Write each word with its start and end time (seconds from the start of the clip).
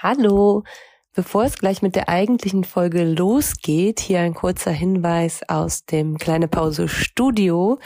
Hallo! 0.00 0.62
Bevor 1.12 1.42
es 1.42 1.58
gleich 1.58 1.82
mit 1.82 1.96
der 1.96 2.08
eigentlichen 2.08 2.62
Folge 2.62 3.02
losgeht, 3.02 3.98
hier 3.98 4.20
ein 4.20 4.32
kurzer 4.32 4.70
Hinweis 4.70 5.40
aus 5.48 5.86
dem 5.86 6.18
Kleine 6.18 6.46
Pause 6.46 6.86
Studio. 6.86 7.80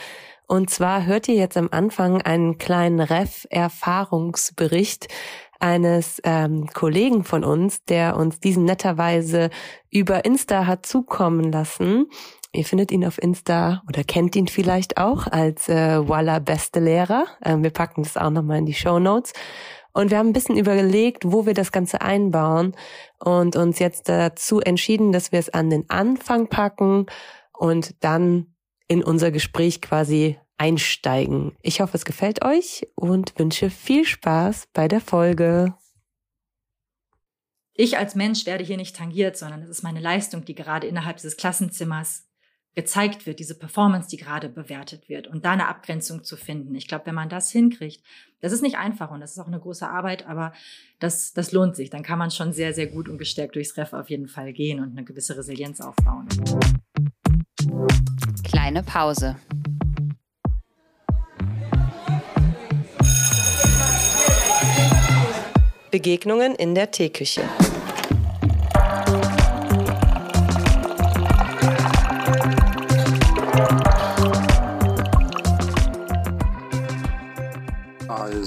Und 0.45 0.69
zwar 0.69 1.07
hört 1.07 1.27
ihr 1.27 1.33
jetzt 1.33 1.57
am 1.57 1.69
Anfang 1.71 2.21
einen 2.21 2.59
kleinen 2.59 2.99
Ref-Erfahrungsbericht 2.99 5.07
eines 5.59 6.21
ähm, 6.23 6.69
Kollegen 6.71 7.23
von 7.23 7.43
uns, 7.43 7.83
der 7.85 8.15
uns 8.15 8.39
diesen 8.39 8.65
netterweise 8.65 9.49
über 9.89 10.23
Insta 10.23 10.67
hat 10.67 10.85
zukommen 10.85 11.51
lassen. 11.51 12.11
Ihr 12.51 12.65
findet 12.65 12.91
ihn 12.91 13.07
auf 13.07 13.19
Insta 13.19 13.81
oder 13.87 14.03
kennt 14.03 14.35
ihn 14.35 14.47
vielleicht 14.47 14.97
auch 14.97 15.25
als 15.25 15.67
äh, 15.67 16.07
Walla 16.07 16.37
Beste 16.37 16.79
Lehrer. 16.79 17.25
Ähm, 17.43 17.63
wir 17.63 17.71
packen 17.71 18.03
das 18.03 18.17
auch 18.17 18.29
nochmal 18.29 18.59
in 18.59 18.67
die 18.67 18.75
Show 18.75 18.99
Notes. 18.99 19.33
Und 19.93 20.09
wir 20.09 20.17
haben 20.17 20.29
ein 20.29 20.33
bisschen 20.33 20.57
überlegt, 20.57 21.23
wo 21.31 21.45
wir 21.45 21.53
das 21.53 21.71
Ganze 21.71 22.01
einbauen 22.01 22.75
und 23.19 23.55
uns 23.55 23.79
jetzt 23.79 24.09
dazu 24.09 24.59
entschieden, 24.59 25.11
dass 25.11 25.31
wir 25.31 25.39
es 25.39 25.49
an 25.49 25.69
den 25.69 25.89
Anfang 25.89 26.47
packen 26.47 27.05
und 27.57 27.95
dann 28.03 28.47
in 28.87 29.03
unser 29.03 29.31
Gespräch 29.31 29.81
quasi 29.81 30.37
einsteigen. 30.57 31.55
Ich 31.61 31.81
hoffe, 31.81 31.97
es 31.97 32.05
gefällt 32.05 32.43
euch 32.43 32.87
und 32.95 33.37
wünsche 33.37 33.69
viel 33.69 34.05
Spaß 34.05 34.67
bei 34.73 34.87
der 34.87 35.01
Folge. 35.01 35.75
Ich 37.75 37.97
als 37.97 38.15
Mensch 38.15 38.45
werde 38.45 38.63
hier 38.63 38.77
nicht 38.77 38.95
tangiert, 38.95 39.35
sondern 39.35 39.61
es 39.63 39.69
ist 39.69 39.83
meine 39.83 39.99
Leistung, 39.99 40.45
die 40.45 40.55
gerade 40.55 40.87
innerhalb 40.87 41.17
dieses 41.17 41.37
Klassenzimmers 41.37 42.27
gezeigt 42.75 43.25
wird, 43.25 43.39
diese 43.39 43.55
Performance, 43.55 44.09
die 44.09 44.17
gerade 44.17 44.49
bewertet 44.49 45.07
wird 45.07 45.27
und 45.27 45.45
da 45.45 45.51
eine 45.51 45.67
Abgrenzung 45.67 46.23
zu 46.23 46.35
finden. 46.35 46.73
Ich 46.75 46.87
glaube, 46.87 47.05
wenn 47.05 47.15
man 47.15 47.29
das 47.29 47.51
hinkriegt, 47.51 48.03
das 48.41 48.51
ist 48.51 48.63
nicht 48.63 48.77
einfach 48.77 49.11
und 49.11 49.21
das 49.21 49.31
ist 49.31 49.39
auch 49.39 49.47
eine 49.47 49.59
große 49.59 49.87
Arbeit, 49.87 50.27
aber 50.27 50.53
das, 50.99 51.33
das 51.33 51.51
lohnt 51.51 51.75
sich. 51.75 51.89
Dann 51.89 52.03
kann 52.03 52.17
man 52.19 52.31
schon 52.31 52.51
sehr, 52.51 52.73
sehr 52.73 52.87
gut 52.87 53.07
und 53.09 53.17
gestärkt 53.17 53.55
durchs 53.55 53.77
Ref 53.77 53.93
auf 53.93 54.09
jeden 54.09 54.27
Fall 54.27 54.53
gehen 54.53 54.79
und 54.79 54.91
eine 54.91 55.03
gewisse 55.03 55.37
Resilienz 55.37 55.81
aufbauen. 55.81 56.27
Kleine 58.43 58.83
Pause. 58.83 59.35
Begegnungen 65.91 66.55
in 66.55 66.73
der 66.73 66.89
Teeküche. 66.89 67.43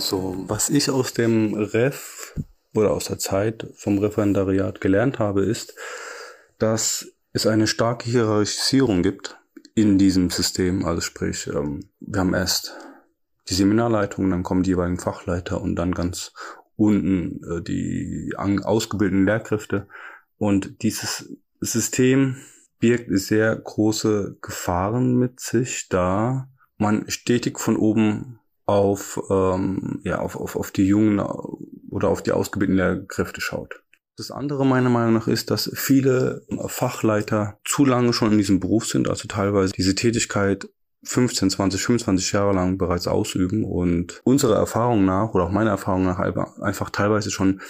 Also, 0.06 0.36
was 0.46 0.70
ich 0.70 0.88
aus 0.88 1.14
dem 1.14 1.54
Ref 1.54 2.32
oder 2.74 2.92
aus 2.92 3.06
der 3.06 3.18
Zeit 3.18 3.66
vom 3.74 3.98
Referendariat 3.98 4.80
gelernt 4.80 5.18
habe, 5.18 5.42
ist, 5.42 5.74
dass 6.58 7.08
es 7.32 7.44
eine 7.44 7.66
starke 7.66 8.08
Hierarchisierung 8.08 9.02
gibt 9.02 9.36
in 9.74 9.98
diesem 9.98 10.30
System. 10.30 10.84
Also 10.84 11.00
sprich, 11.00 11.48
ähm, 11.48 11.88
wir 11.98 12.20
haben 12.20 12.34
erst 12.34 12.77
die 13.48 13.54
Seminarleitung, 13.54 14.30
dann 14.30 14.44
kommen 14.44 14.62
die 14.62 14.70
jeweiligen 14.70 15.00
Fachleiter 15.00 15.60
und 15.60 15.74
dann 15.74 15.90
ganz 15.90 16.32
unten 16.77 17.42
äh, 17.42 17.60
die 17.60 18.32
ausgebildeten 18.36 19.27
Lehrkräfte. 19.27 19.88
Und 20.38 20.82
dieses 20.82 21.36
System 21.60 22.36
birgt 22.78 23.08
sehr 23.10 23.56
große 23.56 24.36
Gefahren 24.40 25.16
mit 25.16 25.40
sich, 25.40 25.88
da 25.88 26.48
man 26.78 27.10
stetig 27.10 27.58
von 27.58 27.77
oben 27.77 28.38
auf, 28.67 29.20
ähm, 29.31 30.00
ja, 30.03 30.19
auf, 30.19 30.36
auf, 30.36 30.56
auf 30.56 30.70
die 30.70 30.86
jungen 30.86 31.20
oder 31.91 32.09
auf 32.09 32.22
die 32.22 32.33
ausgebildeten 32.33 32.77
Lehrkräfte 32.77 33.41
schaut. 33.41 33.83
Das 34.17 34.31
andere 34.31 34.64
meiner 34.64 34.91
Meinung 34.91 35.14
nach 35.14 35.28
ist, 35.28 35.50
dass 35.50 35.70
viele 35.75 36.47
Fachleiter 36.67 37.58
zu 37.64 37.84
lange 37.84 38.12
schon 38.12 38.33
in 38.33 38.39
diesem 38.39 38.61
Beruf 38.61 38.86
sind, 38.86 39.08
also 39.08 39.28
teilweise 39.28 39.73
diese 39.73 39.95
Tätigkeit 39.95 40.68
15, 41.05 41.51
20, 41.51 41.83
25 41.83 42.33
Jahre 42.33 42.55
lang 42.55 42.79
bereits 42.79 43.07
ausüben 43.07 43.64
und 43.64 44.20
unserer 44.24 44.57
Erfahrung 44.57 45.05
nach 45.05 45.35
oder 45.35 45.45
auch 45.45 45.51
meiner 45.51 45.70
Erfahrung 45.70 46.05
nach 46.05 46.19
einfach 46.19 46.90
teilweise 46.90 47.30
schon 47.30 47.61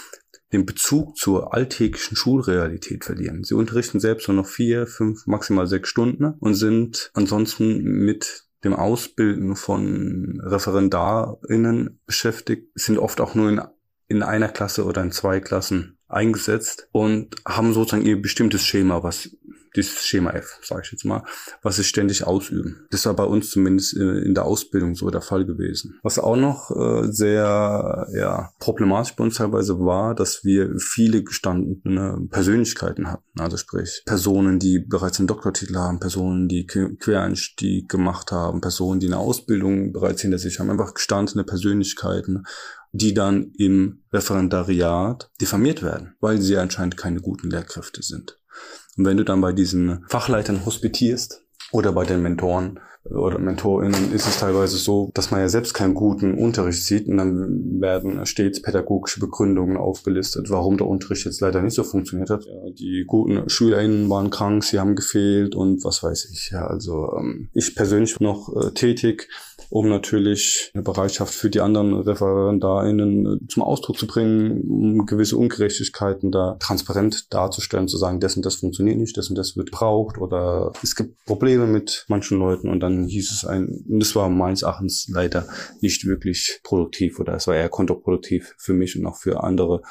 den 0.52 0.64
Bezug 0.64 1.16
zur 1.16 1.52
alltäglichen 1.52 2.16
Schulrealität 2.16 3.04
verlieren. 3.04 3.42
Sie 3.42 3.54
unterrichten 3.54 3.98
selbst 3.98 4.28
nur 4.28 4.36
noch 4.36 4.46
vier, 4.46 4.86
fünf, 4.86 5.26
maximal 5.26 5.66
sechs 5.66 5.88
Stunden 5.88 6.34
und 6.38 6.54
sind 6.54 7.10
ansonsten 7.14 7.82
mit 7.82 8.45
dem 8.64 8.74
Ausbilden 8.74 9.56
von 9.56 10.40
ReferendarInnen 10.44 12.00
beschäftigt, 12.06 12.68
sind 12.74 12.98
oft 12.98 13.20
auch 13.20 13.34
nur 13.34 13.50
in, 13.50 13.60
in 14.08 14.22
einer 14.22 14.48
Klasse 14.48 14.84
oder 14.84 15.02
in 15.02 15.12
zwei 15.12 15.40
Klassen 15.40 15.98
eingesetzt 16.08 16.88
und 16.92 17.36
haben 17.46 17.72
sozusagen 17.72 18.06
ihr 18.06 18.20
bestimmtes 18.20 18.64
Schema, 18.64 19.02
was 19.02 19.36
dieses 19.76 20.04
Schema 20.04 20.30
F, 20.30 20.58
sage 20.62 20.82
ich 20.84 20.92
jetzt 20.92 21.04
mal, 21.04 21.22
was 21.62 21.76
sie 21.76 21.84
ständig 21.84 22.26
ausüben. 22.26 22.86
Das 22.90 23.06
war 23.06 23.14
bei 23.14 23.24
uns 23.24 23.50
zumindest 23.50 23.96
äh, 23.96 24.18
in 24.20 24.34
der 24.34 24.44
Ausbildung 24.44 24.94
so 24.94 25.10
der 25.10 25.20
Fall 25.20 25.44
gewesen. 25.44 25.98
Was 26.02 26.18
auch 26.18 26.36
noch 26.36 26.70
äh, 26.70 27.12
sehr 27.12 28.06
ja, 28.14 28.50
problematisch 28.58 29.14
bei 29.14 29.24
uns 29.24 29.36
teilweise 29.36 29.78
war, 29.78 30.14
dass 30.14 30.44
wir 30.44 30.78
viele 30.78 31.22
gestandene 31.22 32.26
Persönlichkeiten 32.30 33.10
hatten. 33.10 33.40
Also 33.40 33.56
sprich 33.56 34.02
Personen, 34.06 34.58
die 34.58 34.78
bereits 34.78 35.18
einen 35.18 35.28
Doktortitel 35.28 35.76
haben, 35.76 36.00
Personen, 36.00 36.48
die 36.48 36.66
Quereinstieg 36.66 37.88
gemacht 37.88 38.32
haben, 38.32 38.60
Personen, 38.60 39.00
die 39.00 39.06
eine 39.06 39.18
Ausbildung 39.18 39.92
bereits 39.92 40.22
hinter 40.22 40.38
sich 40.38 40.58
haben, 40.58 40.70
einfach 40.70 40.94
gestandene 40.94 41.44
Persönlichkeiten 41.44 42.44
die 42.92 43.12
dann 43.12 43.52
im 43.58 44.04
Referendariat 44.12 45.30
diffamiert 45.40 45.82
werden, 45.82 46.14
weil 46.20 46.40
sie 46.40 46.56
anscheinend 46.56 46.96
keine 46.96 47.20
guten 47.20 47.50
Lehrkräfte 47.50 48.02
sind. 48.02 48.38
Und 48.96 49.04
wenn 49.04 49.16
du 49.16 49.24
dann 49.24 49.40
bei 49.40 49.52
diesen 49.52 50.04
Fachleitern 50.08 50.64
hospitierst 50.64 51.42
oder 51.72 51.92
bei 51.92 52.04
den 52.04 52.22
Mentoren 52.22 52.80
oder 53.10 53.38
MentorInnen 53.38 54.12
ist 54.12 54.26
es 54.26 54.40
teilweise 54.40 54.76
so, 54.76 55.10
dass 55.14 55.30
man 55.30 55.40
ja 55.40 55.48
selbst 55.48 55.74
keinen 55.74 55.94
guten 55.94 56.34
Unterricht 56.34 56.84
sieht 56.84 57.08
und 57.08 57.16
dann 57.16 57.80
werden 57.80 58.24
stets 58.26 58.60
pädagogische 58.60 59.20
Begründungen 59.20 59.76
aufgelistet, 59.76 60.50
warum 60.50 60.76
der 60.76 60.86
Unterricht 60.86 61.24
jetzt 61.24 61.40
leider 61.40 61.62
nicht 61.62 61.74
so 61.74 61.84
funktioniert 61.84 62.30
hat. 62.30 62.44
Ja, 62.44 62.70
die 62.70 63.04
guten 63.06 63.48
SchülerInnen 63.48 64.08
waren 64.10 64.30
krank, 64.30 64.64
sie 64.64 64.80
haben 64.80 64.96
gefehlt 64.96 65.54
und 65.54 65.84
was 65.84 66.02
weiß 66.02 66.30
ich. 66.32 66.50
Ja, 66.50 66.66
also 66.66 67.12
ähm, 67.18 67.48
ich 67.52 67.74
persönlich 67.74 68.18
noch 68.20 68.54
äh, 68.56 68.72
tätig 68.72 69.28
um 69.70 69.88
natürlich 69.88 70.70
eine 70.74 70.82
Bereitschaft 70.82 71.34
für 71.34 71.50
die 71.50 71.60
anderen 71.60 71.94
ReferendarInnen 71.94 73.26
äh, 73.26 73.46
zum 73.48 73.62
Ausdruck 73.62 73.98
zu 73.98 74.06
bringen, 74.06 74.62
um 74.68 75.06
gewisse 75.06 75.36
Ungerechtigkeiten 75.36 76.30
da 76.30 76.56
transparent 76.60 77.32
darzustellen, 77.32 77.88
zu 77.88 77.96
sagen, 77.96 78.20
das 78.20 78.36
und 78.36 78.46
das 78.46 78.56
funktioniert 78.56 78.98
nicht, 78.98 79.16
das 79.16 79.28
und 79.28 79.36
das 79.36 79.56
wird 79.56 79.70
braucht 79.70 80.18
oder 80.18 80.72
es 80.82 80.94
gibt 80.94 81.24
Probleme 81.24 81.66
mit 81.66 82.04
manchen 82.08 82.38
Leuten 82.38 82.68
und 82.68 82.80
dann 82.80 83.06
hieß 83.06 83.32
es 83.32 83.44
ein, 83.44 83.84
und 83.88 84.00
das 84.00 84.14
war 84.14 84.28
meines 84.28 84.62
Erachtens 84.62 85.08
leider 85.12 85.46
nicht 85.80 86.06
wirklich 86.06 86.60
produktiv 86.62 87.18
oder 87.18 87.34
es 87.34 87.46
war 87.46 87.56
eher 87.56 87.68
kontraproduktiv 87.68 88.54
für 88.58 88.72
mich 88.72 88.98
und 88.98 89.06
auch 89.06 89.16
für 89.16 89.42
andere, 89.42 89.82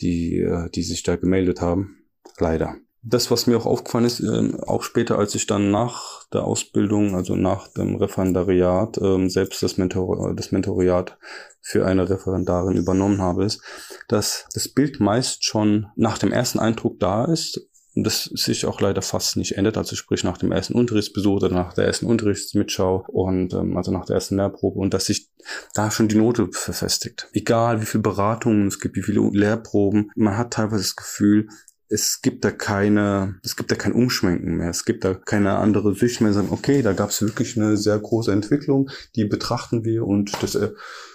die, 0.00 0.38
äh, 0.38 0.70
die 0.70 0.82
sich 0.82 1.02
da 1.02 1.16
gemeldet 1.16 1.60
haben. 1.60 1.98
Leider 2.38 2.76
das, 3.04 3.30
was 3.30 3.46
mir 3.46 3.56
auch 3.56 3.66
aufgefallen 3.66 4.04
ist, 4.04 4.20
äh, 4.20 4.52
auch 4.66 4.82
später, 4.82 5.18
als 5.18 5.34
ich 5.34 5.46
dann 5.46 5.70
nach 5.70 6.24
der 6.32 6.44
Ausbildung, 6.44 7.16
also 7.16 7.34
nach 7.34 7.68
dem 7.68 7.96
Referendariat, 7.96 8.96
äh, 8.98 9.28
selbst 9.28 9.62
das, 9.62 9.76
Mentor 9.76 10.34
das 10.34 10.52
Mentoriat 10.52 11.18
für 11.60 11.84
eine 11.84 12.08
Referendarin 12.08 12.76
übernommen 12.76 13.20
habe, 13.20 13.44
ist, 13.44 13.60
dass 14.08 14.46
das 14.54 14.68
Bild 14.68 15.00
meist 15.00 15.44
schon 15.44 15.86
nach 15.96 16.18
dem 16.18 16.32
ersten 16.32 16.60
Eindruck 16.60 17.00
da 17.00 17.24
ist 17.24 17.68
und 17.94 18.04
das 18.04 18.24
sich 18.24 18.64
auch 18.66 18.80
leider 18.80 19.02
fast 19.02 19.36
nicht 19.36 19.58
ändert, 19.58 19.76
also 19.76 19.96
sprich 19.96 20.24
nach 20.24 20.38
dem 20.38 20.52
ersten 20.52 20.74
Unterrichtsbesuch 20.74 21.36
oder 21.36 21.50
nach 21.50 21.74
der 21.74 21.86
ersten 21.86 22.06
Unterrichtsmitschau 22.06 23.04
und 23.08 23.52
ähm, 23.52 23.76
also 23.76 23.90
nach 23.90 24.06
der 24.06 24.14
ersten 24.14 24.36
Lehrprobe 24.36 24.78
und 24.78 24.94
dass 24.94 25.06
sich 25.06 25.28
da 25.74 25.90
schon 25.90 26.08
die 26.08 26.16
Note 26.16 26.48
verfestigt. 26.52 27.28
Egal 27.32 27.80
wie 27.82 27.86
viele 27.86 28.02
Beratungen 28.02 28.68
es 28.68 28.78
gibt, 28.78 28.96
wie 28.96 29.02
viele 29.02 29.28
Lehrproben, 29.32 30.10
man 30.14 30.38
hat 30.38 30.52
teilweise 30.52 30.84
das 30.84 30.96
Gefühl, 30.96 31.48
es 31.92 32.22
gibt 32.22 32.44
da 32.44 32.50
keine, 32.50 33.38
es 33.44 33.56
gibt 33.56 33.70
da 33.70 33.76
kein 33.76 33.92
Umschwenken 33.92 34.56
mehr. 34.56 34.70
Es 34.70 34.84
gibt 34.84 35.04
da 35.04 35.14
keine 35.14 35.56
andere 35.56 35.94
Sicht 35.94 36.20
mehr. 36.20 36.32
Sagen, 36.32 36.48
okay, 36.50 36.82
da 36.82 36.94
gab 36.94 37.10
es 37.10 37.20
wirklich 37.20 37.56
eine 37.56 37.76
sehr 37.76 37.98
große 37.98 38.32
Entwicklung, 38.32 38.88
die 39.14 39.26
betrachten 39.26 39.84
wir 39.84 40.06
und 40.06 40.32
das 40.42 40.54
äh, 40.54 40.70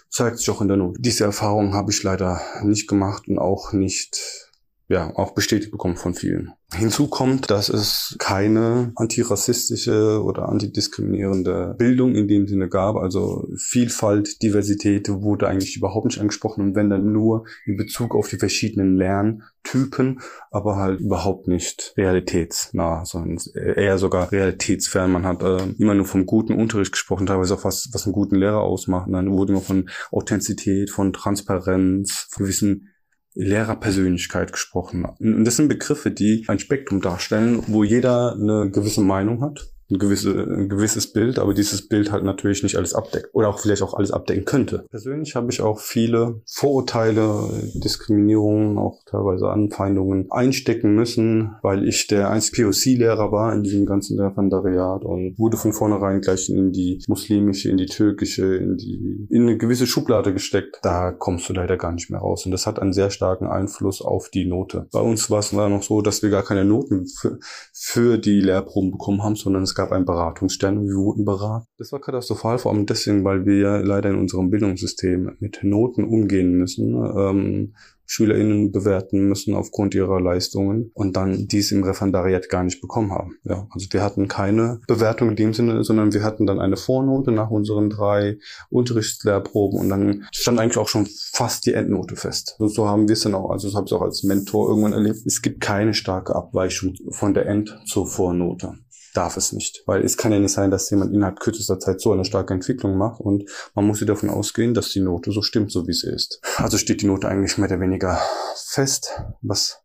zeigt 0.10 0.38
sich 0.38 0.50
auch 0.50 0.62
in 0.62 0.68
der 0.68 0.78
Not. 0.78 0.98
Diese 1.00 1.24
Erfahrung 1.24 1.74
habe 1.74 1.92
ich 1.92 2.04
leider 2.04 2.40
nicht 2.64 2.88
gemacht 2.88 3.28
und 3.28 3.40
auch 3.40 3.74
nicht 3.74 4.47
ja, 4.90 5.14
auch 5.16 5.34
bestätigt 5.34 5.72
bekommen 5.72 5.98
von 5.98 6.14
vielen. 6.14 6.54
Hinzu 6.74 7.08
kommt, 7.08 7.50
dass 7.50 7.68
es 7.68 8.16
keine 8.20 8.94
antirassistische 8.96 10.22
oder 10.24 10.48
antidiskriminierende 10.48 11.76
Bildung 11.78 12.16
in 12.16 12.30
dem 12.30 12.48
Sinne 12.48 12.70
gab. 12.70 12.96
Also 12.96 13.48
Vielfalt, 13.58 14.42
Diversität 14.42 15.10
wurde 15.10 15.48
eigentlich 15.48 15.76
überhaupt 15.76 16.06
nicht 16.08 16.20
angesprochen 16.20 16.62
und 16.62 16.76
wenn 16.76 16.90
dann 16.90 17.12
nur 17.12 17.46
in 17.66 17.76
Bezug 17.76 18.16
auf 18.16 18.30
die 18.30 18.38
verschiedenen 18.38 18.96
Lerntypen, 18.96 20.22
aber 20.52 20.78
halt 20.78 21.02
überhaupt 21.02 21.50
nicht 21.50 21.94
realitätsnah, 21.98 23.04
sondern 23.04 23.40
eher 23.56 23.98
sogar 23.98 24.32
realitätsfern. 24.32 25.12
Man 25.12 25.26
hat 25.26 25.44
äh, 25.44 25.64
immer 25.78 25.96
nur 25.96 26.06
vom 26.06 26.26
guten 26.26 26.54
Unterricht 26.54 26.94
gesprochen, 26.94 27.28
teilweise 27.28 27.56
auch 27.56 27.66
was, 27.66 27.90
was 27.92 28.06
einen 28.06 28.14
guten 28.14 28.36
Lehrer 28.36 28.62
ausmacht. 28.62 29.08
Und 29.08 29.14
dann 29.14 29.32
wurde 29.32 29.52
immer 29.52 29.62
von 29.62 29.90
Authentizität, 30.12 30.92
von 30.92 31.12
Transparenz, 31.12 32.28
von 32.30 32.46
gewissen 32.46 32.90
Lehrerpersönlichkeit 33.38 34.52
gesprochen. 34.52 35.06
Und 35.06 35.46
das 35.46 35.58
sind 35.58 35.68
Begriffe, 35.68 36.12
die 36.12 36.46
ein 36.48 36.60
Spektrum 36.60 37.02
darstellen, 37.02 37.64
wo 37.68 37.84
jeder 37.84 38.34
eine 38.34 38.72
gewisse 38.72 39.02
Meinung 39.02 39.42
hat 39.42 39.72
ein, 39.90 40.00
gewisse, 40.00 40.32
ein 40.32 40.70
gewisses 40.70 41.12
Bild, 41.14 41.40
aber 41.40 41.54
dieses 41.54 41.88
Bild 41.88 42.12
halt 42.12 42.24
natürlich 42.24 42.64
nicht 42.64 42.76
alles 42.76 42.94
abdeckt 42.94 43.30
oder 43.34 43.50
auch 43.50 43.60
vielleicht 43.60 43.82
auch 43.82 43.94
alles 43.94 44.12
abdecken 44.12 44.46
könnte. 44.46 44.86
Persönlich 44.90 45.36
habe 45.36 45.52
ich 45.52 45.62
auch 45.62 45.80
viele 45.80 46.42
Vorurteile, 46.46 47.50
Diskriminierungen, 47.74 48.78
auch 48.78 49.00
teilweise 49.06 49.50
Anfeindungen 49.50 50.28
einstecken 50.30 50.96
müssen, 50.96 51.56
weil 51.62 51.88
ich 51.88 52.08
der 52.08 52.30
einzige 52.30 52.64
POC-Lehrer 52.64 53.32
war 53.32 53.54
in 53.54 53.64
diesem 53.64 53.86
ganzen 53.86 54.20
Referendariat 54.20 55.04
und 55.04 55.38
wurde 55.38 55.58
von 55.58 55.74
vornherein 55.74 56.22
gleich 56.22 56.50
in 56.50 56.72
die 56.72 57.04
muslimische, 57.08 57.70
in 57.70 57.78
die 57.78 57.86
türkische, 57.86 58.56
in 58.56 58.78
die 58.78 59.28
in 59.30 59.44
eine 59.44 59.58
gewisse 59.58 59.88
Schublade 59.88 60.34
gesteckt. 60.34 60.80
Da 60.82 61.12
kommst 61.12 61.50
du 61.50 61.54
leider 61.54 61.78
gar 61.78 61.92
nicht 61.92 62.10
mehr 62.10 62.20
raus 62.20 62.46
und 62.46 62.52
das 62.52 62.68
hat 62.68 62.80
einen 62.80 62.94
sehr 62.94 63.10
starken 63.10 63.48
Einfluss 63.48 64.02
auf 64.02 64.30
die 64.30 64.46
Note. 64.46 64.88
Bei 64.92 65.00
uns 65.00 65.30
war 65.30 65.40
es 65.40 65.54
noch 65.54 65.84
so, 65.84 66.02
dass 66.02 66.22
wir 66.22 66.30
gar 66.30 66.44
keine 66.44 66.66
Noten 66.66 67.08
für, 67.08 67.40
für 67.74 68.18
die 68.18 68.42
Lehrproben 68.42 68.92
bekommen 68.92 69.24
haben, 69.24 69.36
sondern 69.36 69.64
es 69.64 69.76
gab 69.78 69.92
einen 69.92 70.06
Beratungsstern 70.06 70.78
und 70.78 70.88
wir 70.88 70.96
wurden 70.96 71.24
beraten. 71.24 71.68
Das 71.78 71.92
war 71.94 72.02
katastrophal, 72.02 72.58
vor 72.58 72.74
allem 72.74 72.86
deswegen, 72.86 73.24
weil 73.24 73.46
wir 73.46 73.58
ja 73.58 73.78
leider 73.78 74.10
in 74.10 74.18
unserem 74.18 74.50
Bildungssystem 74.50 75.38
mit 75.40 75.60
Noten 75.64 76.04
umgehen 76.04 76.52
müssen. 76.52 76.96
Ähm, 76.96 77.74
SchülerInnen 78.08 78.72
bewerten 78.72 79.28
müssen 79.28 79.54
aufgrund 79.54 79.94
ihrer 79.94 80.20
Leistungen 80.20 80.92
und 80.94 81.16
dann 81.18 81.48
dies 81.48 81.72
im 81.72 81.84
Referendariat 81.84 82.50
gar 82.50 82.64
nicht 82.64 82.82
bekommen 82.82 83.12
haben. 83.12 83.36
Ja, 83.44 83.68
also 83.70 83.88
wir 83.92 84.02
hatten 84.02 84.28
keine 84.28 84.80
Bewertung 84.88 85.30
in 85.30 85.36
dem 85.36 85.54
Sinne, 85.54 85.84
sondern 85.84 86.14
wir 86.14 86.24
hatten 86.24 86.48
dann 86.48 86.60
eine 86.60 86.78
Vornote 86.78 87.32
nach 87.32 87.52
unseren 87.52 87.90
drei 87.90 88.38
Unterrichtslehrproben 88.70 89.80
und 89.80 89.90
dann 89.90 90.26
stand 90.32 90.60
eigentlich 90.60 90.78
auch 90.78 90.88
schon 90.88 91.08
fast 91.34 91.66
die 91.66 91.74
Endnote 91.74 92.16
fest. 92.16 92.56
So, 92.58 92.68
so 92.68 92.88
haben 92.88 93.08
wir 93.10 93.14
es 93.14 93.22
dann 93.22 93.36
auch, 93.36 93.52
also 93.52 93.68
das 93.68 93.76
habe 93.76 93.86
ich 93.88 93.94
auch 93.94 94.02
als 94.02 94.24
Mentor 94.24 94.70
irgendwann 94.70 94.94
erlebt. 94.94 95.20
Es 95.26 95.42
gibt 95.42 95.60
keine 95.60 95.94
starke 95.94 96.34
Abweichung 96.34 96.96
von 97.10 97.34
der 97.34 97.46
End 97.46 97.78
zur 97.86 98.08
Vornote 98.08 98.74
darf 99.18 99.36
es 99.36 99.52
nicht. 99.52 99.84
Weil 99.86 100.04
es 100.04 100.16
kann 100.16 100.32
ja 100.32 100.40
nicht 100.40 100.54
sein, 100.54 100.72
dass 100.72 100.90
jemand 100.90 101.14
innerhalb 101.14 101.40
kürzester 101.40 101.80
Zeit 101.80 102.00
so 102.00 102.12
eine 102.12 102.26
starke 102.26 102.54
Entwicklung 102.54 102.98
macht 102.98 103.20
und 103.20 103.50
man 103.74 103.86
muss 103.86 104.00
ja 104.00 104.06
davon 104.06 104.30
ausgehen, 104.30 104.74
dass 104.74 104.90
die 104.90 105.02
Note 105.02 105.32
so 105.32 105.42
stimmt, 105.42 105.72
so 105.72 105.88
wie 105.88 105.94
sie 105.94 106.10
ist. 106.10 106.40
Also 106.58 106.78
steht 106.78 107.02
die 107.02 107.08
Note 107.08 107.28
eigentlich 107.28 107.58
mehr 107.58 107.70
oder 107.70 107.80
weniger 107.80 108.22
fest, 108.56 109.22
was 109.42 109.82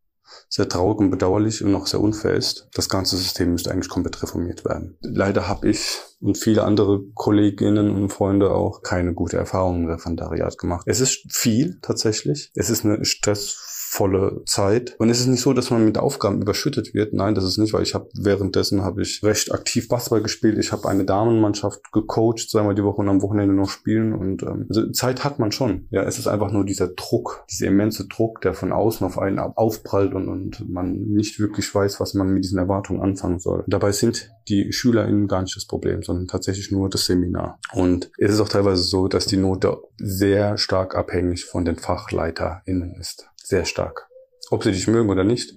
sehr 0.49 0.69
traurig 0.69 0.99
und 0.99 1.11
bedauerlich 1.11 1.65
und 1.65 1.75
auch 1.75 1.87
sehr 1.87 2.01
unfair 2.01 2.35
ist. 2.35 2.69
Das 2.75 2.91
ganze 2.91 3.17
System 3.17 3.53
müsste 3.53 3.71
eigentlich 3.71 3.89
komplett 3.89 4.23
reformiert 4.23 4.67
werden. 4.67 4.99
Leider 5.01 5.49
habe 5.49 5.71
ich 5.71 6.01
und 6.21 6.37
viele 6.37 6.65
andere 6.65 7.01
Kolleginnen 7.15 7.91
und 7.91 8.11
Freunde 8.11 8.51
auch 8.51 8.83
keine 8.83 9.15
gute 9.15 9.39
Erfahrung 9.39 9.85
im 9.85 9.89
Referendariat 9.89 10.59
gemacht. 10.59 10.85
Es 10.87 11.01
ist 11.01 11.25
viel 11.33 11.79
tatsächlich. 11.81 12.51
Es 12.55 12.69
ist 12.69 12.85
eine 12.85 13.03
Stress 13.07 13.72
volle 13.93 14.41
Zeit. 14.47 14.97
Und 14.99 15.11
es 15.11 15.21
ist 15.21 15.27
nicht 15.27 15.43
so, 15.43 15.53
dass 15.53 15.71
man 15.71 15.85
mit 15.85 15.99
Aufgaben 15.99 16.41
überschüttet 16.41 16.95
wird. 16.95 17.13
Nein, 17.13 17.35
das 17.35 17.45
ist 17.45 17.59
nicht, 17.59 17.75
weil 17.75 17.83
ich 17.83 17.95
habe 17.95 18.09
währenddessen 18.15 18.83
habe 18.83 19.03
ich 19.03 19.23
recht 19.23 19.53
aktiv 19.53 19.87
Basketball 19.87 20.23
gespielt. 20.23 20.57
Ich 20.57 20.73
habe 20.73 20.89
eine 20.89 21.05
Damenmannschaft 21.05 21.93
gecoacht, 21.93 22.49
zweimal 22.49 22.75
die 22.75 22.85
Woche 22.85 23.03
und 23.03 23.11
am 23.11 23.21
Wochenende 23.21 23.55
noch 23.55 23.69
spielen. 23.69 24.15
Und 24.15 24.45
ähm, 24.45 24.65
also 24.71 24.91
Zeit 24.93 25.25
hat 25.25 25.39
man 25.39 25.53
schon. 25.53 25.89
Ja, 25.91 26.05
es 26.05 26.19
ist 26.19 26.27
einfach 26.27 26.51
nur 26.53 26.65
dieser 26.65 26.89
Druck, 26.89 27.45
dieser 27.51 27.67
immense 27.67 28.09
Druck, 28.09 28.41
der 28.41 28.55
von 28.55 28.73
außen 28.73 29.07
auf 29.07 29.19
einen 29.19 29.39
aufprallt 29.39 30.15
und, 30.15 30.27
und 30.27 30.67
man 30.71 30.95
nicht 30.95 31.39
wirklich 31.39 31.75
weiß, 31.75 32.01
was 32.01 32.15
man 32.15 32.33
mit 32.33 32.45
diesen 32.45 32.59
Erwartungen 32.59 33.03
anfangen 33.03 33.41
soll. 33.41 33.61
Und 33.61 33.73
dabei 33.75 33.93
sind 33.93 34.31
die 34.49 34.73
SchülerInnen 34.73 35.29
gar 35.29 35.43
nicht 35.43 35.55
das 35.55 35.67
Problem, 35.67 36.03
sondern 36.03 36.29
tatsächlich 36.29 36.73
nur 36.73 36.89
das 36.89 37.05
Seminar. 37.05 37.59
Und 37.75 38.11
es 38.17 38.33
ist 38.33 38.41
auch 38.41 38.49
teilweise 38.49 38.85
so, 38.85 39.07
dass 39.07 39.27
die 39.27 39.37
Note 39.37 39.83
sehr 39.99 40.57
stark 40.57 40.97
abhängig 40.97 41.45
von 41.45 41.67
den 41.67 41.77
FachleiterInnen 41.77 42.95
ist 42.99 43.29
sehr 43.53 43.67
stark. 43.67 44.09
Ob 44.51 44.65
sie 44.65 44.73
dich 44.73 44.89
mögen 44.89 45.11
oder 45.11 45.25
nicht. 45.25 45.55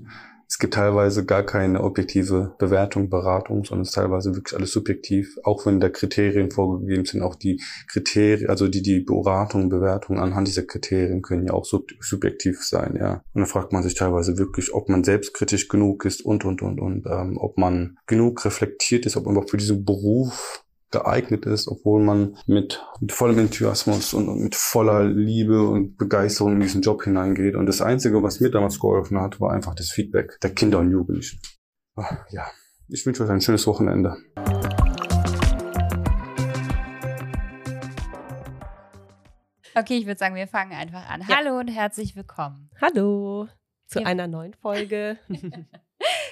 Es 0.48 0.60
gibt 0.60 0.76
teilweise 0.76 1.26
gar 1.26 1.44
keine 1.44 1.84
objektive 1.84 2.54
Bewertung, 2.60 3.10
Beratung, 3.10 3.64
sondern 3.64 3.82
es 3.82 3.90
ist 3.90 3.96
teilweise 3.96 4.36
wirklich 4.36 4.56
alles 4.56 4.72
subjektiv. 4.72 5.38
Auch 5.44 5.66
wenn 5.66 5.80
da 5.80 5.90
Kriterien 5.90 6.52
vorgegeben 6.52 7.06
sind, 7.06 7.24
auch 7.24 7.36
die 7.36 7.60
Kriterien, 7.92 8.50
also 8.50 8.68
die, 8.68 8.84
die 8.84 9.00
Beratung, 9.00 9.70
Bewertung 9.70 10.20
anhand 10.20 10.48
dieser 10.48 10.64
Kriterien 10.64 11.24
können 11.24 11.48
ja 11.48 11.54
auch 11.54 11.66
sub 11.66 11.90
subjektiv 12.00 12.64
sein, 12.64 12.96
ja. 13.00 13.24
Und 13.34 13.42
da 13.42 13.46
fragt 13.46 13.74
man 13.74 13.82
sich 13.82 13.96
teilweise 13.96 14.38
wirklich, 14.38 14.74
ob 14.74 14.88
man 14.88 15.04
selbstkritisch 15.04 15.68
genug 15.68 16.06
ist 16.06 16.24
und, 16.24 16.46
und, 16.46 16.62
und, 16.62 16.80
und, 16.80 17.08
ähm, 17.08 17.38
ob 17.40 17.58
man 17.58 17.98
genug 18.06 18.46
reflektiert 18.46 19.08
ist, 19.08 19.18
ob 19.18 19.26
man 19.26 19.34
überhaupt 19.34 19.52
für 19.52 19.58
diesen 19.58 19.84
Beruf 19.84 20.65
geeignet 20.96 21.46
ist, 21.46 21.68
obwohl 21.68 22.02
man 22.02 22.38
mit, 22.46 22.82
mit 23.02 23.12
vollem 23.12 23.40
Enthusiasmus 23.40 24.14
und, 24.14 24.30
und, 24.30 24.42
mit 24.42 24.56
voller 24.56 25.04
Liebe 25.04 25.68
und 25.68 25.98
Begeisterung 25.98 26.54
in 26.54 26.62
diesen 26.62 26.82
Job 26.82 27.04
hineingeht. 27.04 27.56
Und 27.56 27.66
das 27.66 27.82
Einzige, 27.82 28.24
was 28.24 28.40
mir 28.40 28.50
damals 28.50 28.80
geholfen 28.80 29.20
hat, 29.20 29.42
war 29.42 29.52
einfach 29.52 29.76
das 29.76 29.90
Feedback 29.90 30.40
der 30.42 30.52
Kinder 30.52 30.80
und 30.80 30.92
Jugendlichen. 30.92 31.42
Ah, 31.98 32.18
ja, 32.30 32.46
ich 32.88 33.06
wünsche 33.06 33.24
euch 33.24 33.30
ein 33.30 33.42
schönes 33.42 33.68
Wochenende. 33.68 34.16
Okay, 39.78 39.98
ich 39.98 40.06
würde 40.06 40.18
sagen, 40.18 40.36
wir 40.36 40.48
fangen 40.48 40.72
einfach 40.72 41.10
an. 41.10 41.22
Ja. 41.28 41.36
Hallo 41.36 41.60
und 41.60 41.68
herzlich 41.68 42.16
willkommen. 42.16 42.70
Hallo 42.82 43.50
zu 43.88 44.00
ja. 44.00 44.06
einer 44.06 44.28
neuen 44.28 44.54
Folge. 44.54 45.18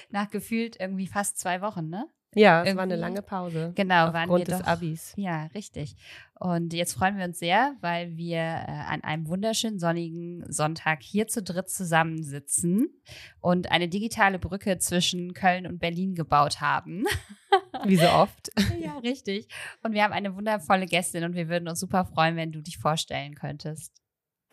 Nach 0.08 0.30
gefühlt 0.30 0.80
irgendwie 0.80 1.06
fast 1.06 1.38
zwei 1.38 1.60
Wochen, 1.60 1.90
ne? 1.90 2.06
Ja, 2.34 2.64
es 2.64 2.74
war 2.76 2.82
eine 2.82 2.96
lange 2.96 3.22
Pause. 3.22 3.72
Genau, 3.74 4.12
waren 4.12 4.30
wir 4.30 4.44
des 4.44 4.58
doch, 4.58 4.66
Abis. 4.66 5.14
Ja, 5.16 5.46
richtig. 5.54 5.96
Und 6.38 6.74
jetzt 6.74 6.94
freuen 6.94 7.16
wir 7.16 7.24
uns 7.24 7.38
sehr, 7.38 7.74
weil 7.80 8.16
wir 8.16 8.38
äh, 8.38 8.70
an 8.88 9.02
einem 9.02 9.26
wunderschönen 9.28 9.78
sonnigen 9.78 10.44
Sonntag 10.52 11.02
hier 11.02 11.26
zu 11.26 11.42
dritt 11.42 11.70
zusammensitzen 11.70 12.88
und 13.40 13.70
eine 13.70 13.88
digitale 13.88 14.38
Brücke 14.38 14.78
zwischen 14.78 15.32
Köln 15.32 15.66
und 15.66 15.78
Berlin 15.78 16.14
gebaut 16.14 16.60
haben. 16.60 17.04
Wie 17.84 17.96
so 17.96 18.08
oft. 18.08 18.50
ja, 18.80 18.98
richtig. 18.98 19.48
Und 19.82 19.94
wir 19.94 20.02
haben 20.02 20.12
eine 20.12 20.34
wundervolle 20.34 20.86
Gästin 20.86 21.24
und 21.24 21.34
wir 21.34 21.48
würden 21.48 21.68
uns 21.68 21.80
super 21.80 22.04
freuen, 22.04 22.36
wenn 22.36 22.52
du 22.52 22.60
dich 22.60 22.78
vorstellen 22.78 23.34
könntest. 23.34 24.03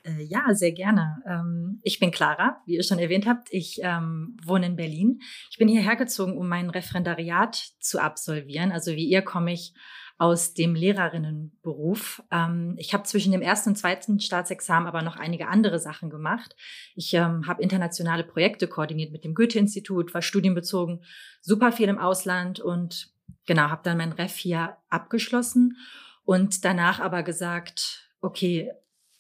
Äh, 0.03 0.23
ja, 0.23 0.53
sehr 0.53 0.71
gerne. 0.71 1.21
Ähm, 1.27 1.79
ich 1.83 1.99
bin 1.99 2.11
Clara, 2.11 2.61
wie 2.65 2.75
ihr 2.75 2.83
schon 2.83 2.99
erwähnt 2.99 3.27
habt. 3.27 3.49
Ich 3.51 3.79
ähm, 3.83 4.37
wohne 4.43 4.65
in 4.65 4.75
Berlin. 4.75 5.19
Ich 5.49 5.57
bin 5.57 5.67
hierher 5.67 5.95
gezogen, 5.95 6.37
um 6.37 6.47
mein 6.47 6.69
Referendariat 6.69 7.55
zu 7.79 7.99
absolvieren. 7.99 8.71
Also 8.71 8.91
wie 8.93 9.07
ihr 9.07 9.21
komme 9.21 9.53
ich 9.53 9.73
aus 10.17 10.53
dem 10.53 10.75
Lehrerinnenberuf. 10.75 12.21
Ähm, 12.31 12.75
ich 12.77 12.93
habe 12.93 13.03
zwischen 13.03 13.31
dem 13.31 13.41
ersten 13.41 13.69
und 13.69 13.75
zweiten 13.75 14.19
Staatsexamen 14.19 14.87
aber 14.87 15.01
noch 15.01 15.15
einige 15.15 15.47
andere 15.47 15.79
Sachen 15.79 16.11
gemacht. 16.11 16.55
Ich 16.95 17.15
habe 17.15 17.61
internationale 17.61 18.23
Projekte 18.23 18.67
koordiniert 18.67 19.11
mit 19.11 19.23
dem 19.23 19.33
Goethe-Institut, 19.33 20.13
war 20.13 20.21
studienbezogen, 20.21 21.03
super 21.41 21.71
viel 21.71 21.89
im 21.89 21.97
Ausland 21.97 22.59
und 22.59 23.11
genau, 23.47 23.63
habe 23.63 23.81
dann 23.83 23.97
mein 23.97 24.11
Ref 24.11 24.35
hier 24.35 24.77
abgeschlossen 24.89 25.77
und 26.23 26.63
danach 26.65 26.99
aber 26.99 27.23
gesagt, 27.23 28.11
okay, 28.21 28.71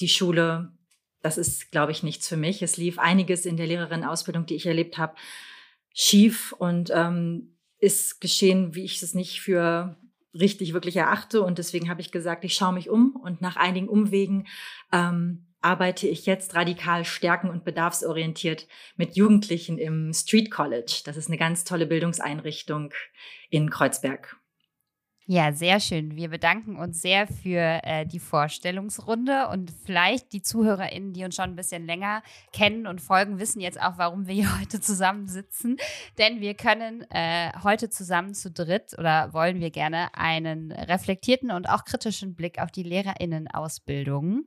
die 0.01 0.09
Schule, 0.09 0.71
das 1.21 1.37
ist, 1.37 1.71
glaube 1.71 1.91
ich, 1.91 2.03
nichts 2.03 2.27
für 2.27 2.37
mich. 2.37 2.61
Es 2.61 2.77
lief 2.77 2.99
einiges 2.99 3.45
in 3.45 3.57
der 3.57 3.67
Lehrerinnenausbildung, 3.67 4.45
die 4.45 4.55
ich 4.55 4.65
erlebt 4.65 4.97
habe, 4.97 5.15
schief 5.93 6.53
und 6.53 6.89
ähm, 6.93 7.57
ist 7.79 8.21
geschehen, 8.21 8.75
wie 8.75 8.83
ich 8.83 9.01
es 9.01 9.13
nicht 9.13 9.41
für 9.41 9.97
richtig 10.33 10.73
wirklich 10.73 10.97
erachte. 10.97 11.41
Und 11.41 11.57
deswegen 11.57 11.89
habe 11.89 12.01
ich 12.01 12.11
gesagt, 12.11 12.43
ich 12.43 12.53
schaue 12.53 12.73
mich 12.73 12.89
um 12.89 13.15
und 13.15 13.41
nach 13.41 13.55
einigen 13.55 13.89
Umwegen 13.89 14.47
ähm, 14.91 15.47
arbeite 15.61 16.07
ich 16.07 16.25
jetzt 16.25 16.55
radikal 16.55 17.05
stärken 17.05 17.49
und 17.49 17.63
bedarfsorientiert 17.63 18.67
mit 18.95 19.15
Jugendlichen 19.15 19.77
im 19.77 20.13
Street 20.13 20.49
College. 20.49 21.01
Das 21.05 21.17
ist 21.17 21.27
eine 21.27 21.37
ganz 21.37 21.63
tolle 21.63 21.85
Bildungseinrichtung 21.85 22.93
in 23.49 23.69
Kreuzberg. 23.69 24.40
Ja, 25.27 25.53
sehr 25.53 25.79
schön. 25.79 26.15
Wir 26.15 26.29
bedanken 26.29 26.77
uns 26.77 26.99
sehr 26.99 27.27
für 27.27 27.79
äh, 27.83 28.07
die 28.07 28.19
Vorstellungsrunde 28.19 29.49
und 29.49 29.71
vielleicht 29.85 30.33
die 30.33 30.41
ZuhörerInnen, 30.41 31.13
die 31.13 31.23
uns 31.23 31.35
schon 31.35 31.51
ein 31.51 31.55
bisschen 31.55 31.85
länger 31.85 32.23
kennen 32.51 32.87
und 32.87 33.01
folgen, 33.01 33.37
wissen 33.37 33.61
jetzt 33.61 33.79
auch, 33.79 33.99
warum 33.99 34.25
wir 34.25 34.33
hier 34.33 34.59
heute 34.59 34.81
zusammensitzen. 34.81 35.77
Denn 36.17 36.41
wir 36.41 36.55
können 36.55 37.05
äh, 37.11 37.51
heute 37.63 37.91
zusammen 37.91 38.33
zu 38.33 38.49
dritt 38.49 38.97
oder 38.97 39.31
wollen 39.31 39.59
wir 39.59 39.69
gerne 39.69 40.09
einen 40.15 40.71
reflektierten 40.71 41.51
und 41.51 41.69
auch 41.69 41.85
kritischen 41.85 42.33
Blick 42.33 42.59
auf 42.59 42.71
die 42.71 42.83
LehrerInnen-Ausbildung 42.83 44.45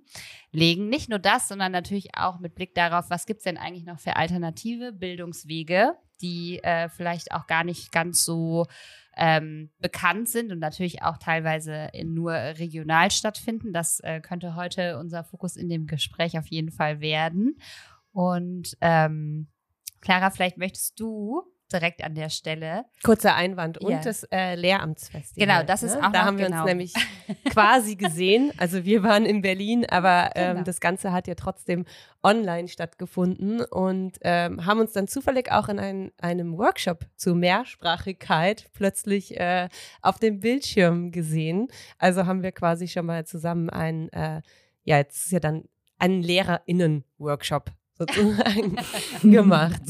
legen. 0.50 0.88
Nicht 0.88 1.08
nur 1.08 1.20
das, 1.20 1.46
sondern 1.46 1.70
natürlich 1.70 2.16
auch 2.16 2.40
mit 2.40 2.56
Blick 2.56 2.74
darauf, 2.74 3.10
was 3.10 3.26
gibt 3.26 3.38
es 3.38 3.44
denn 3.44 3.58
eigentlich 3.58 3.84
noch 3.84 4.00
für 4.00 4.16
alternative 4.16 4.92
Bildungswege, 4.92 5.94
die 6.20 6.58
äh, 6.64 6.88
vielleicht 6.88 7.30
auch 7.30 7.46
gar 7.46 7.62
nicht 7.62 7.92
ganz 7.92 8.24
so 8.24 8.66
ähm, 9.16 9.70
bekannt 9.80 10.28
sind 10.28 10.52
und 10.52 10.58
natürlich 10.58 11.02
auch 11.02 11.18
teilweise 11.18 11.90
nur 12.04 12.32
regional 12.32 13.10
stattfinden. 13.10 13.72
Das 13.72 14.00
äh, 14.00 14.20
könnte 14.20 14.56
heute 14.56 14.98
unser 14.98 15.24
Fokus 15.24 15.56
in 15.56 15.68
dem 15.68 15.86
Gespräch 15.86 16.38
auf 16.38 16.46
jeden 16.46 16.70
Fall 16.70 17.00
werden. 17.00 17.58
Und 18.12 18.76
ähm, 18.80 19.48
Clara, 20.00 20.30
vielleicht 20.30 20.58
möchtest 20.58 20.98
du 21.00 21.42
direkt 21.72 22.04
an 22.04 22.14
der 22.14 22.28
Stelle. 22.30 22.84
Kurzer 23.02 23.34
Einwand 23.34 23.78
und 23.78 23.90
Ja. 23.90 24.00
das 24.00 24.24
äh, 24.30 24.54
Lehramtsfestival. 24.54 25.46
Genau, 25.46 25.62
das 25.66 25.82
ist 25.82 25.94
ne? 25.98 26.06
auch 26.06 26.12
Da 26.12 26.24
haben 26.24 26.38
wir 26.38 26.46
genau. 26.46 26.58
uns 26.62 26.66
nämlich 26.66 26.92
quasi 27.50 27.96
gesehen. 27.96 28.52
Also 28.58 28.84
wir 28.84 29.02
waren 29.02 29.26
in 29.26 29.42
Berlin, 29.42 29.84
aber 29.88 30.30
ähm, 30.34 30.52
Genau. 30.54 30.64
das 30.64 30.80
Ganze 30.80 31.12
hat 31.12 31.26
ja 31.26 31.34
trotzdem 31.34 31.84
online 32.22 32.68
stattgefunden 32.68 33.60
und 33.62 34.18
ähm, 34.22 34.64
haben 34.64 34.80
uns 34.80 34.92
dann 34.92 35.08
zufällig 35.08 35.50
auch 35.52 35.68
in 35.68 35.78
ein, 35.78 36.12
einem 36.20 36.56
Workshop 36.56 37.06
zur 37.16 37.34
Mehrsprachigkeit 37.34 38.66
plötzlich 38.72 39.38
äh, 39.38 39.68
auf 40.02 40.18
dem 40.18 40.40
Bildschirm 40.40 41.10
gesehen. 41.12 41.68
Also 41.98 42.26
haben 42.26 42.42
wir 42.42 42.52
quasi 42.52 42.88
schon 42.88 43.06
mal 43.06 43.26
zusammen 43.26 43.68
einen, 43.70 44.08
äh, 44.10 44.42
ja, 44.84 44.98
jetzt 44.98 45.26
ist 45.26 45.32
ja 45.32 45.40
dann 45.40 45.64
einen 45.98 46.22
LehrerInnen-Workshop 46.22 47.70
sozusagen 47.96 48.76
gemacht. 49.22 49.80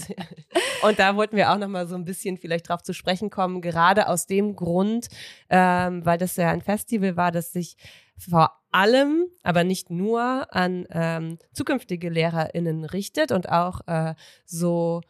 Und 0.85 0.99
da 0.99 1.17
wollten 1.17 1.37
wir 1.37 1.51
auch 1.51 1.57
noch 1.57 1.69
mal 1.69 1.89
so 1.89 1.95
ein 1.95 2.05
bisschen 2.05 2.37
vielleicht 2.37 2.69
drauf 2.69 2.83
zu 2.83 2.93
sprechen 2.93 3.31
kommen, 3.31 3.63
gerade 3.63 4.07
aus 4.07 4.27
dem 4.27 4.55
Grund, 4.55 5.09
ähm, 5.49 6.05
weil 6.05 6.19
das 6.19 6.37
ja 6.37 6.51
ein 6.51 6.61
Festival 6.61 7.17
war, 7.17 7.33
das 7.33 7.53
sich 7.53 7.77
vor 8.19 8.53
allem, 8.71 9.25
aber 9.43 9.65
nicht 9.65 9.89
nur 9.89 10.55
an 10.55 10.87
ähm, 10.91 11.39
zukünftige 11.53 12.11
LehrerInnen 12.11 12.85
richtet 12.85 13.33
und 13.33 13.49
auch 13.49 13.81
äh, 13.87 14.15
so 14.45 15.01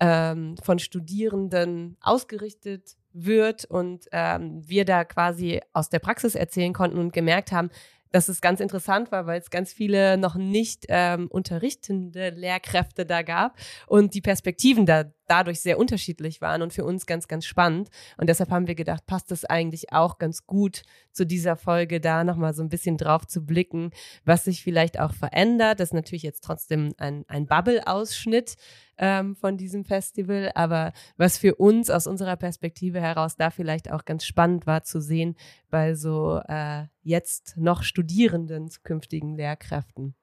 ähm, 0.00 0.56
von 0.60 0.80
Studierenden 0.80 1.96
ausgerichtet 2.00 2.96
wird 3.12 3.64
und 3.64 4.06
ähm, 4.10 4.66
wir 4.66 4.84
da 4.84 5.04
quasi 5.04 5.60
aus 5.72 5.88
der 5.88 6.00
Praxis 6.00 6.34
erzählen 6.34 6.72
konnten 6.72 6.98
und 6.98 7.12
gemerkt 7.12 7.52
haben, 7.52 7.70
dass 8.12 8.28
es 8.28 8.40
ganz 8.40 8.60
interessant 8.60 9.10
war, 9.10 9.26
weil 9.26 9.40
es 9.40 9.50
ganz 9.50 9.72
viele 9.72 10.16
noch 10.16 10.36
nicht 10.36 10.86
ähm, 10.88 11.28
unterrichtende 11.28 12.30
Lehrkräfte 12.30 13.04
da 13.04 13.22
gab 13.22 13.56
und 13.86 14.14
die 14.14 14.20
Perspektiven 14.20 14.86
da 14.86 15.04
dadurch 15.26 15.60
sehr 15.60 15.78
unterschiedlich 15.78 16.40
waren 16.40 16.62
und 16.62 16.72
für 16.72 16.84
uns 16.84 17.06
ganz, 17.06 17.28
ganz 17.28 17.46
spannend. 17.46 17.88
Und 18.16 18.28
deshalb 18.28 18.50
haben 18.50 18.66
wir 18.66 18.74
gedacht, 18.74 19.06
passt 19.06 19.32
es 19.32 19.44
eigentlich 19.44 19.92
auch 19.92 20.18
ganz 20.18 20.46
gut 20.46 20.82
zu 21.12 21.24
dieser 21.26 21.56
Folge 21.56 22.00
da 22.00 22.24
nochmal 22.24 22.54
so 22.54 22.62
ein 22.62 22.68
bisschen 22.68 22.96
drauf 22.96 23.26
zu 23.26 23.44
blicken, 23.44 23.90
was 24.24 24.44
sich 24.44 24.62
vielleicht 24.62 24.98
auch 24.98 25.14
verändert. 25.14 25.80
Das 25.80 25.90
ist 25.90 25.94
natürlich 25.94 26.22
jetzt 26.22 26.44
trotzdem 26.44 26.92
ein, 26.98 27.24
ein 27.28 27.46
Bubble-Ausschnitt 27.46 28.56
ähm, 28.98 29.36
von 29.36 29.56
diesem 29.56 29.84
Festival, 29.84 30.52
aber 30.54 30.92
was 31.16 31.38
für 31.38 31.54
uns 31.54 31.90
aus 31.90 32.06
unserer 32.06 32.36
Perspektive 32.36 33.00
heraus 33.00 33.36
da 33.36 33.50
vielleicht 33.50 33.90
auch 33.90 34.04
ganz 34.04 34.24
spannend 34.24 34.66
war 34.66 34.82
zu 34.82 35.00
sehen 35.00 35.36
bei 35.70 35.94
so 35.94 36.40
äh, 36.46 36.84
jetzt 37.02 37.56
noch 37.56 37.82
studierenden 37.82 38.68
zukünftigen 38.68 39.34
Lehrkräften. 39.36 40.14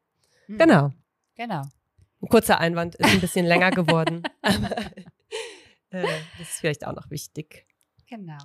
Hm, 0.45 0.57
Genau. 0.57 0.91
Genau. 1.35 1.63
Ein 2.21 2.27
kurzer 2.29 2.59
Einwand 2.59 2.95
ist 2.95 3.09
ein 3.09 3.21
bisschen 3.21 3.45
länger 3.45 3.71
geworden. 3.71 4.23
Aber, 4.41 4.71
äh, 5.91 6.03
das 6.37 6.49
ist 6.49 6.59
vielleicht 6.59 6.85
auch 6.85 6.93
noch 6.93 7.09
wichtig. 7.09 7.65
Genau. 8.07 8.37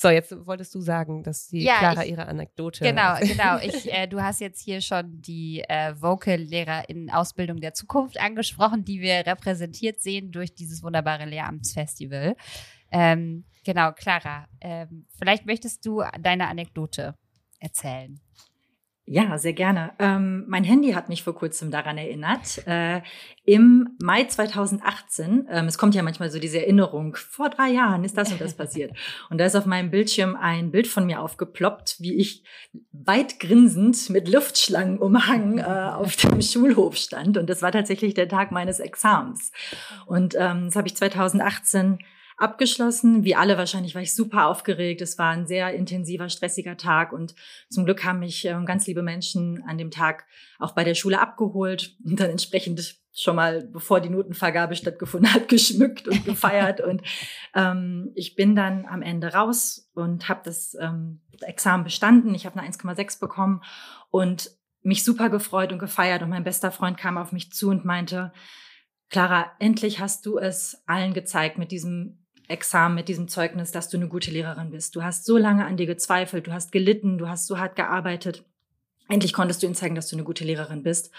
So, 0.00 0.10
jetzt 0.10 0.32
wolltest 0.46 0.72
du 0.76 0.80
sagen, 0.80 1.24
dass 1.24 1.48
die 1.48 1.64
Ja, 1.64 1.78
Clara 1.80 2.04
ich- 2.04 2.10
ihre 2.12 2.26
Anekdote. 2.26 2.84
Genau, 2.84 3.16
genau. 3.20 3.58
Ich, 3.58 3.92
äh, 3.92 4.06
du 4.06 4.22
hast 4.22 4.40
jetzt 4.40 4.62
hier 4.62 4.80
schon 4.80 5.20
die 5.20 5.64
äh, 5.68 5.94
Vocal-Lehrer 6.00 6.88
in 6.88 7.10
Ausbildung 7.10 7.60
der 7.60 7.74
Zukunft 7.74 8.18
angesprochen, 8.20 8.84
die 8.84 9.00
wir 9.00 9.26
repräsentiert 9.26 10.00
sehen 10.00 10.30
durch 10.30 10.54
dieses 10.54 10.82
wunderbare 10.84 11.24
Lehramtsfestival. 11.24 12.36
Ähm, 12.92 13.44
genau, 13.64 13.92
Clara, 13.92 14.46
ähm, 14.60 15.06
vielleicht 15.18 15.46
möchtest 15.46 15.84
du 15.84 16.02
deine 16.20 16.46
Anekdote 16.48 17.14
erzählen. 17.58 18.20
Ja, 19.10 19.38
sehr 19.38 19.54
gerne. 19.54 19.92
Ähm, 19.98 20.44
mein 20.48 20.64
Handy 20.64 20.92
hat 20.92 21.08
mich 21.08 21.22
vor 21.22 21.34
kurzem 21.34 21.70
daran 21.70 21.96
erinnert. 21.96 22.66
Äh, 22.66 23.00
Im 23.46 23.96
Mai 24.02 24.24
2018, 24.24 25.46
ähm, 25.50 25.64
es 25.64 25.78
kommt 25.78 25.94
ja 25.94 26.02
manchmal 26.02 26.30
so 26.30 26.38
diese 26.38 26.58
Erinnerung, 26.60 27.16
vor 27.16 27.48
drei 27.48 27.70
Jahren 27.70 28.04
ist 28.04 28.18
das 28.18 28.30
und 28.30 28.38
das 28.38 28.54
passiert. 28.54 28.92
Und 29.30 29.38
da 29.38 29.46
ist 29.46 29.56
auf 29.56 29.64
meinem 29.64 29.90
Bildschirm 29.90 30.36
ein 30.36 30.70
Bild 30.70 30.86
von 30.86 31.06
mir 31.06 31.22
aufgeploppt, 31.22 31.96
wie 32.00 32.16
ich 32.16 32.44
weit 32.92 33.40
grinsend 33.40 34.10
mit 34.10 34.28
Luftschlangen 34.28 34.98
umhangen 34.98 35.58
äh, 35.58 35.62
auf 35.62 36.16
dem 36.16 36.42
Schulhof 36.42 36.96
stand. 36.96 37.38
Und 37.38 37.48
das 37.48 37.62
war 37.62 37.72
tatsächlich 37.72 38.12
der 38.12 38.28
Tag 38.28 38.52
meines 38.52 38.78
Examens. 38.78 39.52
Und 40.04 40.34
ähm, 40.38 40.66
das 40.66 40.76
habe 40.76 40.86
ich 40.86 40.96
2018 40.96 41.98
abgeschlossen. 42.38 43.24
Wie 43.24 43.34
alle 43.34 43.58
wahrscheinlich 43.58 43.94
war 43.94 44.02
ich 44.02 44.14
super 44.14 44.46
aufgeregt. 44.46 45.00
Es 45.00 45.18
war 45.18 45.30
ein 45.30 45.46
sehr 45.46 45.74
intensiver, 45.74 46.28
stressiger 46.28 46.76
Tag 46.76 47.12
und 47.12 47.34
zum 47.68 47.84
Glück 47.84 48.04
haben 48.04 48.20
mich 48.20 48.44
ähm, 48.44 48.64
ganz 48.66 48.86
liebe 48.86 49.02
Menschen 49.02 49.62
an 49.66 49.78
dem 49.78 49.90
Tag 49.90 50.24
auch 50.58 50.72
bei 50.72 50.84
der 50.84 50.94
Schule 50.94 51.20
abgeholt 51.20 51.96
und 52.04 52.18
dann 52.18 52.30
entsprechend 52.30 52.98
schon 53.12 53.36
mal, 53.36 53.64
bevor 53.64 54.00
die 54.00 54.10
Notenvergabe 54.10 54.76
stattgefunden 54.76 55.32
hat, 55.32 55.48
geschmückt 55.48 56.06
und 56.06 56.24
gefeiert. 56.24 56.80
und 56.80 57.02
ähm, 57.54 58.12
ich 58.14 58.36
bin 58.36 58.54
dann 58.54 58.86
am 58.86 59.02
Ende 59.02 59.32
raus 59.32 59.90
und 59.94 60.28
habe 60.28 60.40
das 60.44 60.76
ähm, 60.80 61.20
Examen 61.40 61.84
bestanden. 61.84 62.34
Ich 62.34 62.46
habe 62.46 62.58
eine 62.58 62.68
1,6 62.70 63.20
bekommen 63.20 63.62
und 64.10 64.50
mich 64.82 65.04
super 65.04 65.28
gefreut 65.28 65.72
und 65.72 65.78
gefeiert. 65.78 66.22
Und 66.22 66.30
mein 66.30 66.44
bester 66.44 66.70
Freund 66.70 66.96
kam 66.96 67.18
auf 67.18 67.32
mich 67.32 67.52
zu 67.52 67.70
und 67.70 67.84
meinte, 67.84 68.32
Clara, 69.10 69.52
endlich 69.58 70.00
hast 70.00 70.26
du 70.26 70.38
es 70.38 70.82
allen 70.86 71.14
gezeigt 71.14 71.58
mit 71.58 71.72
diesem 71.72 72.17
Examen, 72.48 72.94
mit 72.94 73.08
diesem 73.08 73.28
Zeugnis, 73.28 73.72
dass 73.72 73.88
du 73.88 73.96
eine 73.98 74.08
gute 74.08 74.30
Lehrerin 74.30 74.70
bist. 74.70 74.96
Du 74.96 75.02
hast 75.02 75.24
so 75.24 75.36
lange 75.36 75.66
an 75.66 75.76
dir 75.76 75.86
gezweifelt, 75.86 76.46
du 76.46 76.52
hast 76.52 76.72
gelitten, 76.72 77.18
du 77.18 77.28
hast 77.28 77.46
so 77.46 77.58
hart 77.58 77.76
gearbeitet. 77.76 78.44
Endlich 79.08 79.32
konntest 79.32 79.62
du 79.62 79.66
ihnen 79.66 79.74
zeigen, 79.74 79.94
dass 79.94 80.08
du 80.08 80.16
eine 80.16 80.24
gute 80.24 80.44
Lehrerin 80.44 80.82
bist. 80.82 81.10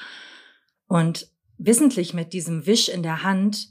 Und 0.88 1.28
wissentlich 1.58 2.14
mit 2.14 2.34
diesem 2.34 2.66
Wisch 2.66 2.90
in 2.90 3.04
der 3.04 3.24
Hand, 3.24 3.70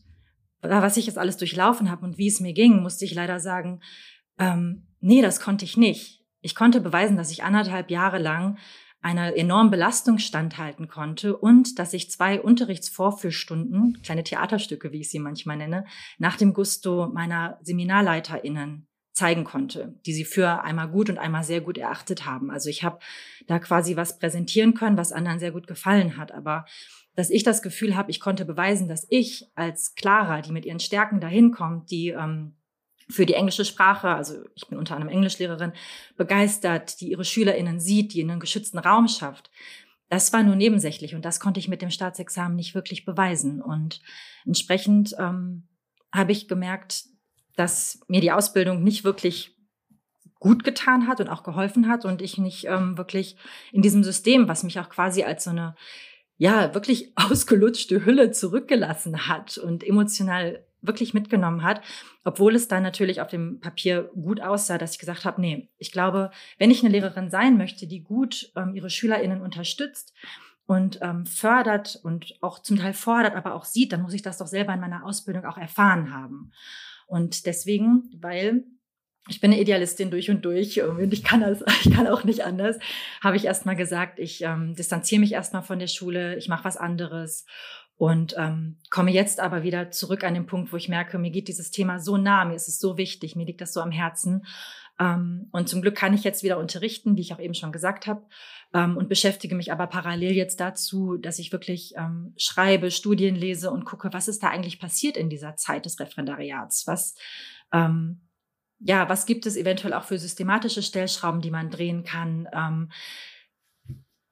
was 0.60 0.96
ich 0.96 1.06
jetzt 1.06 1.18
alles 1.18 1.36
durchlaufen 1.36 1.90
habe 1.90 2.04
und 2.04 2.18
wie 2.18 2.28
es 2.28 2.40
mir 2.40 2.52
ging, 2.52 2.80
musste 2.82 3.04
ich 3.04 3.14
leider 3.14 3.40
sagen, 3.40 3.80
ähm, 4.38 4.86
nee, 5.00 5.22
das 5.22 5.40
konnte 5.40 5.64
ich 5.64 5.76
nicht. 5.76 6.24
Ich 6.40 6.54
konnte 6.54 6.80
beweisen, 6.80 7.16
dass 7.16 7.32
ich 7.32 7.42
anderthalb 7.42 7.90
Jahre 7.90 8.18
lang 8.18 8.58
einer 9.00 9.36
enormen 9.36 9.70
Belastung 9.70 10.18
standhalten 10.18 10.88
konnte 10.88 11.36
und 11.36 11.78
dass 11.78 11.92
ich 11.92 12.10
zwei 12.10 12.40
Unterrichtsvorführstunden, 12.40 14.00
kleine 14.02 14.24
Theaterstücke, 14.24 14.92
wie 14.92 15.00
ich 15.00 15.10
sie 15.10 15.20
manchmal 15.20 15.56
nenne, 15.56 15.84
nach 16.18 16.36
dem 16.36 16.52
Gusto 16.52 17.08
meiner 17.08 17.58
SeminarleiterInnen 17.62 18.88
zeigen 19.12 19.44
konnte, 19.44 19.98
die 20.06 20.12
sie 20.12 20.24
für 20.24 20.62
einmal 20.62 20.88
gut 20.88 21.10
und 21.10 21.18
einmal 21.18 21.42
sehr 21.42 21.60
gut 21.60 21.76
erachtet 21.76 22.24
haben. 22.24 22.50
Also 22.50 22.68
ich 22.68 22.84
habe 22.84 23.00
da 23.46 23.58
quasi 23.58 23.96
was 23.96 24.18
präsentieren 24.18 24.74
können, 24.74 24.96
was 24.96 25.12
anderen 25.12 25.40
sehr 25.40 25.50
gut 25.50 25.66
gefallen 25.66 26.16
hat. 26.16 26.30
Aber 26.30 26.66
dass 27.16 27.30
ich 27.30 27.42
das 27.42 27.62
Gefühl 27.62 27.96
habe, 27.96 28.12
ich 28.12 28.20
konnte 28.20 28.44
beweisen, 28.44 28.86
dass 28.86 29.06
ich 29.10 29.44
als 29.56 29.96
Clara, 29.96 30.40
die 30.40 30.52
mit 30.52 30.64
ihren 30.64 30.78
Stärken 30.78 31.20
dahin 31.20 31.50
kommt, 31.50 31.90
die 31.90 32.10
ähm, 32.10 32.54
für 33.10 33.26
die 33.26 33.34
englische 33.34 33.64
Sprache, 33.64 34.08
also 34.08 34.44
ich 34.54 34.66
bin 34.68 34.78
unter 34.78 34.94
anderem 34.94 35.12
Englischlehrerin, 35.12 35.72
begeistert, 36.16 37.00
die 37.00 37.10
ihre 37.10 37.24
SchülerInnen 37.24 37.80
sieht, 37.80 38.12
die 38.12 38.22
einen 38.22 38.40
geschützten 38.40 38.78
Raum 38.78 39.08
schafft. 39.08 39.50
Das 40.10 40.32
war 40.32 40.42
nur 40.42 40.56
nebensächlich 40.56 41.14
und 41.14 41.24
das 41.24 41.40
konnte 41.40 41.60
ich 41.60 41.68
mit 41.68 41.82
dem 41.82 41.90
Staatsexamen 41.90 42.56
nicht 42.56 42.74
wirklich 42.74 43.04
beweisen. 43.04 43.60
Und 43.62 44.00
entsprechend 44.44 45.14
ähm, 45.18 45.68
habe 46.12 46.32
ich 46.32 46.48
gemerkt, 46.48 47.04
dass 47.56 48.00
mir 48.08 48.20
die 48.20 48.32
Ausbildung 48.32 48.82
nicht 48.82 49.04
wirklich 49.04 49.56
gut 50.38 50.64
getan 50.64 51.08
hat 51.08 51.20
und 51.20 51.28
auch 51.28 51.42
geholfen 51.42 51.88
hat 51.88 52.04
und 52.04 52.22
ich 52.22 52.38
nicht 52.38 52.66
ähm, 52.66 52.96
wirklich 52.96 53.36
in 53.72 53.82
diesem 53.82 54.04
System, 54.04 54.48
was 54.48 54.62
mich 54.62 54.78
auch 54.78 54.88
quasi 54.88 55.24
als 55.24 55.44
so 55.44 55.50
eine 55.50 55.74
ja 56.36 56.74
wirklich 56.74 57.12
ausgelutschte 57.16 58.04
Hülle 58.04 58.30
zurückgelassen 58.30 59.26
hat 59.28 59.58
und 59.58 59.82
emotional 59.82 60.64
wirklich 60.88 61.14
mitgenommen 61.14 61.62
hat, 61.62 61.82
obwohl 62.24 62.56
es 62.56 62.66
dann 62.66 62.82
natürlich 62.82 63.20
auf 63.20 63.28
dem 63.28 63.60
Papier 63.60 64.10
gut 64.14 64.40
aussah, 64.40 64.78
dass 64.78 64.92
ich 64.92 64.98
gesagt 64.98 65.24
habe, 65.24 65.40
nee, 65.40 65.68
ich 65.78 65.92
glaube, 65.92 66.30
wenn 66.58 66.72
ich 66.72 66.82
eine 66.82 66.90
Lehrerin 66.90 67.30
sein 67.30 67.56
möchte, 67.56 67.86
die 67.86 68.02
gut 68.02 68.50
ähm, 68.56 68.74
ihre 68.74 68.90
SchülerInnen 68.90 69.40
unterstützt 69.40 70.12
und 70.66 70.98
ähm, 71.00 71.24
fördert 71.24 72.00
und 72.02 72.36
auch 72.40 72.58
zum 72.58 72.78
Teil 72.78 72.92
fordert, 72.92 73.36
aber 73.36 73.54
auch 73.54 73.64
sieht, 73.64 73.92
dann 73.92 74.02
muss 74.02 74.14
ich 74.14 74.22
das 74.22 74.38
doch 74.38 74.48
selber 74.48 74.74
in 74.74 74.80
meiner 74.80 75.04
Ausbildung 75.04 75.44
auch 75.44 75.56
erfahren 75.56 76.12
haben. 76.12 76.52
Und 77.06 77.46
deswegen, 77.46 78.10
weil 78.20 78.64
ich 79.28 79.40
bin 79.40 79.52
eine 79.52 79.60
Idealistin 79.60 80.10
durch 80.10 80.30
und 80.30 80.44
durch 80.44 80.82
und 80.82 81.12
ich 81.12 81.22
kann 81.22 81.40
das, 81.40 81.62
ich 81.84 81.92
kann 81.92 82.06
auch 82.06 82.24
nicht 82.24 82.44
anders, 82.44 82.78
habe 83.22 83.36
ich 83.36 83.44
erstmal 83.44 83.76
gesagt, 83.76 84.18
ich 84.18 84.42
ähm, 84.42 84.74
distanziere 84.74 85.20
mich 85.20 85.32
erstmal 85.32 85.62
von 85.62 85.78
der 85.78 85.86
Schule, 85.86 86.36
ich 86.36 86.48
mache 86.48 86.64
was 86.64 86.76
anderes 86.76 87.46
und 87.98 88.34
ähm, 88.38 88.76
komme 88.90 89.10
jetzt 89.10 89.40
aber 89.40 89.64
wieder 89.64 89.90
zurück 89.90 90.22
an 90.22 90.34
den 90.34 90.46
Punkt, 90.46 90.72
wo 90.72 90.76
ich 90.76 90.88
merke, 90.88 91.18
mir 91.18 91.30
geht 91.30 91.48
dieses 91.48 91.72
Thema 91.72 91.98
so 91.98 92.16
nah, 92.16 92.44
mir 92.44 92.54
ist 92.54 92.68
es 92.68 92.78
so 92.78 92.96
wichtig, 92.96 93.34
mir 93.34 93.44
liegt 93.44 93.60
das 93.60 93.72
so 93.72 93.80
am 93.80 93.90
Herzen. 93.90 94.46
Ähm, 95.00 95.48
und 95.50 95.68
zum 95.68 95.82
Glück 95.82 95.96
kann 95.96 96.14
ich 96.14 96.22
jetzt 96.22 96.44
wieder 96.44 96.58
unterrichten, 96.58 97.16
wie 97.16 97.20
ich 97.22 97.34
auch 97.34 97.40
eben 97.40 97.54
schon 97.54 97.72
gesagt 97.72 98.06
habe, 98.06 98.22
ähm, 98.72 98.96
und 98.96 99.08
beschäftige 99.08 99.56
mich 99.56 99.72
aber 99.72 99.88
parallel 99.88 100.32
jetzt 100.32 100.60
dazu, 100.60 101.16
dass 101.16 101.40
ich 101.40 101.50
wirklich 101.50 101.94
ähm, 101.96 102.34
schreibe, 102.36 102.92
Studien 102.92 103.34
lese 103.34 103.70
und 103.70 103.84
gucke, 103.84 104.12
was 104.12 104.28
ist 104.28 104.44
da 104.44 104.48
eigentlich 104.48 104.78
passiert 104.78 105.16
in 105.16 105.28
dieser 105.28 105.56
Zeit 105.56 105.84
des 105.84 105.98
Referendariats? 105.98 106.86
Was 106.86 107.16
ähm, 107.72 108.20
ja, 108.80 109.08
was 109.08 109.26
gibt 109.26 109.44
es 109.46 109.56
eventuell 109.56 109.92
auch 109.92 110.04
für 110.04 110.18
systematische 110.18 110.82
Stellschrauben, 110.82 111.40
die 111.40 111.50
man 111.50 111.68
drehen 111.68 112.04
kann? 112.04 112.48
Ähm, 112.52 112.90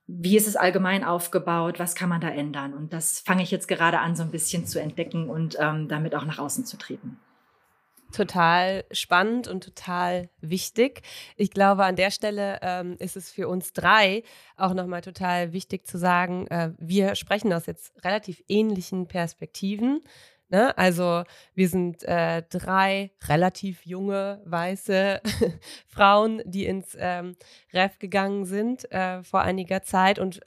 wie 0.06 0.36
ist 0.36 0.46
es 0.46 0.56
allgemein 0.56 1.04
aufgebaut? 1.04 1.78
Was 1.78 1.94
kann 1.94 2.08
man 2.08 2.20
da 2.20 2.28
ändern? 2.28 2.74
Und 2.74 2.92
das 2.92 3.20
fange 3.20 3.42
ich 3.42 3.50
jetzt 3.50 3.66
gerade 3.68 3.98
an, 3.98 4.14
so 4.14 4.22
ein 4.22 4.30
bisschen 4.30 4.66
zu 4.66 4.80
entdecken 4.80 5.28
und 5.28 5.56
ähm, 5.58 5.88
damit 5.88 6.14
auch 6.14 6.24
nach 6.24 6.38
außen 6.38 6.64
zu 6.64 6.76
treten. 6.76 7.18
total 8.12 8.84
spannend 8.92 9.48
und 9.48 9.64
total 9.64 10.30
wichtig. 10.40 11.02
Ich 11.36 11.50
glaube, 11.50 11.84
an 11.84 11.96
der 11.96 12.10
Stelle 12.10 12.58
ähm, 12.62 12.96
ist 12.98 13.16
es 13.16 13.30
für 13.30 13.48
uns 13.48 13.72
drei 13.72 14.22
auch 14.56 14.74
nochmal 14.74 15.02
total 15.02 15.52
wichtig 15.52 15.86
zu 15.86 15.98
sagen, 15.98 16.46
äh, 16.48 16.70
wir 16.78 17.14
sprechen 17.16 17.52
aus 17.52 17.66
jetzt 17.66 17.92
relativ 18.04 18.42
ähnlichen 18.48 19.08
Perspektiven. 19.08 20.02
Ne? 20.48 20.76
Also 20.78 21.24
wir 21.54 21.68
sind 21.68 22.02
äh, 22.04 22.42
drei 22.48 23.10
relativ 23.24 23.84
junge 23.84 24.40
weiße 24.44 25.20
Frauen, 25.88 26.42
die 26.44 26.66
ins 26.66 26.96
ähm, 26.98 27.36
Ref 27.72 27.98
gegangen 27.98 28.44
sind 28.44 28.90
äh, 28.92 29.22
vor 29.22 29.42
einiger 29.42 29.82
Zeit 29.82 30.18
und 30.18 30.40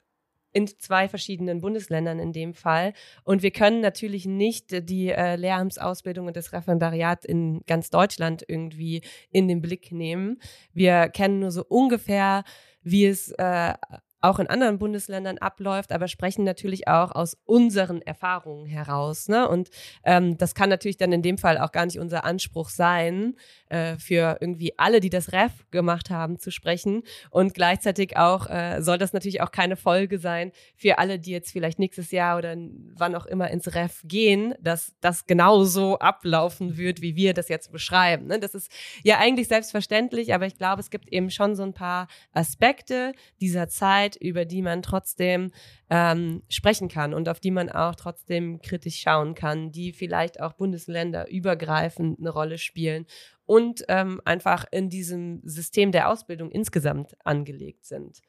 in 0.52 0.66
zwei 0.66 1.08
verschiedenen 1.08 1.60
Bundesländern 1.60 2.18
in 2.18 2.32
dem 2.32 2.54
Fall. 2.54 2.92
Und 3.22 3.42
wir 3.42 3.50
können 3.50 3.80
natürlich 3.80 4.26
nicht 4.26 4.88
die 4.88 5.10
äh, 5.10 5.36
Lehramtsausbildung 5.36 6.26
und 6.26 6.36
das 6.36 6.52
Referendariat 6.52 7.24
in 7.24 7.62
ganz 7.66 7.90
Deutschland 7.90 8.44
irgendwie 8.48 9.02
in 9.30 9.48
den 9.48 9.60
Blick 9.60 9.92
nehmen. 9.92 10.40
Wir 10.72 11.08
kennen 11.08 11.40
nur 11.40 11.50
so 11.52 11.64
ungefähr, 11.68 12.44
wie 12.82 13.06
es 13.06 13.30
äh, 13.32 13.74
auch 14.20 14.38
in 14.38 14.46
anderen 14.46 14.78
Bundesländern 14.78 15.38
abläuft, 15.38 15.92
aber 15.92 16.08
sprechen 16.08 16.44
natürlich 16.44 16.88
auch 16.88 17.12
aus 17.12 17.36
unseren 17.44 18.02
Erfahrungen 18.02 18.66
heraus. 18.66 19.28
Ne? 19.28 19.48
Und 19.48 19.70
ähm, 20.04 20.36
das 20.38 20.54
kann 20.54 20.68
natürlich 20.68 20.96
dann 20.96 21.12
in 21.12 21.22
dem 21.22 21.38
Fall 21.38 21.58
auch 21.58 21.72
gar 21.72 21.86
nicht 21.86 21.98
unser 21.98 22.24
Anspruch 22.24 22.68
sein, 22.68 23.36
äh, 23.68 23.96
für 23.96 24.38
irgendwie 24.40 24.78
alle, 24.78 25.00
die 25.00 25.10
das 25.10 25.32
Ref 25.32 25.52
gemacht 25.70 26.10
haben, 26.10 26.38
zu 26.38 26.50
sprechen. 26.50 27.02
Und 27.30 27.54
gleichzeitig 27.54 28.16
auch 28.16 28.48
äh, 28.48 28.82
soll 28.82 28.98
das 28.98 29.12
natürlich 29.12 29.40
auch 29.40 29.52
keine 29.52 29.76
Folge 29.76 30.18
sein 30.18 30.52
für 30.76 30.98
alle, 30.98 31.18
die 31.18 31.30
jetzt 31.30 31.52
vielleicht 31.52 31.78
nächstes 31.78 32.10
Jahr 32.10 32.38
oder 32.38 32.56
wann 32.96 33.14
auch 33.14 33.26
immer 33.26 33.50
ins 33.50 33.74
Ref 33.74 34.02
gehen, 34.04 34.54
dass 34.60 34.94
das 35.00 35.26
genauso 35.26 35.98
ablaufen 35.98 36.76
wird, 36.76 37.00
wie 37.00 37.16
wir 37.16 37.34
das 37.34 37.48
jetzt 37.48 37.72
beschreiben. 37.72 38.26
Ne? 38.26 38.38
Das 38.38 38.54
ist 38.54 38.70
ja 39.02 39.18
eigentlich 39.18 39.48
selbstverständlich, 39.48 40.34
aber 40.34 40.46
ich 40.46 40.58
glaube, 40.58 40.80
es 40.80 40.90
gibt 40.90 41.12
eben 41.12 41.30
schon 41.30 41.54
so 41.54 41.62
ein 41.62 41.72
paar 41.72 42.08
Aspekte 42.32 43.12
dieser 43.40 43.68
Zeit, 43.68 44.09
Zeit, 44.10 44.16
über 44.16 44.44
die 44.44 44.62
man 44.62 44.82
trotzdem 44.82 45.52
ähm, 45.88 46.42
sprechen 46.48 46.88
kann 46.88 47.14
und 47.14 47.28
auf 47.28 47.40
die 47.40 47.50
man 47.50 47.70
auch 47.70 47.94
trotzdem 47.94 48.60
kritisch 48.60 49.00
schauen 49.00 49.34
kann, 49.34 49.72
die 49.72 49.92
vielleicht 49.92 50.40
auch 50.40 50.54
bundesländerübergreifend 50.54 52.18
eine 52.18 52.30
Rolle 52.30 52.58
spielen 52.58 53.06
und 53.46 53.84
ähm, 53.88 54.20
einfach 54.24 54.64
in 54.70 54.88
diesem 54.90 55.40
System 55.44 55.92
der 55.92 56.08
Ausbildung 56.08 56.50
insgesamt 56.50 57.16
angelegt 57.24 57.84
sind. 57.84 58.20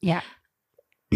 Ja. 0.00 0.22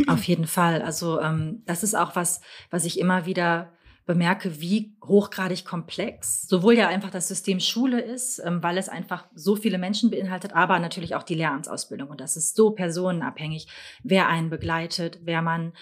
Auf 0.08 0.25
jeden 0.25 0.46
Fall. 0.46 0.82
Also 0.82 1.20
ähm, 1.20 1.62
das 1.64 1.82
ist 1.82 1.94
auch 1.94 2.16
was, 2.16 2.42
was 2.70 2.85
ich 2.85 3.00
immer 3.00 3.25
wieder 3.25 3.73
bemerke, 4.06 4.60
wie 4.60 4.96
hochgradig 5.04 5.64
komplex 5.64 6.48
sowohl 6.48 6.75
ja 6.75 6.88
einfach 6.88 7.10
das 7.10 7.26
System 7.26 7.58
Schule 7.58 8.00
ist, 8.00 8.40
ähm, 8.44 8.62
weil 8.62 8.78
es 8.78 8.88
einfach 8.88 9.26
so 9.34 9.56
viele 9.56 9.78
Menschen 9.78 10.10
beinhaltet, 10.10 10.54
aber 10.54 10.78
natürlich 10.78 11.16
auch 11.16 11.25
die 11.25 11.34
Lehramtsausbildung. 11.34 12.08
Und 12.08 12.20
das 12.20 12.36
ist 12.36 12.54
so 12.54 12.70
personenabhängig, 12.70 13.66
wer 14.04 14.28
einen 14.28 14.48
begleitet, 14.48 15.18
wer 15.25 15.42
man, 15.42 15.72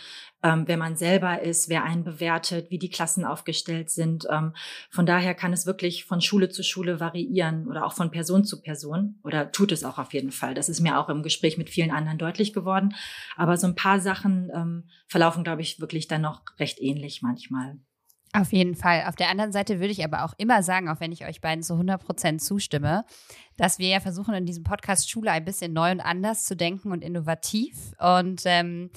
ähm, 0.43 0.65
wer 0.67 0.79
man 0.79 0.97
selber 0.97 1.43
ist, 1.43 1.69
wer 1.69 1.85
einen 1.85 2.03
bewertet, 2.03 2.71
wie 2.71 2.79
die 2.79 2.89
Klassen 2.89 3.27
aufgestellt 3.27 3.91
sind. 3.91 4.27
Ähm, 4.31 4.55
von 4.91 5.05
daher 5.05 5.35
kann 5.35 5.53
es 5.53 5.67
wirklich 5.67 6.07
von 6.07 6.23
Schule 6.23 6.49
zu 6.49 6.63
Schule 6.63 7.01
variieren 7.01 7.69
oder 7.69 7.85
auch 7.85 7.93
von 7.93 8.11
Person 8.11 8.45
zu 8.45 8.63
Person 8.63 9.19
oder 9.23 9.53
tut 9.53 9.71
es 9.71 9.85
auch 9.85 9.99
auf 9.99 10.15
jeden 10.15 10.33
Fall. 10.33 10.55
Das 10.55 10.71
ist 10.71 10.81
mir 10.81 10.99
auch 10.99 11.11
im 11.11 11.23
Gespräch 11.23 11.59
mit 11.59 11.69
vielen 11.69 11.91
anderen 11.91 12.17
deutlich 12.17 12.55
geworden. 12.55 12.95
Aber 13.37 13.59
so 13.59 13.67
ein 13.67 13.75
paar 13.75 14.01
Sachen 14.01 14.51
ähm, 14.55 14.85
verlaufen, 15.09 15.45
glaube 15.45 15.61
ich, 15.61 15.79
wirklich 15.79 16.09
dann 16.09 16.23
noch 16.23 16.41
recht 16.59 16.81
ähnlich 16.81 17.21
manchmal. 17.21 17.79
Auf 18.37 18.53
jeden 18.53 18.75
Fall. 18.75 19.05
Auf 19.07 19.15
der 19.15 19.31
anderen 19.31 19.53
Seite 19.53 19.79
würde 19.79 19.93
ich 19.93 20.05
aber 20.05 20.25
auch 20.25 20.35
immer 20.39 20.65
sagen, 20.65 20.89
auch 20.89 20.99
wenn 20.99 21.13
ich 21.13 21.25
euch 21.25 21.41
beiden 21.41 21.63
zu 21.63 21.75
100 21.75 22.05
Prozent 22.05 22.43
zustimme, 22.43 23.05
dass 23.57 23.79
wir 23.79 23.87
ja 23.87 24.01
versuchen, 24.01 24.35
in 24.35 24.45
diesem 24.45 24.65
Podcast 24.65 25.09
Schule 25.09 25.31
ein 25.31 25.45
bisschen 25.45 25.73
neu 25.73 25.93
und 25.93 26.01
anders 26.01 26.45
zu 26.45 26.57
denken 26.57 26.91
und 26.91 27.05
innovativ. 27.05 27.93
Und 28.01 28.43
ähm, 28.45 28.91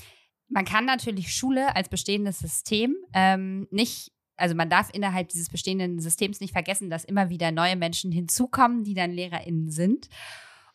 man 0.50 0.65
kann 0.65 0.86
natürlich 0.86 1.36
Schule 1.36 1.75
als 1.75 1.88
bestehendes 1.88 2.39
System 2.39 2.96
ähm, 3.13 3.67
nicht 3.70 4.12
also 4.38 4.53
man 4.53 4.70
darf 4.70 4.89
innerhalb 4.94 5.29
dieses 5.29 5.50
bestehenden 5.50 6.00
Systems 6.00 6.39
nicht 6.39 6.53
vergessen, 6.53 6.90
dass 6.90 7.03
immer 7.03 7.29
wieder 7.29 7.51
neue 7.51 7.75
Menschen 7.75 8.11
hinzukommen, 8.11 8.83
die 8.83 8.94
dann 8.94 9.11
LehrerInnen 9.11 9.72
sind. 9.72 10.09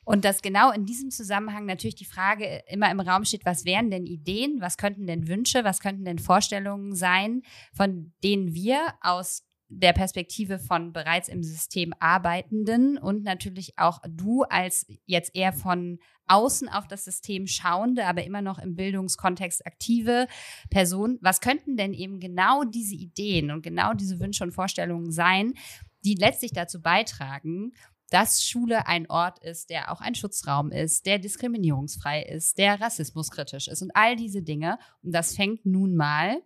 Und 0.05 0.25
dass 0.25 0.43
genau 0.43 0.73
in 0.73 0.85
diesem 0.85 1.11
Zusammenhang 1.11 1.65
natürlich 1.65 1.95
die 1.95 2.05
Frage 2.05 2.62
immer 2.69 2.91
im 2.91 3.01
Raum 3.01 3.25
steht, 3.25 3.47
was 3.47 3.65
wären 3.65 3.91
denn 3.91 4.07
Ideen, 4.07 4.61
was 4.61 4.77
könnten 4.77 5.07
denn 5.07 5.29
Wünsche, 5.29 5.65
was 5.65 5.81
könnten 5.81 6.05
denn 6.05 6.19
Vorstellungen 6.19 6.95
sein, 6.95 7.43
von 7.73 8.12
denen 8.23 8.55
wir 8.55 8.95
aus 9.01 9.45
der 9.75 9.93
Perspektive 9.93 10.59
von 10.59 10.93
bereits 10.93 11.29
im 11.29 11.43
System 11.43 11.95
Arbeitenden 11.99 12.99
und 12.99 13.23
natürlich 13.23 13.79
auch 13.79 14.01
du 14.07 14.43
als 14.43 14.87
jetzt 15.07 15.35
eher 15.35 15.53
von 15.53 15.99
außen 16.27 16.69
auf 16.69 16.87
das 16.87 17.05
System 17.05 17.47
schauende, 17.47 18.07
aber 18.07 18.25
immer 18.25 18.43
noch 18.43 18.59
im 18.59 18.77
Bildungskontext 18.77 19.67
aktive 19.67 20.27
Person, 20.71 21.19
was 21.21 21.41
könnten 21.41 21.77
denn 21.77 21.95
eben 21.95 22.21
genau 22.21 22.65
diese 22.65 22.95
Ideen 22.95 23.51
und 23.51 23.62
genau 23.62 23.95
diese 23.95 24.21
Wünsche 24.21 24.45
und 24.45 24.53
Vorstellungen 24.53 25.11
sein, 25.11 25.55
die 26.05 26.15
letztlich 26.15 26.53
dazu 26.53 26.81
beitragen, 26.83 27.73
dass 28.12 28.44
Schule 28.44 28.87
ein 28.87 29.09
Ort 29.09 29.38
ist, 29.42 29.70
der 29.70 29.90
auch 29.90 30.01
ein 30.01 30.14
Schutzraum 30.14 30.70
ist, 30.70 31.07
der 31.07 31.18
diskriminierungsfrei 31.18 32.22
ist, 32.22 32.59
der 32.59 32.81
rassismuskritisch 32.81 33.68
ist 33.68 33.83
und 33.83 33.90
all 33.94 34.16
diese 34.16 34.42
Dinge. 34.42 34.79
Und 35.03 35.12
das 35.12 35.35
fängt 35.35 35.64
nun 35.64 35.96
mal 35.96 36.42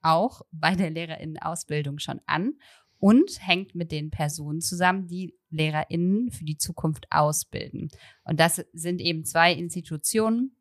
auch 0.00 0.42
bei 0.52 0.76
der 0.76 0.90
Lehrerinnenausbildung 0.90 1.98
schon 1.98 2.20
an 2.26 2.54
und 2.98 3.46
hängt 3.46 3.74
mit 3.74 3.90
den 3.90 4.10
Personen 4.10 4.60
zusammen, 4.60 5.08
die 5.08 5.34
Lehrerinnen 5.50 6.30
für 6.30 6.44
die 6.44 6.56
Zukunft 6.56 7.06
ausbilden. 7.10 7.88
Und 8.24 8.38
das 8.38 8.64
sind 8.72 9.00
eben 9.00 9.24
zwei 9.24 9.52
Institutionen, 9.52 10.56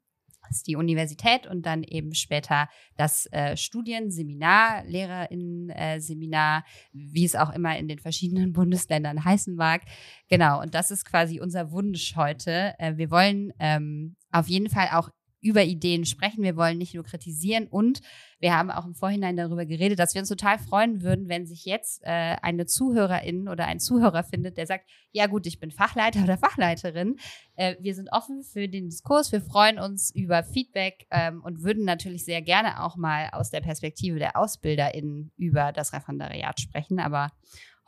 ist 0.49 0.67
die 0.67 0.75
Universität 0.75 1.47
und 1.47 1.65
dann 1.65 1.83
eben 1.83 2.13
später 2.13 2.69
das 2.95 3.27
äh, 3.31 3.55
Studienseminar, 3.57 4.83
Lehrerinnen-Seminar, 4.85 6.63
wie 6.93 7.25
es 7.25 7.35
auch 7.35 7.53
immer 7.53 7.77
in 7.77 7.87
den 7.87 7.99
verschiedenen 7.99 8.53
Bundesländern 8.57 9.23
heißen 9.23 9.55
mag. 9.55 9.81
Genau, 10.29 10.61
und 10.61 10.73
das 10.73 10.91
ist 10.91 11.05
quasi 11.05 11.39
unser 11.39 11.71
Wunsch 11.71 12.15
heute. 12.15 12.73
Äh, 12.79 12.97
wir 12.97 13.11
wollen 13.11 13.53
ähm, 13.59 14.15
auf 14.31 14.47
jeden 14.47 14.69
Fall 14.69 14.89
auch 14.93 15.09
über 15.41 15.63
Ideen 15.63 16.05
sprechen. 16.05 16.43
Wir 16.43 16.55
wollen 16.55 16.77
nicht 16.77 16.95
nur 16.95 17.03
kritisieren 17.03 17.67
und 17.67 18.01
wir 18.39 18.55
haben 18.55 18.69
auch 18.69 18.85
im 18.85 18.93
Vorhinein 18.93 19.35
darüber 19.35 19.65
geredet, 19.65 19.99
dass 19.99 20.13
wir 20.13 20.21
uns 20.21 20.29
total 20.29 20.59
freuen 20.59 21.01
würden, 21.01 21.27
wenn 21.27 21.45
sich 21.45 21.65
jetzt 21.65 22.01
äh, 22.03 22.35
eine 22.41 22.65
Zuhörerin 22.65 23.47
oder 23.47 23.65
ein 23.65 23.79
Zuhörer 23.79 24.23
findet, 24.23 24.57
der 24.57 24.67
sagt, 24.67 24.87
ja 25.11 25.27
gut, 25.27 25.47
ich 25.47 25.59
bin 25.59 25.71
Fachleiter 25.71 26.23
oder 26.23 26.37
Fachleiterin. 26.37 27.17
Äh, 27.55 27.75
wir 27.79 27.95
sind 27.95 28.09
offen 28.11 28.43
für 28.43 28.67
den 28.67 28.89
Diskurs. 28.89 29.31
Wir 29.31 29.41
freuen 29.41 29.79
uns 29.79 30.13
über 30.13 30.43
Feedback 30.43 31.07
ähm, 31.11 31.41
und 31.43 31.63
würden 31.63 31.85
natürlich 31.85 32.25
sehr 32.25 32.41
gerne 32.41 32.83
auch 32.83 32.95
mal 32.95 33.29
aus 33.31 33.49
der 33.49 33.61
Perspektive 33.61 34.19
der 34.19 34.37
AusbilderInnen 34.37 35.31
über 35.37 35.71
das 35.71 35.93
Referendariat 35.93 36.59
sprechen. 36.59 36.99
Aber 36.99 37.31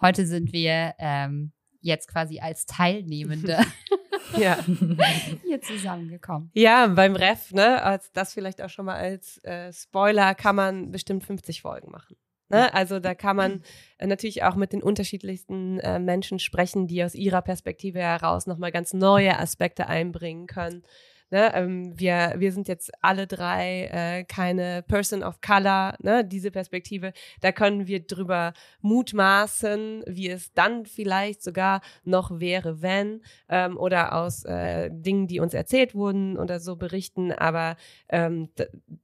heute 0.01 0.25
sind 0.25 0.51
wir 0.51 0.95
ähm, 0.97 1.51
jetzt 1.81 2.07
quasi 2.07 2.39
als 2.39 2.65
Teilnehmende 2.65 3.59
ja. 4.37 4.57
hier 5.43 5.61
zusammengekommen. 5.61 6.51
Ja, 6.53 6.87
beim 6.87 7.15
Ref, 7.15 7.51
ne, 7.51 7.81
als 7.81 8.11
das 8.11 8.33
vielleicht 8.33 8.61
auch 8.61 8.69
schon 8.69 8.85
mal 8.85 8.97
als 8.97 9.43
äh, 9.43 9.71
Spoiler, 9.73 10.35
kann 10.35 10.55
man 10.55 10.91
bestimmt 10.91 11.23
50 11.23 11.61
Folgen 11.61 11.91
machen. 11.91 12.15
Ne? 12.49 12.73
Also 12.73 12.99
da 12.99 13.13
kann 13.13 13.35
man 13.35 13.63
äh, 13.99 14.07
natürlich 14.07 14.43
auch 14.43 14.55
mit 14.55 14.73
den 14.73 14.81
unterschiedlichsten 14.81 15.79
äh, 15.79 15.99
Menschen 15.99 16.39
sprechen, 16.39 16.87
die 16.87 17.03
aus 17.03 17.13
ihrer 17.13 17.41
Perspektive 17.41 17.99
heraus 17.99 18.47
nochmal 18.47 18.71
ganz 18.71 18.93
neue 18.93 19.37
Aspekte 19.37 19.87
einbringen 19.87 20.47
können. 20.47 20.83
Ne, 21.31 21.53
ähm, 21.53 21.99
wir, 21.99 22.33
wir 22.37 22.51
sind 22.51 22.67
jetzt 22.67 22.91
alle 23.01 23.27
drei 23.27 23.89
äh, 23.91 24.23
keine 24.23 24.81
Person 24.81 25.21
of 25.21 25.41
Color, 25.41 25.95
ne, 25.99 26.25
diese 26.25 26.49
Perspektive. 26.49 27.13
Da 27.41 27.51
können 27.51 27.85
wir 27.85 27.99
drüber 28.05 28.53
mutmaßen, 28.81 30.03
wie 30.07 30.29
es 30.29 30.51
dann 30.53 30.87
vielleicht 30.87 31.43
sogar 31.43 31.81
noch 32.03 32.39
wäre, 32.39 32.81
wenn, 32.81 33.21
ähm, 33.47 33.77
oder 33.77 34.13
aus 34.13 34.43
äh, 34.45 34.89
Dingen, 34.91 35.27
die 35.27 35.39
uns 35.39 35.53
erzählt 35.53 35.93
wurden 35.93 36.35
oder 36.35 36.59
so 36.59 36.75
berichten. 36.75 37.31
Aber 37.31 37.75
ähm, 38.09 38.49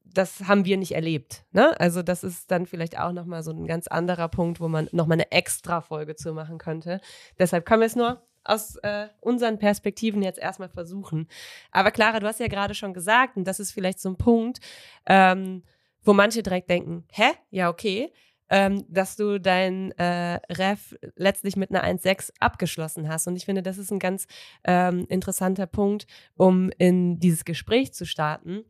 das 0.03 0.47
haben 0.47 0.65
wir 0.65 0.77
nicht 0.77 0.93
erlebt. 0.93 1.45
Ne? 1.51 1.79
Also 1.79 2.01
das 2.01 2.23
ist 2.23 2.49
dann 2.49 2.65
vielleicht 2.65 2.97
auch 2.97 3.11
nochmal 3.11 3.43
so 3.43 3.51
ein 3.51 3.67
ganz 3.67 3.87
anderer 3.87 4.29
Punkt, 4.29 4.59
wo 4.59 4.67
man 4.67 4.89
nochmal 4.91 5.17
eine 5.17 5.31
extra 5.31 5.81
Folge 5.81 6.15
zu 6.15 6.33
machen 6.33 6.57
könnte. 6.57 7.01
Deshalb 7.37 7.65
können 7.65 7.81
wir 7.81 7.87
es 7.87 7.95
nur 7.95 8.21
aus 8.45 8.77
äh, 8.77 9.07
unseren 9.19 9.59
Perspektiven 9.59 10.21
jetzt 10.21 10.39
erstmal 10.39 10.69
versuchen. 10.69 11.27
Aber 11.71 11.91
Clara, 11.91 12.19
du 12.19 12.27
hast 12.27 12.39
ja 12.39 12.47
gerade 12.47 12.75
schon 12.75 12.93
gesagt, 12.93 13.35
und 13.37 13.45
das 13.45 13.59
ist 13.59 13.71
vielleicht 13.71 13.99
so 13.99 14.09
ein 14.09 14.17
Punkt, 14.17 14.59
ähm, 15.05 15.63
wo 16.03 16.13
manche 16.13 16.43
direkt 16.43 16.69
denken, 16.69 17.03
hä? 17.11 17.31
Ja, 17.49 17.69
okay. 17.69 18.13
Ähm, 18.47 18.85
dass 18.87 19.15
du 19.15 19.39
dein 19.39 19.91
äh, 19.93 20.39
Ref 20.51 20.95
letztlich 21.15 21.55
mit 21.55 21.71
einer 21.71 21.83
1,6 21.83 22.31
abgeschlossen 22.39 23.09
hast. 23.09 23.27
Und 23.27 23.35
ich 23.35 23.45
finde, 23.45 23.63
das 23.63 23.79
ist 23.79 23.91
ein 23.91 23.97
ganz 23.97 24.27
ähm, 24.63 25.07
interessanter 25.09 25.65
Punkt, 25.65 26.05
um 26.35 26.69
in 26.77 27.19
dieses 27.19 27.43
Gespräch 27.43 27.91
zu 27.93 28.05
starten. 28.05 28.63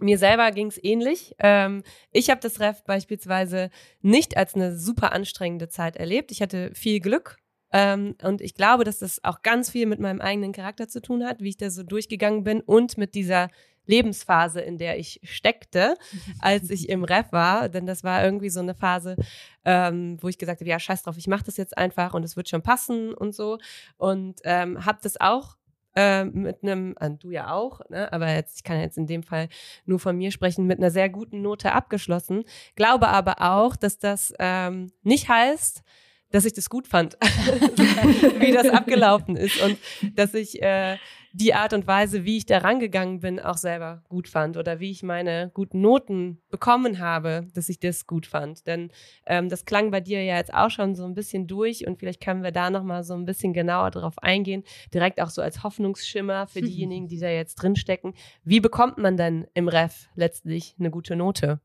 Mir 0.00 0.18
selber 0.18 0.50
ging 0.50 0.66
es 0.66 0.82
ähnlich. 0.82 1.36
Ähm, 1.38 1.84
ich 2.10 2.28
habe 2.28 2.40
das 2.40 2.58
Ref 2.58 2.82
beispielsweise 2.82 3.70
nicht 4.00 4.36
als 4.36 4.54
eine 4.54 4.76
super 4.76 5.12
anstrengende 5.12 5.68
Zeit 5.68 5.96
erlebt. 5.96 6.32
Ich 6.32 6.42
hatte 6.42 6.74
viel 6.74 6.98
Glück 6.98 7.36
Ähm, 7.72 8.16
und 8.22 8.40
ich 8.40 8.54
glaube, 8.54 8.84
dass 8.84 8.98
das 8.98 9.22
auch 9.24 9.42
ganz 9.42 9.70
viel 9.70 9.86
mit 9.86 10.00
meinem 10.00 10.20
eigenen 10.20 10.52
Charakter 10.52 10.88
zu 10.88 11.00
tun 11.00 11.24
hat, 11.24 11.40
wie 11.40 11.50
ich 11.50 11.56
da 11.56 11.70
so 11.70 11.82
durchgegangen 11.82 12.44
bin 12.44 12.60
und 12.60 12.98
mit 12.98 13.14
dieser 13.14 13.48
Lebensphase, 13.86 14.60
in 14.60 14.78
der 14.78 14.98
ich 14.98 15.20
steckte, 15.24 15.96
als 16.40 16.70
ich 16.70 16.88
im 16.88 17.04
Ref 17.04 17.32
war. 17.32 17.68
Denn 17.68 17.86
das 17.86 18.04
war 18.04 18.24
irgendwie 18.24 18.50
so 18.50 18.60
eine 18.60 18.74
Phase, 18.74 19.16
ähm, 19.64 20.18
wo 20.20 20.28
ich 20.28 20.38
gesagt 20.38 20.60
habe, 20.60 20.70
ja, 20.70 20.78
scheiß 20.78 21.02
drauf, 21.02 21.16
ich 21.16 21.28
mache 21.28 21.44
das 21.44 21.56
jetzt 21.56 21.76
einfach 21.76 22.14
und 22.14 22.24
es 22.24 22.36
wird 22.36 22.48
schon 22.48 22.62
passen 22.62 23.14
und 23.14 23.34
so. 23.34 23.58
Und 23.98 24.40
ähm, 24.44 24.84
habe 24.84 24.98
das 25.02 25.20
auch 25.20 25.56
äh, 25.96 26.24
mit 26.24 26.62
einem, 26.62 26.94
du 27.18 27.30
ja 27.30 27.52
auch, 27.52 27.80
ne? 27.88 28.12
aber 28.12 28.32
jetzt, 28.32 28.58
ich 28.58 28.64
kann 28.64 28.80
jetzt 28.80 28.96
in 28.96 29.06
dem 29.06 29.24
Fall 29.24 29.48
nur 29.84 29.98
von 29.98 30.16
mir 30.16 30.30
sprechen, 30.30 30.66
mit 30.66 30.78
einer 30.78 30.90
sehr 30.90 31.08
guten 31.08 31.42
Note 31.42 31.72
abgeschlossen. 31.72 32.44
Glaube 32.76 33.08
aber 33.08 33.40
auch, 33.40 33.74
dass 33.74 33.98
das 33.98 34.32
ähm, 34.38 34.92
nicht 35.02 35.28
heißt, 35.28 35.82
dass 36.30 36.44
ich 36.44 36.52
das 36.52 36.70
gut 36.70 36.86
fand, 36.86 37.16
wie 38.38 38.52
das 38.52 38.68
abgelaufen 38.68 39.36
ist 39.36 39.60
und 39.62 39.78
dass 40.16 40.34
ich 40.34 40.62
äh, 40.62 40.96
die 41.32 41.54
Art 41.54 41.72
und 41.72 41.86
Weise, 41.86 42.24
wie 42.24 42.38
ich 42.38 42.46
da 42.46 42.58
rangegangen 42.58 43.20
bin, 43.20 43.38
auch 43.38 43.56
selber 43.56 44.02
gut 44.08 44.28
fand 44.28 44.56
oder 44.56 44.80
wie 44.80 44.90
ich 44.90 45.02
meine 45.02 45.50
guten 45.54 45.80
Noten 45.80 46.40
bekommen 46.50 46.98
habe, 46.98 47.46
dass 47.54 47.68
ich 47.68 47.78
das 47.78 48.06
gut 48.06 48.26
fand. 48.26 48.66
Denn 48.66 48.90
ähm, 49.26 49.48
das 49.48 49.64
klang 49.64 49.90
bei 49.90 50.00
dir 50.00 50.22
ja 50.24 50.36
jetzt 50.36 50.52
auch 50.52 50.70
schon 50.70 50.94
so 50.94 51.04
ein 51.04 51.14
bisschen 51.14 51.46
durch 51.46 51.86
und 51.86 51.98
vielleicht 51.98 52.20
können 52.20 52.42
wir 52.42 52.50
da 52.50 52.70
nochmal 52.70 53.04
so 53.04 53.14
ein 53.14 53.26
bisschen 53.26 53.52
genauer 53.52 53.92
drauf 53.92 54.18
eingehen, 54.18 54.64
direkt 54.92 55.20
auch 55.20 55.30
so 55.30 55.40
als 55.40 55.62
Hoffnungsschimmer 55.62 56.46
für 56.48 56.62
diejenigen, 56.62 57.06
die 57.06 57.20
da 57.20 57.28
jetzt 57.28 57.56
drinstecken. 57.56 58.14
Wie 58.42 58.60
bekommt 58.60 58.98
man 58.98 59.16
denn 59.16 59.46
im 59.54 59.68
Ref 59.68 60.08
letztlich 60.16 60.74
eine 60.78 60.90
gute 60.90 61.14
Note? 61.14 61.60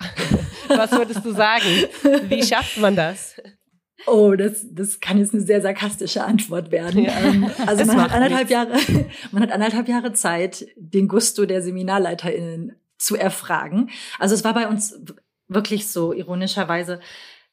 Was 0.68 0.92
würdest 0.92 1.24
du 1.24 1.32
sagen? 1.32 1.66
Wie 2.28 2.42
schafft 2.42 2.78
man 2.78 2.96
das? 2.96 3.36
Oh, 4.06 4.34
das, 4.34 4.66
das 4.70 5.00
kann 5.00 5.18
jetzt 5.18 5.34
eine 5.34 5.42
sehr 5.42 5.60
sarkastische 5.60 6.24
Antwort 6.24 6.70
werden. 6.70 7.04
Ja, 7.04 7.18
ähm, 7.20 7.50
also 7.66 7.84
man 7.84 8.00
hat 8.00 8.12
anderthalb 8.12 8.48
nichts. 8.48 8.52
Jahre, 8.52 9.06
man 9.32 9.42
hat 9.42 9.52
anderthalb 9.52 9.88
Jahre 9.88 10.12
Zeit, 10.12 10.66
den 10.76 11.08
Gusto 11.08 11.46
der 11.46 11.62
SeminarleiterInnen 11.62 12.76
zu 12.98 13.16
erfragen. 13.16 13.90
Also 14.18 14.34
es 14.34 14.44
war 14.44 14.54
bei 14.54 14.68
uns 14.68 14.98
wirklich 15.48 15.88
so 15.88 16.12
ironischerweise, 16.12 17.00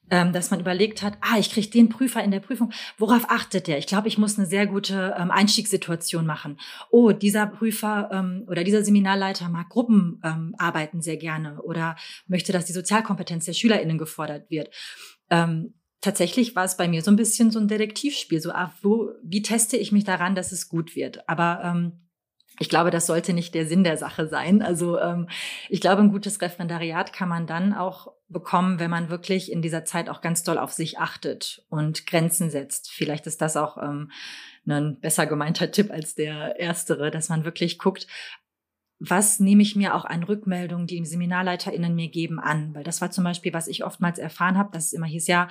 ähm, 0.10 0.32
dass 0.32 0.52
man 0.52 0.60
überlegt 0.60 1.02
hat, 1.02 1.18
ah, 1.22 1.38
ich 1.38 1.52
kriege 1.52 1.70
den 1.70 1.90
Prüfer 1.90 2.24
in 2.24 2.32
der 2.32 2.40
Prüfung. 2.40 2.72
Worauf 2.98 3.30
achtet 3.30 3.68
der? 3.68 3.78
Ich 3.78 3.88
glaube, 3.88 4.08
ich 4.08 4.18
muss 4.18 4.38
eine 4.38 4.48
sehr 4.48 4.68
gute 4.68 5.16
ähm, 5.18 5.32
Einstiegssituation 5.32 6.26
machen. 6.26 6.60
Oh, 6.92 7.12
dieser 7.12 7.46
Prüfer 7.48 8.10
ähm, 8.14 8.46
oder 8.48 8.64
dieser 8.64 8.84
Seminarleiter 8.84 9.50
mag 9.50 9.70
Gruppenarbeiten 9.70 11.02
sehr 11.02 11.18
gerne 11.18 11.62
oder 11.62 11.98
möchte, 12.28 12.54
dass 12.54 12.66
die 12.66 12.74
Sozialkompetenz 12.74 13.46
der 13.46 13.54
SchülerInnen 13.54 13.98
gefordert 13.98 14.50
wird. 14.50 14.74
Ähm, 15.30 15.74
tatsächlich 16.02 16.56
war 16.56 16.66
es 16.66 16.78
bei 16.78 16.88
mir 16.88 17.02
so 17.02 17.12
ein 17.12 17.16
bisschen 17.16 17.52
so 17.52 17.60
ein 17.60 17.68
Detektivspiel. 17.68 18.42
So, 18.42 18.52
ah, 18.52 18.74
wo, 18.82 19.12
wie 19.24 19.42
teste 19.42 19.78
ich 19.78 19.92
mich 19.92 20.04
daran, 20.04 20.36
dass 20.36 20.52
es 20.52 20.70
gut 20.70 20.96
wird? 20.96 21.28
Aber 21.30 21.62
ähm, 21.64 22.08
ich 22.60 22.70
glaube, 22.70 22.92
das 22.92 23.06
sollte 23.06 23.34
nicht 23.34 23.54
der 23.54 23.68
Sinn 23.68 23.84
der 23.84 23.98
Sache 23.98 24.28
sein. 24.28 24.62
Also 24.62 25.00
ähm, 25.00 25.28
ich 25.70 25.82
glaube, 25.82 26.02
ein 26.02 26.12
gutes 26.12 26.42
Referendariat 26.42 27.14
kann 27.14 27.30
man 27.30 27.46
dann 27.46 27.74
auch 27.74 28.14
bekommen, 28.30 28.80
wenn 28.80 28.90
man 28.90 29.10
wirklich 29.10 29.52
in 29.52 29.62
dieser 29.62 29.86
Zeit 29.86 30.10
auch 30.10 30.22
ganz 30.22 30.44
doll 30.44 30.58
auf 30.58 30.74
sich 30.74 30.98
achtet 31.00 31.64
und 31.70 32.08
Grenzen 32.08 32.50
setzt. 32.50 32.92
Vielleicht 32.92 33.28
ist 33.28 33.42
das 33.42 33.56
auch 33.56 33.78
ähm, 33.78 34.12
ein 34.68 35.00
besser 35.00 35.28
gemeinter 35.28 35.72
Tipp 35.72 35.92
als 35.92 36.16
der 36.16 36.60
erstere, 36.60 37.12
dass 37.12 37.30
man 37.30 37.46
wirklich 37.46 37.78
guckt, 37.78 38.08
was 39.00 39.40
nehme 39.40 39.62
ich 39.62 39.76
mir 39.76 39.96
auch 39.96 40.06
an 40.06 40.24
Rückmeldungen, 40.24 40.88
die 40.88 41.06
SeminarleiterInnen 41.06 41.96
mir 41.96 42.10
geben, 42.10 42.40
an? 42.40 42.74
Weil 42.74 42.84
das 42.84 43.02
war 43.02 43.12
zum 43.12 43.24
Beispiel, 43.24 43.54
was 43.54 43.68
ich 43.68 43.84
oftmals 43.84 44.18
erfahren 44.18 44.58
habe, 44.58 44.72
dass 44.72 44.88
es 44.88 44.94
immer 44.94 45.06
hieß, 45.06 45.28
ja, 45.28 45.50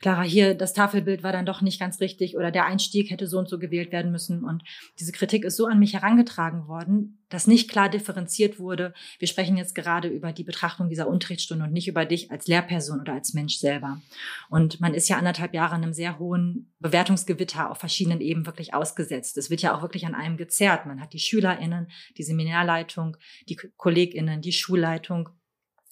Clara, 0.00 0.22
hier, 0.22 0.54
das 0.54 0.72
Tafelbild 0.72 1.22
war 1.22 1.32
dann 1.32 1.44
doch 1.44 1.60
nicht 1.60 1.78
ganz 1.78 2.00
richtig 2.00 2.34
oder 2.34 2.50
der 2.50 2.64
Einstieg 2.64 3.10
hätte 3.10 3.26
so 3.26 3.38
und 3.38 3.50
so 3.50 3.58
gewählt 3.58 3.92
werden 3.92 4.10
müssen. 4.10 4.44
Und 4.44 4.62
diese 4.98 5.12
Kritik 5.12 5.44
ist 5.44 5.56
so 5.56 5.66
an 5.66 5.78
mich 5.78 5.92
herangetragen 5.92 6.68
worden, 6.68 7.18
dass 7.28 7.46
nicht 7.46 7.70
klar 7.70 7.90
differenziert 7.90 8.58
wurde. 8.58 8.94
Wir 9.18 9.28
sprechen 9.28 9.58
jetzt 9.58 9.74
gerade 9.74 10.08
über 10.08 10.32
die 10.32 10.42
Betrachtung 10.42 10.88
dieser 10.88 11.06
Unterrichtsstunde 11.06 11.66
und 11.66 11.74
nicht 11.74 11.86
über 11.86 12.06
dich 12.06 12.30
als 12.30 12.46
Lehrperson 12.46 13.00
oder 13.00 13.12
als 13.12 13.34
Mensch 13.34 13.58
selber. 13.58 14.00
Und 14.48 14.80
man 14.80 14.94
ist 14.94 15.10
ja 15.10 15.18
anderthalb 15.18 15.52
Jahre 15.52 15.74
einem 15.74 15.92
sehr 15.92 16.18
hohen 16.18 16.72
Bewertungsgewitter 16.78 17.70
auf 17.70 17.76
verschiedenen 17.76 18.22
Ebenen 18.22 18.46
wirklich 18.46 18.72
ausgesetzt. 18.72 19.36
Es 19.36 19.50
wird 19.50 19.60
ja 19.60 19.76
auch 19.76 19.82
wirklich 19.82 20.06
an 20.06 20.14
einem 20.14 20.38
gezerrt. 20.38 20.86
Man 20.86 21.00
hat 21.00 21.12
die 21.12 21.18
SchülerInnen, 21.18 21.88
die 22.16 22.22
Seminarleitung, 22.22 23.18
die 23.50 23.56
KollegInnen, 23.76 24.40
die 24.40 24.52
Schulleitung 24.52 25.28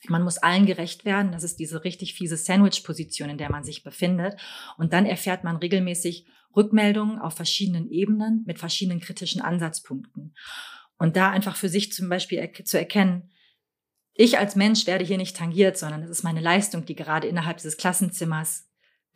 man 0.07 0.23
muss 0.23 0.39
allen 0.39 0.67
gerecht 0.67 1.05
werden. 1.05 1.33
Das 1.33 1.43
ist 1.43 1.59
diese 1.59 1.85
richtig 1.85 2.15
fiese 2.15 2.37
Sandwich-Position, 2.37 3.31
in 3.31 3.39
der 3.39 3.51
man 3.51 3.65
sich 3.65 3.83
befindet. 3.83 4.39
Und 4.77 4.93
dann 4.93 5.07
erfährt 5.07 5.45
man 5.45 5.57
regelmäßig 5.57 6.27
Rückmeldungen 6.55 7.19
auf 7.19 7.35
verschiedenen 7.35 7.91
Ebenen 7.91 8.45
mit 8.47 8.59
verschiedenen 8.59 9.01
kritischen 9.01 9.41
Ansatzpunkten. 9.41 10.35
Und 10.99 11.17
da 11.17 11.31
einfach 11.31 11.57
für 11.57 11.69
sich 11.69 11.93
zum 11.93 12.09
Beispiel 12.09 12.53
zu 12.65 12.79
erkennen, 12.79 13.31
ich 14.15 14.39
als 14.39 14.57
Mensch 14.57 14.87
werde 14.87 15.05
hier 15.05 15.17
nicht 15.17 15.37
tangiert, 15.37 15.79
sondern 15.79 16.03
es 16.03 16.11
ist 16.11 16.25
meine 16.25 16.41
Leistung, 16.41 16.85
die 16.85 16.97
gerade 16.97 17.29
innerhalb 17.29 17.59
dieses 17.59 17.77
Klassenzimmers 17.77 18.68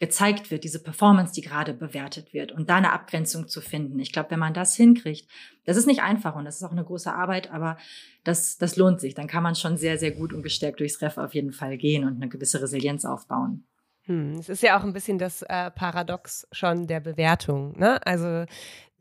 gezeigt 0.02 0.50
wird, 0.50 0.64
diese 0.64 0.82
Performance, 0.82 1.32
die 1.32 1.42
gerade 1.42 1.74
bewertet 1.74 2.34
wird 2.34 2.50
und 2.50 2.68
da 2.68 2.74
eine 2.74 2.90
Abgrenzung 2.90 3.46
zu 3.46 3.60
finden. 3.60 4.00
Ich 4.00 4.10
glaube, 4.10 4.32
wenn 4.32 4.40
man 4.40 4.52
das 4.52 4.74
hinkriegt, 4.74 5.30
das 5.64 5.76
ist 5.76 5.86
nicht 5.86 6.02
einfach 6.02 6.34
und 6.34 6.44
das 6.44 6.56
ist 6.56 6.64
auch 6.64 6.72
eine 6.72 6.82
große 6.82 7.14
Arbeit, 7.14 7.52
aber 7.52 7.78
das, 8.24 8.58
das 8.58 8.74
lohnt 8.74 9.00
sich. 9.00 9.14
Dann 9.14 9.28
kann 9.28 9.44
man 9.44 9.54
schon 9.54 9.76
sehr, 9.76 9.98
sehr 9.98 10.10
gut 10.10 10.32
und 10.32 10.42
gestärkt 10.42 10.80
durchs 10.80 11.00
Ref 11.02 11.18
auf 11.18 11.34
jeden 11.34 11.52
Fall 11.52 11.78
gehen 11.78 12.02
und 12.02 12.16
eine 12.16 12.28
gewisse 12.28 12.60
Resilienz 12.60 13.04
aufbauen. 13.04 13.64
Hm, 14.06 14.32
es 14.40 14.48
ist 14.48 14.64
ja 14.64 14.76
auch 14.76 14.82
ein 14.82 14.92
bisschen 14.92 15.18
das 15.18 15.42
äh, 15.42 15.70
Paradox 15.70 16.48
schon 16.50 16.88
der 16.88 16.98
Bewertung. 16.98 17.78
Ne? 17.78 18.04
Also 18.04 18.44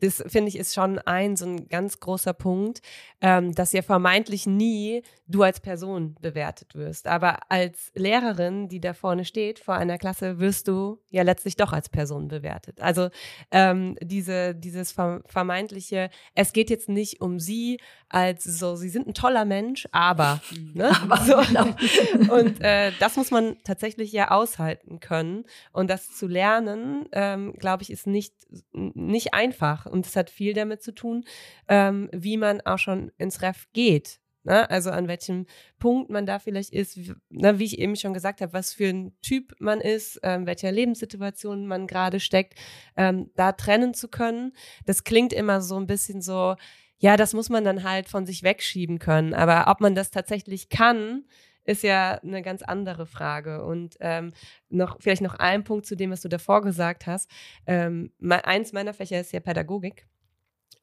das 0.02 0.22
finde 0.26 0.48
ich 0.48 0.58
ist 0.58 0.74
schon 0.74 0.98
ein 0.98 1.36
so 1.36 1.46
ein 1.46 1.68
ganz 1.68 2.00
großer 2.00 2.32
Punkt, 2.32 2.82
ähm, 3.20 3.54
dass 3.54 3.72
ja 3.72 3.82
vermeintlich 3.82 4.46
nie 4.46 5.02
du 5.28 5.42
als 5.42 5.60
Person 5.60 6.16
bewertet 6.20 6.74
wirst. 6.74 7.06
Aber 7.06 7.38
als 7.48 7.92
Lehrerin, 7.94 8.68
die 8.68 8.80
da 8.80 8.94
vorne 8.94 9.24
steht, 9.24 9.60
vor 9.60 9.74
einer 9.74 9.98
Klasse, 9.98 10.40
wirst 10.40 10.66
du 10.66 10.98
ja 11.10 11.22
letztlich 11.22 11.56
doch 11.56 11.72
als 11.72 11.88
Person 11.88 12.28
bewertet. 12.28 12.80
Also 12.80 13.10
ähm, 13.52 13.96
diese, 14.02 14.54
dieses 14.56 14.92
vermeintliche, 14.92 16.10
es 16.34 16.52
geht 16.52 16.68
jetzt 16.68 16.88
nicht 16.88 17.20
um 17.20 17.38
sie 17.38 17.78
als 18.08 18.44
so, 18.44 18.76
sie 18.76 18.90
sind 18.90 19.06
ein 19.06 19.14
toller 19.14 19.44
Mensch, 19.44 19.88
aber. 19.90 20.40
Ne? 20.74 20.90
aber 21.02 21.18
so. 21.18 21.36
Genau. 21.48 21.66
Und 22.34 22.60
äh, 22.62 22.92
das 22.98 23.16
muss 23.16 23.30
man 23.30 23.56
tatsächlich 23.62 24.10
ja 24.12 24.30
aushalten 24.30 25.00
können. 25.00 25.44
Und 25.72 25.90
das 25.90 26.14
zu 26.16 26.26
lernen, 26.26 27.06
ähm, 27.12 27.52
glaube 27.54 27.82
ich, 27.82 27.90
ist 27.90 28.06
nicht, 28.06 28.34
nicht 28.72 29.34
einfach. 29.34 29.86
Und 29.92 30.06
es 30.06 30.16
hat 30.16 30.30
viel 30.30 30.54
damit 30.54 30.82
zu 30.82 30.92
tun, 30.92 31.24
ähm, 31.68 32.08
wie 32.12 32.36
man 32.36 32.60
auch 32.62 32.78
schon 32.78 33.12
ins 33.18 33.42
Ref 33.42 33.66
geht. 33.72 34.20
Ne? 34.44 34.68
Also 34.70 34.90
an 34.90 35.06
welchem 35.06 35.46
Punkt 35.78 36.10
man 36.10 36.26
da 36.26 36.38
vielleicht 36.38 36.72
ist, 36.72 36.96
wie, 36.96 37.14
ne, 37.30 37.58
wie 37.58 37.64
ich 37.64 37.78
eben 37.78 37.94
schon 37.94 38.14
gesagt 38.14 38.40
habe, 38.40 38.52
was 38.52 38.72
für 38.72 38.88
ein 38.88 39.12
Typ 39.22 39.54
man 39.60 39.80
ist, 39.80 40.18
ähm, 40.24 40.46
welcher 40.46 40.72
Lebenssituation 40.72 41.66
man 41.66 41.86
gerade 41.86 42.18
steckt, 42.18 42.58
ähm, 42.96 43.30
da 43.36 43.52
trennen 43.52 43.94
zu 43.94 44.08
können. 44.08 44.52
Das 44.84 45.04
klingt 45.04 45.32
immer 45.32 45.60
so 45.60 45.76
ein 45.76 45.86
bisschen 45.86 46.22
so, 46.22 46.56
ja, 46.98 47.16
das 47.16 47.34
muss 47.34 47.50
man 47.50 47.64
dann 47.64 47.84
halt 47.84 48.08
von 48.08 48.26
sich 48.26 48.42
wegschieben 48.42 48.98
können. 48.98 49.34
Aber 49.34 49.70
ob 49.70 49.80
man 49.80 49.94
das 49.94 50.10
tatsächlich 50.10 50.68
kann, 50.68 51.24
ist 51.64 51.82
ja 51.82 52.14
eine 52.22 52.42
ganz 52.42 52.62
andere 52.62 53.06
Frage. 53.06 53.64
Und 53.64 53.96
ähm, 54.00 54.32
noch 54.68 54.96
vielleicht 55.00 55.22
noch 55.22 55.34
ein 55.34 55.64
Punkt 55.64 55.86
zu 55.86 55.96
dem, 55.96 56.10
was 56.10 56.20
du 56.20 56.28
davor 56.28 56.62
gesagt 56.62 57.06
hast. 57.06 57.30
Ähm, 57.66 58.12
eins 58.20 58.72
meiner 58.72 58.94
Fächer 58.94 59.20
ist 59.20 59.32
ja 59.32 59.40
Pädagogik. 59.40 60.06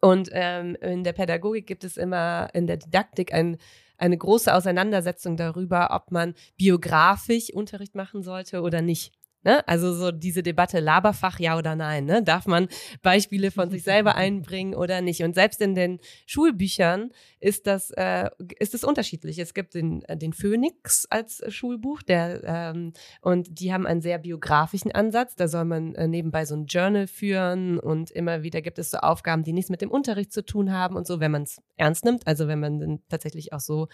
Und 0.02 0.30
ähm, 0.32 0.78
in 0.82 1.04
der 1.04 1.14
Pädagogik 1.14 1.68
gibt 1.68 1.84
es 1.84 1.98
immer 1.98 2.50
in 2.54 2.68
der 2.68 2.78
Didaktik 2.78 3.34
ein, 3.34 3.58
eine 3.98 4.18
große 4.18 4.54
Auseinandersetzung 4.54 5.36
darüber, 5.36 5.90
ob 5.92 6.12
man 6.12 6.36
biografisch 6.58 7.52
Unterricht 7.54 7.96
machen 7.96 8.24
sollte 8.24 8.62
oder 8.62 8.82
nicht. 8.82 9.19
Ne? 9.44 9.66
Also 9.68 9.94
so 9.94 10.12
diese 10.12 10.44
Debatte 10.44 10.80
Laberfach 10.82 11.40
ja 11.40 11.58
oder 11.58 11.76
nein. 11.76 12.06
Ne? 12.06 12.22
Darf 12.22 12.46
man 12.46 12.68
Beispiele 13.02 13.52
von 13.52 13.70
sich 13.72 13.84
selber 13.84 14.16
einbringen 14.16 14.76
oder 14.76 15.00
nicht? 15.02 15.24
Und 15.24 15.34
selbst 15.34 15.62
in 15.62 15.76
den 15.76 16.00
Schulbüchern 16.26 17.12
ist 17.40 17.66
das 17.68 17.92
äh, 17.92 18.30
ist 18.60 18.74
es 18.74 18.84
unterschiedlich. 18.84 19.40
Es 19.40 19.54
gibt 19.54 19.76
den 19.76 20.04
äh, 20.04 20.18
den 20.18 20.34
Phoenix 20.34 21.06
als 21.10 21.42
Schulbuch, 21.48 22.02
der 22.02 22.44
ähm, 22.44 22.92
und 23.22 23.60
die 23.62 23.72
haben 23.72 23.88
einen 23.88 24.02
sehr 24.02 24.18
biografischen 24.18 24.92
Ansatz. 24.92 25.36
Da 25.36 25.48
soll 25.48 25.66
man 25.66 25.96
äh, 25.96 26.08
nebenbei 26.08 26.46
so 26.46 26.56
ein 26.56 26.66
Journal 26.66 27.08
führen 27.08 27.80
und 27.80 28.12
immer 28.12 28.44
wieder 28.44 28.62
gibt 28.62 28.78
es 28.78 28.92
so 28.92 28.98
Aufgaben, 28.98 29.44
die 29.44 29.54
nichts 29.54 29.70
mit 29.70 29.82
dem 29.82 29.90
Unterricht 29.90 30.34
zu 30.34 30.46
tun 30.46 30.74
haben 30.74 30.98
und 30.98 31.08
so, 31.08 31.22
wenn 31.22 31.32
man 31.32 31.44
es 31.44 31.62
ernst 31.78 32.04
nimmt. 32.04 32.28
Also 32.28 32.50
wenn 32.50 32.60
man 32.60 32.80
dann 32.80 33.00
tatsächlich 33.08 33.54
auch 33.54 33.62
so 33.62 33.88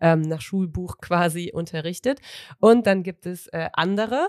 ähm, 0.00 0.20
nach 0.20 0.40
Schulbuch 0.40 0.98
quasi 0.98 1.50
unterrichtet. 1.52 2.20
Und 2.60 2.86
dann 2.86 3.02
gibt 3.02 3.26
es 3.26 3.48
äh, 3.48 3.68
andere 3.72 4.28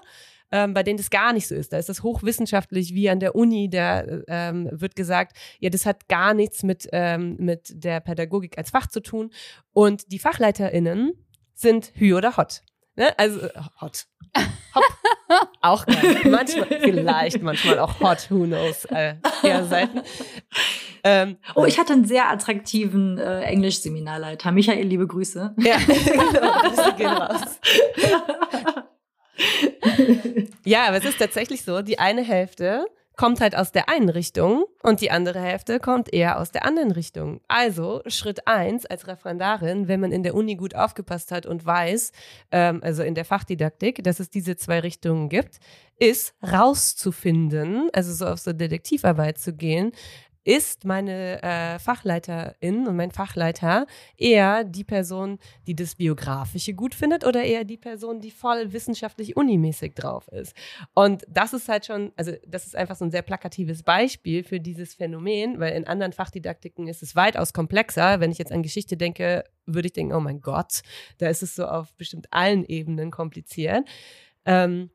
ähm, 0.54 0.76
bei 0.76 0.84
denen 0.84 0.98
das 0.98 1.10
gar 1.10 1.34
nicht 1.34 1.48
so 1.48 1.56
ist. 1.56 1.74
Da 1.74 1.78
ist 1.78 1.90
das 1.90 2.04
hochwissenschaftlich 2.04 2.94
wie 2.94 3.10
an 3.10 3.20
der 3.20 3.36
Uni. 3.36 3.72
Da 3.72 4.04
ähm, 4.28 4.70
wird 4.72 4.96
gesagt, 4.96 5.36
ja, 5.60 5.72
das 5.72 5.88
hat 5.88 6.08
gar 6.08 6.36
nichts 6.36 6.62
mit, 6.62 6.88
ähm, 6.94 7.36
mit 7.40 7.84
der 7.84 8.00
Pädagogik 8.00 8.60
als 8.60 8.70
Fach 8.70 8.86
zu 8.86 9.02
tun. 9.02 9.32
Und 9.74 10.12
die 10.12 10.20
FachleiterInnen 10.20 11.14
sind 11.56 11.92
Hü 11.96 12.14
oder 12.14 12.38
Hot. 12.38 12.62
Ne? 12.96 13.18
Also 13.18 13.42
äh, 13.42 13.50
Hot. 13.82 14.06
Hopp. 14.76 14.84
Auch 15.62 15.86
geil. 15.88 16.20
manchmal, 16.26 16.68
vielleicht, 16.68 17.42
manchmal 17.42 17.80
auch 17.80 18.00
hot, 18.00 18.30
who 18.30 18.44
knows, 18.44 18.86
äh, 18.86 19.16
eher 19.42 19.66
Seiten. 19.66 20.02
Ähm, 21.04 21.38
oh, 21.56 21.66
ich 21.66 21.80
hatte 21.80 21.94
einen 21.94 22.06
sehr 22.06 22.30
attraktiven 22.30 23.18
äh, 23.18 23.42
Englisch-Seminarleiter. 23.42 24.52
Michael, 24.52 24.86
liebe 24.86 25.08
Grüße. 25.08 25.56
Ja, 25.58 25.78
genau, 26.98 27.18
raus. 27.18 27.60
ja, 30.66 30.88
aber 30.88 30.98
es 30.98 31.06
ist 31.06 31.20
tatsächlich 31.20 31.64
so, 31.64 31.82
die 31.82 32.00
eine 32.00 32.24
Hälfte 32.24 32.86
kommt 33.16 33.42
halt 33.42 33.56
aus 33.56 33.72
der 33.72 33.90
einen 33.90 34.10
Richtung 34.10 34.66
und 34.82 35.02
die 35.02 35.12
andere 35.12 35.40
Hälfte 35.40 35.80
kommt 35.80 36.12
eher 36.12 36.40
aus 36.40 36.52
der 36.52 36.66
anderen 36.66 36.92
Richtung. 36.92 37.42
Also 37.48 38.02
Schritt 38.08 38.48
eins 38.48 38.86
als 38.86 39.08
Referendarin, 39.08 39.88
wenn 39.88 40.00
man 40.00 40.12
in 40.12 40.24
der 40.24 40.34
Uni 40.34 40.56
gut 40.56 40.76
aufgepasst 40.76 41.32
hat 41.32 41.46
und 41.46 41.66
weiß, 41.66 42.12
ähm, 42.52 42.82
also 42.84 43.04
in 43.04 43.14
der 43.14 43.26
Fachdidaktik, 43.26 44.04
dass 44.04 44.20
es 44.20 44.30
diese 44.30 44.56
zwei 44.56 44.80
Richtungen 44.80 45.30
gibt, 45.30 45.60
ist 46.00 46.34
rauszufinden, 46.42 47.90
also 47.94 48.14
so 48.14 48.26
auf 48.26 48.40
so 48.40 48.52
Detektivarbeit 48.52 49.38
zu 49.38 49.54
gehen, 49.54 49.92
ist 50.44 50.86
meine 50.86 51.42
äh, 51.42 51.80
Fachleiterin 51.80 52.88
und 52.88 52.96
mein 52.96 53.12
Fachleiter 53.12 53.88
eher 54.18 54.64
die 54.64 54.84
Person, 54.84 55.40
die 55.68 55.76
das 55.76 55.96
Biografische 55.96 56.74
gut 56.74 56.94
findet 56.96 57.26
oder 57.26 57.44
eher 57.44 57.64
die 57.64 57.78
Person, 57.78 58.20
die 58.20 58.32
voll 58.32 58.74
wissenschaftlich 58.74 59.38
unimäßig 59.38 59.96
drauf 59.96 60.28
ist. 60.30 60.56
Und 60.94 61.26
das 61.30 61.54
ist 61.54 61.70
halt 61.70 61.86
schon, 61.86 62.12
also 62.18 62.34
das 62.46 62.66
ist 62.66 62.76
einfach 62.76 62.96
so 62.96 63.06
ein 63.06 63.12
sehr 63.12 63.22
plakatives 63.22 63.84
Beispiel 63.84 64.44
für 64.44 64.60
dieses 64.60 64.94
Phänomen, 64.96 65.60
weil 65.60 65.74
in 65.74 65.88
anderen 65.88 66.14
Fachdidaktiken 66.14 66.88
ist 66.88 67.04
es 67.04 67.16
weitaus 67.16 67.54
komplexer. 67.54 68.20
Wenn 68.20 68.32
ich 68.32 68.38
jetzt 68.38 68.52
an 68.52 68.64
Geschichte 68.64 68.98
denke, 68.98 69.46
würde 69.66 69.88
ich 69.88 69.94
denken, 69.94 70.14
oh 70.14 70.20
mein 70.20 70.42
Gott, 70.42 70.82
da 71.20 71.30
ist 71.30 71.44
es 71.44 71.56
so 71.56 71.66
auf 71.66 71.94
bestimmt 71.96 72.28
allen 72.32 72.66
Ebenen 72.66 73.12
kompliziert. 73.12 73.88
Ähm, 74.46 74.90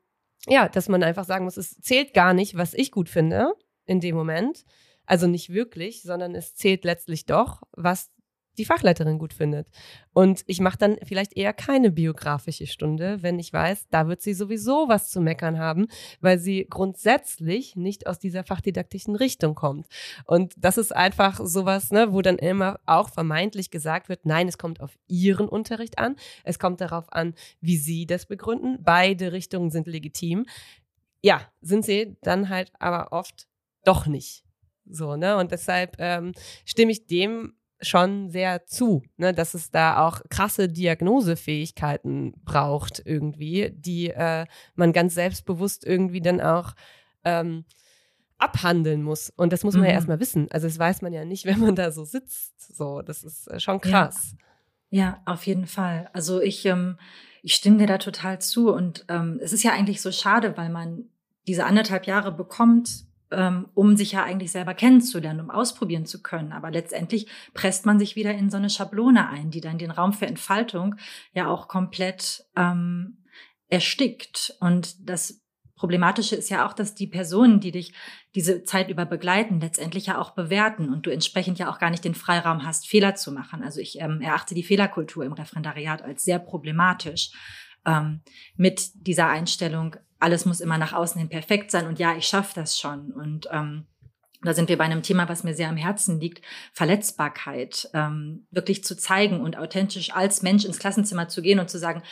ja, 0.47 0.69
dass 0.69 0.89
man 0.89 1.03
einfach 1.03 1.25
sagen 1.25 1.45
muss, 1.45 1.57
es 1.57 1.79
zählt 1.81 2.13
gar 2.13 2.33
nicht, 2.33 2.55
was 2.55 2.73
ich 2.73 2.91
gut 2.91 3.09
finde 3.09 3.53
in 3.85 3.99
dem 3.99 4.15
Moment, 4.15 4.63
also 5.09 5.25
nicht 5.27 5.49
wirklich, 5.49 6.03
sondern 6.03 6.35
es 6.35 6.53
zählt 6.53 6.85
letztlich 6.85 7.25
doch, 7.25 7.63
was 7.71 8.11
die 8.59 8.65
Fachleiterin 8.65 9.17
gut 9.17 9.33
findet. 9.33 9.67
Und 10.13 10.43
ich 10.45 10.59
mache 10.59 10.77
dann 10.77 10.97
vielleicht 11.03 11.35
eher 11.35 11.53
keine 11.53 11.91
biografische 11.91 12.67
Stunde, 12.67 13.23
wenn 13.23 13.39
ich 13.39 13.51
weiß, 13.51 13.87
da 13.89 14.07
wird 14.07 14.21
sie 14.21 14.33
sowieso 14.33 14.87
was 14.87 15.09
zu 15.09 15.21
meckern 15.21 15.57
haben, 15.57 15.87
weil 16.19 16.37
sie 16.37 16.67
grundsätzlich 16.69 17.75
nicht 17.75 18.05
aus 18.05 18.19
dieser 18.19 18.43
fachdidaktischen 18.43 19.15
Richtung 19.15 19.55
kommt. 19.55 19.87
Und 20.25 20.53
das 20.57 20.77
ist 20.77 20.95
einfach 20.95 21.39
sowas, 21.41 21.91
ne, 21.91 22.11
wo 22.11 22.21
dann 22.21 22.37
immer 22.37 22.79
auch 22.85 23.09
vermeintlich 23.09 23.71
gesagt 23.71 24.09
wird, 24.09 24.25
nein, 24.25 24.47
es 24.47 24.57
kommt 24.57 24.81
auf 24.81 24.99
ihren 25.07 25.47
Unterricht 25.47 25.97
an, 25.97 26.17
es 26.43 26.59
kommt 26.59 26.81
darauf 26.81 27.11
an, 27.13 27.33
wie 27.61 27.77
sie 27.77 28.05
das 28.05 28.25
begründen. 28.25 28.77
Beide 28.83 29.31
Richtungen 29.31 29.71
sind 29.71 29.87
legitim. 29.87 30.45
Ja, 31.23 31.41
sind 31.61 31.85
sie 31.85 32.17
dann 32.21 32.49
halt 32.49 32.71
aber 32.77 33.11
oft 33.11 33.47
doch 33.85 34.05
nicht. 34.05 34.43
So, 34.89 35.15
ne? 35.15 35.37
Und 35.37 35.51
deshalb 35.51 35.95
ähm, 35.99 36.33
stimme 36.65 36.91
ich 36.91 37.07
dem 37.07 37.53
schon 37.81 38.29
sehr 38.29 38.65
zu, 38.65 39.03
ne, 39.17 39.33
dass 39.33 39.53
es 39.53 39.71
da 39.71 40.05
auch 40.05 40.21
krasse 40.29 40.67
Diagnosefähigkeiten 40.67 42.33
braucht 42.43 43.01
irgendwie, 43.05 43.71
die 43.73 44.09
äh, 44.09 44.45
man 44.75 44.91
ganz 44.91 45.13
selbstbewusst 45.13 45.85
irgendwie 45.85 46.21
dann 46.21 46.41
auch 46.41 46.73
ähm, 47.23 47.65
abhandeln 48.37 49.03
muss. 49.03 49.29
Und 49.29 49.53
das 49.53 49.63
muss 49.63 49.75
man 49.75 49.83
mhm. 49.83 49.87
ja 49.89 49.93
erstmal 49.93 50.19
wissen. 50.19 50.47
Also 50.51 50.67
das 50.67 50.79
weiß 50.79 51.01
man 51.01 51.13
ja 51.13 51.25
nicht, 51.25 51.45
wenn 51.45 51.59
man 51.59 51.75
da 51.75 51.91
so 51.91 52.03
sitzt. 52.03 52.75
So, 52.75 53.01
das 53.01 53.23
ist 53.23 53.47
äh, 53.47 53.59
schon 53.59 53.79
krass. 53.79 54.35
Ja, 54.89 54.99
ja 54.99 55.21
auf 55.25 55.45
jeden 55.45 55.67
Fall. 55.67 56.09
Also 56.13 56.41
ich, 56.41 56.65
ähm, 56.65 56.97
ich 57.43 57.53
stimme 57.53 57.77
dir 57.77 57.87
da 57.87 57.97
total 57.97 58.39
zu. 58.41 58.73
Und 58.73 59.05
ähm, 59.07 59.39
es 59.41 59.53
ist 59.53 59.63
ja 59.63 59.71
eigentlich 59.71 60.01
so 60.01 60.11
schade, 60.11 60.57
weil 60.57 60.69
man 60.69 61.05
diese 61.47 61.65
anderthalb 61.65 62.05
Jahre 62.05 62.31
bekommt, 62.31 63.05
um 63.73 63.95
sich 63.95 64.13
ja 64.13 64.23
eigentlich 64.23 64.51
selber 64.51 64.73
kennenzulernen, 64.73 65.41
um 65.41 65.49
ausprobieren 65.49 66.05
zu 66.05 66.21
können. 66.21 66.51
Aber 66.51 66.71
letztendlich 66.71 67.27
presst 67.53 67.85
man 67.85 67.99
sich 67.99 68.15
wieder 68.15 68.33
in 68.33 68.49
so 68.49 68.57
eine 68.57 68.69
Schablone 68.69 69.29
ein, 69.29 69.51
die 69.51 69.61
dann 69.61 69.77
den 69.77 69.91
Raum 69.91 70.13
für 70.13 70.25
Entfaltung 70.25 70.95
ja 71.33 71.47
auch 71.47 71.67
komplett 71.67 72.45
ähm, 72.55 73.23
erstickt. 73.67 74.55
Und 74.59 75.09
das 75.09 75.41
Problematische 75.75 76.35
ist 76.35 76.49
ja 76.49 76.67
auch, 76.67 76.73
dass 76.73 76.93
die 76.93 77.07
Personen, 77.07 77.61
die 77.61 77.71
dich 77.71 77.93
diese 78.35 78.63
Zeit 78.63 78.89
über 78.89 79.05
begleiten, 79.05 79.61
letztendlich 79.61 80.07
ja 80.07 80.19
auch 80.19 80.31
bewerten 80.31 80.89
und 80.89 81.05
du 81.05 81.09
entsprechend 81.09 81.57
ja 81.57 81.71
auch 81.71 81.79
gar 81.79 81.89
nicht 81.89 82.03
den 82.03 82.15
Freiraum 82.15 82.65
hast, 82.65 82.87
Fehler 82.87 83.15
zu 83.15 83.31
machen. 83.31 83.63
Also 83.63 83.79
ich 83.79 83.99
ähm, 84.01 84.19
erachte 84.21 84.55
die 84.55 84.63
Fehlerkultur 84.63 85.23
im 85.23 85.33
Referendariat 85.33 86.01
als 86.01 86.23
sehr 86.23 86.39
problematisch. 86.39 87.31
Ähm, 87.89 88.21
mit 88.55 88.91
dieser 89.07 89.29
Einstellung, 89.29 89.95
alles 90.19 90.45
muss 90.45 90.61
immer 90.61 90.77
nach 90.77 90.93
außen 90.93 91.17
hin 91.17 91.29
perfekt 91.29 91.71
sein 91.71 91.87
und 91.87 91.97
ja, 91.97 92.15
ich 92.15 92.27
schaffe 92.27 92.53
das 92.55 92.77
schon. 92.77 93.11
Und 93.11 93.47
ähm, 93.51 93.85
da 94.41 94.53
sind 94.53 94.69
wir 94.69 94.77
bei 94.77 94.83
einem 94.83 95.01
Thema, 95.01 95.27
was 95.27 95.43
mir 95.43 95.53
sehr 95.53 95.69
am 95.69 95.77
Herzen 95.77 96.19
liegt, 96.19 96.45
Verletzbarkeit, 96.73 97.89
ähm, 97.93 98.45
wirklich 98.51 98.83
zu 98.83 98.95
zeigen 98.95 99.41
und 99.41 99.57
authentisch 99.57 100.13
als 100.13 100.43
Mensch 100.43 100.65
ins 100.65 100.79
Klassenzimmer 100.79 101.27
zu 101.27 101.41
gehen 101.41 101.59
und 101.59 101.69
zu 101.69 101.79
sagen, 101.79 102.03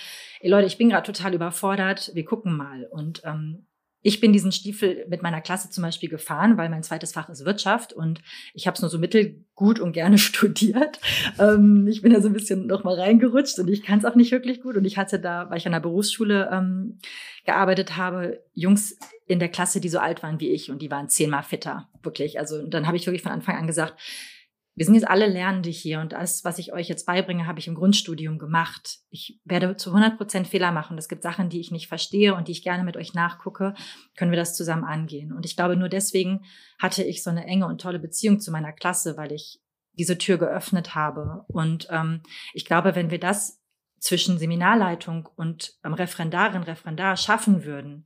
ey 0.41 0.49
Leute, 0.49 0.67
ich 0.67 0.77
bin 0.77 0.89
gerade 0.89 1.05
total 1.05 1.33
überfordert, 1.33 2.11
wir 2.15 2.25
gucken 2.25 2.57
mal. 2.57 2.85
Und 2.85 3.21
ähm, 3.23 3.66
ich 4.07 4.21
bin 4.21 4.31
diesen 4.31 4.53
Stiefel 4.53 5.05
mit 5.09 5.21
meiner 5.21 5.41
Klasse 5.41 5.69
zum 5.69 5.81
Beispiel 5.81 6.07
gefahren, 6.07 6.55
weil 6.55 6.69
mein 6.69 6.81
zweites 6.81 7.11
Fach 7.11 7.27
ist 7.27 7.43
Wirtschaft 7.43 7.91
und 7.91 8.21
ich 8.53 8.65
habe 8.65 8.75
es 8.75 8.81
nur 8.81 8.89
so 8.89 8.99
mittelgut 8.99 9.81
und 9.81 9.91
gerne 9.91 10.17
studiert. 10.17 11.01
Ähm, 11.37 11.85
ich 11.89 12.01
bin 12.01 12.13
da 12.13 12.21
so 12.21 12.29
ein 12.29 12.33
bisschen 12.33 12.67
noch 12.67 12.85
mal 12.85 12.97
reingerutscht 12.97 13.59
und 13.59 13.67
ich 13.67 13.83
kann 13.83 13.99
es 13.99 14.05
auch 14.05 14.15
nicht 14.15 14.31
wirklich 14.31 14.61
gut. 14.61 14.77
Und 14.77 14.85
ich 14.85 14.97
hatte 14.97 15.19
da, 15.19 15.49
weil 15.49 15.57
ich 15.57 15.65
an 15.65 15.73
der 15.73 15.81
Berufsschule 15.81 16.49
ähm, 16.53 16.99
gearbeitet 17.45 17.97
habe, 17.97 18.41
Jungs 18.53 18.97
in 19.25 19.39
der 19.39 19.49
Klasse, 19.49 19.81
die 19.81 19.89
so 19.89 19.99
alt 19.99 20.23
waren 20.23 20.39
wie 20.39 20.51
ich 20.51 20.71
und 20.71 20.81
die 20.81 20.89
waren 20.89 21.09
zehnmal 21.09 21.43
fitter, 21.43 21.89
wirklich. 22.01 22.39
Also 22.39 22.65
dann 22.65 22.87
habe 22.87 22.95
ich 22.95 23.05
wirklich 23.07 23.23
von 23.23 23.33
Anfang 23.33 23.57
an 23.57 23.67
gesagt, 23.67 23.99
wir 24.77 24.85
sind 24.85 24.93
jetzt 24.93 25.07
alle 25.07 25.25
Lernende 25.25 25.71
hier 25.71 25.99
und 26.01 26.13
das, 26.13 26.45
was 26.45 26.59
ich 26.59 26.71
euch 26.71 26.87
jetzt 26.87 27.07
beibringe, 27.07 27.47
habe 27.47 27.57
ich 27.57 27.67
im 27.67 27.73
Grundstudium 27.73 28.37
gemacht. 28.37 28.99
Ich 29.09 29.41
werde 29.43 29.75
zu 29.75 29.89
100 29.89 30.17
Prozent 30.17 30.47
Fehler 30.47 30.71
machen. 30.71 30.99
Es 30.99 31.09
gibt 31.09 31.23
Sachen, 31.23 31.49
die 31.49 31.59
ich 31.59 31.71
nicht 31.71 31.87
verstehe 31.87 32.35
und 32.35 32.47
die 32.47 32.51
ich 32.51 32.61
gerne 32.61 32.83
mit 32.83 32.95
euch 32.95 33.15
nachgucke. 33.15 33.73
Können 34.15 34.29
wir 34.29 34.37
das 34.37 34.55
zusammen 34.55 34.83
angehen? 34.83 35.33
Und 35.33 35.47
ich 35.47 35.55
glaube, 35.55 35.77
nur 35.77 35.89
deswegen 35.89 36.45
hatte 36.77 37.03
ich 37.03 37.23
so 37.23 37.31
eine 37.31 37.45
enge 37.45 37.65
und 37.65 37.81
tolle 37.81 37.97
Beziehung 37.97 38.39
zu 38.39 38.51
meiner 38.51 38.71
Klasse, 38.71 39.17
weil 39.17 39.31
ich 39.31 39.59
diese 39.93 40.19
Tür 40.19 40.37
geöffnet 40.37 40.93
habe. 40.93 41.43
Und 41.47 41.87
ähm, 41.89 42.21
ich 42.53 42.63
glaube, 42.63 42.93
wenn 42.93 43.09
wir 43.09 43.19
das 43.19 43.59
zwischen 43.99 44.37
Seminarleitung 44.37 45.27
und 45.35 45.73
ähm, 45.83 45.95
Referendarin, 45.95 46.61
Referendar 46.61 47.17
schaffen 47.17 47.65
würden, 47.65 48.05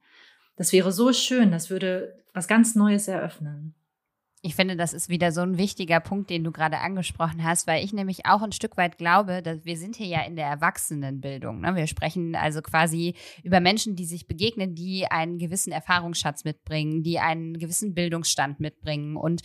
das 0.55 0.71
wäre 0.71 0.93
so 0.93 1.11
schön. 1.11 1.51
Das 1.51 1.69
würde 1.69 2.23
was 2.33 2.47
ganz 2.47 2.75
Neues 2.75 3.09
eröffnen. 3.09 3.75
Ich 4.43 4.55
finde, 4.55 4.75
das 4.75 4.93
ist 4.93 5.07
wieder 5.07 5.31
so 5.31 5.41
ein 5.41 5.59
wichtiger 5.59 5.99
Punkt, 5.99 6.31
den 6.31 6.43
du 6.43 6.51
gerade 6.51 6.79
angesprochen 6.79 7.43
hast, 7.43 7.67
weil 7.67 7.85
ich 7.85 7.93
nämlich 7.93 8.25
auch 8.25 8.41
ein 8.41 8.51
Stück 8.51 8.75
weit 8.75 8.97
glaube, 8.97 9.43
dass 9.43 9.65
wir 9.65 9.77
sind 9.77 9.95
hier 9.95 10.07
ja 10.07 10.23
in 10.23 10.35
der 10.35 10.47
Erwachsenenbildung. 10.47 11.61
Ne? 11.61 11.75
Wir 11.75 11.85
sprechen 11.85 12.35
also 12.35 12.63
quasi 12.63 13.13
über 13.43 13.59
Menschen, 13.59 13.95
die 13.95 14.05
sich 14.05 14.25
begegnen, 14.25 14.73
die 14.73 15.05
einen 15.05 15.37
gewissen 15.37 15.71
Erfahrungsschatz 15.71 16.43
mitbringen, 16.43 17.03
die 17.03 17.19
einen 17.19 17.59
gewissen 17.59 17.93
Bildungsstand 17.93 18.59
mitbringen 18.59 19.15
und 19.15 19.43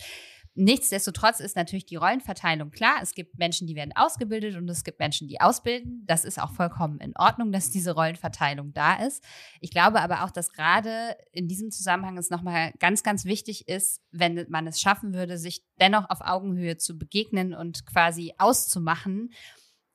Nichtsdestotrotz 0.59 1.39
ist 1.39 1.55
natürlich 1.55 1.85
die 1.85 1.97
Rollenverteilung 1.97 2.71
klar. 2.71 2.97
Es 3.03 3.13
gibt 3.13 3.37
Menschen, 3.37 3.67
die 3.67 3.75
werden 3.75 3.93
ausgebildet 3.95 4.55
und 4.55 4.67
es 4.67 4.83
gibt 4.83 4.97
Menschen, 4.97 5.27
die 5.27 5.39
ausbilden. 5.39 6.03
Das 6.07 6.25
ist 6.25 6.41
auch 6.41 6.51
vollkommen 6.51 6.99
in 6.99 7.15
Ordnung, 7.15 7.51
dass 7.51 7.69
diese 7.69 7.91
Rollenverteilung 7.93 8.73
da 8.73 8.95
ist. 8.95 9.23
Ich 9.61 9.69
glaube 9.69 10.01
aber 10.01 10.23
auch, 10.23 10.31
dass 10.31 10.51
gerade 10.51 11.15
in 11.31 11.47
diesem 11.47 11.69
Zusammenhang 11.69 12.17
es 12.17 12.31
nochmal 12.31 12.73
ganz, 12.79 13.03
ganz 13.03 13.25
wichtig 13.25 13.67
ist, 13.67 14.01
wenn 14.11 14.47
man 14.49 14.65
es 14.65 14.81
schaffen 14.81 15.13
würde, 15.13 15.37
sich 15.37 15.63
dennoch 15.79 16.09
auf 16.09 16.21
Augenhöhe 16.21 16.77
zu 16.77 16.97
begegnen 16.97 17.53
und 17.53 17.85
quasi 17.85 18.33
auszumachen 18.39 19.29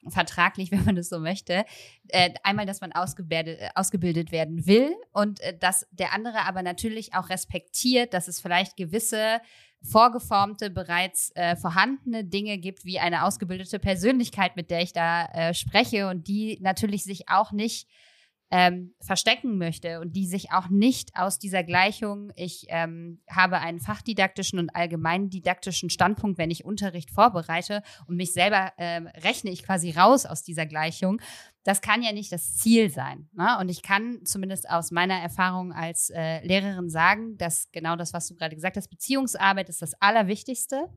vertraglich, 0.08 0.70
wenn 0.72 0.84
man 0.84 0.94
das 0.94 1.08
so 1.08 1.18
möchte. 1.18 1.64
Äh, 2.08 2.34
einmal, 2.44 2.66
dass 2.66 2.80
man 2.80 2.92
ausgebildet, 2.92 4.30
werden 4.30 4.66
will 4.66 4.94
und 5.12 5.40
äh, 5.40 5.58
dass 5.58 5.88
der 5.90 6.12
andere 6.12 6.46
aber 6.46 6.62
natürlich 6.62 7.14
auch 7.14 7.30
respektiert, 7.30 8.14
dass 8.14 8.28
es 8.28 8.40
vielleicht 8.40 8.76
gewisse 8.76 9.40
vorgeformte, 9.82 10.70
bereits 10.70 11.32
äh, 11.34 11.56
vorhandene 11.56 12.24
Dinge 12.24 12.58
gibt, 12.58 12.84
wie 12.84 12.98
eine 12.98 13.24
ausgebildete 13.24 13.78
Persönlichkeit, 13.78 14.56
mit 14.56 14.70
der 14.70 14.82
ich 14.82 14.92
da 14.92 15.26
äh, 15.26 15.54
spreche 15.54 16.08
und 16.08 16.28
die 16.28 16.58
natürlich 16.60 17.04
sich 17.04 17.28
auch 17.28 17.52
nicht 17.52 17.88
ähm, 18.52 18.94
verstecken 19.00 19.56
möchte 19.56 20.00
und 20.00 20.14
die 20.14 20.26
sich 20.26 20.52
auch 20.52 20.68
nicht 20.68 21.16
aus 21.16 21.38
dieser 21.38 21.64
Gleichung, 21.64 22.30
ich 22.36 22.66
ähm, 22.68 23.22
habe 23.28 23.58
einen 23.60 23.80
fachdidaktischen 23.80 24.58
und 24.58 24.76
allgemeindidaktischen 24.76 25.88
Standpunkt, 25.88 26.36
wenn 26.36 26.50
ich 26.50 26.62
Unterricht 26.62 27.10
vorbereite 27.10 27.82
und 28.06 28.16
mich 28.16 28.34
selber 28.34 28.72
ähm, 28.76 29.06
rechne 29.24 29.50
ich 29.50 29.62
quasi 29.62 29.92
raus 29.92 30.26
aus 30.26 30.42
dieser 30.42 30.66
Gleichung. 30.66 31.18
Das 31.64 31.80
kann 31.80 32.02
ja 32.02 32.12
nicht 32.12 32.30
das 32.30 32.56
Ziel 32.58 32.90
sein. 32.90 33.26
Ne? 33.32 33.56
Und 33.58 33.70
ich 33.70 33.82
kann 33.82 34.20
zumindest 34.26 34.68
aus 34.68 34.90
meiner 34.90 35.14
Erfahrung 35.14 35.72
als 35.72 36.10
äh, 36.10 36.46
Lehrerin 36.46 36.90
sagen, 36.90 37.38
dass 37.38 37.70
genau 37.72 37.96
das, 37.96 38.12
was 38.12 38.28
du 38.28 38.34
gerade 38.34 38.54
gesagt 38.54 38.76
hast, 38.76 38.88
Beziehungsarbeit 38.88 39.70
ist 39.70 39.80
das 39.80 39.94
Allerwichtigste. 39.98 40.90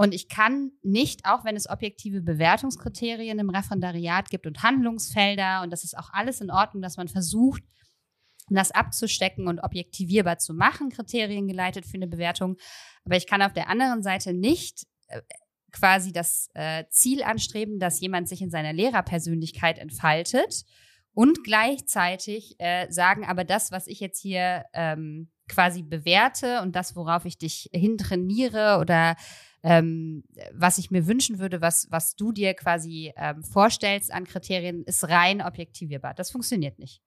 Und 0.00 0.14
ich 0.14 0.28
kann 0.28 0.70
nicht, 0.84 1.24
auch 1.24 1.44
wenn 1.44 1.56
es 1.56 1.68
objektive 1.68 2.22
Bewertungskriterien 2.22 3.40
im 3.40 3.50
Referendariat 3.50 4.30
gibt 4.30 4.46
und 4.46 4.62
Handlungsfelder, 4.62 5.62
und 5.62 5.70
das 5.72 5.82
ist 5.82 5.98
auch 5.98 6.10
alles 6.12 6.40
in 6.40 6.52
Ordnung, 6.52 6.82
dass 6.82 6.96
man 6.96 7.08
versucht, 7.08 7.64
das 8.48 8.70
abzustecken 8.70 9.48
und 9.48 9.58
objektivierbar 9.58 10.38
zu 10.38 10.54
machen, 10.54 10.90
Kriterien 10.90 11.48
geleitet 11.48 11.84
für 11.84 11.96
eine 11.96 12.06
Bewertung. 12.06 12.58
Aber 13.04 13.16
ich 13.16 13.26
kann 13.26 13.42
auf 13.42 13.52
der 13.52 13.68
anderen 13.68 14.04
Seite 14.04 14.34
nicht 14.34 14.86
äh, 15.08 15.20
quasi 15.72 16.12
das 16.12 16.48
äh, 16.54 16.84
Ziel 16.90 17.24
anstreben, 17.24 17.80
dass 17.80 18.00
jemand 18.00 18.28
sich 18.28 18.40
in 18.40 18.50
seiner 18.50 18.72
Lehrerpersönlichkeit 18.72 19.78
entfaltet 19.78 20.62
und 21.12 21.42
gleichzeitig 21.42 22.54
äh, 22.58 22.86
sagen, 22.88 23.26
aber 23.26 23.42
das, 23.42 23.72
was 23.72 23.88
ich 23.88 23.98
jetzt 23.98 24.20
hier 24.20 24.64
ähm, 24.74 25.32
quasi 25.48 25.82
bewerte 25.82 26.62
und 26.62 26.76
das, 26.76 26.94
worauf 26.94 27.24
ich 27.24 27.36
dich 27.36 27.68
hintrainiere 27.72 28.78
oder 28.80 29.16
ähm, 29.62 30.24
was 30.52 30.78
ich 30.78 30.90
mir 30.90 31.06
wünschen 31.06 31.38
würde, 31.38 31.60
was, 31.60 31.88
was 31.90 32.14
du 32.14 32.32
dir 32.32 32.54
quasi 32.54 33.12
ähm, 33.16 33.42
vorstellst 33.42 34.12
an 34.12 34.24
Kriterien, 34.24 34.84
ist 34.84 35.08
rein 35.08 35.42
objektivierbar. 35.42 36.14
Das 36.14 36.30
funktioniert 36.30 36.78
nicht. 36.78 37.02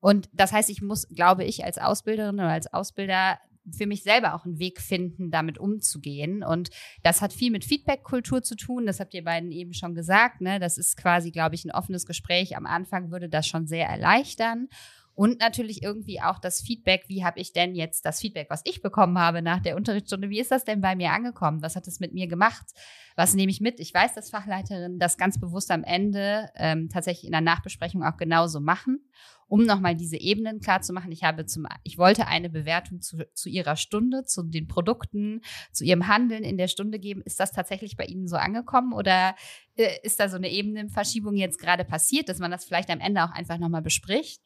Und 0.00 0.28
das 0.32 0.52
heißt, 0.52 0.70
ich 0.70 0.82
muss, 0.82 1.06
glaube 1.08 1.44
ich, 1.44 1.64
als 1.64 1.78
Ausbilderin 1.78 2.34
oder 2.34 2.48
als 2.48 2.72
Ausbilder 2.72 3.38
für 3.70 3.86
mich 3.86 4.02
selber 4.02 4.34
auch 4.34 4.44
einen 4.44 4.58
Weg 4.58 4.80
finden, 4.80 5.30
damit 5.30 5.58
umzugehen. 5.58 6.42
Und 6.42 6.70
das 7.02 7.20
hat 7.20 7.32
viel 7.32 7.52
mit 7.52 7.64
Feedback-Kultur 7.64 8.42
zu 8.42 8.56
tun. 8.56 8.86
Das 8.86 8.98
habt 8.98 9.14
ihr 9.14 9.22
beiden 9.22 9.52
eben 9.52 9.72
schon 9.72 9.94
gesagt. 9.94 10.40
Ne? 10.40 10.58
Das 10.58 10.78
ist 10.78 10.96
quasi, 10.96 11.30
glaube 11.30 11.54
ich, 11.54 11.64
ein 11.64 11.70
offenes 11.70 12.06
Gespräch. 12.06 12.56
Am 12.56 12.66
Anfang 12.66 13.10
würde 13.10 13.28
das 13.28 13.46
schon 13.46 13.66
sehr 13.66 13.86
erleichtern. 13.86 14.68
Und 15.14 15.40
natürlich 15.40 15.82
irgendwie 15.82 16.20
auch 16.22 16.38
das 16.38 16.62
Feedback, 16.62 17.04
wie 17.08 17.24
habe 17.24 17.38
ich 17.38 17.52
denn 17.52 17.74
jetzt 17.74 18.06
das 18.06 18.20
Feedback, 18.20 18.48
was 18.48 18.62
ich 18.64 18.80
bekommen 18.80 19.18
habe 19.18 19.42
nach 19.42 19.60
der 19.60 19.76
Unterrichtsstunde, 19.76 20.30
wie 20.30 20.40
ist 20.40 20.50
das 20.50 20.64
denn 20.64 20.80
bei 20.80 20.96
mir 20.96 21.12
angekommen? 21.12 21.60
Was 21.60 21.76
hat 21.76 21.86
es 21.86 22.00
mit 22.00 22.14
mir 22.14 22.26
gemacht? 22.26 22.66
Was 23.14 23.34
nehme 23.34 23.50
ich 23.50 23.60
mit? 23.60 23.78
Ich 23.78 23.92
weiß, 23.92 24.14
dass 24.14 24.30
Fachleiterinnen 24.30 24.98
das 24.98 25.18
ganz 25.18 25.38
bewusst 25.38 25.70
am 25.70 25.84
Ende 25.84 26.48
ähm, 26.56 26.88
tatsächlich 26.88 27.26
in 27.26 27.32
der 27.32 27.42
Nachbesprechung 27.42 28.02
auch 28.02 28.16
genauso 28.16 28.60
machen, 28.60 29.06
um 29.48 29.66
nochmal 29.66 29.94
diese 29.94 30.16
Ebenen 30.16 30.60
klar 30.60 30.80
zu 30.80 30.94
machen. 30.94 31.12
Ich 31.12 31.24
habe 31.24 31.44
zum, 31.44 31.66
ich 31.82 31.98
wollte 31.98 32.26
eine 32.26 32.48
Bewertung 32.48 33.02
zu, 33.02 33.26
zu 33.34 33.50
Ihrer 33.50 33.76
Stunde, 33.76 34.24
zu 34.24 34.42
den 34.44 34.66
Produkten, 34.66 35.42
zu 35.72 35.84
Ihrem 35.84 36.08
Handeln 36.08 36.42
in 36.42 36.56
der 36.56 36.68
Stunde 36.68 36.98
geben. 36.98 37.20
Ist 37.20 37.38
das 37.38 37.52
tatsächlich 37.52 37.98
bei 37.98 38.06
Ihnen 38.06 38.28
so 38.28 38.36
angekommen 38.36 38.94
oder 38.94 39.36
äh, 39.76 39.90
ist 40.02 40.20
da 40.20 40.30
so 40.30 40.36
eine 40.36 40.50
Ebenenverschiebung 40.50 41.36
jetzt 41.36 41.58
gerade 41.58 41.84
passiert, 41.84 42.30
dass 42.30 42.38
man 42.38 42.50
das 42.50 42.64
vielleicht 42.64 42.88
am 42.88 43.00
Ende 43.00 43.22
auch 43.24 43.30
einfach 43.32 43.58
nochmal 43.58 43.82
bespricht? 43.82 44.40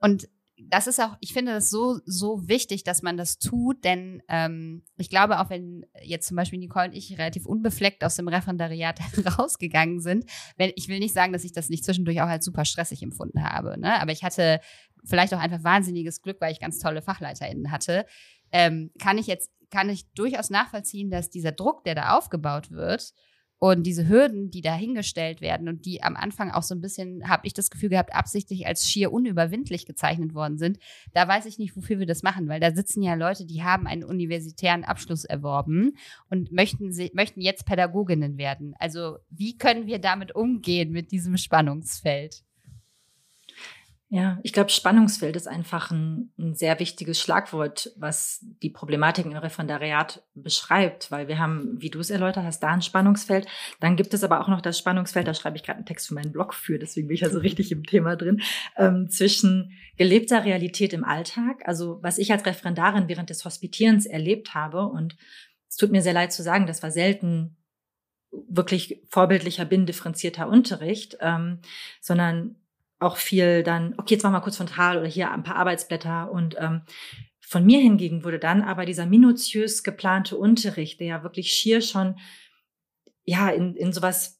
Und 0.00 0.28
das 0.60 0.86
ist 0.86 1.00
auch, 1.00 1.16
ich 1.20 1.32
finde 1.32 1.52
das 1.52 1.70
so, 1.70 2.00
so 2.04 2.48
wichtig, 2.48 2.82
dass 2.82 3.02
man 3.02 3.16
das 3.16 3.38
tut, 3.38 3.84
denn 3.84 4.22
ähm, 4.28 4.82
ich 4.96 5.08
glaube, 5.08 5.40
auch 5.40 5.50
wenn 5.50 5.86
jetzt 6.02 6.26
zum 6.26 6.36
Beispiel 6.36 6.58
Nicole 6.58 6.86
und 6.86 6.94
ich 6.94 7.16
relativ 7.16 7.46
unbefleckt 7.46 8.02
aus 8.02 8.16
dem 8.16 8.28
Referendariat 8.28 8.98
rausgegangen 9.38 10.00
sind, 10.00 10.24
wenn, 10.56 10.72
ich 10.74 10.88
will 10.88 10.98
nicht 10.98 11.14
sagen, 11.14 11.32
dass 11.32 11.44
ich 11.44 11.52
das 11.52 11.68
nicht 11.68 11.84
zwischendurch 11.84 12.20
auch 12.22 12.28
als 12.28 12.44
super 12.44 12.64
stressig 12.64 13.02
empfunden 13.02 13.44
habe, 13.44 13.78
ne? 13.78 14.00
aber 14.00 14.12
ich 14.12 14.24
hatte 14.24 14.60
vielleicht 15.04 15.32
auch 15.32 15.38
einfach 15.38 15.62
wahnsinniges 15.62 16.22
Glück, 16.22 16.40
weil 16.40 16.52
ich 16.52 16.60
ganz 16.60 16.80
tolle 16.80 17.02
FachleiterInnen 17.02 17.70
hatte, 17.70 18.04
ähm, 18.50 18.90
kann 18.98 19.18
ich 19.18 19.26
jetzt, 19.26 19.50
kann 19.70 19.88
ich 19.88 20.10
durchaus 20.14 20.50
nachvollziehen, 20.50 21.10
dass 21.10 21.30
dieser 21.30 21.52
Druck, 21.52 21.84
der 21.84 21.94
da 21.94 22.16
aufgebaut 22.16 22.70
wird, 22.70 23.12
und 23.58 23.82
diese 23.84 24.08
Hürden, 24.08 24.50
die 24.50 24.60
dahingestellt 24.60 25.40
werden 25.40 25.68
und 25.68 25.84
die 25.84 26.02
am 26.02 26.16
Anfang 26.16 26.50
auch 26.50 26.62
so 26.62 26.74
ein 26.74 26.80
bisschen, 26.80 27.28
habe 27.28 27.46
ich 27.46 27.54
das 27.54 27.70
Gefühl 27.70 27.88
gehabt, 27.88 28.14
absichtlich 28.14 28.66
als 28.66 28.88
schier 28.88 29.12
unüberwindlich 29.12 29.84
gezeichnet 29.84 30.34
worden 30.34 30.58
sind, 30.58 30.78
da 31.12 31.26
weiß 31.26 31.46
ich 31.46 31.58
nicht, 31.58 31.76
wofür 31.76 31.98
wir 31.98 32.06
das 32.06 32.22
machen, 32.22 32.48
weil 32.48 32.60
da 32.60 32.72
sitzen 32.72 33.02
ja 33.02 33.14
Leute, 33.14 33.46
die 33.46 33.64
haben 33.64 33.86
einen 33.86 34.04
universitären 34.04 34.84
Abschluss 34.84 35.24
erworben 35.24 35.96
und 36.30 36.52
möchten, 36.52 36.94
möchten 37.14 37.40
jetzt 37.40 37.66
Pädagoginnen 37.66 38.38
werden. 38.38 38.74
Also 38.78 39.18
wie 39.30 39.58
können 39.58 39.86
wir 39.86 39.98
damit 39.98 40.34
umgehen 40.34 40.92
mit 40.92 41.10
diesem 41.10 41.36
Spannungsfeld? 41.36 42.44
Ja, 44.10 44.38
ich 44.42 44.54
glaube, 44.54 44.70
Spannungsfeld 44.70 45.36
ist 45.36 45.46
einfach 45.46 45.90
ein, 45.90 46.32
ein, 46.38 46.54
sehr 46.54 46.80
wichtiges 46.80 47.20
Schlagwort, 47.20 47.92
was 47.96 48.38
die 48.62 48.70
Problematik 48.70 49.26
im 49.26 49.36
Referendariat 49.36 50.22
beschreibt, 50.34 51.10
weil 51.10 51.28
wir 51.28 51.38
haben, 51.38 51.76
wie 51.82 51.90
du 51.90 52.00
es 52.00 52.08
erläutert 52.08 52.44
hast, 52.44 52.60
da 52.60 52.68
ein 52.68 52.80
Spannungsfeld. 52.80 53.46
Dann 53.80 53.96
gibt 53.96 54.14
es 54.14 54.24
aber 54.24 54.40
auch 54.40 54.48
noch 54.48 54.62
das 54.62 54.78
Spannungsfeld, 54.78 55.28
da 55.28 55.34
schreibe 55.34 55.58
ich 55.58 55.62
gerade 55.62 55.76
einen 55.76 55.86
Text 55.86 56.08
für 56.08 56.14
meinen 56.14 56.32
Blog 56.32 56.54
für, 56.54 56.78
deswegen 56.78 57.08
bin 57.08 57.16
ich 57.16 57.20
ja 57.20 57.28
so 57.28 57.38
richtig 57.40 57.70
im 57.70 57.84
Thema 57.84 58.16
drin, 58.16 58.40
ähm, 58.78 59.10
zwischen 59.10 59.72
gelebter 59.98 60.42
Realität 60.42 60.94
im 60.94 61.04
Alltag, 61.04 61.60
also 61.66 61.98
was 62.02 62.16
ich 62.16 62.32
als 62.32 62.46
Referendarin 62.46 63.08
während 63.08 63.28
des 63.28 63.44
Hospitierens 63.44 64.06
erlebt 64.06 64.54
habe 64.54 64.86
und 64.86 65.16
es 65.68 65.76
tut 65.76 65.92
mir 65.92 66.00
sehr 66.00 66.14
leid 66.14 66.32
zu 66.32 66.42
sagen, 66.42 66.66
das 66.66 66.82
war 66.82 66.90
selten 66.90 67.58
wirklich 68.30 69.02
vorbildlicher, 69.08 69.66
bindifferenzierter 69.66 70.48
Unterricht, 70.48 71.18
ähm, 71.20 71.58
sondern 72.00 72.56
auch 72.98 73.16
viel 73.16 73.62
dann, 73.62 73.94
okay, 73.98 74.14
jetzt 74.14 74.22
machen 74.22 74.34
wir 74.34 74.40
kurz 74.40 74.56
frontal 74.56 74.98
oder 74.98 75.06
hier 75.06 75.30
ein 75.30 75.42
paar 75.42 75.56
Arbeitsblätter 75.56 76.30
und 76.30 76.56
ähm, 76.58 76.82
von 77.40 77.64
mir 77.64 77.80
hingegen 77.80 78.24
wurde 78.24 78.38
dann 78.38 78.62
aber 78.62 78.84
dieser 78.84 79.06
minutiös 79.06 79.82
geplante 79.82 80.36
Unterricht, 80.36 81.00
der 81.00 81.06
ja 81.06 81.22
wirklich 81.22 81.50
schier 81.50 81.80
schon 81.80 82.18
ja 83.24 83.48
in, 83.48 83.74
in 83.74 83.92
sowas 83.92 84.38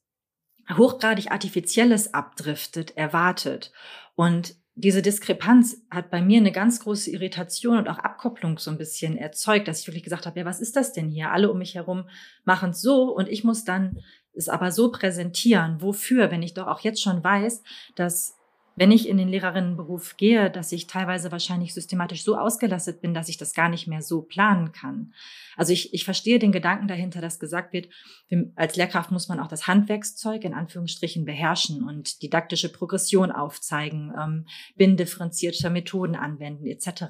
hochgradig 0.76 1.30
Artifizielles 1.30 2.12
abdriftet, 2.12 2.96
erwartet. 2.96 3.72
Und 4.14 4.56
diese 4.74 5.02
Diskrepanz 5.02 5.78
hat 5.90 6.10
bei 6.10 6.22
mir 6.22 6.38
eine 6.38 6.52
ganz 6.52 6.80
große 6.80 7.10
Irritation 7.10 7.78
und 7.78 7.88
auch 7.88 7.98
Abkopplung 7.98 8.58
so 8.58 8.70
ein 8.70 8.78
bisschen 8.78 9.16
erzeugt, 9.16 9.66
dass 9.66 9.80
ich 9.80 9.86
wirklich 9.88 10.04
gesagt 10.04 10.26
habe, 10.26 10.38
ja, 10.38 10.44
was 10.44 10.60
ist 10.60 10.76
das 10.76 10.92
denn 10.92 11.08
hier? 11.08 11.32
Alle 11.32 11.50
um 11.50 11.58
mich 11.58 11.74
herum 11.74 12.08
machen 12.44 12.70
es 12.70 12.80
so 12.80 13.04
und 13.04 13.28
ich 13.28 13.42
muss 13.42 13.64
dann 13.64 14.02
es 14.34 14.48
aber 14.48 14.70
so 14.70 14.92
präsentieren. 14.92 15.82
Wofür, 15.82 16.30
wenn 16.30 16.42
ich 16.42 16.54
doch 16.54 16.68
auch 16.68 16.80
jetzt 16.80 17.02
schon 17.02 17.24
weiß, 17.24 17.62
dass 17.96 18.37
wenn 18.78 18.92
ich 18.92 19.08
in 19.08 19.16
den 19.16 19.28
Lehrerinnenberuf 19.28 20.16
gehe, 20.16 20.50
dass 20.50 20.70
ich 20.70 20.86
teilweise 20.86 21.32
wahrscheinlich 21.32 21.74
systematisch 21.74 22.22
so 22.22 22.36
ausgelastet 22.36 23.00
bin, 23.00 23.12
dass 23.12 23.28
ich 23.28 23.36
das 23.36 23.52
gar 23.52 23.68
nicht 23.68 23.88
mehr 23.88 24.02
so 24.02 24.22
planen 24.22 24.70
kann. 24.70 25.12
Also 25.56 25.72
ich, 25.72 25.92
ich 25.92 26.04
verstehe 26.04 26.38
den 26.38 26.52
Gedanken 26.52 26.86
dahinter, 26.86 27.20
dass 27.20 27.40
gesagt 27.40 27.72
wird, 27.72 27.88
als 28.54 28.76
Lehrkraft 28.76 29.10
muss 29.10 29.28
man 29.28 29.40
auch 29.40 29.48
das 29.48 29.66
Handwerkszeug 29.66 30.44
in 30.44 30.54
Anführungsstrichen 30.54 31.24
beherrschen 31.24 31.82
und 31.82 32.22
didaktische 32.22 32.70
Progression 32.70 33.32
aufzeigen, 33.32 34.12
ähm, 34.16 34.46
bindifferenzierte 34.76 35.70
Methoden 35.70 36.14
anwenden 36.14 36.66
etc. 36.66 37.04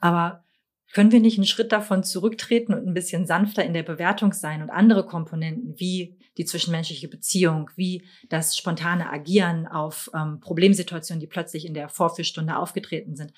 Aber 0.00 0.44
können 0.92 1.10
wir 1.10 1.20
nicht 1.20 1.38
einen 1.38 1.46
Schritt 1.46 1.72
davon 1.72 2.04
zurücktreten 2.04 2.74
und 2.74 2.86
ein 2.86 2.94
bisschen 2.94 3.26
sanfter 3.26 3.64
in 3.64 3.72
der 3.72 3.82
Bewertung 3.82 4.32
sein 4.32 4.62
und 4.62 4.70
andere 4.70 5.06
Komponenten 5.06 5.78
wie 5.78 6.18
die 6.38 6.44
zwischenmenschliche 6.44 7.08
Beziehung, 7.08 7.70
wie 7.76 8.02
das 8.28 8.56
spontane 8.56 9.10
Agieren 9.10 9.66
auf 9.66 10.10
ähm, 10.14 10.40
Problemsituationen, 10.40 11.20
die 11.20 11.26
plötzlich 11.26 11.66
in 11.66 11.74
der 11.74 11.88
Vorführstunde 11.88 12.56
aufgetreten 12.56 13.16
sind, 13.16 13.32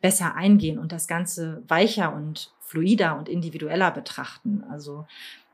besser 0.00 0.34
eingehen 0.34 0.78
und 0.78 0.92
das 0.92 1.08
Ganze 1.08 1.62
weicher 1.66 2.14
und 2.14 2.52
fluider 2.60 3.16
und 3.16 3.28
individueller 3.28 3.90
betrachten. 3.90 4.64
Also 4.70 5.06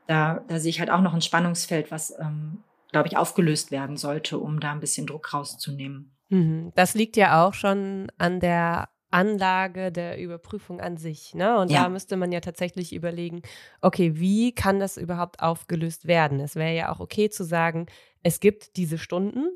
da, 0.07 0.43
da 0.47 0.59
sehe 0.59 0.71
ich 0.71 0.79
halt 0.79 0.89
auch 0.89 1.01
noch 1.01 1.13
ein 1.13 1.21
Spannungsfeld, 1.21 1.91
was, 1.91 2.13
ähm, 2.19 2.63
glaube 2.91 3.07
ich, 3.07 3.17
aufgelöst 3.17 3.71
werden 3.71 3.97
sollte, 3.97 4.39
um 4.39 4.59
da 4.59 4.71
ein 4.71 4.79
bisschen 4.79 5.07
Druck 5.07 5.33
rauszunehmen. 5.33 6.11
Mhm. 6.29 6.71
Das 6.75 6.95
liegt 6.95 7.15
ja 7.15 7.45
auch 7.45 7.53
schon 7.53 8.11
an 8.17 8.39
der 8.39 8.89
Anlage 9.13 9.91
der 9.91 10.19
Überprüfung 10.19 10.81
an 10.81 10.97
sich. 10.97 11.35
Ne? 11.35 11.59
Und 11.59 11.71
ja. 11.71 11.83
da 11.83 11.89
müsste 11.89 12.17
man 12.17 12.31
ja 12.31 12.39
tatsächlich 12.39 12.93
überlegen, 12.93 13.41
okay, 13.81 14.13
wie 14.15 14.53
kann 14.53 14.79
das 14.79 14.97
überhaupt 14.97 15.41
aufgelöst 15.41 16.07
werden? 16.07 16.39
Es 16.39 16.55
wäre 16.55 16.75
ja 16.75 16.91
auch 16.91 16.99
okay 16.99 17.29
zu 17.29 17.43
sagen, 17.43 17.85
es 18.23 18.39
gibt 18.39 18.75
diese 18.75 18.97
Stunden, 18.97 19.51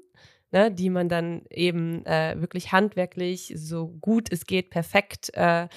ne, 0.52 0.72
die 0.72 0.90
man 0.90 1.10
dann 1.10 1.42
eben 1.50 2.06
äh, 2.06 2.36
wirklich 2.40 2.72
handwerklich, 2.72 3.54
so 3.56 3.88
gut 3.88 4.32
es 4.32 4.46
geht, 4.46 4.70
perfekt 4.70 5.32
äh, 5.34 5.68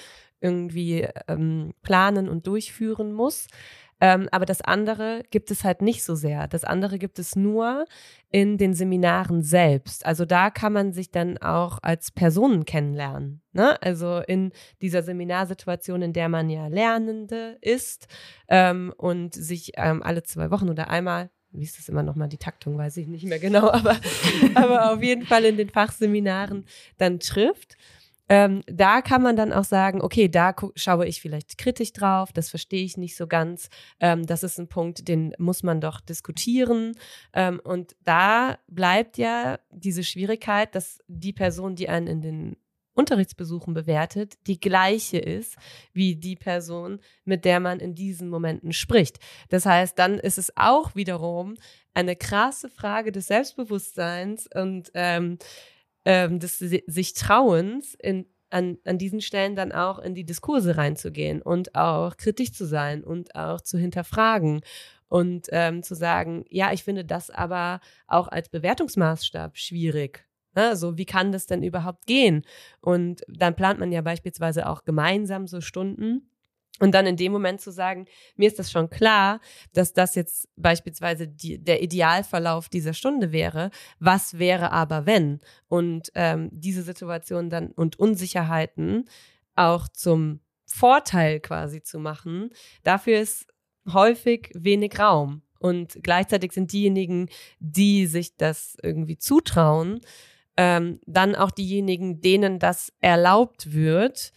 irgendwie 0.41 1.07
ähm, 1.27 1.73
planen 1.81 2.29
und 2.29 2.47
durchführen 2.47 3.13
muss. 3.13 3.47
Ähm, 4.01 4.27
aber 4.31 4.45
das 4.45 4.61
andere 4.61 5.23
gibt 5.29 5.51
es 5.51 5.63
halt 5.63 5.81
nicht 5.81 6.03
so 6.03 6.15
sehr. 6.15 6.47
Das 6.47 6.63
andere 6.63 6.97
gibt 6.97 7.19
es 7.19 7.35
nur 7.35 7.85
in 8.31 8.57
den 8.57 8.73
Seminaren 8.73 9.43
selbst. 9.43 10.05
Also 10.05 10.25
da 10.25 10.49
kann 10.49 10.73
man 10.73 10.91
sich 10.91 11.11
dann 11.11 11.37
auch 11.37 11.77
als 11.83 12.11
Personen 12.11 12.65
kennenlernen. 12.65 13.41
Ne? 13.53 13.79
Also 13.81 14.17
in 14.17 14.51
dieser 14.81 15.03
Seminarsituation, 15.03 16.01
in 16.01 16.13
der 16.13 16.29
man 16.29 16.49
ja 16.49 16.67
Lernende 16.67 17.57
ist 17.61 18.07
ähm, 18.49 18.91
und 18.97 19.35
sich 19.35 19.73
ähm, 19.77 20.01
alle 20.01 20.23
zwei 20.23 20.49
Wochen 20.49 20.69
oder 20.69 20.89
einmal 20.89 21.29
wie 21.53 21.65
ist 21.65 21.77
das 21.77 21.89
immer 21.89 22.01
nochmal, 22.01 22.29
die 22.29 22.37
Taktung, 22.37 22.77
weiß 22.77 22.95
ich 22.97 23.07
nicht 23.07 23.25
mehr 23.25 23.37
genau, 23.37 23.69
aber, 23.69 23.97
aber 24.55 24.93
auf 24.93 25.03
jeden 25.03 25.25
Fall 25.25 25.43
in 25.43 25.57
den 25.57 25.69
Fachseminaren 25.69 26.65
dann 26.97 27.19
trifft. 27.19 27.75
Ähm, 28.31 28.61
da 28.65 29.01
kann 29.01 29.21
man 29.21 29.35
dann 29.35 29.51
auch 29.51 29.65
sagen, 29.65 30.01
okay, 30.01 30.29
da 30.29 30.55
schaue 30.75 31.05
ich 31.05 31.19
vielleicht 31.19 31.57
kritisch 31.57 31.91
drauf, 31.91 32.31
das 32.31 32.49
verstehe 32.49 32.85
ich 32.85 32.95
nicht 32.95 33.17
so 33.17 33.27
ganz. 33.27 33.67
Ähm, 33.99 34.25
das 34.25 34.43
ist 34.43 34.57
ein 34.57 34.69
Punkt, 34.69 35.09
den 35.09 35.33
muss 35.37 35.63
man 35.63 35.81
doch 35.81 35.99
diskutieren. 35.99 36.93
Ähm, 37.33 37.59
und 37.61 37.93
da 38.05 38.57
bleibt 38.67 39.17
ja 39.17 39.59
diese 39.69 40.05
Schwierigkeit, 40.05 40.73
dass 40.75 40.99
die 41.09 41.33
Person, 41.33 41.75
die 41.75 41.89
einen 41.89 42.07
in 42.07 42.21
den 42.21 42.55
Unterrichtsbesuchen 42.93 43.73
bewertet, 43.73 44.35
die 44.47 44.61
gleiche 44.61 45.17
ist 45.17 45.57
wie 45.91 46.15
die 46.15 46.37
Person, 46.37 47.01
mit 47.25 47.43
der 47.43 47.59
man 47.59 47.81
in 47.81 47.95
diesen 47.95 48.29
Momenten 48.29 48.71
spricht. 48.71 49.19
Das 49.49 49.65
heißt, 49.65 49.99
dann 49.99 50.19
ist 50.19 50.37
es 50.37 50.53
auch 50.55 50.95
wiederum 50.95 51.55
eine 51.93 52.15
krasse 52.15 52.69
Frage 52.69 53.11
des 53.11 53.27
Selbstbewusstseins 53.27 54.47
und 54.55 54.89
ähm, 54.93 55.37
ähm, 56.05 56.39
des 56.39 56.59
sich 56.59 57.13
Trauens 57.13 57.95
in 57.95 58.25
an, 58.51 58.77
an 58.85 58.97
diesen 58.97 59.21
Stellen 59.21 59.55
dann 59.55 59.71
auch 59.71 59.97
in 59.99 60.13
die 60.13 60.25
Diskurse 60.25 60.77
reinzugehen 60.77 61.41
und 61.41 61.73
auch 61.75 62.17
kritisch 62.17 62.51
zu 62.51 62.65
sein 62.65 63.03
und 63.03 63.33
auch 63.35 63.61
zu 63.61 63.77
hinterfragen 63.77 64.61
und 65.07 65.47
ähm, 65.51 65.83
zu 65.83 65.95
sagen, 65.95 66.45
ja, 66.49 66.71
ich 66.71 66.83
finde 66.83 67.05
das 67.05 67.29
aber 67.29 67.79
auch 68.07 68.27
als 68.27 68.49
Bewertungsmaßstab 68.49 69.57
schwierig. 69.57 70.25
Ne? 70.55 70.75
So, 70.75 70.97
wie 70.97 71.05
kann 71.05 71.31
das 71.31 71.47
denn 71.47 71.63
überhaupt 71.63 72.05
gehen? 72.07 72.45
Und 72.81 73.21
dann 73.27 73.55
plant 73.55 73.79
man 73.79 73.91
ja 73.91 74.01
beispielsweise 74.01 74.67
auch 74.67 74.83
gemeinsam 74.83 75.47
so 75.47 75.61
Stunden 75.61 76.29
und 76.79 76.93
dann 76.93 77.05
in 77.05 77.17
dem 77.17 77.31
Moment 77.31 77.61
zu 77.61 77.71
sagen, 77.71 78.07
mir 78.35 78.47
ist 78.47 78.57
das 78.57 78.71
schon 78.71 78.89
klar, 78.89 79.39
dass 79.73 79.93
das 79.93 80.15
jetzt 80.15 80.47
beispielsweise 80.55 81.27
die, 81.27 81.63
der 81.63 81.83
Idealverlauf 81.83 82.69
dieser 82.69 82.93
Stunde 82.93 83.31
wäre. 83.31 83.69
Was 83.99 84.39
wäre 84.39 84.71
aber 84.71 85.05
wenn? 85.05 85.41
Und 85.67 86.11
ähm, 86.15 86.49
diese 86.51 86.81
Situation 86.81 87.49
dann 87.49 87.71
und 87.71 87.99
Unsicherheiten 87.99 89.05
auch 89.55 89.87
zum 89.89 90.39
Vorteil 90.65 91.39
quasi 91.39 91.83
zu 91.83 91.99
machen, 91.99 92.49
dafür 92.83 93.19
ist 93.19 93.45
häufig 93.91 94.49
wenig 94.55 94.97
Raum. 94.97 95.43
Und 95.59 95.99
gleichzeitig 96.01 96.53
sind 96.53 96.71
diejenigen, 96.71 97.29
die 97.59 98.07
sich 98.07 98.35
das 98.37 98.75
irgendwie 98.81 99.17
zutrauen, 99.17 100.01
ähm, 100.57 100.99
dann 101.05 101.35
auch 101.35 101.51
diejenigen, 101.51 102.21
denen 102.21 102.57
das 102.57 102.91
erlaubt 102.99 103.71
wird, 103.71 104.31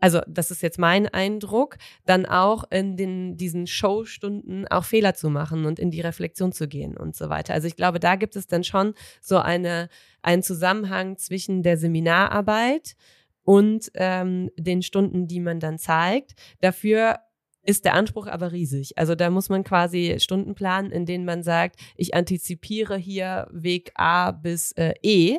also 0.00 0.20
das 0.26 0.50
ist 0.50 0.62
jetzt 0.62 0.78
mein 0.78 1.06
Eindruck, 1.06 1.76
dann 2.06 2.26
auch 2.26 2.64
in 2.70 2.96
den, 2.96 3.36
diesen 3.36 3.66
Showstunden 3.66 4.66
auch 4.68 4.84
Fehler 4.84 5.14
zu 5.14 5.30
machen 5.30 5.66
und 5.66 5.78
in 5.78 5.90
die 5.90 6.00
Reflexion 6.00 6.52
zu 6.52 6.66
gehen 6.66 6.96
und 6.96 7.14
so 7.14 7.28
weiter. 7.28 7.54
Also 7.54 7.68
ich 7.68 7.76
glaube, 7.76 8.00
da 8.00 8.16
gibt 8.16 8.34
es 8.34 8.46
dann 8.46 8.64
schon 8.64 8.94
so 9.20 9.38
eine, 9.38 9.88
einen 10.22 10.42
Zusammenhang 10.42 11.18
zwischen 11.18 11.62
der 11.62 11.76
Seminararbeit 11.76 12.96
und 13.44 13.90
ähm, 13.94 14.50
den 14.56 14.82
Stunden, 14.82 15.26
die 15.26 15.40
man 15.40 15.60
dann 15.60 15.78
zeigt. 15.78 16.32
Dafür 16.60 17.18
ist 17.62 17.84
der 17.84 17.94
Anspruch 17.94 18.26
aber 18.26 18.52
riesig. 18.52 18.96
Also 18.96 19.14
da 19.14 19.28
muss 19.30 19.48
man 19.48 19.64
quasi 19.64 20.16
Stunden 20.18 20.54
planen, 20.54 20.90
in 20.90 21.04
denen 21.04 21.24
man 21.24 21.42
sagt, 21.42 21.78
ich 21.96 22.14
antizipiere 22.14 22.96
hier 22.96 23.48
Weg 23.50 23.92
A 23.94 24.30
bis 24.32 24.72
äh, 24.72 24.94
E 25.02 25.38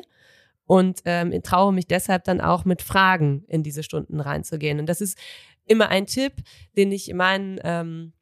und 0.72 1.02
ähm, 1.04 1.38
traue 1.42 1.70
mich 1.70 1.86
deshalb 1.86 2.24
dann 2.24 2.40
auch 2.40 2.64
mit 2.64 2.80
Fragen 2.80 3.44
in 3.46 3.62
diese 3.62 3.82
Stunden 3.82 4.20
reinzugehen. 4.20 4.80
Und 4.80 4.86
das 4.86 5.02
ist 5.02 5.18
immer 5.66 5.90
ein 5.90 6.06
Tipp, 6.06 6.32
den 6.78 6.90
ich 6.92 7.12
meinen 7.12 7.60
ähm, 7.62 8.14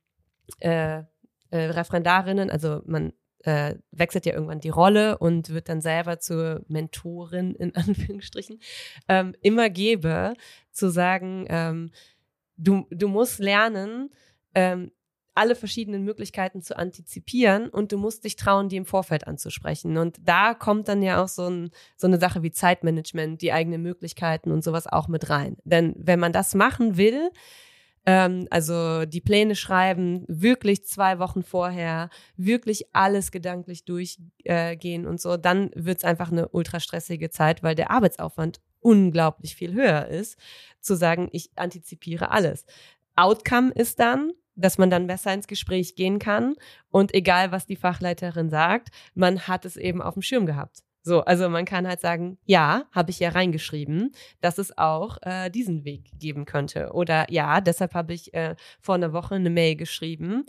äh, 0.58 0.98
äh, 0.98 1.04
Referendarinnen, 1.52 2.50
also 2.50 2.82
man 2.86 3.12
äh, 3.44 3.76
wechselt 3.92 4.26
ja 4.26 4.34
irgendwann 4.34 4.58
die 4.58 4.68
Rolle 4.68 5.18
und 5.18 5.50
wird 5.50 5.68
dann 5.68 5.80
selber 5.80 6.18
zur 6.18 6.64
Mentorin 6.66 7.54
in 7.54 7.72
Anführungsstrichen, 7.76 8.58
ähm, 9.06 9.36
immer 9.42 9.70
gebe, 9.70 10.34
zu 10.72 10.90
sagen, 10.90 11.46
ähm, 11.48 11.92
du, 12.56 12.84
du 12.90 13.06
musst 13.06 13.38
lernen, 13.38 14.10
ähm, 14.56 14.90
alle 15.40 15.54
verschiedenen 15.54 16.04
Möglichkeiten 16.04 16.60
zu 16.60 16.76
antizipieren 16.76 17.70
und 17.70 17.92
du 17.92 17.96
musst 17.96 18.24
dich 18.24 18.36
trauen, 18.36 18.68
die 18.68 18.76
im 18.76 18.84
Vorfeld 18.84 19.26
anzusprechen. 19.26 19.96
Und 19.96 20.18
da 20.22 20.52
kommt 20.52 20.86
dann 20.86 21.00
ja 21.00 21.24
auch 21.24 21.28
so, 21.28 21.48
ein, 21.48 21.70
so 21.96 22.06
eine 22.06 22.20
Sache 22.20 22.42
wie 22.42 22.52
Zeitmanagement, 22.52 23.40
die 23.40 23.50
eigenen 23.50 23.80
Möglichkeiten 23.80 24.52
und 24.52 24.62
sowas 24.62 24.86
auch 24.86 25.08
mit 25.08 25.30
rein. 25.30 25.56
Denn 25.64 25.94
wenn 25.96 26.20
man 26.20 26.34
das 26.34 26.54
machen 26.54 26.98
will, 26.98 27.30
ähm, 28.04 28.48
also 28.50 29.06
die 29.06 29.22
Pläne 29.22 29.56
schreiben, 29.56 30.26
wirklich 30.28 30.84
zwei 30.84 31.18
Wochen 31.18 31.42
vorher, 31.42 32.10
wirklich 32.36 32.94
alles 32.94 33.32
gedanklich 33.32 33.86
durchgehen 33.86 35.04
äh, 35.04 35.08
und 35.08 35.22
so, 35.22 35.38
dann 35.38 35.70
wird 35.74 35.98
es 35.98 36.04
einfach 36.04 36.30
eine 36.30 36.48
ultra 36.48 36.80
stressige 36.80 37.30
Zeit, 37.30 37.62
weil 37.62 37.74
der 37.74 37.90
Arbeitsaufwand 37.90 38.60
unglaublich 38.80 39.56
viel 39.56 39.72
höher 39.72 40.06
ist, 40.06 40.38
zu 40.82 40.96
sagen, 40.96 41.30
ich 41.32 41.48
antizipiere 41.56 42.30
alles. 42.30 42.66
Outcome 43.16 43.72
ist 43.72 44.00
dann, 44.00 44.32
dass 44.54 44.78
man 44.78 44.90
dann 44.90 45.06
besser 45.06 45.32
ins 45.32 45.46
Gespräch 45.46 45.94
gehen 45.94 46.18
kann 46.18 46.54
und 46.90 47.14
egal, 47.14 47.52
was 47.52 47.66
die 47.66 47.76
Fachleiterin 47.76 48.50
sagt, 48.50 48.88
man 49.14 49.46
hat 49.48 49.64
es 49.64 49.76
eben 49.76 50.02
auf 50.02 50.14
dem 50.14 50.22
Schirm 50.22 50.46
gehabt. 50.46 50.82
So, 51.02 51.22
also 51.22 51.48
man 51.48 51.64
kann 51.64 51.88
halt 51.88 52.00
sagen, 52.00 52.36
ja, 52.44 52.84
habe 52.92 53.10
ich 53.10 53.20
ja 53.20 53.30
reingeschrieben, 53.30 54.12
dass 54.42 54.58
es 54.58 54.76
auch 54.76 55.16
äh, 55.22 55.48
diesen 55.48 55.84
Weg 55.84 56.10
geben 56.18 56.44
könnte. 56.44 56.92
Oder 56.92 57.30
ja, 57.30 57.62
deshalb 57.62 57.94
habe 57.94 58.12
ich 58.12 58.34
äh, 58.34 58.54
vor 58.80 58.96
einer 58.96 59.14
Woche 59.14 59.36
eine 59.36 59.48
Mail 59.48 59.76
geschrieben 59.76 60.44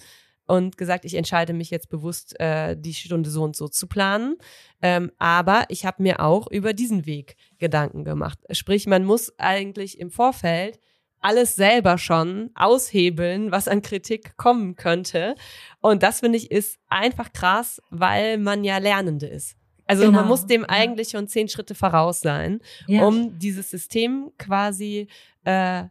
und 0.47 0.77
gesagt, 0.77 1.05
ich 1.05 1.15
entscheide 1.15 1.53
mich 1.53 1.69
jetzt 1.69 1.89
bewusst, 1.89 2.37
äh, 2.41 2.75
die 2.77 2.93
Stunde 2.93 3.29
so 3.29 3.43
und 3.43 3.55
so 3.55 3.69
zu 3.69 3.87
planen. 3.87 4.35
Ähm, 4.81 5.11
aber 5.17 5.63
ich 5.69 5.85
habe 5.85 6.03
mir 6.03 6.19
auch 6.19 6.51
über 6.51 6.73
diesen 6.73 7.05
Weg 7.05 7.37
Gedanken 7.57 8.03
gemacht. 8.03 8.37
Sprich, 8.51 8.87
man 8.87 9.05
muss 9.05 9.33
eigentlich 9.39 9.99
im 9.99 10.11
Vorfeld 10.11 10.81
alles 11.21 11.55
selber 11.55 11.97
schon 11.97 12.49
aushebeln, 12.55 13.51
was 13.51 13.67
an 13.67 13.81
Kritik 13.81 14.35
kommen 14.37 14.75
könnte. 14.75 15.35
Und 15.79 16.03
das 16.03 16.19
finde 16.21 16.37
ich 16.37 16.51
ist 16.51 16.79
einfach 16.89 17.31
krass, 17.31 17.81
weil 17.89 18.37
man 18.37 18.63
ja 18.63 18.77
Lernende 18.79 19.27
ist. 19.27 19.55
Also 19.85 20.05
genau. 20.05 20.19
man 20.19 20.27
muss 20.27 20.45
dem 20.45 20.65
eigentlich 20.65 21.09
schon 21.09 21.27
zehn 21.27 21.49
Schritte 21.49 21.75
voraus 21.75 22.21
sein, 22.21 22.61
ja. 22.87 23.05
um 23.05 23.37
dieses 23.39 23.69
System 23.69 24.31
quasi 24.37 25.07
äh, 25.43 25.83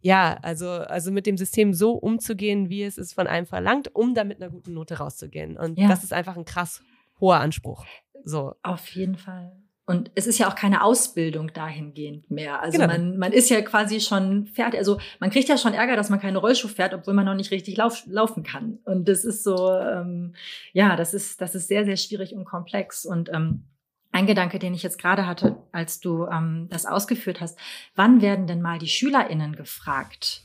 ja, 0.00 0.38
also, 0.42 0.68
also 0.70 1.10
mit 1.10 1.26
dem 1.26 1.36
System 1.36 1.74
so 1.74 1.92
umzugehen, 1.92 2.68
wie 2.68 2.82
es 2.82 2.98
es 2.98 3.12
von 3.12 3.26
einem 3.26 3.46
verlangt, 3.46 3.94
um 3.94 4.14
dann 4.14 4.28
mit 4.28 4.40
einer 4.40 4.50
guten 4.50 4.74
Note 4.74 4.98
rauszugehen. 4.98 5.56
Und 5.56 5.78
ja. 5.78 5.88
das 5.88 6.04
ist 6.04 6.12
einfach 6.12 6.36
ein 6.36 6.44
krass 6.44 6.82
hoher 7.20 7.40
Anspruch. 7.40 7.84
So. 8.24 8.54
Auf 8.62 8.88
jeden 8.90 9.16
Fall. 9.16 9.52
Und 9.88 10.10
es 10.14 10.26
ist 10.26 10.38
ja 10.38 10.50
auch 10.50 10.54
keine 10.54 10.84
Ausbildung 10.84 11.50
dahingehend 11.54 12.30
mehr. 12.30 12.60
Also 12.60 12.78
genau. 12.78 12.92
man, 12.92 13.16
man 13.16 13.32
ist 13.32 13.48
ja 13.48 13.62
quasi 13.62 14.02
schon 14.02 14.44
fertig. 14.44 14.78
Also 14.78 14.98
man 15.18 15.30
kriegt 15.30 15.48
ja 15.48 15.56
schon 15.56 15.72
Ärger, 15.72 15.96
dass 15.96 16.10
man 16.10 16.20
keine 16.20 16.36
Rollschuh 16.36 16.68
fährt, 16.68 16.92
obwohl 16.92 17.14
man 17.14 17.24
noch 17.24 17.34
nicht 17.34 17.50
richtig 17.50 17.78
lauf, 17.78 18.02
laufen 18.06 18.42
kann. 18.42 18.80
Und 18.84 19.08
das 19.08 19.24
ist 19.24 19.42
so, 19.42 19.72
ähm, 19.72 20.34
ja, 20.74 20.94
das 20.94 21.14
ist, 21.14 21.40
das 21.40 21.54
ist 21.54 21.68
sehr, 21.68 21.86
sehr 21.86 21.96
schwierig 21.96 22.34
und 22.34 22.44
komplex. 22.44 23.06
Und 23.06 23.30
ähm, 23.32 23.64
ein 24.12 24.26
Gedanke, 24.26 24.58
den 24.58 24.74
ich 24.74 24.82
jetzt 24.82 24.98
gerade 24.98 25.26
hatte, 25.26 25.56
als 25.72 26.00
du 26.00 26.26
ähm, 26.26 26.66
das 26.68 26.84
ausgeführt 26.84 27.40
hast, 27.40 27.58
wann 27.94 28.20
werden 28.20 28.46
denn 28.46 28.60
mal 28.60 28.78
die 28.78 28.88
SchülerInnen 28.88 29.56
gefragt? 29.56 30.42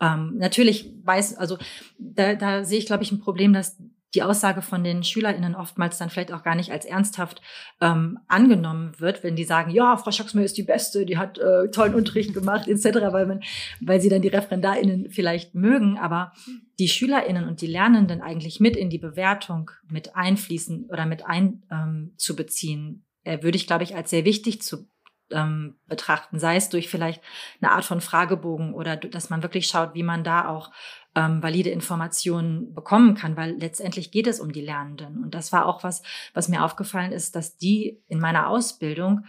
Ähm, 0.00 0.38
natürlich 0.38 0.90
weiß, 1.02 1.36
also 1.36 1.58
da, 1.98 2.34
da 2.34 2.64
sehe 2.64 2.78
ich, 2.78 2.86
glaube 2.86 3.02
ich, 3.02 3.12
ein 3.12 3.20
Problem, 3.20 3.52
dass 3.52 3.76
die 4.16 4.22
Aussage 4.22 4.62
von 4.62 4.82
den 4.82 5.04
SchülerInnen 5.04 5.54
oftmals 5.54 5.98
dann 5.98 6.10
vielleicht 6.10 6.32
auch 6.32 6.42
gar 6.42 6.54
nicht 6.54 6.72
als 6.72 6.84
ernsthaft 6.84 7.42
ähm, 7.80 8.18
angenommen 8.26 8.98
wird, 8.98 9.22
wenn 9.22 9.36
die 9.36 9.44
sagen, 9.44 9.70
ja, 9.70 9.96
Frau 9.96 10.10
Schocksmüller 10.10 10.46
ist 10.46 10.56
die 10.56 10.62
Beste, 10.62 11.06
die 11.06 11.18
hat 11.18 11.38
äh, 11.38 11.70
tollen 11.70 11.94
Unterricht 11.94 12.34
gemacht, 12.34 12.66
etc., 12.66 12.84
weil 13.12 13.26
man, 13.26 13.42
weil 13.80 14.00
sie 14.00 14.08
dann 14.08 14.22
die 14.22 14.28
ReferendarInnen 14.28 15.10
vielleicht 15.10 15.54
mögen, 15.54 15.98
aber 15.98 16.32
die 16.78 16.88
SchülerInnen 16.88 17.46
und 17.46 17.60
die 17.60 17.66
Lernenden 17.66 18.22
eigentlich 18.22 18.58
mit 18.58 18.76
in 18.76 18.90
die 18.90 18.98
Bewertung 18.98 19.70
mit 19.88 20.16
einfließen 20.16 20.86
oder 20.86 21.06
mit 21.06 21.24
einzubeziehen, 21.26 23.04
ähm, 23.24 23.32
äh, 23.34 23.42
würde 23.42 23.56
ich, 23.56 23.66
glaube 23.66 23.84
ich, 23.84 23.94
als 23.96 24.10
sehr 24.10 24.24
wichtig 24.24 24.62
zu 24.62 24.88
ähm, 25.30 25.76
betrachten, 25.86 26.38
sei 26.38 26.56
es 26.56 26.68
durch 26.68 26.88
vielleicht 26.88 27.22
eine 27.60 27.72
Art 27.72 27.84
von 27.84 28.00
Fragebogen 28.00 28.74
oder 28.74 28.96
dass 28.96 29.30
man 29.30 29.42
wirklich 29.42 29.66
schaut, 29.66 29.94
wie 29.94 30.02
man 30.02 30.24
da 30.24 30.48
auch 30.48 30.70
ähm, 31.14 31.42
valide 31.42 31.70
Informationen 31.70 32.74
bekommen 32.74 33.14
kann, 33.14 33.36
weil 33.36 33.56
letztendlich 33.56 34.10
geht 34.10 34.26
es 34.26 34.38
um 34.38 34.52
die 34.52 34.60
Lernenden. 34.60 35.22
Und 35.22 35.34
das 35.34 35.52
war 35.52 35.66
auch 35.66 35.82
was, 35.82 36.02
was 36.34 36.48
mir 36.48 36.62
aufgefallen 36.62 37.12
ist, 37.12 37.34
dass 37.34 37.56
die 37.56 38.00
in 38.06 38.20
meiner 38.20 38.48
Ausbildung 38.48 39.24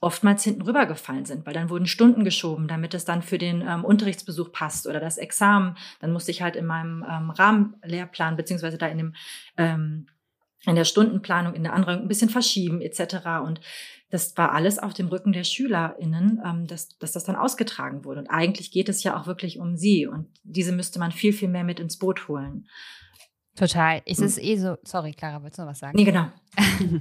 oftmals 0.00 0.44
hinten 0.44 0.62
rübergefallen 0.62 1.24
sind, 1.24 1.46
weil 1.46 1.54
dann 1.54 1.70
wurden 1.70 1.86
Stunden 1.86 2.22
geschoben, 2.22 2.68
damit 2.68 2.94
es 2.94 3.04
dann 3.04 3.22
für 3.22 3.38
den 3.38 3.62
ähm, 3.62 3.84
Unterrichtsbesuch 3.84 4.52
passt 4.52 4.86
oder 4.86 5.00
das 5.00 5.18
Examen. 5.18 5.76
Dann 6.00 6.12
musste 6.12 6.30
ich 6.30 6.42
halt 6.42 6.54
in 6.54 6.66
meinem 6.66 7.04
ähm, 7.08 7.30
Rahmenlehrplan 7.30 8.36
beziehungsweise 8.36 8.78
da 8.78 8.86
in 8.86 8.98
dem 8.98 9.14
ähm, 9.56 10.06
in 10.66 10.76
der 10.76 10.84
Stundenplanung, 10.84 11.54
in 11.54 11.62
der 11.62 11.72
Anregung 11.72 12.02
ein 12.02 12.08
bisschen 12.08 12.28
verschieben 12.28 12.80
etc. 12.80 13.16
Und 13.44 13.60
das 14.10 14.36
war 14.36 14.52
alles 14.52 14.78
auf 14.78 14.94
dem 14.94 15.08
Rücken 15.08 15.32
der 15.32 15.44
SchülerInnen, 15.44 16.40
ähm, 16.44 16.66
dass, 16.66 16.96
dass 16.98 17.12
das 17.12 17.24
dann 17.24 17.36
ausgetragen 17.36 18.04
wurde. 18.04 18.20
Und 18.20 18.28
eigentlich 18.28 18.70
geht 18.70 18.88
es 18.88 19.02
ja 19.02 19.18
auch 19.18 19.26
wirklich 19.26 19.58
um 19.58 19.76
sie. 19.76 20.06
Und 20.06 20.28
diese 20.44 20.72
müsste 20.72 20.98
man 20.98 21.12
viel, 21.12 21.32
viel 21.32 21.48
mehr 21.48 21.64
mit 21.64 21.80
ins 21.80 21.98
Boot 21.98 22.28
holen. 22.28 22.68
Total. 23.56 24.02
Es 24.04 24.18
hm. 24.18 24.26
ist 24.26 24.38
eh 24.38 24.56
so, 24.56 24.76
sorry, 24.84 25.12
Clara, 25.12 25.42
wolltest 25.42 25.58
du 25.58 25.62
noch 25.62 25.70
was 25.70 25.78
sagen? 25.78 25.96
Nee, 25.96 26.04
genau. 26.04 26.28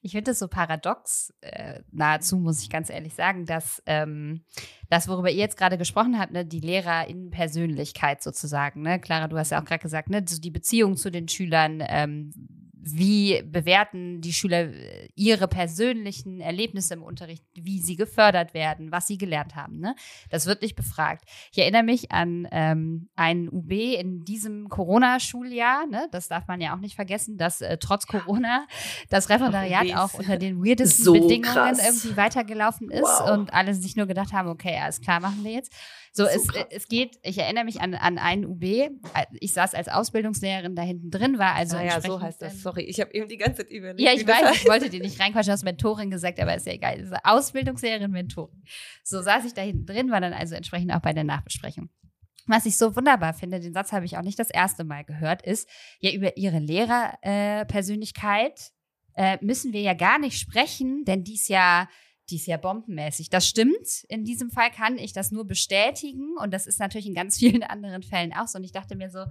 ich 0.00 0.12
finde 0.12 0.30
es 0.30 0.38
so 0.38 0.48
paradox, 0.48 1.32
äh, 1.40 1.82
nahezu, 1.92 2.38
muss 2.38 2.62
ich 2.62 2.70
ganz 2.70 2.88
ehrlich 2.88 3.14
sagen, 3.14 3.44
dass 3.44 3.82
ähm, 3.86 4.44
das, 4.88 5.08
worüber 5.08 5.30
ihr 5.30 5.36
jetzt 5.36 5.58
gerade 5.58 5.76
gesprochen 5.76 6.18
habt, 6.18 6.32
ne, 6.32 6.44
die 6.44 6.60
LehrerInnen-Persönlichkeit 6.60 8.22
sozusagen, 8.22 8.82
ne? 8.82 8.98
Clara, 8.98 9.28
du 9.28 9.36
hast 9.36 9.50
ja 9.50 9.60
auch 9.60 9.64
gerade 9.64 9.82
gesagt, 9.82 10.08
ne, 10.08 10.24
so 10.26 10.40
die 10.40 10.50
Beziehung 10.50 10.96
zu 10.96 11.10
den 11.10 11.28
Schülern, 11.28 11.82
ähm, 11.86 12.32
wie 12.80 13.42
bewerten 13.42 14.20
die 14.20 14.32
Schüler 14.32 14.72
äh, 14.72 15.08
ihre 15.14 15.48
persönlichen 15.48 16.40
Erlebnisse 16.40 16.94
im 16.94 17.02
Unterricht, 17.02 17.44
wie 17.54 17.80
sie 17.80 17.96
gefördert 17.96 18.54
werden, 18.54 18.92
was 18.92 19.06
sie 19.06 19.18
gelernt 19.18 19.56
haben. 19.56 19.80
Ne? 19.80 19.94
Das 20.30 20.46
wird 20.46 20.62
nicht 20.62 20.76
befragt. 20.76 21.24
Ich 21.52 21.58
erinnere 21.58 21.82
mich 21.82 22.12
an 22.12 22.46
ähm, 22.50 23.08
einen 23.16 23.48
UB 23.48 23.70
in 23.70 24.24
diesem 24.24 24.68
Corona-Schuljahr, 24.68 25.86
ne? 25.86 26.08
das 26.12 26.28
darf 26.28 26.46
man 26.46 26.60
ja 26.60 26.74
auch 26.74 26.80
nicht 26.80 26.94
vergessen, 26.94 27.36
dass 27.36 27.60
äh, 27.60 27.78
trotz 27.78 28.06
Corona 28.06 28.66
das 29.10 29.28
Referendariat 29.28 29.94
auch 29.96 30.14
unter 30.14 30.36
den 30.36 30.64
weirdesten 30.64 31.04
so 31.04 31.12
Bedingungen 31.12 31.42
krass. 31.42 31.78
irgendwie 31.84 32.16
weitergelaufen 32.16 32.90
ist 32.90 33.02
wow. 33.02 33.30
und 33.32 33.52
alle 33.52 33.74
sich 33.74 33.96
nur 33.96 34.06
gedacht 34.06 34.32
haben, 34.32 34.48
okay, 34.48 34.78
alles 34.80 35.00
klar, 35.00 35.20
machen 35.20 35.42
wir 35.42 35.52
jetzt. 35.52 35.72
So, 36.12 36.24
es, 36.24 36.48
es 36.70 36.88
geht, 36.88 37.18
ich 37.22 37.38
erinnere 37.38 37.64
mich 37.64 37.80
an, 37.80 37.94
an 37.94 38.18
einen 38.18 38.44
UB. 38.44 38.64
Ich 39.40 39.52
saß 39.52 39.74
als 39.74 39.88
Ausbildungslehrerin 39.88 40.74
da 40.74 40.82
hinten 40.82 41.10
drin, 41.10 41.38
war 41.38 41.54
also. 41.54 41.76
Ah, 41.76 41.84
ja, 41.84 42.00
so 42.00 42.20
heißt 42.20 42.42
das. 42.42 42.62
Sorry, 42.62 42.82
ich 42.82 43.00
habe 43.00 43.12
eben 43.14 43.28
die 43.28 43.36
ganze 43.36 43.62
Zeit 43.62 43.70
überlegt. 43.70 44.00
Ja, 44.00 44.12
ich 44.12 44.26
weiß, 44.26 44.56
ich 44.56 44.68
wollte 44.68 44.90
dir 44.90 45.00
nicht 45.00 45.20
reinquatschen, 45.20 45.50
du 45.50 45.52
hast 45.52 45.64
Mentorin 45.64 46.10
gesagt, 46.10 46.40
aber 46.40 46.54
ist 46.54 46.66
ja 46.66 46.72
egal. 46.72 46.98
Ist 46.98 47.12
Ausbildungslehrerin, 47.24 48.10
Mentorin. 48.10 48.62
So 49.04 49.22
saß 49.22 49.44
ich 49.44 49.54
da 49.54 49.62
hinten 49.62 49.86
drin, 49.86 50.10
war 50.10 50.20
dann 50.20 50.32
also 50.32 50.54
entsprechend 50.54 50.92
auch 50.92 51.00
bei 51.00 51.12
der 51.12 51.24
Nachbesprechung. 51.24 51.88
Was 52.46 52.64
ich 52.64 52.78
so 52.78 52.96
wunderbar 52.96 53.34
finde, 53.34 53.60
den 53.60 53.74
Satz 53.74 53.92
habe 53.92 54.06
ich 54.06 54.16
auch 54.16 54.22
nicht 54.22 54.38
das 54.38 54.50
erste 54.50 54.84
Mal 54.84 55.04
gehört, 55.04 55.42
ist, 55.42 55.68
ja, 56.00 56.12
über 56.12 56.38
ihre 56.38 56.58
Lehrerpersönlichkeit 56.58 58.70
äh, 59.14 59.34
äh, 59.34 59.38
müssen 59.42 59.72
wir 59.72 59.82
ja 59.82 59.94
gar 59.94 60.18
nicht 60.18 60.38
sprechen, 60.38 61.04
denn 61.04 61.24
die 61.24 61.34
ist 61.34 61.48
ja 61.48 61.88
die 62.30 62.36
ist 62.36 62.46
ja 62.46 62.56
bombenmäßig. 62.56 63.30
Das 63.30 63.46
stimmt. 63.46 64.04
In 64.08 64.24
diesem 64.24 64.50
Fall 64.50 64.70
kann 64.70 64.98
ich 64.98 65.12
das 65.12 65.30
nur 65.30 65.46
bestätigen. 65.46 66.36
Und 66.38 66.52
das 66.52 66.66
ist 66.66 66.80
natürlich 66.80 67.06
in 67.06 67.14
ganz 67.14 67.38
vielen 67.38 67.62
anderen 67.64 68.02
Fällen 68.02 68.32
auch 68.32 68.46
so. 68.46 68.58
Und 68.58 68.64
ich 68.64 68.72
dachte 68.72 68.96
mir 68.96 69.10
so, 69.10 69.24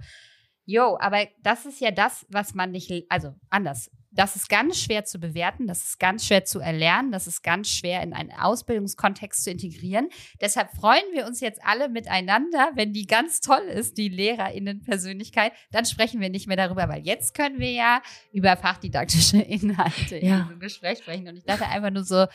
yo, 0.68 0.98
aber 1.00 1.26
das 1.42 1.64
ist 1.64 1.80
ja 1.80 1.90
das, 1.90 2.26
was 2.28 2.54
man 2.54 2.70
nicht, 2.70 2.92
also 3.08 3.34
anders. 3.48 3.90
Das 4.10 4.36
ist 4.36 4.50
ganz 4.50 4.78
schwer 4.78 5.04
zu 5.04 5.18
bewerten, 5.18 5.66
das 5.66 5.82
ist 5.84 6.00
ganz 6.00 6.26
schwer 6.26 6.44
zu 6.44 6.60
erlernen, 6.60 7.12
das 7.12 7.26
ist 7.26 7.42
ganz 7.42 7.68
schwer 7.68 8.02
in 8.02 8.12
einen 8.12 8.32
Ausbildungskontext 8.32 9.44
zu 9.44 9.50
integrieren. 9.50 10.08
Deshalb 10.40 10.70
freuen 10.72 11.04
wir 11.12 11.26
uns 11.26 11.40
jetzt 11.40 11.64
alle 11.64 11.88
miteinander, 11.88 12.72
wenn 12.74 12.92
die 12.92 13.06
ganz 13.06 13.40
toll 13.40 13.62
ist, 13.62 13.96
die 13.96 14.08
Lehrerinnenpersönlichkeit. 14.08 15.52
Dann 15.70 15.86
sprechen 15.86 16.20
wir 16.20 16.28
nicht 16.30 16.46
mehr 16.48 16.56
darüber, 16.56 16.88
weil 16.88 17.06
jetzt 17.06 17.32
können 17.34 17.60
wir 17.60 17.70
ja 17.70 18.02
über 18.32 18.56
fachdidaktische 18.56 19.38
Inhalte 19.42 20.18
ja. 20.18 20.38
in 20.38 20.42
diesem 20.44 20.60
Gespräch 20.60 20.98
sprechen. 20.98 21.28
Und 21.28 21.36
ich 21.36 21.44
dachte 21.44 21.66
einfach 21.66 21.90
nur 21.90 22.04
so, 22.04 22.26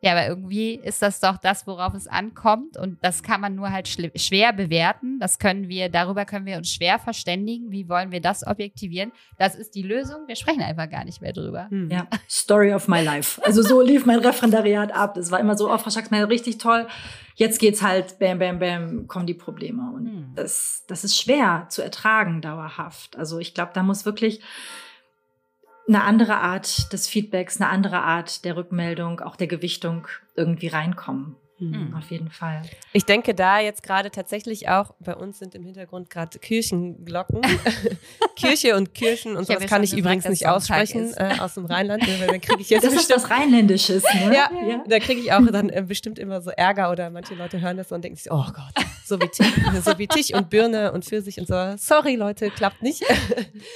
ja, 0.00 0.12
aber 0.12 0.28
irgendwie 0.28 0.74
ist 0.76 1.02
das 1.02 1.18
doch 1.18 1.38
das, 1.38 1.66
worauf 1.66 1.92
es 1.94 2.06
ankommt. 2.06 2.76
Und 2.76 2.98
das 3.02 3.24
kann 3.24 3.40
man 3.40 3.56
nur 3.56 3.72
halt 3.72 3.88
schwer 3.88 4.52
bewerten. 4.52 5.18
Das 5.18 5.40
können 5.40 5.68
wir, 5.68 5.88
darüber 5.88 6.24
können 6.24 6.46
wir 6.46 6.56
uns 6.56 6.72
schwer 6.72 7.00
verständigen. 7.00 7.72
Wie 7.72 7.88
wollen 7.88 8.12
wir 8.12 8.20
das 8.20 8.46
objektivieren? 8.46 9.10
Das 9.38 9.56
ist 9.56 9.74
die 9.74 9.82
Lösung. 9.82 10.28
Wir 10.28 10.36
sprechen 10.36 10.62
einfach 10.62 10.88
gar 10.88 11.04
nicht 11.04 11.20
mehr 11.20 11.32
drüber. 11.32 11.66
Hm. 11.70 11.90
Ja, 11.90 12.06
Story 12.30 12.72
of 12.72 12.86
my 12.86 13.02
life. 13.02 13.44
Also 13.44 13.62
so 13.62 13.80
lief 13.80 14.06
mein 14.06 14.20
Referendariat 14.20 14.92
ab. 14.92 15.14
Das 15.14 15.32
war 15.32 15.40
immer 15.40 15.56
so, 15.56 15.68
oh, 15.68 15.78
Frau 15.78 15.90
Schacksmann, 15.90 16.22
richtig 16.24 16.58
toll. 16.58 16.86
Jetzt 17.34 17.58
geht's 17.58 17.82
halt, 17.82 18.20
bam, 18.20 18.38
bam, 18.38 18.60
bam, 18.60 19.08
kommen 19.08 19.26
die 19.26 19.34
Probleme. 19.34 19.90
Und 19.94 20.06
hm. 20.06 20.32
das, 20.36 20.84
das 20.86 21.02
ist 21.02 21.18
schwer 21.18 21.66
zu 21.70 21.82
ertragen 21.82 22.40
dauerhaft. 22.40 23.16
Also 23.16 23.40
ich 23.40 23.52
glaube, 23.52 23.72
da 23.74 23.82
muss 23.82 24.04
wirklich 24.04 24.42
eine 25.88 26.04
andere 26.04 26.36
Art 26.36 26.92
des 26.92 27.08
Feedbacks, 27.08 27.60
eine 27.60 27.70
andere 27.70 28.00
Art 28.00 28.44
der 28.44 28.56
Rückmeldung, 28.56 29.20
auch 29.20 29.36
der 29.36 29.46
Gewichtung 29.46 30.06
irgendwie 30.36 30.68
reinkommen. 30.68 31.36
Mhm. 31.60 31.92
Auf 31.96 32.10
jeden 32.12 32.30
Fall. 32.30 32.62
Ich 32.92 33.04
denke 33.04 33.34
da 33.34 33.58
jetzt 33.58 33.82
gerade 33.82 34.12
tatsächlich 34.12 34.68
auch, 34.68 34.94
bei 35.00 35.16
uns 35.16 35.40
sind 35.40 35.56
im 35.56 35.64
Hintergrund 35.64 36.08
gerade 36.08 36.38
Kirchenglocken. 36.38 37.40
Kirche 38.36 38.76
und 38.76 38.94
Kirchen 38.94 39.36
und 39.36 39.46
sowas 39.46 39.66
kann 39.66 39.82
ich 39.82 39.96
übrigens 39.96 40.28
nicht 40.28 40.46
aussprechen 40.46 41.12
äh, 41.16 41.36
aus 41.40 41.54
dem 41.54 41.64
Rheinland, 41.66 42.06
weil 42.06 42.28
dann 42.28 42.40
kriege 42.40 42.60
ich 42.60 42.70
jetzt 42.70 42.84
Das 42.84 42.94
ist 42.94 43.10
was 43.10 43.28
Rheinländisches, 43.28 44.04
ne? 44.04 44.32
Ja, 44.32 44.50
ja. 44.68 44.84
da 44.86 45.00
kriege 45.00 45.20
ich 45.20 45.32
auch 45.32 45.44
dann 45.50 45.68
äh, 45.70 45.82
bestimmt 45.82 46.20
immer 46.20 46.40
so 46.40 46.50
Ärger 46.50 46.92
oder 46.92 47.10
manche 47.10 47.34
Leute 47.34 47.60
hören 47.60 47.76
das 47.76 47.90
und 47.90 48.04
denken 48.04 48.16
sich, 48.16 48.30
oh 48.30 48.44
Gott, 48.46 48.86
so 49.04 49.20
wie, 49.20 49.28
Tisch, 49.28 49.52
so 49.84 49.98
wie 49.98 50.06
Tisch 50.06 50.32
und 50.32 50.50
Birne 50.50 50.92
und 50.92 51.04
Pfirsich 51.04 51.40
und 51.40 51.48
so. 51.48 51.74
Sorry 51.76 52.14
Leute, 52.14 52.50
klappt 52.50 52.82
nicht. 52.82 53.02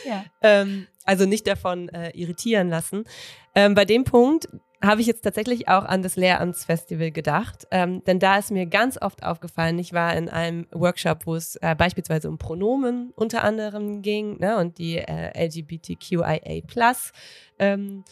ja. 0.07 0.25
ähm, 0.43 0.87
also 1.05 1.27
nicht 1.27 1.47
davon 1.47 1.89
äh, 1.89 2.11
irritieren 2.11 2.69
lassen. 2.69 3.05
Ähm, 3.55 3.75
bei 3.75 3.85
dem 3.85 4.05
Punkt 4.05 4.49
habe 4.83 5.01
ich 5.01 5.07
jetzt 5.07 5.23
tatsächlich 5.23 5.69
auch 5.69 5.85
an 5.85 6.03
das 6.03 6.17
Lehramtsfestival 6.17 7.13
gedacht, 7.13 7.69
ähm, 7.71 8.03
denn 8.05 8.19
da 8.19 8.39
ist 8.39 8.51
mir 8.51 8.67
ganz 8.67 9.01
oft 9.01 9.23
aufgefallen, 9.23 9.79
ich 9.79 9.93
war 9.93 10.15
in 10.17 10.29
einem 10.29 10.67
Workshop, 10.73 11.27
wo 11.27 11.37
es 11.37 11.57
äh, 11.57 11.77
beispielsweise 11.77 12.29
um 12.29 12.37
Pronomen 12.37 13.13
unter 13.15 13.45
anderem 13.45 14.03
ging 14.03 14.39
ne, 14.41 14.57
und 14.57 14.79
die 14.79 14.99
äh, 14.99 15.47
LGBTQIA+. 15.47 16.63
Ähm, 17.61 18.05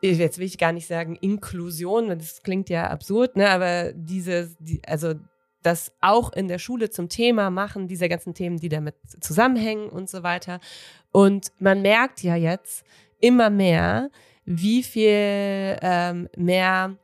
jetzt 0.00 0.38
will 0.38 0.46
ich 0.46 0.58
gar 0.58 0.72
nicht 0.72 0.86
sagen 0.86 1.16
Inklusion, 1.16 2.08
das 2.18 2.42
klingt 2.42 2.70
ja 2.70 2.88
absurd, 2.88 3.36
ne, 3.36 3.50
aber 3.50 3.92
diese, 3.92 4.56
die, 4.60 4.80
also 4.86 5.14
das 5.62 5.92
auch 6.00 6.32
in 6.32 6.48
der 6.48 6.58
Schule 6.58 6.90
zum 6.90 7.08
Thema 7.08 7.50
machen, 7.50 7.88
diese 7.88 8.08
ganzen 8.08 8.34
Themen, 8.34 8.58
die 8.58 8.68
damit 8.68 8.94
zusammenhängen 9.20 9.88
und 9.88 10.08
so 10.08 10.22
weiter. 10.22 10.60
Und 11.10 11.52
man 11.58 11.82
merkt 11.82 12.22
ja 12.22 12.36
jetzt 12.36 12.84
immer 13.20 13.50
mehr, 13.50 14.10
wie 14.44 14.82
viel 14.82 15.78
ähm, 15.82 16.28
mehr 16.36 16.96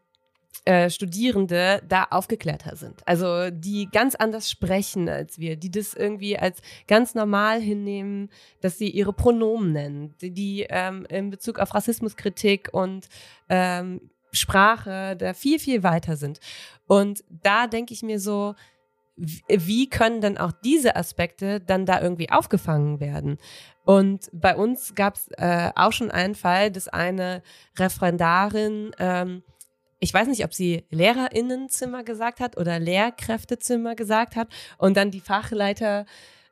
äh, 0.66 0.88
Studierende 0.88 1.82
da 1.86 2.04
aufgeklärter 2.04 2.74
sind. 2.76 3.06
Also 3.06 3.50
die 3.50 3.86
ganz 3.92 4.14
anders 4.14 4.50
sprechen 4.50 5.10
als 5.10 5.38
wir, 5.38 5.56
die 5.56 5.70
das 5.70 5.92
irgendwie 5.92 6.38
als 6.38 6.62
ganz 6.86 7.14
normal 7.14 7.60
hinnehmen, 7.60 8.30
dass 8.62 8.78
sie 8.78 8.88
ihre 8.88 9.12
Pronomen 9.12 9.72
nennen, 9.72 10.14
die, 10.22 10.30
die 10.30 10.66
ähm, 10.70 11.04
in 11.10 11.28
Bezug 11.28 11.58
auf 11.58 11.74
Rassismuskritik 11.74 12.70
und 12.72 13.08
ähm, 13.50 14.10
Sprache 14.32 15.16
da 15.16 15.34
viel, 15.34 15.58
viel 15.58 15.82
weiter 15.82 16.16
sind. 16.16 16.40
Und 16.86 17.24
da 17.28 17.66
denke 17.66 17.94
ich 17.94 18.02
mir 18.02 18.20
so, 18.20 18.54
wie 19.16 19.88
können 19.88 20.20
denn 20.20 20.38
auch 20.38 20.52
diese 20.52 20.96
Aspekte 20.96 21.60
dann 21.60 21.86
da 21.86 22.00
irgendwie 22.00 22.30
aufgefangen 22.30 23.00
werden? 23.00 23.38
Und 23.84 24.28
bei 24.32 24.56
uns 24.56 24.94
gab 24.94 25.16
es 25.16 25.28
äh, 25.36 25.70
auch 25.76 25.92
schon 25.92 26.10
einen 26.10 26.34
Fall, 26.34 26.70
dass 26.70 26.88
eine 26.88 27.42
Referendarin, 27.78 28.92
ähm, 28.98 29.42
ich 30.00 30.12
weiß 30.12 30.26
nicht, 30.28 30.44
ob 30.44 30.52
sie 30.52 30.84
Lehrerinnenzimmer 30.90 32.02
gesagt 32.02 32.40
hat 32.40 32.56
oder 32.56 32.78
Lehrkräftezimmer 32.78 33.94
gesagt 33.94 34.36
hat 34.36 34.48
und 34.78 34.96
dann 34.96 35.10
die 35.10 35.20
Fachleiter, 35.20 36.06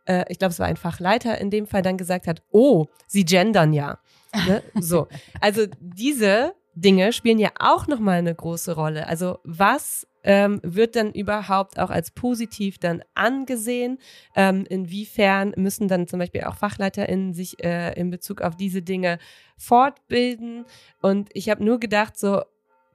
äh, 0.04 0.24
ich 0.28 0.38
glaube, 0.38 0.52
es 0.52 0.58
war 0.58 0.66
ein 0.66 0.76
Fachleiter 0.76 1.38
in 1.38 1.50
dem 1.50 1.66
Fall, 1.66 1.82
dann 1.82 1.96
gesagt 1.96 2.26
hat, 2.26 2.42
oh, 2.50 2.86
sie 3.06 3.24
gendern 3.24 3.72
ja. 3.72 3.98
Ne? 4.46 4.62
So, 4.74 5.08
also 5.40 5.66
diese 5.80 6.54
Dinge 6.74 7.12
spielen 7.12 7.38
ja 7.38 7.50
auch 7.58 7.86
nochmal 7.86 8.18
eine 8.18 8.34
große 8.34 8.74
Rolle. 8.74 9.06
Also 9.06 9.38
was 9.42 10.06
ähm, 10.24 10.60
wird 10.62 10.96
dann 10.96 11.12
überhaupt 11.12 11.78
auch 11.78 11.90
als 11.90 12.10
positiv 12.10 12.78
dann 12.78 13.02
angesehen? 13.14 13.98
Ähm, 14.34 14.64
inwiefern 14.68 15.52
müssen 15.56 15.88
dann 15.88 16.06
zum 16.06 16.18
Beispiel 16.18 16.44
auch 16.44 16.56
FachleiterInnen 16.56 17.34
sich 17.34 17.62
äh, 17.62 17.92
in 17.98 18.10
Bezug 18.10 18.40
auf 18.40 18.56
diese 18.56 18.82
Dinge 18.82 19.18
fortbilden? 19.56 20.64
Und 21.00 21.30
ich 21.32 21.48
habe 21.48 21.64
nur 21.64 21.80
gedacht, 21.80 22.18
so 22.18 22.42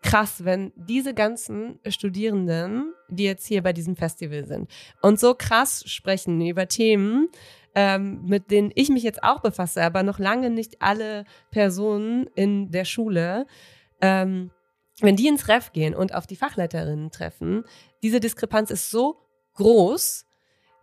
krass, 0.01 0.45
wenn 0.45 0.71
diese 0.75 1.13
ganzen 1.13 1.79
Studierenden, 1.87 2.93
die 3.09 3.23
jetzt 3.23 3.47
hier 3.47 3.63
bei 3.63 3.73
diesem 3.73 3.95
Festival 3.95 4.45
sind 4.45 4.69
und 5.01 5.19
so 5.19 5.33
krass 5.33 5.83
sprechen 5.87 6.39
über 6.45 6.67
Themen, 6.67 7.29
ähm, 7.75 8.23
mit 8.25 8.49
denen 8.49 8.71
ich 8.73 8.89
mich 8.89 9.03
jetzt 9.03 9.21
auch 9.23 9.41
befasse, 9.41 9.83
aber 9.83 10.03
noch 10.03 10.17
lange 10.17 10.49
nicht 10.49 10.81
alle 10.81 11.25
Personen 11.51 12.27
in 12.35 12.71
der 12.71 12.85
Schule, 12.85 13.45
ähm, 14.01 14.51
wenn 15.01 15.15
die 15.15 15.27
ins 15.27 15.47
Ref 15.47 15.71
gehen 15.73 15.95
und 15.95 16.13
auf 16.13 16.27
die 16.27 16.35
Fachleiterinnen 16.35 17.11
treffen, 17.11 17.63
diese 18.03 18.19
Diskrepanz 18.19 18.71
ist 18.71 18.89
so 18.89 19.19
groß, 19.55 20.25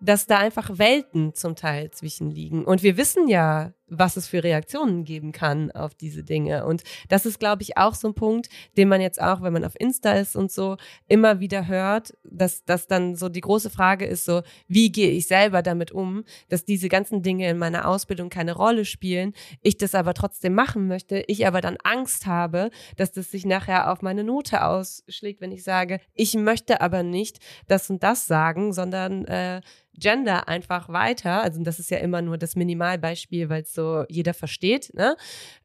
dass 0.01 0.27
da 0.27 0.39
einfach 0.39 0.79
Welten 0.79 1.35
zum 1.35 1.57
Teil 1.57 1.91
zwischenliegen. 1.91 2.65
Und 2.65 2.83
wir 2.83 2.97
wissen 2.97 3.29
ja, 3.29 3.73
was 3.99 4.17
es 4.17 4.29
für 4.29 4.43
Reaktionen 4.43 5.05
geben 5.05 5.33
kann 5.33 5.71
auf 5.71 5.95
diese 5.95 6.23
Dinge. 6.23 6.65
Und 6.67 6.83
das 7.09 7.27
ist, 7.27 7.39
glaube 7.39 7.63
ich, 7.63 7.77
auch 7.77 7.95
so 7.95 8.09
ein 8.09 8.15
Punkt, 8.15 8.49
den 8.77 8.89
man 8.89 9.01
jetzt 9.01 9.21
auch, 9.21 9.43
wenn 9.43 9.53
man 9.53 9.65
auf 9.65 9.79
Insta 9.79 10.13
ist 10.13 10.37
und 10.37 10.51
so, 10.51 10.77
immer 11.09 11.41
wieder 11.41 11.67
hört, 11.67 12.15
dass 12.25 12.65
das 12.65 12.87
dann 12.87 13.17
so 13.17 13.29
die 13.29 13.41
große 13.41 13.71
Frage 13.71 14.05
ist, 14.07 14.25
so, 14.25 14.43
wie 14.69 14.91
gehe 14.91 15.11
ich 15.11 15.27
selber 15.27 15.63
damit 15.63 15.93
um, 15.93 16.25
dass 16.49 16.65
diese 16.65 16.89
ganzen 16.89 17.23
Dinge 17.23 17.49
in 17.49 17.59
meiner 17.59 17.89
Ausbildung 17.89 18.31
keine 18.31 18.55
Rolle 18.55 18.85
spielen, 18.85 19.35
ich 19.63 19.77
das 19.77 19.95
aber 19.95 20.15
trotzdem 20.15 20.55
machen 20.55 20.87
möchte, 20.87 21.25
ich 21.27 21.47
aber 21.47 21.61
dann 21.61 21.77
Angst 21.83 22.27
habe, 22.27 22.71
dass 22.97 23.13
das 23.13 23.31
sich 23.31 23.45
nachher 23.45 23.91
auf 23.91 24.03
meine 24.03 24.25
Note 24.25 24.65
ausschlägt, 24.65 25.41
wenn 25.41 25.53
ich 25.53 25.65
sage, 25.65 26.01
ich 26.15 26.35
möchte 26.35 26.81
aber 26.81 27.03
nicht 27.03 27.39
das 27.67 27.91
und 27.91 28.03
das 28.03 28.27
sagen, 28.27 28.73
sondern 28.73 29.25
äh, 29.27 29.61
Gender 29.97 30.49
einfach 30.49 30.89
weiter. 30.89 31.43
Also 31.43 31.63
das 31.63 31.79
ist 31.79 31.91
ja 31.91 31.99
immer 31.99 32.23
nur 32.23 32.39
das 32.39 32.57
Minimalbeispiel, 32.57 33.49
weil 33.49 33.63
es 33.63 33.75
so 33.75 34.05
jeder 34.09 34.35
versteht. 34.35 34.93
Ne? 34.95 35.17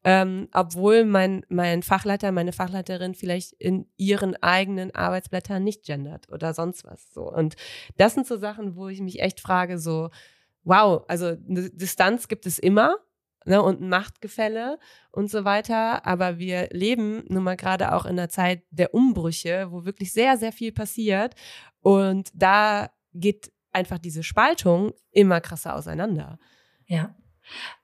Ähm, 0.04 0.48
obwohl 0.52 1.04
mein, 1.04 1.44
mein 1.48 1.82
Fachleiter, 1.82 2.32
meine 2.32 2.52
Fachleiterin 2.52 3.14
vielleicht 3.14 3.52
in 3.54 3.86
ihren 3.96 4.36
eigenen 4.42 4.94
Arbeitsblättern 4.94 5.62
nicht 5.64 5.84
gendert 5.84 6.30
oder 6.30 6.54
sonst 6.54 6.84
was. 6.84 7.12
So. 7.12 7.30
Und 7.30 7.56
das 7.96 8.14
sind 8.14 8.26
so 8.26 8.38
Sachen, 8.38 8.76
wo 8.76 8.88
ich 8.88 9.00
mich 9.00 9.20
echt 9.20 9.40
frage, 9.40 9.78
so, 9.78 10.10
wow, 10.64 11.04
also 11.08 11.26
eine 11.48 11.70
Distanz 11.70 12.28
gibt 12.28 12.46
es 12.46 12.58
immer. 12.58 12.96
ne, 13.46 13.62
und 13.62 13.80
Machtgefälle 13.80 14.78
und 15.12 15.30
so 15.30 15.44
weiter. 15.44 16.06
Aber 16.06 16.38
wir 16.38 16.68
leben 16.72 17.24
nun 17.28 17.42
mal 17.42 17.56
gerade 17.56 17.92
auch 17.94 18.04
in 18.04 18.18
einer 18.18 18.28
Zeit 18.28 18.62
der 18.70 18.94
Umbrüche, 18.94 19.68
wo 19.70 19.84
wirklich 19.84 20.12
sehr, 20.12 20.36
sehr 20.36 20.52
viel 20.52 20.72
passiert. 20.72 21.34
Und 21.80 22.30
da 22.34 22.90
geht 23.14 23.50
einfach 23.72 23.98
diese 23.98 24.22
Spaltung 24.22 24.92
immer 25.12 25.40
krasser 25.40 25.74
auseinander. 25.74 26.38
Ja, 26.86 27.14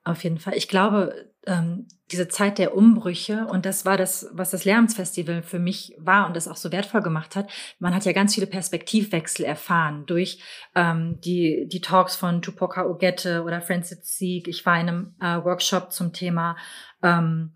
auf 0.04 0.24
jeden 0.24 0.38
Fall. 0.38 0.54
Ich 0.56 0.68
glaube, 0.68 1.32
ähm, 1.46 1.86
diese 2.10 2.28
Zeit 2.28 2.58
der 2.58 2.76
Umbrüche, 2.76 3.46
und 3.46 3.66
das 3.66 3.84
war 3.84 3.96
das, 3.96 4.28
was 4.32 4.50
das 4.50 4.64
Lehramtsfestival 4.64 5.42
für 5.42 5.58
mich 5.58 5.94
war 5.98 6.26
und 6.26 6.36
das 6.36 6.48
auch 6.48 6.56
so 6.56 6.70
wertvoll 6.70 7.02
gemacht 7.02 7.34
hat. 7.34 7.50
Man 7.78 7.94
hat 7.94 8.04
ja 8.04 8.12
ganz 8.12 8.34
viele 8.34 8.46
Perspektivwechsel 8.46 9.44
erfahren 9.44 10.06
durch 10.06 10.40
ähm, 10.74 11.20
die, 11.24 11.66
die 11.68 11.80
Talks 11.80 12.14
von 12.14 12.42
Tupoka 12.42 12.86
Ogette 12.86 13.42
oder 13.42 13.60
Francis 13.60 14.16
Sieg. 14.16 14.48
Ich 14.48 14.64
war 14.66 14.80
in 14.80 14.88
einem 14.88 15.14
äh, 15.20 15.44
Workshop 15.44 15.92
zum 15.92 16.12
Thema 16.12 16.56
ähm, 17.02 17.54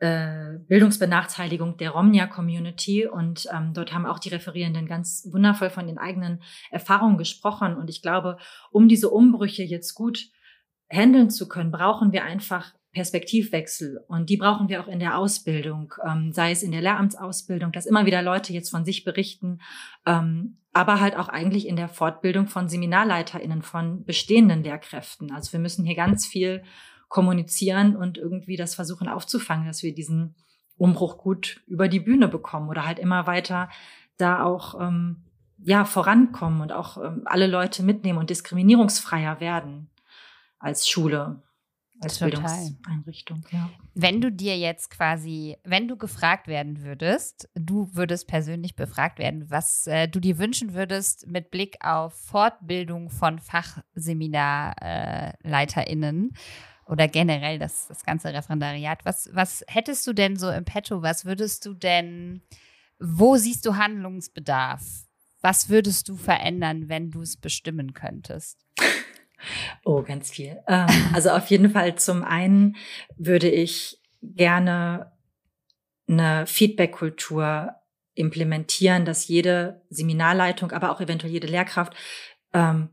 äh, 0.00 0.58
Bildungsbenachteiligung 0.66 1.76
der 1.76 1.90
Romnia-Community 1.90 3.06
und 3.06 3.46
ähm, 3.54 3.72
dort 3.74 3.92
haben 3.92 4.06
auch 4.06 4.18
die 4.18 4.30
Referierenden 4.30 4.86
ganz 4.86 5.28
wundervoll 5.30 5.70
von 5.70 5.86
den 5.86 5.98
eigenen 5.98 6.42
Erfahrungen 6.70 7.18
gesprochen. 7.18 7.76
Und 7.76 7.90
ich 7.90 8.00
glaube, 8.00 8.38
um 8.70 8.88
diese 8.88 9.10
Umbrüche 9.10 9.62
jetzt 9.62 9.94
gut 9.94 10.30
handeln 10.90 11.30
zu 11.30 11.48
können, 11.48 11.70
brauchen 11.70 12.12
wir 12.12 12.24
einfach 12.24 12.72
Perspektivwechsel 12.92 14.00
und 14.08 14.30
die 14.30 14.36
brauchen 14.36 14.68
wir 14.68 14.82
auch 14.82 14.88
in 14.88 14.98
der 14.98 15.16
Ausbildung, 15.16 15.94
ähm, 16.04 16.32
sei 16.32 16.50
es 16.50 16.64
in 16.64 16.72
der 16.72 16.80
Lehramtsausbildung, 16.80 17.70
dass 17.70 17.86
immer 17.86 18.04
wieder 18.04 18.20
Leute 18.20 18.52
jetzt 18.52 18.70
von 18.70 18.84
sich 18.84 19.04
berichten, 19.04 19.60
ähm, 20.06 20.58
aber 20.72 20.98
halt 20.98 21.16
auch 21.16 21.28
eigentlich 21.28 21.68
in 21.68 21.76
der 21.76 21.88
Fortbildung 21.88 22.48
von 22.48 22.68
SeminarleiterInnen, 22.68 23.62
von 23.62 24.04
bestehenden 24.04 24.64
Lehrkräften. 24.64 25.30
Also 25.30 25.52
wir 25.52 25.60
müssen 25.60 25.84
hier 25.84 25.94
ganz 25.94 26.26
viel 26.26 26.64
kommunizieren 27.10 27.96
und 27.96 28.16
irgendwie 28.16 28.56
das 28.56 28.74
versuchen 28.74 29.08
aufzufangen, 29.08 29.66
dass 29.66 29.82
wir 29.82 29.92
diesen 29.92 30.34
Umbruch 30.78 31.18
gut 31.18 31.60
über 31.66 31.88
die 31.88 32.00
Bühne 32.00 32.28
bekommen 32.28 32.70
oder 32.70 32.86
halt 32.86 32.98
immer 32.98 33.26
weiter 33.26 33.68
da 34.16 34.42
auch 34.42 34.80
ähm, 34.80 35.24
ja 35.58 35.84
vorankommen 35.84 36.62
und 36.62 36.72
auch 36.72 36.96
ähm, 36.96 37.22
alle 37.26 37.48
Leute 37.48 37.82
mitnehmen 37.82 38.18
und 38.18 38.30
diskriminierungsfreier 38.30 39.40
werden 39.40 39.90
als 40.58 40.88
Schule 40.88 41.42
als 42.00 42.18
Total. 42.18 42.30
Bildungseinrichtung. 42.30 43.44
Ja. 43.50 43.68
Wenn 43.94 44.22
du 44.22 44.32
dir 44.32 44.56
jetzt 44.56 44.90
quasi, 44.90 45.58
wenn 45.64 45.86
du 45.86 45.96
gefragt 45.96 46.48
werden 46.48 46.82
würdest, 46.82 47.48
du 47.54 47.94
würdest 47.94 48.26
persönlich 48.26 48.74
befragt 48.74 49.18
werden, 49.18 49.50
was 49.50 49.86
äh, 49.86 50.08
du 50.08 50.18
dir 50.20 50.38
wünschen 50.38 50.72
würdest 50.74 51.26
mit 51.26 51.50
Blick 51.50 51.76
auf 51.84 52.14
Fortbildung 52.14 53.10
von 53.10 53.38
FachseminarleiterInnen 53.38 56.30
äh, 56.30 56.34
oder 56.90 57.06
generell 57.06 57.58
das, 57.58 57.86
das 57.86 58.04
ganze 58.04 58.34
Referendariat, 58.34 59.04
was, 59.04 59.30
was 59.32 59.64
hättest 59.68 60.06
du 60.06 60.12
denn 60.12 60.36
so 60.36 60.50
im 60.50 60.64
Petto? 60.64 61.02
Was 61.02 61.24
würdest 61.24 61.64
du 61.64 61.72
denn, 61.72 62.42
wo 62.98 63.36
siehst 63.36 63.64
du 63.64 63.76
Handlungsbedarf? 63.76 64.82
Was 65.40 65.68
würdest 65.68 66.08
du 66.08 66.16
verändern, 66.16 66.88
wenn 66.88 67.12
du 67.12 67.22
es 67.22 67.36
bestimmen 67.36 67.94
könntest? 67.94 68.58
Oh, 69.84 70.02
ganz 70.02 70.30
viel. 70.30 70.58
Ähm, 70.68 70.88
also 71.14 71.30
auf 71.30 71.46
jeden 71.46 71.70
Fall 71.70 71.94
zum 71.94 72.24
einen 72.24 72.76
würde 73.16 73.48
ich 73.48 73.98
gerne 74.20 75.12
eine 76.06 76.46
Feedback-Kultur 76.46 77.74
implementieren, 78.14 79.04
dass 79.06 79.28
jede 79.28 79.80
Seminarleitung, 79.88 80.72
aber 80.72 80.90
auch 80.90 81.00
eventuell 81.00 81.32
jede 81.32 81.46
Lehrkraft 81.46 81.94
ähm, 82.52 82.90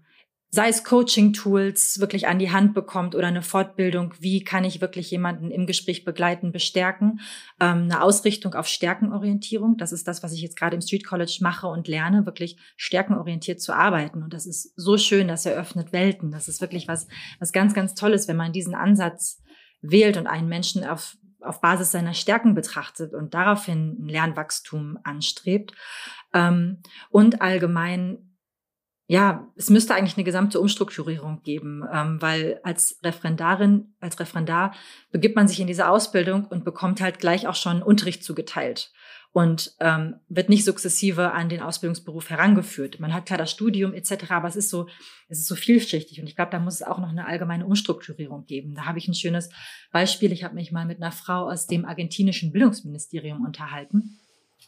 sei 0.50 0.70
es 0.70 0.84
Coaching-Tools 0.84 2.00
wirklich 2.00 2.28
an 2.28 2.40
die 2.40 2.52
Hand 2.52 2.74
bekommt 2.74 3.16
oder 3.16 3.28
eine 3.28 3.42
Fortbildung, 3.42 4.14
wie 4.20 4.44
kann 4.44 4.64
ich 4.64 4.80
wirklich 4.80 5.12
jemanden 5.12 5.52
im 5.52 5.66
Gespräch 5.66 6.06
begleiten, 6.06 6.52
bestärken, 6.52 7.20
ähm, 7.60 7.84
eine 7.84 8.02
Ausrichtung 8.02 8.54
auf 8.54 8.68
Stärkenorientierung. 8.68 9.78
Das 9.78 9.92
ist 9.92 10.08
das, 10.08 10.24
was 10.24 10.32
ich 10.32 10.42
jetzt 10.42 10.58
gerade 10.58 10.76
im 10.76 10.82
Street 10.82 11.06
College 11.06 11.40
mache 11.42 11.68
und 11.68 11.88
lerne, 11.88 12.26
wirklich 12.26 12.58
stärkenorientiert 12.78 13.60
zu 13.62 13.74
arbeiten. 13.74 14.24
Und 14.24 14.34
das 14.34 14.46
ist 14.46 14.72
so 14.78 14.98
schön, 14.98 15.28
das 15.28 15.46
eröffnet 15.46 15.92
Welten. 15.92 16.32
Das 16.32 16.48
ist 16.48 16.62
wirklich 16.62 16.88
was, 16.88 17.08
was 17.40 17.52
ganz, 17.52 17.74
ganz 17.74 17.94
Tolles, 17.94 18.28
wenn 18.28 18.38
man 18.38 18.54
diesen 18.54 18.74
Ansatz 18.74 19.42
wählt 19.82 20.18
und 20.18 20.28
einen 20.28 20.48
Menschen 20.48 20.84
auf 20.84 21.18
auf 21.40 21.62
Basis 21.62 21.92
seiner 21.92 22.16
Stärken 22.16 22.56
betrachtet 22.56 23.14
und 23.14 23.36
daraufhin 23.36 23.96
ein 24.00 24.10
Lernwachstum 24.10 24.98
anstrebt. 25.04 25.72
Ähm, 26.34 26.82
und 27.10 27.42
allgemein 27.42 28.27
ja, 29.10 29.48
es 29.56 29.70
müsste 29.70 29.96
eigentlich 29.96 30.18
eine 30.18 30.26
gesamte 30.26 30.60
Umstrukturierung 30.60 31.42
geben, 31.42 31.84
ähm, 31.92 32.22
weil 32.22 32.60
als 32.64 33.00
Referendarin, 33.04 33.94
als 34.02 34.20
Referendar 34.20 34.74
begibt 35.12 35.38
man 35.38 35.48
sich 35.48 35.62
in 35.62 35.68
diese 35.68 35.88
Ausbildung 35.88 36.46
und 36.46 36.66
bekommt 36.66 37.00
halt 37.00 37.20
gleich 37.20 37.48
auch 37.48 37.56
schon 37.56 37.82
Unterricht 37.82 38.24
zugeteilt 38.26 38.92
und 39.32 39.76
ähm, 39.80 40.16
wird 40.28 40.50
nicht 40.50 40.66
sukzessive 40.66 41.32
an 41.32 41.48
den 41.48 41.62
Ausbildungsberuf 41.62 42.30
herangeführt. 42.30 43.00
Man 43.00 43.14
hat 43.14 43.28
klar 43.28 43.38
das 43.38 43.52
Studium 43.52 43.94
etc., 43.94 44.30
aber 44.32 44.50
es 44.50 44.58
ist 44.58 44.70
so, 44.70 44.90
es 45.30 45.40
ist 45.40 45.48
so 45.48 45.56
vielschichtig 45.56 46.20
und 46.20 46.28
ich 46.28 46.36
glaube, 46.36 46.52
da 46.52 46.60
muss 46.60 46.76
es 46.76 46.84
auch 46.84 47.00
noch 47.00 47.10
eine 47.10 47.28
allgemeine 47.28 47.66
Umstrukturierung 47.66 48.46
geben. 48.46 48.76
Da 48.76 48.86
habe 48.86 48.98
ich 48.98 49.08
ein 49.08 49.14
schönes 49.14 49.50
Beispiel. 49.94 50.34
Ich 50.34 50.44
habe 50.44 50.56
mich 50.56 50.74
mal 50.74 50.86
mit 50.86 51.02
einer 51.02 51.14
Frau 51.14 51.50
aus 51.50 51.66
dem 51.66 51.86
argentinischen 51.86 52.52
Bildungsministerium 52.52 53.46
unterhalten 53.46 54.20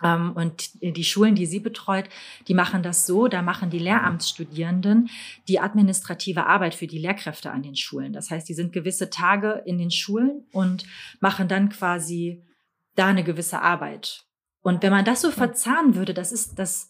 und 0.02 0.82
die 0.82 1.04
Schulen, 1.04 1.36
die 1.36 1.46
sie 1.46 1.60
betreut, 1.60 2.06
die 2.48 2.54
machen 2.54 2.84
das 2.84 3.06
so, 3.06 3.28
da 3.28 3.42
machen 3.42 3.70
die 3.70 3.80
Lehramtsstudierenden 3.80 5.10
die 5.48 5.60
administrative 5.60 6.46
Arbeit 6.46 6.76
für 6.76 6.88
die 6.88 7.00
Lehrkräfte 7.00 7.52
an 7.52 7.64
den 7.64 7.76
Schulen. 7.76 8.14
Das 8.14 8.32
heißt, 8.32 8.48
die 8.48 8.54
sind 8.54 8.72
gewisse 8.72 9.10
Tage 9.10 9.62
in 9.66 9.78
den 9.78 9.92
Schulen 9.92 10.46
und 10.52 10.86
machen 11.20 11.48
dann 11.48 11.70
quasi 11.70 12.44
da 12.96 13.08
eine 13.08 13.24
gewisse 13.24 13.62
Arbeit. 13.62 14.26
Und 14.62 14.84
wenn 14.84 14.92
man 14.92 15.06
das 15.06 15.22
so 15.22 15.32
verzahnen 15.32 15.96
würde, 15.96 16.14
das 16.14 16.32
ist 16.32 16.60
das, 16.60 16.90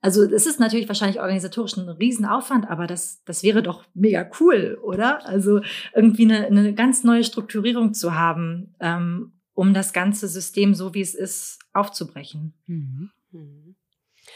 also 0.00 0.22
es 0.24 0.46
ist 0.46 0.60
natürlich 0.60 0.88
wahrscheinlich 0.88 1.20
organisatorisch 1.20 1.76
ein 1.76 1.88
Riesenaufwand, 1.88 2.70
aber 2.70 2.86
das, 2.86 3.22
das 3.24 3.42
wäre 3.42 3.62
doch 3.62 3.84
mega 3.94 4.30
cool, 4.40 4.78
oder? 4.82 5.26
Also 5.26 5.60
irgendwie 5.94 6.24
eine, 6.24 6.46
eine 6.46 6.74
ganz 6.74 7.04
neue 7.04 7.24
Strukturierung 7.24 7.94
zu 7.94 8.14
haben 8.14 8.74
ähm, 8.80 9.32
um 9.58 9.74
das 9.74 9.92
ganze 9.92 10.28
System, 10.28 10.72
so 10.72 10.94
wie 10.94 11.00
es 11.00 11.16
ist, 11.16 11.58
aufzubrechen. 11.78 12.54
Mhm. 12.66 13.10
Mhm. 13.30 13.76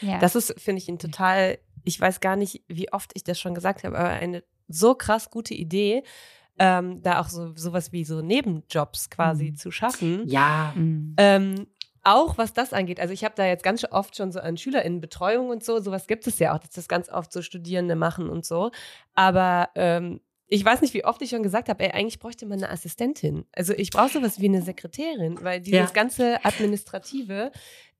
Ja. 0.01 0.19
Das 0.19 0.35
ist, 0.35 0.59
finde 0.59 0.81
ich, 0.81 0.89
ein 0.89 0.99
total, 0.99 1.59
ich 1.83 1.99
weiß 1.99 2.19
gar 2.19 2.35
nicht, 2.35 2.63
wie 2.67 2.91
oft 2.91 3.11
ich 3.13 3.23
das 3.23 3.39
schon 3.39 3.53
gesagt 3.53 3.83
habe, 3.83 3.97
aber 3.97 4.09
eine 4.09 4.43
so 4.67 4.95
krass 4.95 5.29
gute 5.29 5.53
Idee, 5.53 6.03
ähm, 6.57 7.01
da 7.01 7.19
auch 7.19 7.29
so 7.29 7.53
sowas 7.55 7.91
wie 7.91 8.05
so 8.05 8.21
Nebenjobs 8.21 9.09
quasi 9.09 9.51
mhm. 9.51 9.55
zu 9.55 9.71
schaffen. 9.71 10.27
Ja. 10.27 10.73
Mhm. 10.75 11.15
Ähm, 11.17 11.67
auch 12.03 12.37
was 12.37 12.53
das 12.53 12.73
angeht, 12.73 12.99
also 12.99 13.13
ich 13.13 13.23
habe 13.23 13.35
da 13.35 13.45
jetzt 13.45 13.63
ganz 13.63 13.85
oft 13.89 14.17
schon 14.17 14.31
so 14.31 14.39
an 14.41 14.57
SchülerInnenbetreuung 14.57 15.49
und 15.49 15.63
so, 15.63 15.79
sowas 15.79 16.05
gibt 16.05 16.27
es 16.27 16.37
ja 16.37 16.53
auch, 16.53 16.59
dass 16.59 16.71
das 16.71 16.89
ganz 16.89 17.07
oft 17.09 17.31
so 17.31 17.41
Studierende 17.41 17.95
machen 17.95 18.29
und 18.29 18.45
so. 18.45 18.71
Aber 19.15 19.69
ähm, 19.75 20.19
ich 20.53 20.63
weiß 20.63 20.81
nicht, 20.81 20.93
wie 20.93 21.03
oft 21.03 21.19
ich 21.23 21.31
schon 21.31 21.41
gesagt 21.41 21.67
habe, 21.67 21.83
ey, 21.83 21.91
eigentlich 21.91 22.19
bräuchte 22.19 22.45
man 22.45 22.61
eine 22.61 22.71
Assistentin. 22.71 23.45
Also 23.53 23.73
ich 23.73 23.89
brauche 23.89 24.09
sowas 24.09 24.39
wie 24.39 24.45
eine 24.45 24.61
Sekretärin, 24.61 25.39
weil 25.41 25.59
dieses 25.59 25.79
ja. 25.79 25.85
ganze 25.87 26.45
Administrative 26.45 27.51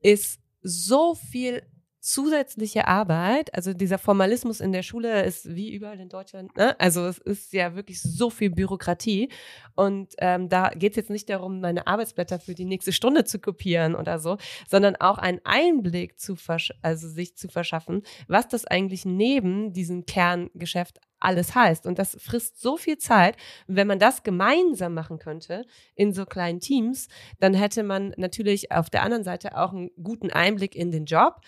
ist 0.02 0.40
so 0.62 1.16
viel 1.16 1.64
zusätzliche 2.04 2.86
Arbeit, 2.90 3.54
also 3.56 3.74
dieser 3.74 3.98
Formalismus 3.98 4.60
in 4.60 4.74
der 4.74 4.84
Schule 4.84 5.24
ist 5.24 5.56
wie 5.56 5.74
überall 5.74 6.02
in 6.02 6.10
Deutschland, 6.10 6.56
ne? 6.58 6.78
also 6.78 7.06
es 7.06 7.18
ist 7.18 7.54
ja 7.54 7.76
wirklich 7.76 8.02
so 8.02 8.30
viel 8.30 8.50
Bürokratie 8.50 9.30
und 9.76 10.14
ähm, 10.18 10.50
da 10.50 10.70
geht 10.70 10.92
es 10.92 10.98
jetzt 10.98 11.10
nicht 11.10 11.30
darum, 11.30 11.62
meine 11.62 11.88
Arbeitsblätter 11.88 12.40
für 12.40 12.56
die 12.56 12.66
nächste 12.66 12.92
Stunde 12.92 13.24
zu 13.24 13.40
kopieren 13.40 13.96
oder 13.96 14.20
so, 14.20 14.38
sondern 14.70 14.98
auch 14.98 15.18
einen 15.18 15.40
Einblick 15.46 16.20
zu 16.20 16.36
also 16.82 17.08
sich 17.08 17.38
zu 17.38 17.48
verschaffen, 17.48 18.04
was 18.28 18.50
das 18.50 18.66
eigentlich 18.66 19.06
neben 19.06 19.72
diesem 19.72 20.06
Kerngeschäft 20.06 21.00
alles 21.24 21.56
heißt. 21.56 21.88
Und 21.88 22.00
das 22.00 22.18
frisst 22.20 22.60
so 22.60 22.78
viel 22.78 22.98
Zeit. 22.98 23.38
Und 23.68 23.78
wenn 23.78 23.88
man 23.88 24.00
das 24.00 24.24
gemeinsam 24.24 24.94
machen 24.94 25.20
könnte 25.20 25.66
in 25.96 26.14
so 26.14 26.26
kleinen 26.26 26.60
Teams, 26.60 27.08
dann 27.40 27.54
hätte 27.54 27.84
man 27.84 28.14
natürlich 28.18 28.72
auf 28.72 28.90
der 28.90 29.04
anderen 29.04 29.24
Seite 29.24 29.58
auch 29.58 29.72
einen 29.72 29.90
guten 30.04 30.32
Einblick 30.32 30.76
in 30.76 30.92
den 30.92 31.06
Job 31.06 31.40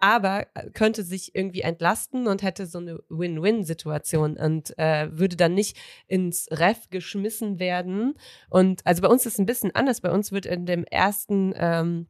aber 0.00 0.46
äh, 0.54 0.70
könnte 0.70 1.04
sich 1.04 1.34
irgendwie 1.34 1.60
entlasten 1.60 2.26
und 2.26 2.42
hätte 2.42 2.66
so 2.66 2.78
eine 2.78 2.98
Win-Win-Situation 3.08 4.36
und 4.36 4.76
äh, 4.78 5.08
würde 5.12 5.36
dann 5.36 5.54
nicht 5.54 5.76
ins 6.06 6.48
Ref 6.50 6.88
geschmissen 6.90 7.58
werden. 7.58 8.14
Und 8.48 8.84
also 8.86 9.02
bei 9.02 9.08
uns 9.08 9.26
ist 9.26 9.34
es 9.34 9.38
ein 9.38 9.46
bisschen 9.46 9.74
anders. 9.74 10.00
Bei 10.00 10.10
uns 10.10 10.32
wird 10.32 10.46
in 10.46 10.66
dem 10.66 10.84
ersten 10.84 11.52
ähm, 11.56 12.06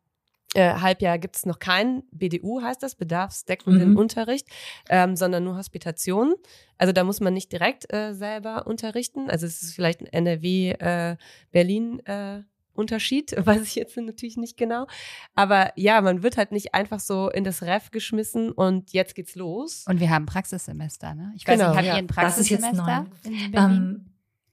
äh, 0.55 0.75
Halbjahr 0.75 1.19
gibt 1.19 1.37
es 1.37 1.47
noch 1.47 1.59
keinen 1.59 2.03
BDU, 2.11 2.61
heißt 2.63 2.83
das, 2.83 2.97
bedarfsdeckenden 2.97 3.91
mhm. 3.91 3.97
Unterricht, 3.97 4.49
ähm, 4.89 5.15
sondern 5.15 5.45
nur 5.45 5.57
Hospitation. 5.57 6.35
Also 6.77 6.93
da 6.93 7.05
muss 7.05 7.21
man 7.21 7.35
nicht 7.35 7.53
direkt 7.53 7.93
äh, 7.93 8.15
selber 8.15 8.67
unterrichten. 8.67 9.31
Also 9.31 9.47
es 9.47 9.63
ist 9.63 9.75
vielleicht 9.75 10.01
ein 10.01 10.07
NRW, 10.07 10.71
äh, 10.73 11.17
Berlin 11.53 12.01
äh, 12.07 12.43
Unterschied, 12.81 13.35
weiß 13.47 13.63
ich 13.63 13.75
jetzt 13.77 13.97
natürlich 13.97 14.37
nicht 14.37 14.57
genau. 14.57 14.87
Aber 15.35 15.73
ja, 15.77 16.01
man 16.01 16.23
wird 16.23 16.37
halt 16.37 16.51
nicht 16.51 16.75
einfach 16.75 17.01
so 17.01 17.31
in 17.31 17.45
das 17.45 17.63
Ref 17.63 17.91
geschmissen 17.91 18.51
und 18.51 18.93
jetzt 18.93 19.15
geht's 19.15 19.37
los. 19.37 19.85
Und 19.89 20.01
wir 20.01 20.11
haben 20.11 20.27
Praxissemester, 20.27 21.15
ne? 21.15 21.33
Ich 21.37 21.47
weiß 21.47 21.59
genau, 21.59 21.69
nicht, 21.71 21.77
habt 21.77 21.87
ja. 21.87 21.95
ihr 21.95 21.99
ein 21.99 22.07
Praxissemester 22.09 23.07
in 23.23 23.53
Berlin? 23.53 23.55
Ähm, 23.55 24.07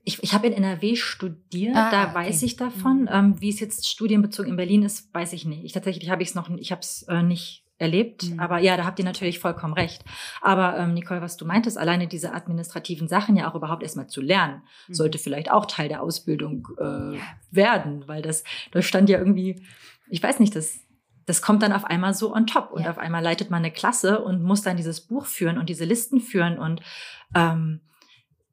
ich, 0.04 0.24
ich 0.24 0.34
habe 0.34 0.48
in 0.48 0.54
NRW 0.54 0.96
studiert, 0.96 1.76
Ah, 1.76 1.92
da 1.92 2.04
okay. 2.06 2.16
weiß 2.16 2.44
ich 2.44 2.56
davon. 2.56 3.02
Mhm. 3.02 3.10
Ähm, 3.12 3.42
wie 3.42 3.50
es 3.50 3.60
jetzt 3.60 3.90
studienbezogen 3.90 4.52
in 4.52 4.56
Berlin 4.56 4.84
ist, 4.84 5.14
weiß 5.14 5.34
ich 5.34 5.46
nicht. 5.46 5.66
Ich 5.66 5.74
tatsächlich 5.74 6.10
habe 6.10 6.24
ich 6.24 6.30
es 6.30 6.36
noch, 6.36 6.50
ich 6.50 6.72
habe 6.72 6.80
es 6.80 7.04
äh, 7.10 7.24
nicht 7.24 7.67
erlebt. 7.80 8.24
Mhm. 8.32 8.40
Aber 8.40 8.60
ja, 8.60 8.76
da 8.78 8.86
habt 8.86 9.00
ihr 9.00 9.06
natürlich 9.06 9.40
vollkommen 9.40 9.74
recht. 9.74 10.04
Aber 10.42 10.78
ähm, 10.78 10.94
Nicole, 10.94 11.22
was 11.22 11.38
du 11.38 11.46
meintest, 11.46 11.78
alleine 11.78 12.08
diese 12.08 12.34
administrativen 12.34 13.08
Sachen 13.08 13.36
ja 13.38 13.50
auch 13.50 13.56
überhaupt 13.56 13.84
erstmal 13.84 14.08
zu 14.08 14.22
lernen, 14.22 14.64
Mhm. 14.88 14.94
sollte 14.94 15.18
vielleicht 15.18 15.52
auch 15.52 15.66
Teil 15.66 15.90
der 15.90 16.02
Ausbildung 16.02 16.68
äh, 16.80 17.18
werden, 17.52 18.08
weil 18.08 18.22
das, 18.22 18.44
da 18.72 18.82
stand 18.82 19.10
ja 19.10 19.18
irgendwie, 19.20 19.62
ich 20.10 20.22
weiß 20.24 20.40
nicht, 20.40 20.56
das, 20.56 20.80
das 21.26 21.42
kommt 21.42 21.62
dann 21.62 21.74
auf 21.74 21.86
einmal 21.86 22.14
so 22.14 22.34
on 22.34 22.48
top 22.48 22.72
und 22.72 22.84
Ja. 22.84 22.90
auf 22.92 22.98
einmal 22.98 23.22
leitet 23.24 23.50
man 23.50 23.60
eine 23.60 23.72
Klasse 23.72 24.22
und 24.24 24.42
muss 24.44 24.62
dann 24.62 24.78
dieses 24.78 25.02
Buch 25.02 25.26
führen 25.26 25.58
und 25.58 25.68
diese 25.70 25.86
Listen 25.86 26.20
führen 26.22 26.58
und 26.58 26.82
ähm, 27.36 27.82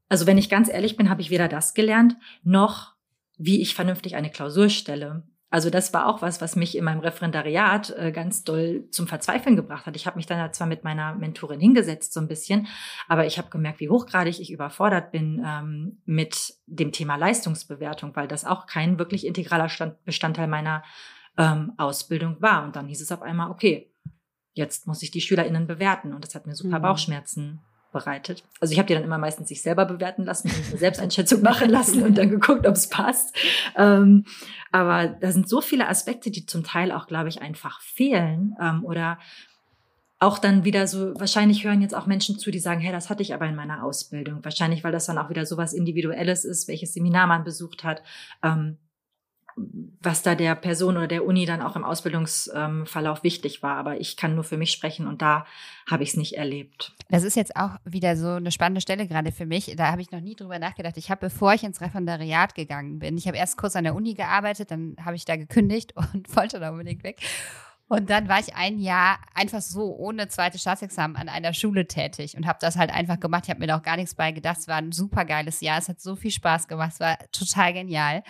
also 0.09 0.27
wenn 0.27 0.39
ich 0.39 0.51
ganz 0.51 0.69
ehrlich 0.69 0.97
bin, 0.97 1.09
habe 1.09 1.23
ich 1.23 1.31
weder 1.31 1.49
das 1.49 1.73
gelernt, 1.75 2.17
noch 2.43 2.93
wie 3.39 3.63
ich 3.63 3.75
vernünftig 3.75 4.17
eine 4.17 4.31
Klausur 4.31 4.69
stelle. 4.69 5.23
Also 5.55 5.71
das 5.71 5.95
war 5.95 6.09
auch 6.09 6.21
was, 6.21 6.41
was 6.41 6.57
mich 6.57 6.77
in 6.77 6.83
meinem 6.83 6.99
Referendariat 6.99 7.91
äh, 7.97 8.11
ganz 8.11 8.43
doll 8.43 8.89
zum 8.91 9.07
Verzweifeln 9.07 9.55
gebracht 9.55 9.87
hat. 9.87 9.95
Ich 9.95 10.05
habe 10.05 10.17
mich 10.17 10.27
dann 10.27 10.53
zwar 10.53 10.67
mit 10.67 10.83
meiner 10.83 11.15
Mentorin 11.15 11.61
hingesetzt 11.61 12.13
so 12.13 12.19
ein 12.19 12.27
bisschen, 12.27 12.67
aber 13.07 13.25
ich 13.25 13.39
habe 13.39 13.51
gemerkt, 13.51 13.79
wie 13.79 13.89
hochgradig 13.89 14.41
ich 14.41 14.51
überfordert 14.51 15.13
bin 15.13 15.41
ähm, 15.47 16.03
mit 16.07 16.55
dem 16.67 16.91
Thema 16.91 17.15
Leistungsbewertung, 17.15 18.17
weil 18.17 18.27
das 18.27 18.45
auch 18.45 18.67
kein 18.67 18.99
wirklich 18.99 19.25
integraler 19.25 19.69
Stand 19.69 20.05
Bestandteil 20.05 20.49
meiner 20.49 20.83
ähm, 21.39 21.75
Ausbildung 21.77 22.43
war. 22.43 22.65
Und 22.65 22.75
dann 22.75 22.89
hieß 22.89 23.01
es 23.01 23.13
auf 23.13 23.23
einmal, 23.23 23.53
okay, 23.53 23.95
jetzt 24.55 24.89
muss 24.89 25.05
ich 25.05 25.13
die 25.13 25.21
SchülerInnen 25.21 25.69
bewerten. 25.69 26.15
Und 26.15 26.25
das 26.25 26.35
hat 26.35 26.49
mir 26.49 26.57
super 26.57 26.81
Mhm. 26.81 26.83
Bauchschmerzen 26.83 27.61
bereitet. 27.95 28.45
Also 28.61 28.73
ich 28.73 28.79
habe 28.79 28.87
die 28.87 28.93
dann 28.93 29.05
immer 29.05 29.17
meistens 29.17 29.49
sich 29.49 29.63
selber 29.63 29.87
bewerten 29.87 30.25
lassen 30.25 30.51
und 30.51 30.69
eine 30.69 30.77
Selbsteinschätzung 30.77 31.41
machen 31.43 31.71
lassen 31.71 32.03
und 32.03 32.19
dann 32.19 32.29
geguckt, 32.29 32.67
ob 32.67 32.75
es 32.75 32.91
passt. 32.91 33.35
Ähm, 33.77 34.27
aber 34.71 35.09
da 35.09 35.33
sind 35.33 35.49
so 35.49 35.63
viele 35.63 35.89
Aspekte, 35.89 36.31
die 36.31 36.45
zum 36.45 36.65
Teil 36.65 36.93
auch, 36.93 37.07
glaube 37.07 37.31
ich, 37.31 37.41
einfach 37.41 37.81
fehlen 37.81 38.55
ähm, 38.61 38.85
oder 38.85 39.19
auch 40.19 40.39
dann 40.39 40.65
wieder 40.65 40.87
so, 40.87 41.19
wahrscheinlich 41.19 41.65
hören 41.65 41.83
jetzt 41.83 41.95
auch 41.95 42.07
Menschen 42.07 42.39
zu, 42.39 42.51
die 42.51 42.59
sagen, 42.59 42.81
hey, 42.81 42.93
das 42.93 43.11
hatte 43.11 43.23
ich 43.23 43.35
aber 43.35 43.47
in 43.47 43.57
meiner 43.57 43.83
Ausbildung. 43.85 44.45
Wahrscheinlich, 44.45 44.85
weil 44.85 44.93
das 44.93 45.07
dann 45.07 45.19
auch 45.19 45.31
wieder 45.31 45.47
so 45.47 45.57
was 45.57 45.73
Individuelles 45.73 46.45
ist, 46.45 46.69
welches 46.69 46.95
Seminar 46.95 47.27
man 47.27 47.45
besucht 47.45 47.85
hat. 47.85 48.03
Ähm, 48.43 48.79
was 49.57 50.23
da 50.23 50.35
der 50.35 50.55
Person 50.55 50.97
oder 50.97 51.07
der 51.07 51.25
Uni 51.25 51.47
dann 51.47 51.63
auch 51.63 51.77
im 51.77 51.85
Ausbildungsverlauf 51.85 53.23
wichtig 53.23 53.63
war. 53.63 53.77
Aber 53.77 54.01
ich 54.01 54.17
kann 54.17 54.35
nur 54.35 54.45
für 54.45 54.57
mich 54.57 54.73
sprechen 54.73 55.07
und 55.07 55.23
da 55.23 55.47
habe 55.89 56.03
ich 56.03 56.11
es 56.11 56.17
nicht 56.17 56.37
erlebt. 56.37 56.93
Das 57.09 57.23
ist 57.23 57.37
jetzt 57.37 57.57
auch 57.57 57.77
wieder 57.85 58.17
so 58.17 58.31
eine 58.31 58.51
spannende 58.51 58.81
Stelle 58.81 59.07
gerade 59.07 59.33
für 59.33 59.47
mich. 59.47 59.75
Da 59.77 59.91
habe 59.91 60.03
ich 60.03 60.11
noch 60.11 60.21
nie 60.21 60.35
drüber 60.35 60.59
nachgedacht. 60.59 60.97
Ich 60.97 61.11
habe, 61.11 61.29
bevor 61.29 61.55
ich 61.55 61.63
ins 61.63 61.81
Referendariat 61.81 62.55
gegangen 62.55 62.99
bin, 62.99 63.17
ich 63.17 63.29
habe 63.29 63.37
erst 63.37 63.57
kurz 63.57 63.77
an 63.77 63.85
der 63.85 63.95
Uni 63.95 64.15
gearbeitet, 64.15 64.71
dann 64.71 64.97
habe 65.05 65.17
ich 65.17 65.25
da 65.25 65.37
gekündigt 65.37 65.95
und 66.13 66.35
wollte 66.37 66.61
da 66.61 66.71
unbedingt 66.71 67.05
weg. 67.05 67.21
Und 67.87 68.09
dann 68.09 68.29
war 68.29 68.41
ich 68.41 68.55
ein 68.57 68.79
Jahr 68.79 69.19
einfach 69.35 69.61
so 69.61 69.95
ohne 69.95 70.29
zweites 70.29 70.63
Staatsexamen 70.63 71.17
an 71.17 71.29
einer 71.29 71.53
Schule 71.53 71.87
tätig 71.87 72.35
und 72.35 72.47
habe 72.47 72.59
das 72.61 72.77
halt 72.77 72.91
einfach 72.91 73.21
gemacht. 73.21 73.45
Ich 73.45 73.51
habe 73.51 73.61
mir 73.61 73.67
da 73.67 73.77
auch 73.77 73.83
gar 73.83 73.97
nichts 73.97 74.15
bei 74.15 74.33
gedacht. 74.33 74.59
Es 74.59 74.69
war 74.69 74.77
ein 74.77 74.91
super 74.91 75.27
geiles 75.27 75.61
Jahr. 75.61 75.79
Es 75.79 75.89
hat 75.89 76.01
so 76.01 76.17
viel 76.17 76.31
Spaß 76.31 76.67
gemacht. 76.67 76.93
Es 76.95 77.01
war 77.01 77.19
total 77.31 77.75
genial. 77.75 78.23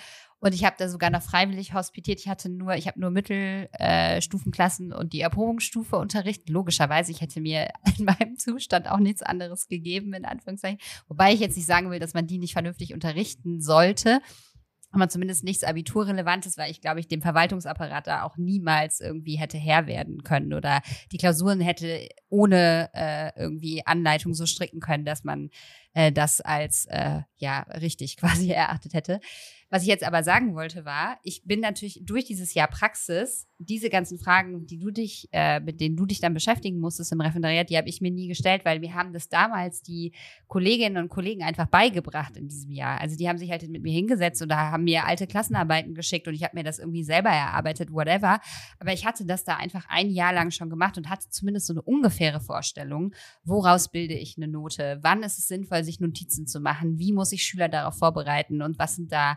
Und 0.44 0.54
ich 0.54 0.62
habe 0.62 0.76
da 0.78 0.90
sogar 0.90 1.08
noch 1.08 1.22
freiwillig 1.22 1.72
hospitiert. 1.72 2.20
Ich 2.20 2.28
hatte 2.28 2.50
nur, 2.50 2.74
ich 2.74 2.86
habe 2.86 3.00
nur 3.00 3.08
Mittelstufenklassen 3.08 4.92
und 4.92 5.14
die 5.14 5.22
Erprobungsstufe 5.22 5.96
unterrichtet. 5.96 6.50
Logischerweise, 6.50 7.12
ich 7.12 7.22
hätte 7.22 7.40
mir 7.40 7.70
in 7.98 8.04
meinem 8.04 8.36
Zustand 8.36 8.90
auch 8.90 8.98
nichts 8.98 9.22
anderes 9.22 9.68
gegeben, 9.68 10.12
in 10.12 10.26
Anführungszeichen. 10.26 10.80
Wobei 11.08 11.32
ich 11.32 11.40
jetzt 11.40 11.56
nicht 11.56 11.64
sagen 11.64 11.90
will, 11.90 11.98
dass 11.98 12.12
man 12.12 12.26
die 12.26 12.36
nicht 12.36 12.52
vernünftig 12.52 12.92
unterrichten 12.92 13.62
sollte. 13.62 14.20
Aber 14.90 15.08
zumindest 15.08 15.44
nichts 15.44 15.64
Abiturrelevantes, 15.64 16.58
weil 16.58 16.70
ich 16.70 16.82
glaube, 16.82 17.00
ich 17.00 17.08
dem 17.08 17.22
Verwaltungsapparat 17.22 18.06
da 18.06 18.22
auch 18.22 18.36
niemals 18.36 19.00
irgendwie 19.00 19.36
hätte 19.36 19.56
Herr 19.56 19.86
werden 19.86 20.24
können 20.24 20.52
oder 20.52 20.82
die 21.10 21.16
Klausuren 21.16 21.60
hätte 21.60 22.06
ohne 22.28 22.90
äh, 22.92 23.32
irgendwie 23.34 23.84
Anleitung 23.86 24.34
so 24.34 24.44
stricken 24.44 24.80
können, 24.80 25.06
dass 25.06 25.24
man 25.24 25.48
äh, 25.94 26.12
das 26.12 26.40
als 26.40 26.86
äh, 26.86 27.22
ja 27.36 27.60
richtig 27.80 28.16
quasi 28.18 28.50
erachtet 28.50 28.94
hätte. 28.94 29.20
Was 29.70 29.82
ich 29.82 29.88
jetzt 29.88 30.04
aber 30.04 30.22
sagen 30.22 30.54
wollte 30.54 30.84
war, 30.84 31.18
ich 31.24 31.42
bin 31.44 31.58
natürlich 31.58 32.00
durch 32.04 32.24
dieses 32.24 32.54
Jahr 32.54 32.68
Praxis 32.68 33.48
diese 33.58 33.88
ganzen 33.88 34.18
Fragen, 34.18 34.66
die 34.66 34.78
du 34.78 34.90
dich, 34.90 35.28
äh, 35.32 35.60
mit 35.60 35.80
denen 35.80 35.96
du 35.96 36.06
dich 36.06 36.20
dann 36.20 36.34
beschäftigen 36.34 36.78
musstest 36.78 37.12
im 37.12 37.20
Referendariat, 37.20 37.70
die 37.70 37.76
habe 37.76 37.88
ich 37.88 38.00
mir 38.00 38.10
nie 38.10 38.28
gestellt, 38.28 38.64
weil 38.64 38.82
wir 38.82 38.94
haben 38.94 39.12
das 39.12 39.28
damals 39.28 39.82
die 39.82 40.12
Kolleginnen 40.48 41.02
und 41.02 41.08
Kollegen 41.08 41.42
einfach 41.42 41.66
beigebracht 41.66 42.36
in 42.36 42.48
diesem 42.48 42.72
Jahr. 42.72 43.00
Also 43.00 43.16
die 43.16 43.28
haben 43.28 43.38
sich 43.38 43.50
halt 43.50 43.68
mit 43.68 43.82
mir 43.82 43.92
hingesetzt 43.92 44.42
oder 44.42 44.56
haben 44.56 44.84
mir 44.84 45.06
alte 45.06 45.26
Klassenarbeiten 45.26 45.94
geschickt 45.94 46.28
und 46.28 46.34
ich 46.34 46.44
habe 46.44 46.56
mir 46.56 46.64
das 46.64 46.78
irgendwie 46.78 47.04
selber 47.04 47.30
erarbeitet, 47.30 47.92
whatever. 47.92 48.40
Aber 48.78 48.92
ich 48.92 49.06
hatte 49.06 49.24
das 49.24 49.44
da 49.44 49.56
einfach 49.56 49.86
ein 49.88 50.10
Jahr 50.10 50.32
lang 50.32 50.50
schon 50.50 50.70
gemacht 50.70 50.98
und 50.98 51.08
hatte 51.08 51.28
zumindest 51.30 51.66
so 51.66 51.72
eine 51.72 51.82
ungefähre 51.82 52.40
Vorstellung, 52.40 53.14
woraus 53.44 53.90
bilde 53.90 54.14
ich 54.14 54.36
eine 54.36 54.48
Note, 54.48 54.98
wann 55.02 55.22
ist 55.22 55.38
es 55.38 55.48
sinnvoll, 55.48 55.83
sich 55.84 56.00
Notizen 56.00 56.46
zu 56.46 56.60
machen, 56.60 56.98
wie 56.98 57.12
muss 57.12 57.32
ich 57.32 57.44
Schüler 57.44 57.68
darauf 57.68 57.98
vorbereiten 57.98 58.62
und 58.62 58.78
was 58.78 58.96
sind 58.96 59.12
da 59.12 59.36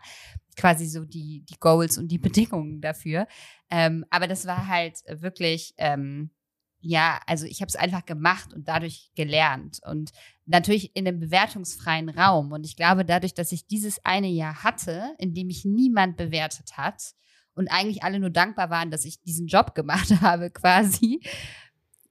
quasi 0.58 0.88
so 0.88 1.06
die, 1.06 1.46
die 1.48 1.60
Goals 1.60 1.98
und 1.98 2.10
die 2.10 2.18
Bedingungen 2.18 2.82
dafür. 2.82 3.28
Ähm, 3.70 4.06
aber 4.10 4.28
das 4.28 4.48
war 4.48 4.68
halt 4.68 5.04
wirklich, 5.08 5.74
ähm, 5.78 6.32
ja, 6.80 7.20
also 7.26 7.46
ich 7.46 7.62
habe 7.62 7.70
es 7.70 7.76
einfach 7.76 8.06
gemacht 8.06 8.54
und 8.54 8.68
dadurch 8.68 9.12
gelernt 9.16 9.80
und 9.86 10.12
natürlich 10.46 10.96
in 10.96 11.08
einem 11.08 11.20
bewertungsfreien 11.20 12.10
Raum. 12.10 12.52
Und 12.52 12.66
ich 12.66 12.76
glaube, 12.76 13.06
dadurch, 13.06 13.34
dass 13.34 13.52
ich 13.52 13.68
dieses 13.68 14.04
eine 14.06 14.28
Jahr 14.28 14.64
hatte, 14.64 15.16
in 15.18 15.34
dem 15.34 15.48
mich 15.48 15.66
niemand 15.66 16.18
bewertet 16.18 16.78
hat 16.78 17.14
und 17.54 17.68
eigentlich 17.70 18.04
alle 18.04 18.20
nur 18.20 18.30
dankbar 18.30 18.70
waren, 18.70 18.92
dass 18.92 19.06
ich 19.06 19.22
diesen 19.22 19.48
Job 19.48 19.76
gemacht 19.76 20.10
habe, 20.22 20.50
quasi, 20.52 21.22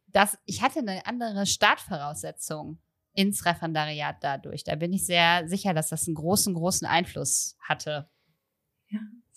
dass 0.09 0.39
ich 0.45 0.63
hatte 0.63 0.81
eine 0.81 1.07
andere 1.07 1.47
Startvoraussetzung 1.47 2.79
ins 3.17 3.45
Referendariat 3.45 4.17
dadurch. 4.21 4.63
Da 4.65 4.77
bin 4.77 4.93
ich 4.93 5.05
sehr 5.07 5.49
sicher, 5.49 5.75
dass 5.75 5.89
das 5.89 6.07
einen 6.07 6.15
großen, 6.15 6.55
großen 6.55 6.87
Einfluss 6.87 7.57
hatte. 7.61 8.09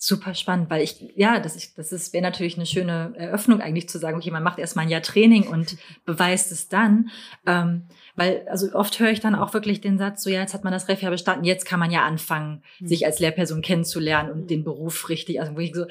Super 0.02 0.34
spannend, 0.34 0.70
weil 0.70 0.82
ich, 0.82 1.12
ja, 1.14 1.40
das, 1.40 1.56
ist, 1.56 1.76
das 1.76 1.92
ist, 1.92 2.14
wäre 2.14 2.22
natürlich 2.22 2.56
eine 2.56 2.64
schöne 2.64 3.12
Eröffnung 3.16 3.60
eigentlich 3.60 3.86
zu 3.86 3.98
sagen, 3.98 4.16
okay, 4.16 4.30
man 4.30 4.42
macht 4.42 4.58
erstmal 4.58 4.86
ein 4.86 4.90
Jahr 4.90 5.02
Training 5.02 5.46
und 5.46 5.76
beweist 6.06 6.52
es 6.52 6.68
dann. 6.68 7.10
Ähm, 7.46 7.86
weil, 8.16 8.46
also 8.48 8.72
oft 8.72 8.98
höre 8.98 9.10
ich 9.10 9.20
dann 9.20 9.34
auch 9.34 9.52
wirklich 9.52 9.82
den 9.82 9.98
Satz, 9.98 10.22
so 10.22 10.30
ja, 10.30 10.40
jetzt 10.40 10.54
hat 10.54 10.64
man 10.64 10.72
das 10.72 10.88
Ref 10.88 11.02
ja 11.02 11.10
bestanden, 11.10 11.44
jetzt 11.44 11.66
kann 11.66 11.80
man 11.80 11.90
ja 11.90 12.04
anfangen, 12.06 12.62
Hm. 12.78 12.86
sich 12.86 13.04
als 13.04 13.18
Lehrperson 13.18 13.60
kennenzulernen 13.60 14.30
und 14.30 14.48
den 14.48 14.64
Beruf 14.64 15.10
richtig, 15.10 15.38
also 15.40 15.54
wo 15.54 15.58
ich 15.58 15.74
so, 15.74 15.84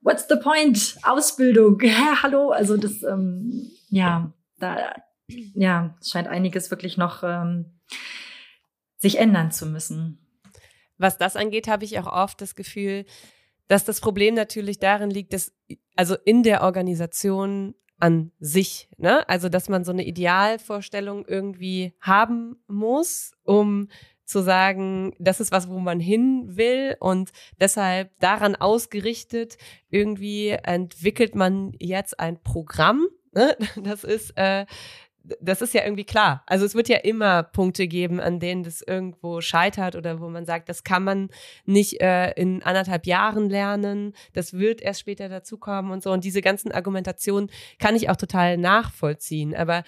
what's 0.00 0.26
the 0.28 0.36
point? 0.36 0.96
Ausbildung, 1.02 1.78
hä, 1.82 2.16
hallo? 2.22 2.50
Also 2.50 2.78
das, 2.78 3.02
ähm, 3.02 3.70
ja, 3.90 4.32
da, 4.60 4.94
ja, 5.54 5.96
scheint 6.04 6.28
einiges 6.28 6.70
wirklich 6.70 6.96
noch 6.96 7.22
ähm, 7.22 7.66
sich 8.98 9.18
ändern 9.18 9.50
zu 9.50 9.66
müssen. 9.66 10.18
was 10.98 11.18
das 11.18 11.36
angeht, 11.36 11.68
habe 11.68 11.84
ich 11.84 11.98
auch 11.98 12.06
oft 12.06 12.40
das 12.40 12.54
Gefühl, 12.54 13.04
dass 13.68 13.84
das 13.84 14.00
Problem 14.00 14.34
natürlich 14.34 14.78
darin 14.78 15.10
liegt, 15.10 15.32
dass 15.32 15.52
also 15.96 16.16
in 16.24 16.42
der 16.42 16.62
Organisation 16.62 17.74
an 17.98 18.32
sich, 18.40 18.88
ne? 18.98 19.28
Also 19.28 19.48
dass 19.48 19.68
man 19.68 19.84
so 19.84 19.92
eine 19.92 20.04
Idealvorstellung 20.04 21.24
irgendwie 21.26 21.92
haben 22.00 22.56
muss, 22.66 23.32
um 23.44 23.88
zu 24.24 24.42
sagen, 24.42 25.14
das 25.18 25.40
ist 25.40 25.52
was, 25.52 25.68
wo 25.68 25.78
man 25.78 26.00
hin 26.00 26.56
will 26.56 26.96
und 27.00 27.30
deshalb 27.60 28.10
daran 28.18 28.56
ausgerichtet 28.56 29.56
irgendwie 29.88 30.48
entwickelt 30.48 31.34
man 31.34 31.74
jetzt 31.78 32.18
ein 32.18 32.42
Programm. 32.42 33.06
Ne? 33.32 33.56
Das 33.82 34.04
ist 34.04 34.36
äh, 34.36 34.66
das 35.40 35.62
ist 35.62 35.74
ja 35.74 35.84
irgendwie 35.84 36.04
klar. 36.04 36.42
Also 36.46 36.64
es 36.64 36.74
wird 36.74 36.88
ja 36.88 36.98
immer 36.98 37.42
Punkte 37.42 37.86
geben, 37.86 38.20
an 38.20 38.40
denen 38.40 38.62
das 38.62 38.82
irgendwo 38.82 39.40
scheitert 39.40 39.94
oder 39.94 40.20
wo 40.20 40.28
man 40.28 40.44
sagt, 40.44 40.68
das 40.68 40.84
kann 40.84 41.04
man 41.04 41.28
nicht 41.64 42.00
äh, 42.00 42.32
in 42.32 42.62
anderthalb 42.62 43.06
Jahren 43.06 43.48
lernen, 43.48 44.14
das 44.32 44.54
wird 44.54 44.80
erst 44.80 45.00
später 45.00 45.28
dazukommen 45.28 45.92
und 45.92 46.02
so. 46.02 46.10
Und 46.10 46.24
diese 46.24 46.40
ganzen 46.40 46.72
Argumentationen 46.72 47.50
kann 47.78 47.96
ich 47.96 48.10
auch 48.10 48.16
total 48.16 48.56
nachvollziehen. 48.56 49.54
Aber 49.54 49.84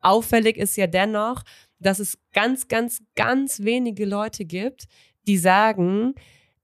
auffällig 0.00 0.56
ist 0.56 0.76
ja 0.76 0.86
dennoch, 0.86 1.42
dass 1.78 1.98
es 1.98 2.18
ganz, 2.32 2.68
ganz, 2.68 3.02
ganz 3.14 3.60
wenige 3.60 4.04
Leute 4.04 4.44
gibt, 4.44 4.86
die 5.26 5.36
sagen, 5.38 6.14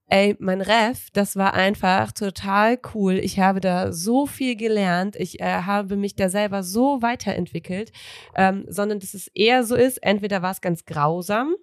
ey, 0.08 0.36
mein 0.38 0.60
Ref, 0.60 1.10
das 1.12 1.36
war 1.36 1.54
einfach 1.54 2.12
total 2.12 2.78
cool. 2.94 3.14
Ich 3.14 3.38
habe 3.38 3.60
da 3.60 3.92
so 3.92 4.26
viel 4.26 4.56
gelernt. 4.56 5.16
Ich 5.16 5.40
äh, 5.40 5.62
habe 5.62 5.96
mich 5.96 6.14
da 6.14 6.28
selber 6.28 6.62
so 6.62 7.02
weiterentwickelt, 7.02 7.92
ähm, 8.34 8.66
sondern 8.68 9.00
dass 9.00 9.14
es 9.14 9.28
eher 9.28 9.64
so 9.64 9.74
ist, 9.74 10.02
entweder 10.02 10.42
war 10.42 10.52
es 10.52 10.60
ganz 10.60 10.84
grausam, 10.84 11.54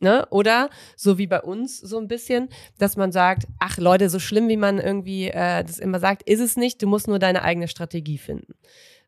ne, 0.00 0.26
oder 0.30 0.68
so 0.96 1.18
wie 1.18 1.26
bei 1.26 1.40
uns 1.40 1.78
so 1.78 1.98
ein 1.98 2.08
bisschen, 2.08 2.48
dass 2.78 2.96
man 2.96 3.12
sagt, 3.12 3.46
ach 3.58 3.78
Leute, 3.78 4.08
so 4.08 4.18
schlimm 4.18 4.48
wie 4.48 4.56
man 4.56 4.78
irgendwie 4.78 5.28
äh, 5.28 5.64
das 5.64 5.78
immer 5.78 6.00
sagt, 6.00 6.22
ist 6.24 6.40
es 6.40 6.56
nicht. 6.56 6.82
Du 6.82 6.86
musst 6.86 7.08
nur 7.08 7.18
deine 7.18 7.42
eigene 7.42 7.68
Strategie 7.68 8.18
finden. 8.18 8.54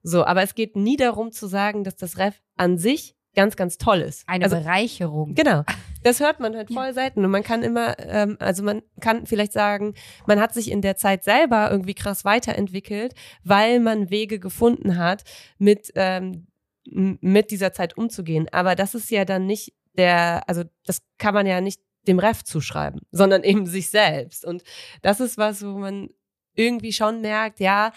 So, 0.02 0.24
aber 0.24 0.42
es 0.42 0.54
geht 0.54 0.76
nie 0.76 0.96
darum 0.96 1.32
zu 1.32 1.46
sagen, 1.46 1.84
dass 1.84 1.96
das 1.96 2.18
Ref 2.18 2.40
an 2.56 2.78
sich 2.78 3.16
ganz, 3.34 3.56
ganz 3.56 3.78
toll 3.78 4.00
ist. 4.00 4.28
Eine 4.28 4.44
also, 4.44 4.56
Bereicherung. 4.56 5.34
Genau. 5.34 5.64
Das 6.04 6.20
hört 6.20 6.38
man 6.38 6.54
halt 6.54 6.70
voll 6.72 6.92
selten. 6.92 7.24
Und 7.24 7.30
man 7.30 7.42
kann 7.42 7.62
immer, 7.62 7.98
ähm, 7.98 8.36
also 8.38 8.62
man 8.62 8.82
kann 9.00 9.26
vielleicht 9.26 9.52
sagen, 9.52 9.94
man 10.26 10.38
hat 10.38 10.52
sich 10.52 10.70
in 10.70 10.82
der 10.82 10.96
Zeit 10.96 11.24
selber 11.24 11.70
irgendwie 11.70 11.94
krass 11.94 12.24
weiterentwickelt, 12.24 13.14
weil 13.42 13.80
man 13.80 14.10
Wege 14.10 14.38
gefunden 14.38 14.98
hat, 14.98 15.24
mit, 15.58 15.90
ähm, 15.96 16.46
mit 16.84 17.50
dieser 17.50 17.72
Zeit 17.72 17.96
umzugehen. 17.96 18.48
Aber 18.52 18.74
das 18.74 18.94
ist 18.94 19.10
ja 19.10 19.24
dann 19.24 19.46
nicht 19.46 19.72
der, 19.94 20.46
also 20.46 20.64
das 20.84 21.00
kann 21.16 21.32
man 21.32 21.46
ja 21.46 21.62
nicht 21.62 21.80
dem 22.06 22.18
Ref 22.18 22.44
zuschreiben, 22.44 23.00
sondern 23.10 23.42
eben 23.44 23.64
sich 23.64 23.88
selbst. 23.88 24.44
Und 24.44 24.62
das 25.00 25.20
ist 25.20 25.38
was, 25.38 25.64
wo 25.64 25.78
man 25.78 26.10
irgendwie 26.54 26.92
schon 26.92 27.22
merkt, 27.22 27.60
ja, 27.60 27.92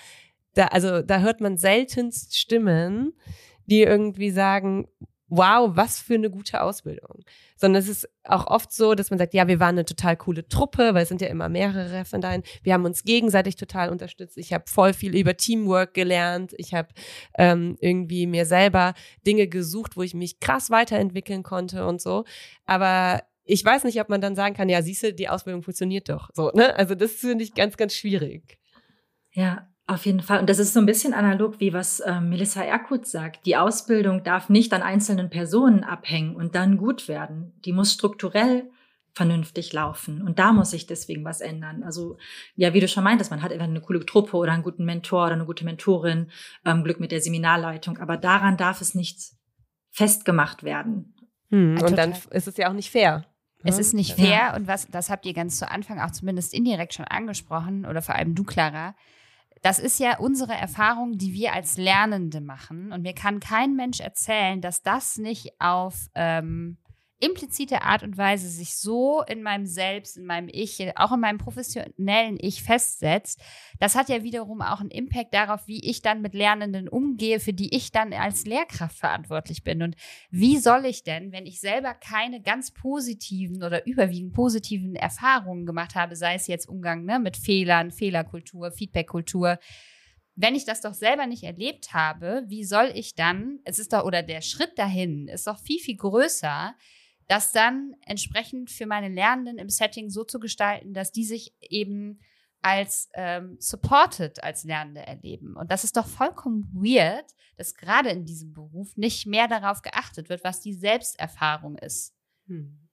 da, 0.54 0.68
also 0.68 1.02
da 1.02 1.20
hört 1.20 1.42
man 1.42 1.58
seltenst 1.58 2.38
Stimmen, 2.38 3.14
die 3.66 3.82
irgendwie 3.82 4.32
sagen, 4.32 4.88
wow, 5.30 5.72
was 5.76 6.00
für 6.00 6.16
eine 6.16 6.30
gute 6.30 6.62
Ausbildung. 6.62 7.24
Sondern 7.56 7.82
es 7.82 7.90
ist 7.90 8.10
auch 8.24 8.48
oft 8.48 8.72
so, 8.72 8.96
dass 8.96 9.10
man 9.10 9.20
sagt, 9.20 9.34
ja, 9.34 9.48
wir 9.48 9.60
waren 9.60 9.76
eine 9.76 9.86
total 9.86 10.16
coole 10.16 10.48
Truppe, 10.48 10.94
weil 10.94 11.04
es 11.04 11.10
sind 11.10 11.22
ja 11.22 11.28
immer 11.28 11.50
mehrere 11.50 11.92
Referendaren. 11.92 12.44
Wir 12.64 12.74
haben 12.74 12.86
uns 12.86 13.04
gegenseitig 13.04 13.56
total 13.56 13.90
unterstützt. 13.90 14.38
Ich 14.38 14.54
habe 14.54 14.66
voll 14.68 14.94
viel 14.94 15.16
über 15.16 15.36
Teamwork 15.36 15.94
gelernt. 15.94 16.54
Ich 16.58 16.74
habe 16.74 16.90
ähm, 17.38 17.78
irgendwie 17.80 18.28
mir 18.28 18.46
selber 18.46 18.94
Dinge 19.26 19.48
gesucht, 19.48 19.98
wo 19.98 20.04
ich 20.04 20.14
mich 20.14 20.40
krass 20.40 20.70
weiterentwickeln 20.70 21.44
konnte 21.44 21.86
und 21.86 22.02
so. 22.02 22.24
Aber 22.66 23.24
ich 23.44 23.64
weiß 23.64 23.86
nicht, 23.86 24.00
ob 24.02 24.10
man 24.10 24.22
dann 24.22 24.36
sagen 24.36 24.56
kann, 24.56 24.70
ja, 24.70 24.82
siehst 24.82 25.04
du, 25.04 25.14
die 25.14 25.30
Ausbildung 25.30 25.64
funktioniert 25.64 26.10
doch. 26.10 26.30
So, 26.34 26.52
ne? 26.54 26.76
Also 26.76 26.96
das 26.96 27.14
finde 27.14 27.44
ich 27.44 27.54
ganz, 27.54 27.78
ganz 27.78 27.96
schwierig. 27.96 28.60
Ja, 29.32 29.70
auf 29.88 30.06
jeden 30.06 30.22
Fall. 30.22 30.42
Und 30.42 30.50
das 30.50 30.60
ist 30.60 30.74
so 30.74 30.82
ein 30.82 30.86
bisschen 30.86 31.14
analog, 31.14 31.60
wie 31.60 31.72
was 31.72 32.02
äh, 32.02 32.20
Melissa 32.20 32.62
Erkut 32.62 33.08
sagt. 33.08 33.46
Die 33.46 33.56
Ausbildung 33.56 34.24
darf 34.24 34.50
nicht 34.50 34.74
an 34.74 34.82
einzelnen 34.82 35.30
Personen 35.30 35.86
abhängen 35.86 36.36
und 36.36 36.56
dann 36.56 36.78
gut 36.78 37.08
werden. 37.08 37.54
Die 37.64 37.72
muss 37.72 37.94
strukturell 37.94 38.70
vernünftig 39.14 39.72
laufen. 39.72 40.22
Und 40.22 40.40
da 40.40 40.52
muss 40.52 40.72
sich 40.72 40.88
deswegen 40.88 41.24
was 41.24 41.40
ändern. 41.40 41.84
Also, 41.84 42.18
ja, 42.56 42.74
wie 42.74 42.82
du 42.82 42.88
schon 42.88 43.04
meintest, 43.06 43.32
man 43.32 43.42
hat 43.42 43.52
immer 43.52 43.64
eine 43.64 43.82
coole 43.82 44.06
Truppe 44.06 44.36
oder 44.36 44.52
einen 44.52 44.62
guten 44.62 44.84
Mentor 44.84 45.26
oder 45.26 45.36
eine 45.36 45.46
gute 45.46 45.64
Mentorin, 45.64 46.30
ähm, 46.66 46.84
Glück 46.84 47.00
mit 47.00 47.12
der 47.12 47.22
Seminarleitung. 47.22 47.98
Aber 47.98 48.18
daran 48.18 48.58
darf 48.58 48.82
es 48.82 48.94
nicht 48.94 49.18
festgemacht 49.92 50.64
werden. 50.64 51.16
Hm, 51.50 51.82
und 51.82 51.98
dann 51.98 52.14
ist 52.32 52.48
es 52.48 52.58
ja 52.58 52.70
auch 52.70 52.74
nicht 52.74 52.92
fair. 52.92 53.26
Es 53.64 53.80
ist 53.80 53.94
nicht 53.94 54.14
fair 54.14 54.30
ja. 54.30 54.56
und 54.56 54.68
was, 54.68 54.88
das 54.88 55.10
habt 55.10 55.26
ihr 55.26 55.34
ganz 55.34 55.58
zu 55.58 55.70
Anfang 55.70 56.00
auch 56.00 56.12
zumindest 56.12 56.54
indirekt 56.54 56.94
schon 56.94 57.06
angesprochen 57.06 57.86
oder 57.86 58.02
vor 58.02 58.16
allem 58.16 58.36
du, 58.36 58.44
Clara 58.44 58.94
das 59.68 59.80
ist 59.80 60.00
ja 60.00 60.18
unsere 60.18 60.54
Erfahrung, 60.54 61.18
die 61.18 61.34
wir 61.34 61.52
als 61.52 61.76
Lernende 61.76 62.40
machen. 62.40 62.94
Und 62.94 63.02
mir 63.02 63.12
kann 63.12 63.42
kein 63.42 63.76
Mensch 63.76 64.00
erzählen, 64.00 64.62
dass 64.62 64.82
das 64.82 65.18
nicht 65.18 65.60
auf 65.60 66.08
ähm, 66.16 66.78
implizite 67.20 67.82
Art 67.82 68.04
und 68.04 68.18
Weise 68.18 68.48
sich 68.48 68.76
so 68.76 69.24
in 69.24 69.42
meinem 69.42 69.66
Selbst, 69.66 70.18
in 70.18 70.26
meinem 70.26 70.50
Ich, 70.52 70.80
auch 70.98 71.12
in 71.12 71.20
meinem 71.20 71.40
professionellen 71.40 72.38
Ich 72.40 72.62
festsetzt, 72.62 73.42
das 73.80 73.96
hat 73.96 74.10
ja 74.10 74.24
wiederum 74.24 74.62
auch 74.62 74.80
einen 74.80 74.92
Impact 74.92 75.34
darauf, 75.34 75.68
wie 75.68 75.84
ich 75.84 76.02
dann 76.02 76.22
mit 76.22 76.34
Lernenden 76.34 76.88
umgehe, 76.88 77.40
für 77.40 77.54
die 77.54 77.76
ich 77.76 77.92
dann 77.92 78.14
als 78.14 78.46
Lehrkraft 78.46 78.98
verantwortlich 78.98 79.64
bin. 79.64 79.82
Und 79.82 79.96
wie 80.30 80.58
soll 80.58 80.86
ich 80.86 81.04
denn, 81.04 81.32
wenn 81.32 81.46
ich 81.46 81.60
selber 81.60 81.94
keine 81.96 82.42
ganz 82.42 82.72
positiven 82.72 83.64
oder 83.64 83.88
überwiegend 83.88 84.34
positiven 84.34 84.96
Erfahrungen 84.96 85.66
gemacht 85.66 85.96
habe, 85.96 86.16
sei 86.16 86.36
es 86.36 86.48
jetzt 86.48 86.70
Umgang 86.70 87.06
ne, 87.06 87.20
mit 87.20 87.36
Fehlern, 87.36 87.92
Fehlerkultur, 87.92 88.72
Feedbackkultur, 88.72 89.58
wenn 90.40 90.54
ich 90.54 90.66
das 90.66 90.82
doch 90.82 90.94
selber 90.94 91.26
nicht 91.26 91.44
erlebt 91.44 91.94
habe, 91.94 92.44
wie 92.46 92.64
soll 92.64 92.92
ich 92.94 93.16
dann, 93.16 93.60
es 93.66 93.80
ist 93.80 93.92
doch, 93.92 94.06
oder 94.06 94.22
der 94.22 94.42
Schritt 94.42 94.78
dahin 94.78 95.28
ist 95.28 95.48
doch 95.48 95.58
viel, 95.60 95.80
viel 95.80 95.98
größer, 95.98 96.76
das 97.28 97.52
dann 97.52 97.96
entsprechend 98.06 98.72
für 98.72 98.86
meine 98.86 99.10
Lernenden 99.10 99.58
im 99.58 99.70
Setting 99.70 100.10
so 100.10 100.24
zu 100.24 100.40
gestalten, 100.40 100.94
dass 100.94 101.12
die 101.12 101.26
sich 101.26 101.54
eben 101.62 102.20
als 102.62 103.10
ähm, 103.14 103.58
supported 103.60 104.44
als 104.44 104.64
Lernende 104.64 105.06
erleben. 105.06 105.56
Und 105.56 105.72
das 105.72 105.84
ist 105.84 105.96
doch 105.96 106.08
vollkommen 106.08 106.70
weird, 106.74 107.26
dass 107.56 107.76
gerade 107.76 108.10
in 108.10 108.26
diesem 108.26 108.54
Beruf 108.54 108.96
nicht 108.98 109.26
mehr 109.26 109.48
darauf 109.48 109.82
geachtet 109.82 110.30
wird, 110.30 110.44
was 110.44 110.62
die 110.62 110.74
Selbsterfahrung 110.74 111.78
ist. 111.78 112.16
Hm. 112.48 112.88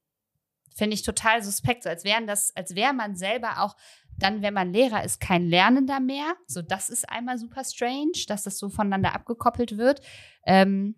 Finde 0.76 0.94
ich 0.94 1.02
total 1.02 1.42
suspekt, 1.42 1.84
so 1.84 1.88
als 1.88 2.04
wären 2.04 2.26
das, 2.26 2.54
als 2.56 2.74
wäre 2.74 2.92
man 2.92 3.14
selber 3.14 3.62
auch 3.62 3.76
dann, 4.18 4.42
wenn 4.42 4.54
man 4.54 4.72
Lehrer 4.72 5.04
ist, 5.04 5.20
kein 5.20 5.48
Lernender 5.48 6.00
mehr. 6.00 6.34
So, 6.46 6.62
das 6.62 6.88
ist 6.88 7.08
einmal 7.08 7.38
super 7.38 7.64
strange, 7.64 8.24
dass 8.28 8.42
das 8.42 8.58
so 8.58 8.68
voneinander 8.68 9.14
abgekoppelt 9.14 9.76
wird. 9.76 10.00
Ähm, 10.46 10.96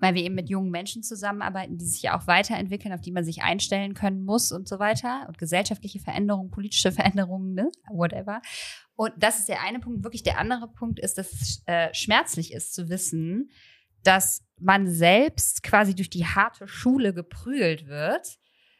weil 0.00 0.14
wir 0.14 0.22
eben 0.22 0.34
mit 0.34 0.48
jungen 0.48 0.70
Menschen 0.70 1.02
zusammenarbeiten, 1.02 1.78
die 1.78 1.86
sich 1.86 2.02
ja 2.02 2.18
auch 2.18 2.26
weiterentwickeln, 2.26 2.94
auf 2.94 3.00
die 3.00 3.12
man 3.12 3.24
sich 3.24 3.42
einstellen 3.42 3.94
können 3.94 4.24
muss 4.24 4.52
und 4.52 4.68
so 4.68 4.78
weiter. 4.78 5.24
Und 5.28 5.38
gesellschaftliche 5.38 6.00
Veränderungen, 6.00 6.50
politische 6.50 6.92
Veränderungen, 6.92 7.54
ne? 7.54 7.70
whatever. 7.90 8.40
Und 8.94 9.12
das 9.16 9.38
ist 9.38 9.48
der 9.48 9.62
eine 9.62 9.80
Punkt. 9.80 10.04
Wirklich 10.04 10.22
der 10.22 10.38
andere 10.38 10.68
Punkt 10.68 10.98
ist, 10.98 11.18
dass 11.18 11.32
es 11.32 11.62
äh, 11.66 11.92
schmerzlich 11.94 12.52
ist 12.52 12.74
zu 12.74 12.88
wissen, 12.88 13.50
dass 14.02 14.44
man 14.58 14.88
selbst 14.88 15.62
quasi 15.62 15.94
durch 15.94 16.10
die 16.10 16.26
harte 16.26 16.66
Schule 16.66 17.14
geprügelt 17.14 17.86
wird. 17.86 18.38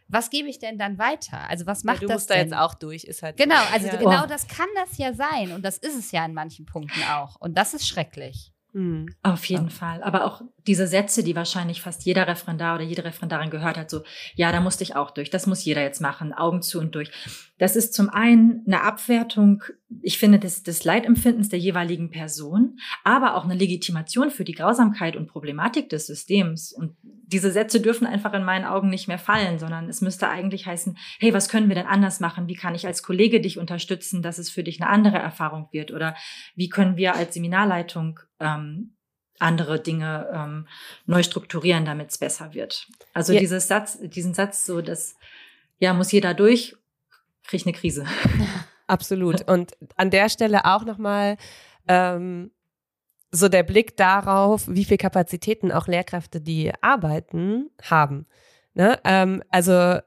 Was 0.09 0.31
gebe 0.31 0.49
ich 0.49 0.59
denn 0.59 0.79
dann 0.79 0.99
weiter? 0.99 1.49
Also 1.49 1.67
was 1.67 1.85
macht 1.85 1.97
ja, 1.97 2.01
du 2.03 2.07
das 2.09 2.15
musst 2.15 2.31
denn? 2.31 2.37
da 2.37 2.43
jetzt 2.43 2.55
auch 2.55 2.75
durch, 2.75 3.05
ist 3.05 3.23
halt 3.23 3.37
genau. 3.37 3.63
Also 3.73 3.89
ja. 3.89 3.97
genau 3.97 4.27
das 4.27 4.49
kann 4.49 4.69
das 4.75 4.97
ja 4.97 5.13
sein 5.13 5.53
und 5.53 5.63
das 5.63 5.77
ist 5.77 5.97
es 5.97 6.13
ja 6.13 6.25
in 6.25 6.33
manchen 6.33 6.65
Punkten 6.65 7.03
auch 7.11 7.37
und 7.37 7.59
das 7.59 7.75
ist 7.75 7.87
schrecklich. 7.87 8.53
Mhm. 8.73 9.15
Auf 9.23 9.45
jeden 9.47 9.69
ja. 9.69 9.71
Fall. 9.71 10.03
Aber 10.03 10.25
auch 10.25 10.43
diese 10.67 10.87
Sätze, 10.87 11.23
die 11.23 11.35
wahrscheinlich 11.35 11.81
fast 11.81 12.05
jeder 12.05 12.27
Referendar 12.27 12.75
oder 12.75 12.85
jede 12.85 13.05
Referendarin 13.05 13.51
gehört 13.51 13.77
hat, 13.77 13.91
so, 13.91 14.03
ja, 14.35 14.53
da 14.53 14.61
musste 14.61 14.85
ich 14.85 14.97
auch 14.97 15.11
durch, 15.11 15.31
das 15.31 15.47
muss 15.47 15.65
jeder 15.65 15.83
jetzt 15.83 16.01
machen, 16.01 16.33
Augen 16.33 16.63
zu 16.63 16.79
und 16.79 16.95
durch. 16.95 17.11
Das 17.59 17.77
ist 17.77 17.93
zum 17.95 18.09
einen 18.09 18.63
eine 18.67 18.83
Abwertung, 18.83 19.63
ich 20.01 20.19
finde, 20.19 20.39
des, 20.39 20.63
des 20.63 20.85
Leidempfindens 20.85 21.49
der 21.49 21.59
jeweiligen 21.59 22.11
Person, 22.11 22.79
aber 23.05 23.35
auch 23.35 23.45
eine 23.45 23.55
Legitimation 23.55 24.31
für 24.31 24.45
die 24.45 24.53
Grausamkeit 24.53 25.17
und 25.17 25.27
Problematik 25.27 25.89
des 25.89 26.07
Systems. 26.07 26.73
Und 26.73 26.97
diese 27.03 27.51
Sätze 27.51 27.81
dürfen 27.81 28.07
einfach 28.07 28.33
in 28.33 28.45
meinen 28.45 28.65
Augen 28.65 28.89
nicht 28.89 29.09
mehr 29.09 29.19
fallen, 29.19 29.59
sondern 29.59 29.89
es 29.89 30.01
müsste 30.01 30.29
eigentlich 30.29 30.67
heißen, 30.67 30.97
hey, 31.19 31.35
was 31.35 31.49
können 31.49 31.69
wir 31.69 31.75
denn 31.75 31.87
anders 31.87 32.21
machen? 32.21 32.49
Wie 32.49 32.55
kann 32.55 32.75
ich 32.75 32.87
als 32.87 33.03
Kollege 33.03 33.41
dich 33.41 33.59
unterstützen, 33.59 34.23
dass 34.23 34.39
es 34.39 34.51
für 34.51 34.63
dich 34.63 34.81
eine 34.81 34.91
andere 34.91 35.19
Erfahrung 35.19 35.69
wird? 35.73 35.93
Oder 35.93 36.15
wie 36.55 36.69
können 36.69 36.97
wir 36.97 37.17
als 37.17 37.35
Seminarleitung 37.35 38.21
ähm, 38.41 38.95
andere 39.39 39.81
Dinge 39.81 40.29
ähm, 40.33 40.67
neu 41.07 41.23
strukturieren, 41.23 41.85
damit 41.85 42.11
es 42.11 42.19
besser 42.19 42.55
wird. 42.55 42.89
Also 43.13 43.33
ja. 43.33 43.41
dieses 43.41 43.69
Satz, 43.69 43.99
diesen 44.01 44.35
Satz, 44.35 44.67
so 44.67 44.81
dass 44.81 45.17
ja 45.79 45.95
muss 45.95 46.13
jeder 46.13 46.35
durch, 46.35 46.77
kriege 47.49 47.63
ich 47.63 47.67
eine 47.67 47.73
Krise. 47.73 48.05
Absolut. 48.87 49.49
Und 49.51 49.77
an 49.97 50.11
der 50.11 50.29
Stelle 50.29 50.65
auch 50.65 50.85
nochmal 50.85 51.37
ähm, 51.89 52.53
so 53.33 53.49
der 53.49 53.63
Blick 53.63 53.97
darauf, 53.97 54.65
wie 54.69 54.85
viel 54.85 54.97
Kapazitäten 54.97 55.73
auch 55.73 55.89
Lehrkräfte, 55.89 56.41
die 56.41 56.73
arbeiten, 56.81 57.71
haben. 57.83 58.27
Ne? 58.75 58.99
Ähm, 59.05 59.43
also 59.51 59.99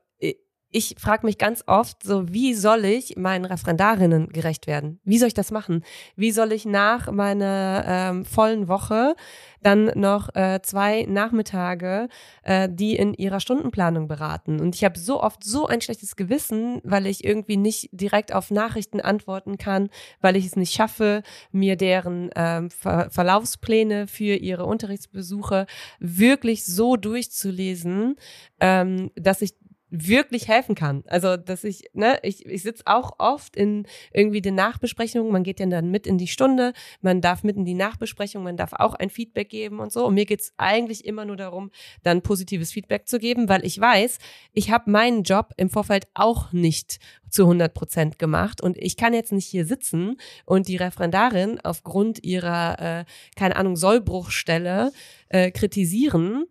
ich 0.72 0.96
frage 0.98 1.26
mich 1.26 1.38
ganz 1.38 1.64
oft 1.68 2.04
so, 2.04 2.32
wie 2.32 2.54
soll 2.54 2.86
ich 2.86 3.18
meinen 3.18 3.46
Referendarinnen 3.46 4.30
gerecht 4.30 4.68
werden? 4.68 5.00
Wie 5.04 5.18
soll 5.18 5.28
ich 5.28 5.34
das 5.34 5.52
machen? 5.52 5.84
Wie 6.16 6.32
soll 6.32 6.54
ich 6.54 6.66
nach 6.66 7.12
meiner 7.12 7.84
ähm, 7.86 8.26
vollen 8.26 8.68
Woche 8.68 9.16
dann 9.62 9.92
noch 9.96 10.34
äh, 10.34 10.62
zwei 10.64 11.06
Nachmittage 11.08 12.08
äh, 12.44 12.70
die 12.72 12.96
in 12.96 13.14
ihrer 13.14 13.42
Stundenplanung 13.42 14.08
beraten? 14.08 14.62
Und 14.62 14.76
ich 14.76 14.86
habe 14.86 14.98
so 14.98 15.22
oft 15.22 15.44
so 15.44 15.68
ein 15.68 15.82
schlechtes 15.82 16.16
Gewissen, 16.16 16.80
weil 16.84 17.06
ich 17.06 17.26
irgendwie 17.26 17.58
nicht 17.58 17.90
direkt 17.92 18.34
auf 18.34 18.50
Nachrichten 18.50 19.02
antworten 19.02 19.58
kann, 19.58 19.90
weil 20.22 20.38
ich 20.38 20.46
es 20.46 20.56
nicht 20.56 20.74
schaffe, 20.74 21.22
mir 21.52 21.76
deren 21.76 22.30
ähm, 22.36 22.70
Ver 22.70 23.10
Verlaufspläne 23.10 24.08
für 24.08 24.36
ihre 24.36 24.66
Unterrichtsbesuche 24.66 25.66
wirklich 26.00 26.66
so 26.66 26.96
durchzulesen, 26.96 28.16
ähm, 28.60 29.12
dass 29.16 29.42
ich 29.42 29.54
wirklich 29.92 30.48
helfen 30.48 30.74
kann. 30.74 31.04
Also, 31.08 31.38
dass 31.38 31.64
ich, 31.64 31.84
ne, 31.94 32.18
ich, 32.24 32.46
ich 32.46 32.64
sitze 32.64 32.84
auch 32.86 33.20
oft 33.20 33.56
in 33.56 33.86
irgendwie 34.14 34.42
den 34.42 34.56
Nachbesprechungen, 34.56 35.32
man 35.32 35.44
geht 35.44 35.60
ja 35.60 35.66
dann 35.66 35.92
mit 35.92 36.08
in 36.08 36.18
die 36.18 36.28
Stunde, 36.28 36.74
man 37.02 37.22
darf 37.22 37.44
mit 37.44 37.58
in 37.58 37.66
die 37.66 37.74
Nachbesprechung, 37.74 38.42
man 38.44 38.58
darf 38.58 38.72
auch 38.74 38.96
ein 38.96 39.10
Feedback 39.10 39.50
geben 39.50 39.80
und 39.80 39.92
so. 39.92 40.06
Und 40.06 40.16
mir 40.16 40.26
geht's 40.26 40.54
eigentlich 40.58 41.06
immer 41.06 41.26
nur 41.26 41.36
darum, 41.36 41.72
dann 42.04 42.22
positives 42.22 42.72
Feedback 42.72 43.08
zu 43.08 43.20
geben, 43.20 43.50
weil 43.50 43.66
ich 43.66 43.80
weiß, 43.80 44.18
ich 44.54 44.72
habe 44.72 44.90
meinen 44.90 45.24
Job 45.24 45.54
im 45.58 45.70
Vorfeld 45.70 46.08
auch 46.14 46.54
nicht 46.54 47.00
zu 47.30 47.44
100 47.44 47.74
Prozent 47.74 48.20
gemacht 48.20 48.62
und 48.62 48.78
ich 48.78 48.98
kann 48.98 49.14
jetzt 49.14 49.32
nicht 49.32 49.48
hier 49.48 49.66
sitzen 49.66 50.18
und 50.46 50.68
die 50.68 50.78
Referendarin 50.78 51.60
aufgrund 51.64 52.24
ihrer, 52.24 52.80
äh, 53.02 53.06
keine 53.36 53.56
Ahnung, 53.56 53.76
Sollbruchstelle 53.76 54.92
äh, 55.30 55.52
kritisieren, 55.52 56.46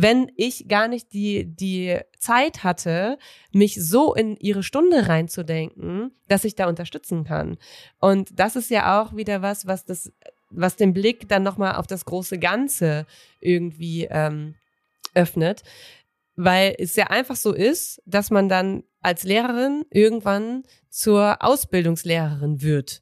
wenn 0.00 0.30
ich 0.36 0.68
gar 0.68 0.86
nicht 0.86 1.12
die, 1.12 1.44
die 1.44 1.98
Zeit 2.18 2.62
hatte, 2.62 3.18
mich 3.52 3.74
so 3.82 4.14
in 4.14 4.36
ihre 4.36 4.62
Stunde 4.62 5.08
reinzudenken, 5.08 6.12
dass 6.28 6.44
ich 6.44 6.54
da 6.54 6.68
unterstützen 6.68 7.24
kann. 7.24 7.58
Und 7.98 8.38
das 8.38 8.54
ist 8.54 8.70
ja 8.70 9.02
auch 9.02 9.16
wieder 9.16 9.42
was, 9.42 9.66
was 9.66 9.84
das, 9.84 10.12
was 10.50 10.76
den 10.76 10.92
Blick 10.92 11.28
dann 11.28 11.42
nochmal 11.42 11.74
auf 11.76 11.86
das 11.86 12.04
große 12.04 12.38
Ganze 12.38 13.06
irgendwie 13.40 14.06
ähm, 14.10 14.54
öffnet. 15.14 15.62
weil 16.40 16.76
es 16.78 16.94
ja 16.94 17.08
einfach 17.08 17.34
so 17.34 17.52
ist, 17.52 18.00
dass 18.06 18.30
man 18.30 18.48
dann 18.48 18.84
als 19.00 19.24
Lehrerin 19.24 19.84
irgendwann 19.90 20.62
zur 20.88 21.42
Ausbildungslehrerin 21.42 22.62
wird. 22.62 23.00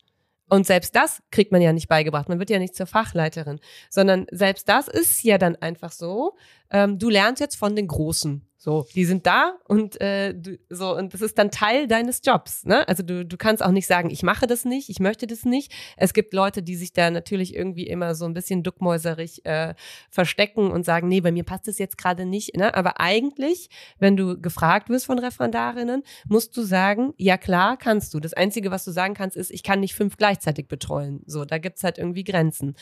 Und 0.49 0.67
selbst 0.67 0.95
das 0.95 1.23
kriegt 1.31 1.53
man 1.53 1.61
ja 1.61 1.73
nicht 1.73 1.89
beigebracht. 1.89 2.29
Man 2.29 2.39
wird 2.39 2.51
ja 2.51 2.59
nicht 2.59 2.75
zur 2.75 2.87
Fachleiterin, 2.87 3.59
sondern 3.91 4.27
selbst 4.31 4.69
das 4.69 4.89
ist 4.89 5.23
ja 5.25 5.39
dann 5.39 5.57
einfach 5.57 5.93
so. 5.93 6.37
Ähm, 6.71 6.99
du 6.99 7.11
lernst 7.11 7.41
jetzt 7.41 7.57
von 7.57 7.75
den 7.75 7.89
Großen. 7.89 8.47
So, 8.67 8.85
die 8.97 9.05
sind 9.05 9.29
da 9.29 9.57
und 9.69 10.01
äh, 10.01 10.35
du, 10.35 10.59
so 10.69 10.97
und 10.97 11.15
das 11.15 11.21
ist 11.21 11.39
dann 11.39 11.53
Teil 11.53 11.87
deines 11.87 12.21
Jobs. 12.25 12.65
Ne? 12.65 12.89
Also 12.89 13.05
du, 13.05 13.25
du 13.25 13.37
kannst 13.37 13.65
auch 13.65 13.71
nicht 13.71 13.87
sagen, 13.87 14.11
ich 14.11 14.25
mache 14.25 14.49
das 14.49 14.65
nicht, 14.65 14.91
ich 14.91 14.99
möchte 14.99 15.29
das 15.29 15.45
nicht. 15.45 15.73
Es 15.97 16.13
gibt 16.13 16.35
Leute, 16.35 16.65
die 16.65 16.75
sich 16.75 16.93
da 16.93 17.13
natürlich 17.13 17.55
irgendwie 17.55 17.87
immer 17.87 18.17
so 18.17 18.25
ein 18.25 18.35
bisschen 18.35 18.65
duckmäuserig 18.65 19.47
äh, 19.47 19.77
verstecken 20.11 20.73
und 20.73 20.85
sagen, 20.85 21.07
nee, 21.07 21.21
bei 21.21 21.31
mir 21.31 21.45
passt 21.45 21.69
das 21.69 21.79
jetzt 21.79 21.97
gerade 21.97 22.27
nicht. 22.27 22.57
Ne? 22.57 22.75
Aber 22.75 22.99
eigentlich, 22.99 23.71
wenn 24.01 24.17
du 24.17 24.37
gefragt 24.41 24.89
wirst 24.89 25.07
von 25.07 25.21
Referendarinnen, 25.21 26.03
musst 26.29 26.57
du 26.57 26.63
sagen, 26.63 27.15
ja 27.19 27.39
klar, 27.39 27.77
kannst 27.77 28.15
du. 28.15 28.19
Das 28.19 28.35
Einzige, 28.35 28.73
was 28.73 28.85
du 28.85 28.91
sagen 28.91 29.15
kannst, 29.15 29.37
ist, 29.37 29.53
ich 29.53 29.63
kann 29.63 29.79
nicht 29.79 29.95
fünf 29.95 30.17
gleichzeitig 30.17 30.67
betreuen. 30.67 31.23
So, 31.27 31.45
da 31.45 31.59
gibt's 31.59 31.85
halt 31.85 31.99
irgendwie 31.99 32.25
Grenzen. 32.25 32.75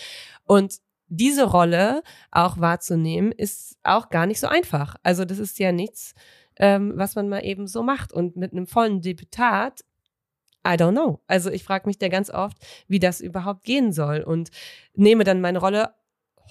Und 0.44 0.78
diese 1.16 1.44
Rolle 1.44 2.02
auch 2.30 2.58
wahrzunehmen, 2.58 3.32
ist 3.32 3.78
auch 3.82 4.08
gar 4.08 4.26
nicht 4.26 4.40
so 4.40 4.46
einfach. 4.46 4.96
Also 5.02 5.24
das 5.24 5.38
ist 5.38 5.58
ja 5.58 5.72
nichts, 5.72 6.14
ähm, 6.56 6.92
was 6.96 7.14
man 7.14 7.28
mal 7.28 7.44
eben 7.44 7.66
so 7.66 7.82
macht. 7.82 8.12
Und 8.12 8.36
mit 8.36 8.52
einem 8.52 8.66
vollen 8.66 9.00
Deputat, 9.00 9.84
I 10.66 10.72
don't 10.72 10.92
know. 10.92 11.20
Also 11.26 11.50
ich 11.50 11.64
frage 11.64 11.86
mich 11.86 11.98
da 11.98 12.08
ganz 12.08 12.30
oft, 12.30 12.56
wie 12.88 12.98
das 12.98 13.20
überhaupt 13.20 13.64
gehen 13.64 13.92
soll 13.92 14.20
und 14.22 14.50
nehme 14.94 15.24
dann 15.24 15.40
meine 15.40 15.58
Rolle 15.58 15.94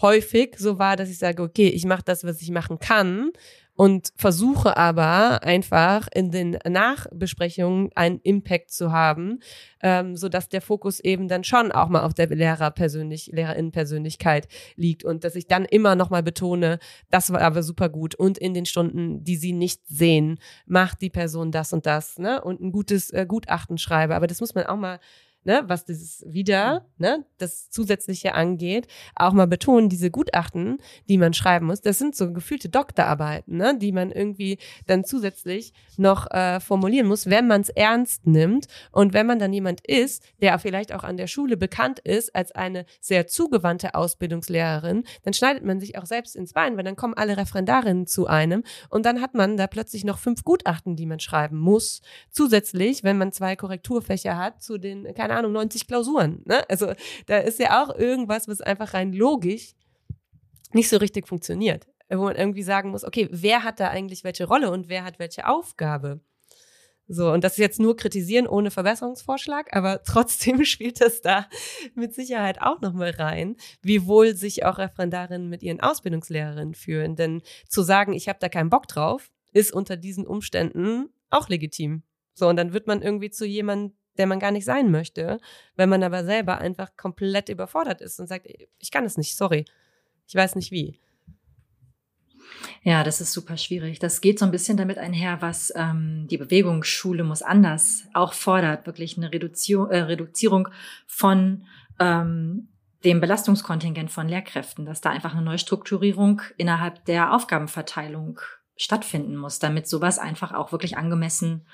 häufig 0.01 0.55
so 0.57 0.79
wahr, 0.79 0.95
dass 0.95 1.09
ich 1.09 1.17
sage, 1.17 1.43
okay, 1.43 1.67
ich 1.67 1.85
mache 1.85 2.03
das, 2.03 2.23
was 2.23 2.41
ich 2.41 2.51
machen 2.51 2.79
kann 2.79 3.31
und 3.75 4.13
versuche 4.15 4.77
aber 4.77 5.43
einfach 5.43 6.07
in 6.13 6.31
den 6.31 6.57
Nachbesprechungen 6.67 7.89
einen 7.95 8.19
Impact 8.21 8.71
zu 8.71 8.91
haben, 8.91 9.39
ähm, 9.81 10.15
so 10.15 10.29
dass 10.29 10.49
der 10.49 10.61
Fokus 10.61 10.99
eben 10.99 11.27
dann 11.27 11.43
schon 11.43 11.71
auch 11.71 11.89
mal 11.89 12.01
auf 12.01 12.13
der 12.13 12.27
Lehrerpersönlich 12.27 13.31
Lehrerinnenpersönlichkeit 13.33 14.47
liegt 14.75 15.03
und 15.03 15.23
dass 15.23 15.35
ich 15.35 15.47
dann 15.47 15.65
immer 15.65 15.95
noch 15.95 16.09
mal 16.09 16.23
betone, 16.23 16.79
das 17.09 17.31
war 17.31 17.41
aber 17.41 17.63
super 17.63 17.89
gut 17.89 18.15
und 18.15 18.37
in 18.37 18.53
den 18.53 18.65
Stunden, 18.65 19.23
die 19.23 19.37
sie 19.37 19.53
nicht 19.53 19.81
sehen, 19.87 20.39
macht 20.65 21.01
die 21.01 21.09
Person 21.09 21.51
das 21.51 21.73
und 21.73 21.85
das, 21.85 22.19
ne 22.19 22.41
und 22.43 22.61
ein 22.61 22.71
gutes 22.71 23.09
äh, 23.11 23.25
Gutachten 23.27 23.77
schreibe. 23.77 24.15
Aber 24.15 24.27
das 24.27 24.39
muss 24.39 24.55
man 24.55 24.65
auch 24.65 24.77
mal 24.77 24.99
ne, 25.43 25.63
was 25.67 25.85
dieses 25.85 26.23
wieder, 26.27 26.85
ne, 26.97 27.25
das 27.37 27.69
Zusätzliche 27.69 28.33
angeht, 28.33 28.87
auch 29.15 29.33
mal 29.33 29.47
betonen, 29.47 29.89
diese 29.89 30.11
Gutachten, 30.11 30.77
die 31.09 31.17
man 31.17 31.33
schreiben 31.33 31.67
muss, 31.67 31.81
das 31.81 31.99
sind 31.99 32.15
so 32.15 32.31
gefühlte 32.33 32.69
Doktorarbeiten, 32.69 33.57
ne, 33.57 33.77
die 33.77 33.91
man 33.91 34.11
irgendwie 34.11 34.57
dann 34.87 35.03
zusätzlich 35.03 35.73
noch 35.97 36.29
äh, 36.31 36.59
formulieren 36.59 37.07
muss, 37.07 37.29
wenn 37.29 37.47
man 37.47 37.61
es 37.61 37.69
ernst 37.69 38.25
nimmt 38.25 38.67
und 38.91 39.13
wenn 39.13 39.27
man 39.27 39.39
dann 39.39 39.53
jemand 39.53 39.85
ist, 39.85 40.23
der 40.41 40.57
vielleicht 40.59 40.93
auch 40.93 41.03
an 41.03 41.17
der 41.17 41.27
Schule 41.27 41.57
bekannt 41.57 41.99
ist 41.99 42.35
als 42.35 42.51
eine 42.51 42.85
sehr 42.99 43.27
zugewandte 43.27 43.95
Ausbildungslehrerin, 43.95 45.03
dann 45.23 45.33
schneidet 45.33 45.63
man 45.63 45.79
sich 45.79 45.97
auch 45.97 46.05
selbst 46.05 46.35
ins 46.35 46.53
Bein, 46.53 46.77
weil 46.77 46.83
dann 46.83 46.95
kommen 46.95 47.13
alle 47.13 47.37
Referendarinnen 47.37 48.07
zu 48.07 48.27
einem 48.27 48.63
und 48.89 49.05
dann 49.05 49.21
hat 49.21 49.33
man 49.33 49.57
da 49.57 49.67
plötzlich 49.67 50.03
noch 50.03 50.19
fünf 50.19 50.43
Gutachten, 50.43 50.95
die 50.95 51.05
man 51.05 51.19
schreiben 51.19 51.57
muss. 51.57 52.01
Zusätzlich, 52.31 53.03
wenn 53.03 53.17
man 53.17 53.31
zwei 53.31 53.55
Korrekturfächer 53.55 54.37
hat, 54.37 54.61
zu 54.61 54.77
den, 54.77 55.13
keine 55.13 55.32
keine 55.33 55.39
Ahnung, 55.39 55.53
90 55.53 55.87
Klausuren. 55.87 56.41
Ne? 56.45 56.67
Also 56.69 56.93
da 57.25 57.37
ist 57.37 57.59
ja 57.59 57.83
auch 57.83 57.95
irgendwas, 57.95 58.47
was 58.47 58.61
einfach 58.61 58.93
rein 58.93 59.13
logisch 59.13 59.73
nicht 60.73 60.89
so 60.89 60.97
richtig 60.97 61.27
funktioniert. 61.27 61.87
Wo 62.09 62.23
man 62.23 62.35
irgendwie 62.35 62.63
sagen 62.63 62.91
muss, 62.91 63.03
okay, 63.03 63.27
wer 63.31 63.63
hat 63.63 63.79
da 63.79 63.89
eigentlich 63.89 64.23
welche 64.23 64.45
Rolle 64.45 64.69
und 64.69 64.89
wer 64.89 65.03
hat 65.03 65.17
welche 65.17 65.47
Aufgabe? 65.47 66.21
So, 67.07 67.31
und 67.31 67.43
das 67.43 67.53
ist 67.53 67.59
jetzt 67.59 67.79
nur 67.79 67.97
kritisieren 67.97 68.47
ohne 68.47 68.71
Verbesserungsvorschlag, 68.71 69.75
aber 69.75 70.03
trotzdem 70.05 70.63
spielt 70.65 71.01
das 71.01 71.21
da 71.21 71.47
mit 71.95 72.13
Sicherheit 72.13 72.61
auch 72.61 72.81
nochmal 72.81 73.11
rein, 73.11 73.55
wie 73.81 74.05
wohl 74.05 74.35
sich 74.35 74.65
auch 74.65 74.77
Referendarinnen 74.77 75.49
mit 75.49 75.63
ihren 75.63 75.81
Ausbildungslehrerinnen 75.81 76.75
fühlen. 76.75 77.15
Denn 77.15 77.41
zu 77.67 77.81
sagen, 77.81 78.13
ich 78.13 78.29
habe 78.29 78.39
da 78.39 78.49
keinen 78.49 78.69
Bock 78.69 78.87
drauf, 78.87 79.31
ist 79.51 79.73
unter 79.73 79.97
diesen 79.97 80.27
Umständen 80.27 81.09
auch 81.29 81.49
legitim. 81.49 82.03
So, 82.35 82.47
und 82.47 82.55
dann 82.55 82.73
wird 82.73 82.87
man 82.87 83.01
irgendwie 83.01 83.31
zu 83.31 83.45
jemandem, 83.45 83.97
der 84.17 84.27
man 84.27 84.39
gar 84.39 84.51
nicht 84.51 84.65
sein 84.65 84.91
möchte, 84.91 85.39
wenn 85.75 85.89
man 85.89 86.03
aber 86.03 86.23
selber 86.23 86.59
einfach 86.59 86.95
komplett 86.97 87.49
überfordert 87.49 88.01
ist 88.01 88.19
und 88.19 88.27
sagt, 88.27 88.47
ich 88.79 88.91
kann 88.91 89.05
es 89.05 89.17
nicht, 89.17 89.35
sorry, 89.35 89.65
ich 90.27 90.35
weiß 90.35 90.55
nicht 90.55 90.71
wie. 90.71 90.99
Ja, 92.83 93.03
das 93.03 93.21
ist 93.21 93.31
super 93.31 93.57
schwierig. 93.57 93.99
Das 93.99 94.21
geht 94.21 94.39
so 94.39 94.45
ein 94.45 94.51
bisschen 94.51 94.77
damit 94.77 94.97
einher, 94.97 95.41
was 95.41 95.71
ähm, 95.75 96.27
die 96.29 96.37
Bewegung 96.37 96.83
Schule 96.83 97.23
muss 97.23 97.41
anders 97.41 98.03
auch 98.13 98.33
fordert, 98.33 98.85
wirklich 98.85 99.17
eine 99.17 99.31
Reduzierung, 99.31 99.89
äh, 99.89 99.99
Reduzierung 99.99 100.67
von 101.07 101.65
ähm, 101.99 102.67
dem 103.03 103.19
Belastungskontingent 103.19 104.11
von 104.11 104.27
Lehrkräften, 104.27 104.85
dass 104.85 105.01
da 105.01 105.09
einfach 105.09 105.33
eine 105.33 105.43
Neustrukturierung 105.43 106.41
innerhalb 106.57 107.05
der 107.05 107.33
Aufgabenverteilung 107.33 108.39
stattfinden 108.75 109.35
muss, 109.35 109.59
damit 109.59 109.87
sowas 109.87 110.19
einfach 110.19 110.53
auch 110.53 110.71
wirklich 110.71 110.97
angemessen 110.97 111.65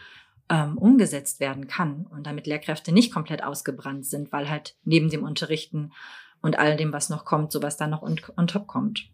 ähm, 0.50 0.78
umgesetzt 0.78 1.40
werden 1.40 1.68
kann 1.68 2.08
und 2.08 2.26
damit 2.26 2.48
Lehrkräfte 2.48 2.92
nicht 2.92 3.14
komplett 3.14 3.44
ausgebrannt 3.44 4.06
sind, 4.06 4.32
weil 4.32 4.50
halt 4.50 4.76
neben 4.84 5.10
dem 5.10 5.24
Unterrichten 5.24 5.92
und 6.42 6.58
all 6.58 6.76
dem, 6.76 6.92
was 6.92 7.10
noch 7.10 7.26
kommt, 7.26 7.52
sowas 7.52 7.78
dann 7.78 7.92
noch 7.92 8.02
on, 8.02 8.20
on 8.38 8.48
top 8.48 8.68
kommt. 8.68 9.10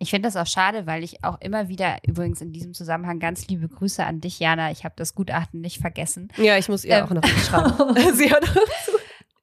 Ich 0.00 0.10
finde 0.10 0.28
das 0.28 0.36
auch 0.36 0.46
schade, 0.46 0.86
weil 0.86 1.02
ich 1.02 1.24
auch 1.24 1.40
immer 1.40 1.68
wieder, 1.68 1.96
übrigens 2.06 2.40
in 2.40 2.52
diesem 2.52 2.72
Zusammenhang 2.72 3.18
ganz 3.18 3.48
liebe 3.48 3.68
Grüße 3.68 4.04
an 4.04 4.20
dich, 4.20 4.38
Jana. 4.38 4.70
Ich 4.70 4.84
habe 4.84 4.94
das 4.96 5.14
Gutachten 5.14 5.60
nicht 5.60 5.80
vergessen. 5.80 6.28
Ja, 6.36 6.56
ich 6.56 6.68
muss 6.68 6.84
ihr 6.84 6.98
ähm. 6.98 7.04
auch 7.04 7.10
noch 7.10 7.26
schreiben. 7.26 7.94
Sie 8.14 8.28
zu. 8.28 8.98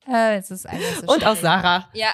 Äh, 0.08 0.38
es 0.38 0.52
ist 0.52 0.68
einfach 0.68 1.02
so 1.02 1.14
Und 1.14 1.26
auch 1.26 1.36
Sarah. 1.36 1.90
Ja. 1.94 2.10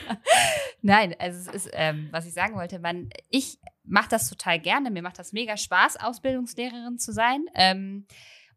Nein, 0.82 1.14
also 1.18 1.38
es 1.38 1.66
ist, 1.66 1.70
ähm, 1.74 2.08
was 2.12 2.26
ich 2.26 2.32
sagen 2.32 2.54
wollte, 2.54 2.78
man, 2.78 3.10
ich 3.28 3.58
mache 3.90 4.08
das 4.08 4.28
total 4.28 4.58
gerne. 4.58 4.90
Mir 4.90 5.02
macht 5.02 5.18
das 5.18 5.32
mega 5.32 5.56
Spaß, 5.56 5.98
Ausbildungslehrerin 5.98 6.98
zu 6.98 7.12
sein. 7.12 7.44
Ähm, 7.54 8.06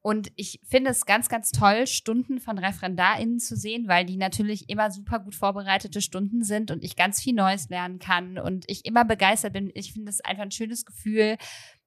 und 0.02 0.34
ich 0.36 0.60
finde 0.68 0.92
es 0.92 1.06
ganz, 1.06 1.30
ganz 1.30 1.52
toll, 1.52 1.88
Stunden 1.88 2.42
von 2.42 2.58
ReferendarInnen 2.58 3.40
zu 3.40 3.56
sehen, 3.56 3.88
weil 3.88 4.06
die 4.06 4.18
natürlich 4.18 4.70
immer 4.70 4.92
super 4.92 5.20
gut 5.20 5.34
vorbereitete 5.34 6.02
Stunden 6.02 6.44
sind 6.44 6.72
und 6.72 6.84
ich 6.84 6.98
ganz 6.98 7.22
viel 7.22 7.34
Neues 7.34 7.70
lernen 7.70 8.00
kann 8.00 8.38
und 8.38 8.66
ich 8.68 8.84
immer 8.84 9.06
begeistert 9.06 9.54
bin. 9.54 9.72
Ich 9.74 9.94
finde 9.94 10.10
es 10.10 10.20
einfach 10.20 10.44
ein 10.44 10.52
schönes 10.52 10.86
Gefühl, 10.86 11.38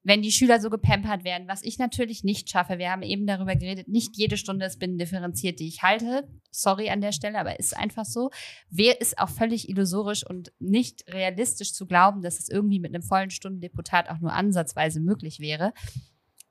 wenn 0.07 0.23
die 0.23 0.31
Schüler 0.31 0.61
so 0.61 0.71
gepampert 0.71 1.25
werden, 1.25 1.49
was 1.49 1.65
ich 1.65 1.81
natürlich 1.81 2.23
nicht 2.23 2.49
schaffe. 2.49 2.79
Wir 2.79 2.93
haben 2.93 3.03
eben 3.03 3.27
darüber 3.27 3.57
geredet, 3.57 3.89
nicht 3.89 4.17
jede 4.17 4.37
Stunde 4.37 4.65
ist 4.65 4.81
differenziert, 4.81 5.59
die 5.59 5.67
ich 5.67 5.83
halte. 5.83 6.29
Sorry 6.53 6.91
an 6.91 7.01
der 7.01 7.11
Stelle, 7.11 7.41
aber 7.41 7.59
ist 7.59 7.77
einfach 7.77 8.05
so. 8.05 8.31
Wer 8.71 9.01
ist 9.01 9.19
auch 9.19 9.29
völlig 9.29 9.69
illusorisch 9.69 10.25
und 10.25 10.53
nicht 10.61 11.13
realistisch 11.13 11.75
zu 11.75 11.89
glauben, 11.89 12.23
dass 12.23 12.39
es 12.39 12.49
irgendwie 12.49 12.79
mit 12.79 12.95
einem 12.95 13.03
vollen 13.03 13.31
Stundendeputat 13.31 14.09
auch 14.09 14.21
nur 14.21 14.33
ansatzweise 14.33 15.01
möglich 15.01 15.41
wäre. 15.41 15.73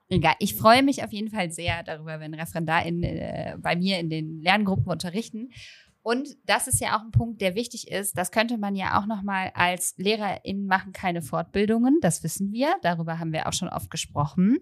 Egal, 0.09 0.35
ich 0.39 0.55
freue 0.55 0.83
mich 0.83 1.05
auf 1.05 1.13
jeden 1.13 1.29
Fall 1.29 1.49
sehr 1.49 1.81
darüber, 1.83 2.19
wenn 2.19 2.33
ReferendarInnen 2.33 3.03
äh, 3.03 3.55
bei 3.57 3.77
mir 3.77 3.99
in 3.99 4.09
den 4.09 4.41
Lerngruppen 4.41 4.91
unterrichten. 4.91 5.49
Und 6.05 6.37
das 6.45 6.67
ist 6.67 6.79
ja 6.81 6.95
auch 6.95 7.01
ein 7.01 7.09
Punkt, 7.09 7.41
der 7.41 7.55
wichtig 7.55 7.89
ist. 7.89 8.15
Das 8.15 8.29
könnte 8.29 8.59
man 8.59 8.75
ja 8.75 8.99
auch 8.99 9.07
nochmal 9.07 9.51
als 9.55 9.95
LehrerInnen 9.97 10.67
machen 10.67 10.93
keine 10.93 11.23
Fortbildungen. 11.23 11.97
Das 11.99 12.21
wissen 12.21 12.51
wir. 12.51 12.75
Darüber 12.83 13.17
haben 13.17 13.33
wir 13.33 13.47
auch 13.47 13.53
schon 13.53 13.69
oft 13.69 13.89
gesprochen. 13.89 14.59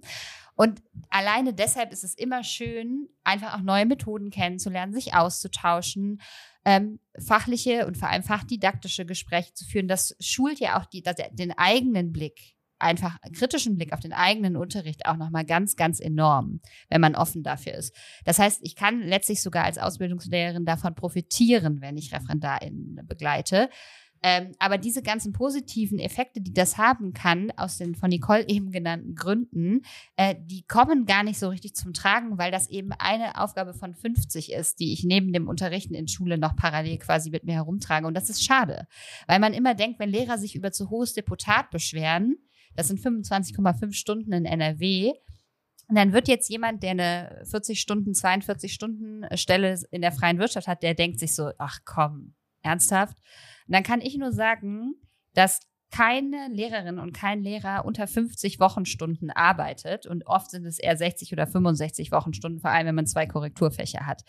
Und 0.56 0.82
alleine 1.10 1.54
deshalb 1.54 1.92
ist 1.92 2.06
es 2.06 2.16
immer 2.16 2.46
schön, 2.46 3.10
einfach 3.26 3.56
auch 3.56 3.62
neue 3.62 3.86
Methoden 3.86 4.30
kennenzulernen, 4.30 4.94
sich 4.94 5.16
auszutauschen, 5.16 6.22
ähm, 6.64 7.02
fachliche 7.20 7.88
und 7.88 7.98
vor 7.98 8.08
allem 8.08 8.24
fachdidaktische 8.24 9.06
Gespräche 9.06 9.54
zu 9.54 9.66
führen. 9.66 9.90
Das 9.90 10.16
schult 10.22 10.62
ja 10.62 10.80
auch 10.80 10.86
die, 10.86 11.04
das, 11.04 11.18
den 11.34 11.52
eigenen 11.58 12.14
Blick 12.14 12.53
einfach 12.84 13.18
kritischen 13.36 13.76
Blick 13.76 13.94
auf 13.94 14.00
den 14.00 14.14
eigenen 14.14 14.56
Unterricht 14.56 15.06
auch 15.06 15.18
nochmal 15.18 15.46
ganz, 15.46 15.76
ganz 15.76 16.00
enorm, 16.00 16.60
wenn 16.90 17.02
man 17.02 17.16
offen 17.16 17.44
dafür 17.44 17.74
ist. 17.74 17.96
Das 18.26 18.40
heißt, 18.40 18.60
ich 18.64 18.76
kann 18.76 19.02
letztlich 19.02 19.42
sogar 19.42 19.66
als 19.66 19.78
Ausbildungslehrerin 19.78 20.66
davon 20.66 20.96
profitieren, 20.96 21.82
wenn 21.82 21.98
ich 21.98 22.14
ReferendarInnen 22.14 23.06
begleite. 23.08 23.70
Ähm, 24.26 24.54
aber 24.58 24.78
diese 24.78 25.04
ganzen 25.04 25.34
positiven 25.34 26.00
Effekte, 26.00 26.40
die 26.40 26.54
das 26.54 26.78
haben 26.78 27.14
kann, 27.14 27.52
aus 27.58 27.78
den 27.78 27.94
von 27.94 28.10
Nicole 28.10 28.48
eben 28.48 28.72
genannten 28.72 29.16
Gründen, 29.16 29.82
äh, 30.16 30.36
die 30.40 30.64
kommen 30.64 31.06
gar 31.06 31.24
nicht 31.24 31.38
so 31.38 31.50
richtig 31.50 31.76
zum 31.76 31.94
Tragen, 31.94 32.38
weil 32.38 32.50
das 32.50 32.70
eben 32.70 32.94
eine 32.94 33.42
Aufgabe 33.42 33.74
von 33.74 33.94
50 33.94 34.54
ist, 34.54 34.80
die 34.80 34.94
ich 34.94 35.04
neben 35.04 35.34
dem 35.34 35.50
Unterrichten 35.50 35.94
in 35.94 36.08
Schule 36.08 36.38
noch 36.38 36.56
parallel 36.56 37.00
quasi 37.00 37.32
mit 37.32 37.44
mir 37.44 37.56
herumtrage. 37.56 38.08
Und 38.08 38.14
das 38.14 38.30
ist 38.30 38.44
schade, 38.44 38.88
weil 39.28 39.40
man 39.40 39.54
immer 39.54 39.76
denkt, 39.76 40.00
wenn 40.00 40.10
Lehrer 40.10 40.38
sich 40.38 40.56
über 40.56 40.72
zu 40.72 40.90
hohes 40.90 41.14
Deputat 41.14 41.70
beschweren, 41.70 42.38
das 42.76 42.88
sind 42.88 43.00
25,5 43.00 43.94
Stunden 43.94 44.34
in 44.34 44.46
NRW. 44.46 45.14
Und 45.88 45.98
dann 45.98 46.14
wird 46.14 46.28
jetzt 46.28 46.50
jemand, 46.50 46.82
der 46.82 46.92
eine 46.92 47.44
40 47.50 47.80
Stunden, 47.80 48.14
42 48.14 48.74
Stunden 48.74 49.26
Stelle 49.38 49.80
in 49.92 50.02
der 50.02 50.12
freien 50.12 50.40
Wirtschaft 50.40 50.68
hat, 50.68 50.82
der 50.82 50.94
denkt 50.94 51.20
sich 51.20 51.36
so, 51.36 51.52
ach 51.58 51.80
komm, 51.86 52.36
ernsthaft? 52.62 53.18
Und 53.68 53.74
dann 53.74 53.84
kann 53.84 54.02
ich 54.02 54.18
nur 54.18 54.32
sagen, 54.32 54.96
dass 55.34 55.62
keine 55.92 56.48
Lehrerin 56.52 56.98
und 56.98 57.14
kein 57.14 57.44
Lehrer 57.44 57.86
unter 57.86 58.08
50 58.08 58.60
Wochenstunden 58.60 59.30
arbeitet. 59.30 60.08
Und 60.08 60.26
oft 60.26 60.50
sind 60.50 60.66
es 60.66 60.80
eher 60.80 60.98
60 60.98 61.32
oder 61.34 61.46
65 61.46 62.12
Wochenstunden, 62.12 62.60
vor 62.60 62.72
allem 62.72 62.88
wenn 62.88 62.96
man 62.96 63.06
zwei 63.06 63.28
Korrekturfächer 63.28 64.08
hat. 64.08 64.24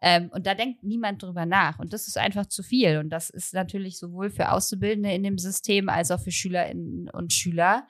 Ähm, 0.00 0.30
und 0.32 0.46
da 0.46 0.54
denkt 0.54 0.82
niemand 0.82 1.22
drüber 1.22 1.46
nach. 1.46 1.78
Und 1.78 1.92
das 1.92 2.06
ist 2.06 2.18
einfach 2.18 2.46
zu 2.46 2.62
viel. 2.62 2.98
Und 2.98 3.10
das 3.10 3.30
ist 3.30 3.54
natürlich 3.54 3.98
sowohl 3.98 4.30
für 4.30 4.52
Auszubildende 4.52 5.12
in 5.12 5.22
dem 5.22 5.38
System 5.38 5.88
als 5.88 6.10
auch 6.10 6.20
für 6.20 6.32
Schülerinnen 6.32 7.08
und 7.10 7.32
Schüler 7.32 7.86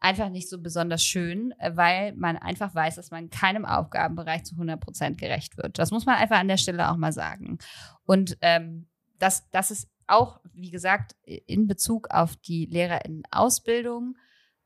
einfach 0.00 0.30
nicht 0.30 0.48
so 0.48 0.60
besonders 0.60 1.04
schön, 1.04 1.52
äh, 1.58 1.72
weil 1.74 2.14
man 2.14 2.36
einfach 2.36 2.74
weiß, 2.74 2.96
dass 2.96 3.10
man 3.10 3.30
keinem 3.30 3.64
Aufgabenbereich 3.64 4.44
zu 4.44 4.54
100 4.54 4.80
Prozent 4.80 5.18
gerecht 5.18 5.56
wird. 5.56 5.78
Das 5.78 5.90
muss 5.90 6.06
man 6.06 6.16
einfach 6.16 6.38
an 6.38 6.48
der 6.48 6.56
Stelle 6.56 6.90
auch 6.90 6.96
mal 6.96 7.12
sagen. 7.12 7.58
Und 8.04 8.38
ähm, 8.40 8.86
das, 9.18 9.48
das 9.50 9.70
ist 9.70 9.88
auch, 10.06 10.40
wie 10.52 10.70
gesagt, 10.70 11.16
in 11.24 11.66
Bezug 11.66 12.10
auf 12.10 12.36
die 12.36 12.66
LehrerInnen-Ausbildung, 12.66 14.16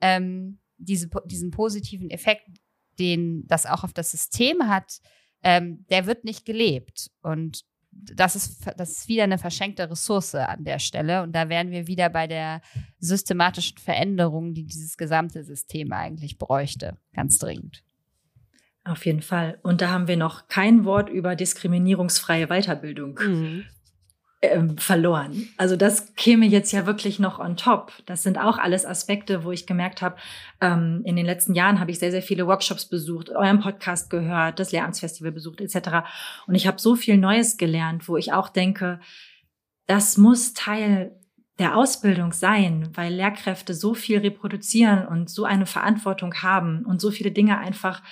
ähm, 0.00 0.60
diese, 0.76 1.08
diesen 1.24 1.50
positiven 1.50 2.10
Effekt, 2.10 2.48
den 2.98 3.46
das 3.46 3.66
auch 3.66 3.84
auf 3.84 3.92
das 3.92 4.10
System 4.10 4.68
hat, 4.68 5.00
ähm, 5.42 5.84
der 5.90 6.06
wird 6.06 6.24
nicht 6.24 6.44
gelebt. 6.44 7.10
Und 7.22 7.64
das 7.90 8.36
ist, 8.36 8.66
das 8.76 8.90
ist 8.90 9.08
wieder 9.08 9.24
eine 9.24 9.38
verschenkte 9.38 9.90
Ressource 9.90 10.34
an 10.34 10.64
der 10.64 10.78
Stelle. 10.78 11.22
Und 11.22 11.32
da 11.32 11.48
wären 11.48 11.70
wir 11.70 11.86
wieder 11.86 12.08
bei 12.08 12.26
der 12.26 12.62
systematischen 12.98 13.78
Veränderung, 13.78 14.54
die 14.54 14.64
dieses 14.64 14.96
gesamte 14.96 15.44
System 15.44 15.92
eigentlich 15.92 16.38
bräuchte, 16.38 16.96
ganz 17.12 17.38
dringend. 17.38 17.84
Auf 18.84 19.06
jeden 19.06 19.22
Fall. 19.22 19.58
Und 19.62 19.80
da 19.80 19.90
haben 19.90 20.08
wir 20.08 20.16
noch 20.16 20.48
kein 20.48 20.84
Wort 20.84 21.08
über 21.08 21.36
diskriminierungsfreie 21.36 22.48
Weiterbildung 22.48 23.18
mhm 23.22 23.64
ähm, 24.42 24.76
verloren. 24.76 25.48
Also 25.56 25.76
das 25.76 26.14
käme 26.16 26.46
jetzt 26.46 26.72
ja 26.72 26.84
wirklich 26.84 27.18
noch 27.18 27.38
on 27.38 27.56
top. 27.56 27.92
Das 28.06 28.24
sind 28.24 28.38
auch 28.38 28.58
alles 28.58 28.84
Aspekte, 28.84 29.44
wo 29.44 29.52
ich 29.52 29.66
gemerkt 29.66 30.02
habe, 30.02 30.16
ähm, 30.60 31.02
in 31.04 31.14
den 31.16 31.24
letzten 31.24 31.54
Jahren 31.54 31.78
habe 31.78 31.92
ich 31.92 32.00
sehr, 32.00 32.10
sehr 32.10 32.22
viele 32.22 32.46
Workshops 32.48 32.86
besucht, 32.86 33.30
euren 33.30 33.60
Podcast 33.60 34.10
gehört, 34.10 34.58
das 34.58 34.72
Lehramtsfestival 34.72 35.30
besucht 35.30 35.60
etc. 35.60 36.04
Und 36.46 36.56
ich 36.56 36.66
habe 36.66 36.80
so 36.80 36.96
viel 36.96 37.16
Neues 37.18 37.56
gelernt, 37.56 38.08
wo 38.08 38.16
ich 38.16 38.32
auch 38.32 38.48
denke, 38.48 38.98
das 39.86 40.18
muss 40.18 40.54
Teil 40.54 41.16
der 41.58 41.76
Ausbildung 41.76 42.32
sein, 42.32 42.88
weil 42.94 43.12
Lehrkräfte 43.12 43.74
so 43.74 43.94
viel 43.94 44.18
reproduzieren 44.18 45.06
und 45.06 45.30
so 45.30 45.44
eine 45.44 45.66
Verantwortung 45.66 46.34
haben 46.42 46.84
und 46.84 47.00
so 47.00 47.10
viele 47.10 47.30
Dinge 47.30 47.58
einfach 47.58 48.02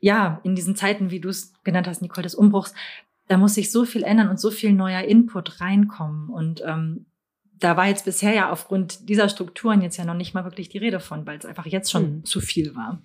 ja, 0.00 0.40
in 0.44 0.54
diesen 0.54 0.76
Zeiten, 0.76 1.10
wie 1.10 1.20
du 1.20 1.28
es 1.28 1.52
genannt 1.64 1.88
hast, 1.88 2.02
Nicole, 2.02 2.22
des 2.22 2.36
Umbruchs, 2.36 2.74
da 3.28 3.36
muss 3.36 3.54
sich 3.54 3.70
so 3.70 3.84
viel 3.84 4.02
ändern 4.02 4.28
und 4.28 4.40
so 4.40 4.50
viel 4.50 4.72
neuer 4.72 5.02
Input 5.02 5.60
reinkommen. 5.60 6.30
Und 6.30 6.62
ähm, 6.66 7.06
da 7.58 7.76
war 7.76 7.86
jetzt 7.86 8.04
bisher 8.04 8.34
ja 8.34 8.50
aufgrund 8.50 9.08
dieser 9.08 9.28
Strukturen 9.28 9.82
jetzt 9.82 9.96
ja 9.96 10.04
noch 10.04 10.14
nicht 10.14 10.34
mal 10.34 10.44
wirklich 10.44 10.68
die 10.68 10.78
Rede 10.78 11.00
von, 11.00 11.26
weil 11.26 11.38
es 11.38 11.44
einfach 11.44 11.66
jetzt 11.66 11.90
schon 11.90 12.18
mhm. 12.18 12.24
zu 12.24 12.40
viel 12.40 12.74
war. 12.74 13.02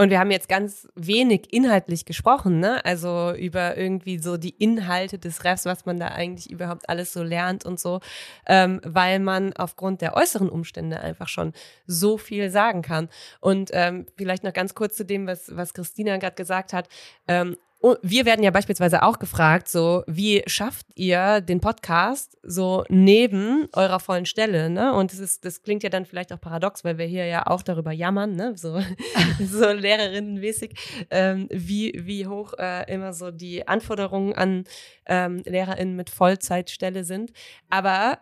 Und 0.00 0.10
wir 0.10 0.20
haben 0.20 0.30
jetzt 0.30 0.48
ganz 0.48 0.86
wenig 0.94 1.52
inhaltlich 1.52 2.04
gesprochen, 2.04 2.60
ne? 2.60 2.84
Also 2.84 3.34
über 3.34 3.76
irgendwie 3.76 4.18
so 4.18 4.36
die 4.36 4.50
Inhalte 4.50 5.18
des 5.18 5.42
Refs, 5.42 5.64
was 5.64 5.86
man 5.86 5.98
da 5.98 6.06
eigentlich 6.06 6.48
überhaupt 6.48 6.88
alles 6.88 7.12
so 7.12 7.24
lernt 7.24 7.64
und 7.64 7.80
so, 7.80 7.98
ähm, 8.46 8.80
weil 8.84 9.18
man 9.18 9.54
aufgrund 9.54 10.00
der 10.00 10.14
äußeren 10.16 10.50
Umstände 10.50 11.00
einfach 11.00 11.26
schon 11.26 11.52
so 11.88 12.16
viel 12.16 12.48
sagen 12.48 12.82
kann. 12.82 13.08
Und 13.40 13.70
ähm, 13.72 14.06
vielleicht 14.16 14.44
noch 14.44 14.52
ganz 14.52 14.76
kurz 14.76 14.94
zu 14.96 15.04
dem, 15.04 15.26
was, 15.26 15.56
was 15.56 15.74
Christina 15.74 16.16
gerade 16.18 16.36
gesagt 16.36 16.72
hat. 16.72 16.88
Ähm, 17.26 17.56
wir 17.80 18.26
werden 18.26 18.42
ja 18.42 18.50
beispielsweise 18.50 19.02
auch 19.04 19.20
gefragt, 19.20 19.68
so, 19.68 20.02
wie 20.08 20.42
schafft 20.46 20.86
ihr 20.96 21.40
den 21.40 21.60
Podcast 21.60 22.36
so 22.42 22.84
neben 22.88 23.68
eurer 23.72 24.00
vollen 24.00 24.26
Stelle, 24.26 24.68
ne? 24.68 24.92
Und 24.92 25.12
das 25.12 25.20
ist, 25.20 25.44
das 25.44 25.62
klingt 25.62 25.84
ja 25.84 25.88
dann 25.88 26.04
vielleicht 26.04 26.32
auch 26.32 26.40
paradox, 26.40 26.82
weil 26.82 26.98
wir 26.98 27.06
hier 27.06 27.26
ja 27.26 27.46
auch 27.46 27.62
darüber 27.62 27.92
jammern, 27.92 28.34
ne? 28.34 28.54
So, 28.56 28.80
so 29.44 29.70
Lehrerinnenmäßig, 29.70 31.06
ähm, 31.10 31.46
wie, 31.50 31.92
wie 32.04 32.26
hoch 32.26 32.54
äh, 32.58 32.92
immer 32.92 33.12
so 33.12 33.30
die 33.30 33.68
Anforderungen 33.68 34.34
an 34.34 34.64
ähm, 35.06 35.42
LehrerInnen 35.44 35.94
mit 35.94 36.10
Vollzeitstelle 36.10 37.04
sind. 37.04 37.32
Aber 37.70 38.18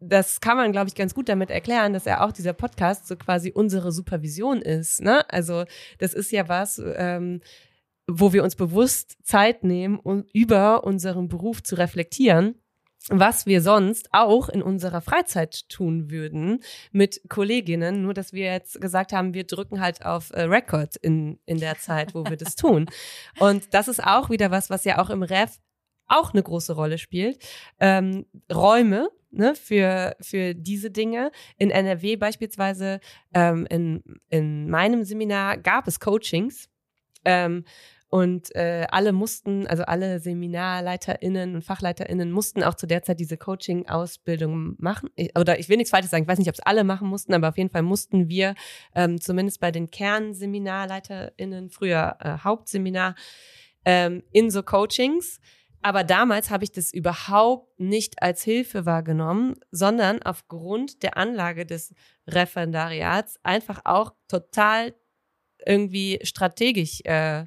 das 0.00 0.40
kann 0.40 0.56
man, 0.56 0.72
glaube 0.72 0.88
ich, 0.88 0.94
ganz 0.94 1.14
gut 1.14 1.28
damit 1.28 1.50
erklären, 1.50 1.92
dass 1.92 2.04
ja 2.04 2.24
auch 2.24 2.30
dieser 2.30 2.52
Podcast 2.52 3.08
so 3.08 3.16
quasi 3.16 3.50
unsere 3.50 3.90
Supervision 3.90 4.60
ist. 4.60 5.00
Ne? 5.00 5.28
Also 5.30 5.64
das 5.98 6.12
ist 6.14 6.30
ja 6.30 6.48
was, 6.48 6.80
ähm, 6.96 7.40
wo 8.06 8.32
wir 8.32 8.44
uns 8.44 8.56
bewusst 8.56 9.16
Zeit 9.22 9.64
nehmen, 9.64 9.98
um 9.98 10.24
über 10.32 10.84
unseren 10.84 11.28
Beruf 11.28 11.62
zu 11.62 11.76
reflektieren 11.76 12.56
was 13.08 13.46
wir 13.46 13.62
sonst 13.62 14.08
auch 14.12 14.48
in 14.48 14.62
unserer 14.62 15.00
Freizeit 15.00 15.68
tun 15.68 16.10
würden 16.10 16.62
mit 16.90 17.20
Kolleginnen, 17.28 18.02
nur 18.02 18.14
dass 18.14 18.32
wir 18.32 18.46
jetzt 18.46 18.80
gesagt 18.80 19.12
haben, 19.12 19.34
wir 19.34 19.44
drücken 19.44 19.80
halt 19.80 20.04
auf 20.04 20.30
äh, 20.30 20.42
Record 20.42 20.96
in, 20.96 21.38
in 21.46 21.58
der 21.58 21.78
Zeit, 21.78 22.14
wo 22.14 22.24
wir 22.24 22.36
das 22.36 22.56
tun. 22.56 22.86
Und 23.38 23.72
das 23.74 23.88
ist 23.88 24.02
auch 24.02 24.30
wieder 24.30 24.50
was, 24.50 24.70
was 24.70 24.84
ja 24.84 24.98
auch 24.98 25.10
im 25.10 25.22
Ref 25.22 25.58
auch 26.08 26.32
eine 26.32 26.42
große 26.42 26.72
Rolle 26.72 26.98
spielt. 26.98 27.38
Ähm, 27.80 28.26
Räume 28.52 29.08
ne, 29.30 29.54
für, 29.54 30.16
für 30.20 30.54
diese 30.54 30.90
Dinge. 30.90 31.30
In 31.58 31.70
NRW 31.70 32.16
beispielsweise, 32.16 33.00
ähm, 33.34 33.66
in, 33.70 34.02
in 34.30 34.68
meinem 34.68 35.04
Seminar 35.04 35.58
gab 35.58 35.86
es 35.88 36.00
Coachings. 36.00 36.68
Ähm, 37.24 37.64
und 38.08 38.54
äh, 38.54 38.86
alle 38.90 39.12
mussten, 39.12 39.66
also 39.66 39.82
alle 39.82 40.20
SeminarleiterInnen 40.20 41.56
und 41.56 41.62
FachleiterInnen 41.62 42.30
mussten 42.30 42.62
auch 42.62 42.74
zu 42.74 42.86
der 42.86 43.02
Zeit 43.02 43.18
diese 43.18 43.36
Coaching-Ausbildung 43.36 44.76
machen. 44.78 45.10
Ich, 45.16 45.36
oder 45.36 45.58
ich 45.58 45.68
will 45.68 45.76
nichts 45.76 45.90
Falsches 45.90 46.12
sagen, 46.12 46.22
ich 46.22 46.28
weiß 46.28 46.38
nicht, 46.38 46.48
ob 46.48 46.54
es 46.54 46.60
alle 46.60 46.84
machen 46.84 47.08
mussten, 47.08 47.34
aber 47.34 47.48
auf 47.48 47.58
jeden 47.58 47.70
Fall 47.70 47.82
mussten 47.82 48.28
wir 48.28 48.54
ähm, 48.94 49.20
zumindest 49.20 49.60
bei 49.60 49.72
den 49.72 49.90
KernseminarleiterInnen, 49.90 51.70
früher 51.70 52.16
äh, 52.20 52.38
Hauptseminar, 52.44 53.16
ähm, 53.84 54.22
in 54.30 54.50
so 54.50 54.62
Coachings. 54.62 55.40
Aber 55.82 56.04
damals 56.04 56.50
habe 56.50 56.64
ich 56.64 56.72
das 56.72 56.92
überhaupt 56.92 57.78
nicht 57.78 58.22
als 58.22 58.42
Hilfe 58.42 58.86
wahrgenommen, 58.86 59.54
sondern 59.70 60.22
aufgrund 60.22 61.02
der 61.02 61.16
Anlage 61.16 61.66
des 61.66 61.94
Referendariats 62.26 63.38
einfach 63.42 63.80
auch 63.84 64.12
total 64.28 64.94
irgendwie 65.64 66.18
strategisch 66.22 67.00
äh, 67.04 67.46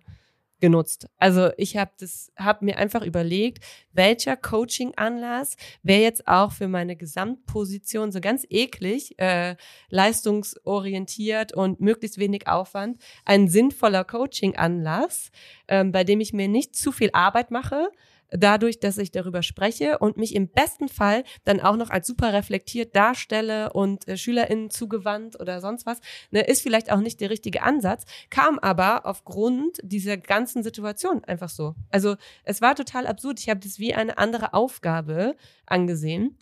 genutzt. 0.59 1.07
Also 1.17 1.49
ich 1.57 1.77
habe 1.77 1.91
das, 1.99 2.31
habe 2.37 2.65
mir 2.65 2.77
einfach 2.77 3.03
überlegt, 3.03 3.63
welcher 3.93 4.37
Coaching-Anlass 4.37 5.55
wäre 5.83 6.01
jetzt 6.01 6.27
auch 6.27 6.51
für 6.51 6.67
meine 6.67 6.95
Gesamtposition 6.95 8.11
so 8.11 8.19
ganz 8.19 8.45
eklig, 8.49 9.17
äh, 9.19 9.55
leistungsorientiert 9.89 11.53
und 11.53 11.79
möglichst 11.79 12.17
wenig 12.17 12.47
Aufwand, 12.47 13.01
ein 13.25 13.47
sinnvoller 13.47 14.03
Coaching-Anlass, 14.03 15.31
äh, 15.67 15.83
bei 15.85 16.03
dem 16.03 16.19
ich 16.19 16.33
mir 16.33 16.47
nicht 16.47 16.75
zu 16.75 16.91
viel 16.91 17.09
Arbeit 17.13 17.51
mache, 17.51 17.89
dadurch, 18.31 18.79
dass 18.79 18.97
ich 18.97 19.11
darüber 19.11 19.43
spreche 19.43 19.97
und 19.99 20.17
mich 20.17 20.35
im 20.35 20.49
besten 20.49 20.87
Fall 20.87 21.23
dann 21.43 21.59
auch 21.59 21.75
noch 21.75 21.89
als 21.89 22.07
super 22.07 22.33
reflektiert 22.33 22.95
darstelle 22.95 23.73
und 23.73 24.07
äh, 24.07 24.17
SchülerInnen 24.17 24.69
zugewandt 24.69 25.39
oder 25.39 25.61
sonst 25.61 25.85
was, 25.85 25.99
ne, 26.31 26.41
ist 26.41 26.61
vielleicht 26.61 26.91
auch 26.91 26.99
nicht 26.99 27.21
der 27.21 27.29
richtige 27.29 27.63
Ansatz, 27.63 28.05
kam 28.29 28.59
aber 28.59 29.05
aufgrund 29.05 29.77
dieser 29.83 30.17
ganzen 30.17 30.63
Situation 30.63 31.23
einfach 31.23 31.49
so. 31.49 31.75
Also 31.89 32.15
es 32.43 32.61
war 32.61 32.75
total 32.75 33.07
absurd. 33.07 33.39
Ich 33.39 33.49
habe 33.49 33.59
das 33.59 33.79
wie 33.79 33.93
eine 33.93 34.17
andere 34.17 34.53
Aufgabe 34.53 35.35
angesehen 35.65 36.37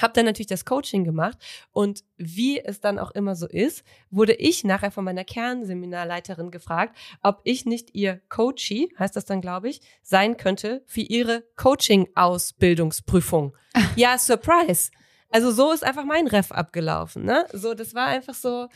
habe 0.00 0.12
dann 0.14 0.24
natürlich 0.24 0.46
das 0.46 0.64
Coaching 0.64 1.04
gemacht 1.04 1.38
und 1.72 2.04
wie 2.16 2.60
es 2.60 2.80
dann 2.80 2.98
auch 2.98 3.10
immer 3.10 3.34
so 3.34 3.46
ist, 3.46 3.84
wurde 4.10 4.34
ich 4.34 4.64
nachher 4.64 4.90
von 4.90 5.04
meiner 5.04 5.24
Kernseminarleiterin 5.24 6.50
gefragt, 6.50 6.96
ob 7.22 7.40
ich 7.44 7.66
nicht 7.66 7.94
ihr 7.94 8.20
Coachie, 8.28 8.94
heißt 8.98 9.16
das 9.16 9.24
dann 9.24 9.40
glaube 9.40 9.68
ich, 9.68 9.80
sein 10.02 10.36
könnte 10.36 10.82
für 10.86 11.00
ihre 11.00 11.44
Coaching-Ausbildungsprüfung. 11.56 13.56
ja, 13.96 14.18
Surprise. 14.18 14.90
Also 15.30 15.52
so 15.52 15.72
ist 15.72 15.84
einfach 15.84 16.04
mein 16.04 16.26
Ref 16.26 16.50
abgelaufen, 16.50 17.24
ne? 17.24 17.46
So, 17.52 17.74
das 17.74 17.94
war 17.94 18.06
einfach 18.06 18.34
so, 18.34 18.68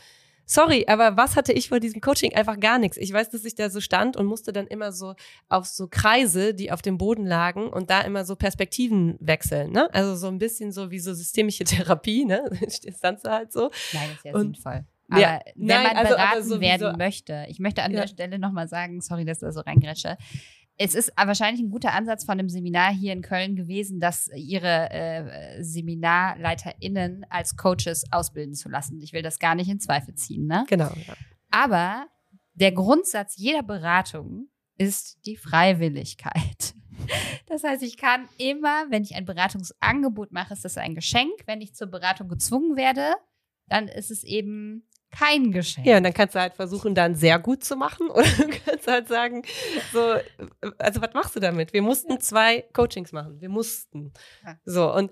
sorry, 0.45 0.85
aber 0.87 1.17
was 1.17 1.35
hatte 1.35 1.53
ich 1.53 1.69
vor 1.69 1.79
diesem 1.79 2.01
Coaching? 2.01 2.33
Einfach 2.33 2.59
gar 2.59 2.79
nichts. 2.79 2.97
Ich 2.97 3.11
weiß, 3.11 3.29
dass 3.29 3.45
ich 3.45 3.55
da 3.55 3.69
so 3.69 3.81
stand 3.81 4.17
und 4.17 4.25
musste 4.25 4.53
dann 4.53 4.67
immer 4.67 4.91
so 4.91 5.15
auf 5.49 5.65
so 5.65 5.87
Kreise, 5.87 6.53
die 6.53 6.71
auf 6.71 6.81
dem 6.81 6.97
Boden 6.97 7.25
lagen 7.25 7.69
und 7.69 7.89
da 7.89 8.01
immer 8.01 8.25
so 8.25 8.35
Perspektiven 8.35 9.17
wechseln, 9.19 9.71
ne? 9.71 9.93
Also 9.93 10.15
so 10.15 10.27
ein 10.27 10.37
bisschen 10.37 10.71
so 10.71 10.91
wie 10.91 10.99
so 10.99 11.13
systemische 11.13 11.63
Therapie, 11.65 12.25
ne? 12.25 12.43
Standst 12.69 13.25
du 13.25 13.31
halt 13.31 13.51
so. 13.51 13.71
Nein, 13.93 14.09
ist 14.15 14.25
ja 14.25 14.33
und, 14.33 14.55
sinnvoll. 14.55 14.85
Aber 15.09 15.21
ja, 15.21 15.39
wenn 15.55 15.67
nein, 15.67 15.83
man 15.83 15.97
also, 15.97 16.15
beraten 16.15 16.35
also, 16.35 16.61
werden 16.61 16.97
möchte, 16.97 17.45
ich 17.47 17.59
möchte 17.59 17.83
an 17.83 17.91
ja. 17.91 18.01
der 18.01 18.07
Stelle 18.07 18.39
nochmal 18.39 18.67
sagen, 18.67 19.01
sorry, 19.01 19.23
dass 19.23 19.39
da 19.39 19.51
so 19.51 19.61
reingrätsche, 19.61 20.17
es 20.77 20.93
ist 20.93 21.11
wahrscheinlich 21.15 21.63
ein 21.63 21.69
guter 21.69 21.93
Ansatz 21.93 22.25
von 22.25 22.37
dem 22.37 22.49
Seminar 22.49 22.93
hier 22.93 23.13
in 23.13 23.21
Köln 23.21 23.55
gewesen, 23.55 23.99
dass 23.99 24.29
ihre 24.35 24.89
äh, 24.91 25.63
SeminarleiterInnen 25.63 27.25
als 27.29 27.55
Coaches 27.55 28.05
ausbilden 28.11 28.55
zu 28.55 28.67
lassen. 28.67 28.99
Ich 29.01 29.13
will 29.13 29.21
das 29.21 29.39
gar 29.39 29.55
nicht 29.55 29.69
in 29.69 29.79
Zweifel 29.79 30.15
ziehen, 30.15 30.47
ne? 30.47 30.65
Genau. 30.67 30.91
Ja. 31.07 31.13
Aber 31.49 32.07
der 32.53 32.73
Grundsatz 32.73 33.37
jeder 33.37 33.63
Beratung 33.63 34.49
ist 34.77 35.25
die 35.25 35.37
Freiwilligkeit. 35.37 36.73
Das 37.47 37.63
heißt, 37.63 37.83
ich 37.83 37.97
kann 37.97 38.27
immer, 38.37 38.85
wenn 38.89 39.03
ich 39.03 39.15
ein 39.15 39.25
Beratungsangebot 39.25 40.31
mache, 40.31 40.53
ist 40.53 40.65
das 40.65 40.77
ein 40.77 40.95
Geschenk. 40.95 41.33
Wenn 41.45 41.61
ich 41.61 41.75
zur 41.75 41.87
Beratung 41.87 42.29
gezwungen 42.29 42.77
werde, 42.77 43.13
dann 43.67 43.87
ist 43.87 44.11
es 44.11 44.23
eben 44.23 44.87
kein 45.11 45.51
Geschenk. 45.51 45.87
Ja, 45.87 45.97
und 45.97 46.03
dann 46.03 46.13
kannst 46.13 46.35
du 46.35 46.39
halt 46.39 46.55
versuchen, 46.55 46.93
dann 46.95 47.15
sehr 47.15 47.39
gut 47.39 47.63
zu 47.63 47.75
machen. 47.75 48.09
Oder 48.11 48.27
du 48.27 48.49
kannst 48.65 48.87
halt 48.87 49.07
sagen, 49.07 49.43
so, 49.93 50.15
also 50.77 51.01
was 51.01 51.13
machst 51.13 51.35
du 51.35 51.39
damit? 51.39 51.73
Wir 51.73 51.81
mussten 51.81 52.19
zwei 52.19 52.65
Coachings 52.73 53.11
machen. 53.11 53.39
Wir 53.39 53.49
mussten. 53.49 54.13
So, 54.65 54.93
und 54.93 55.11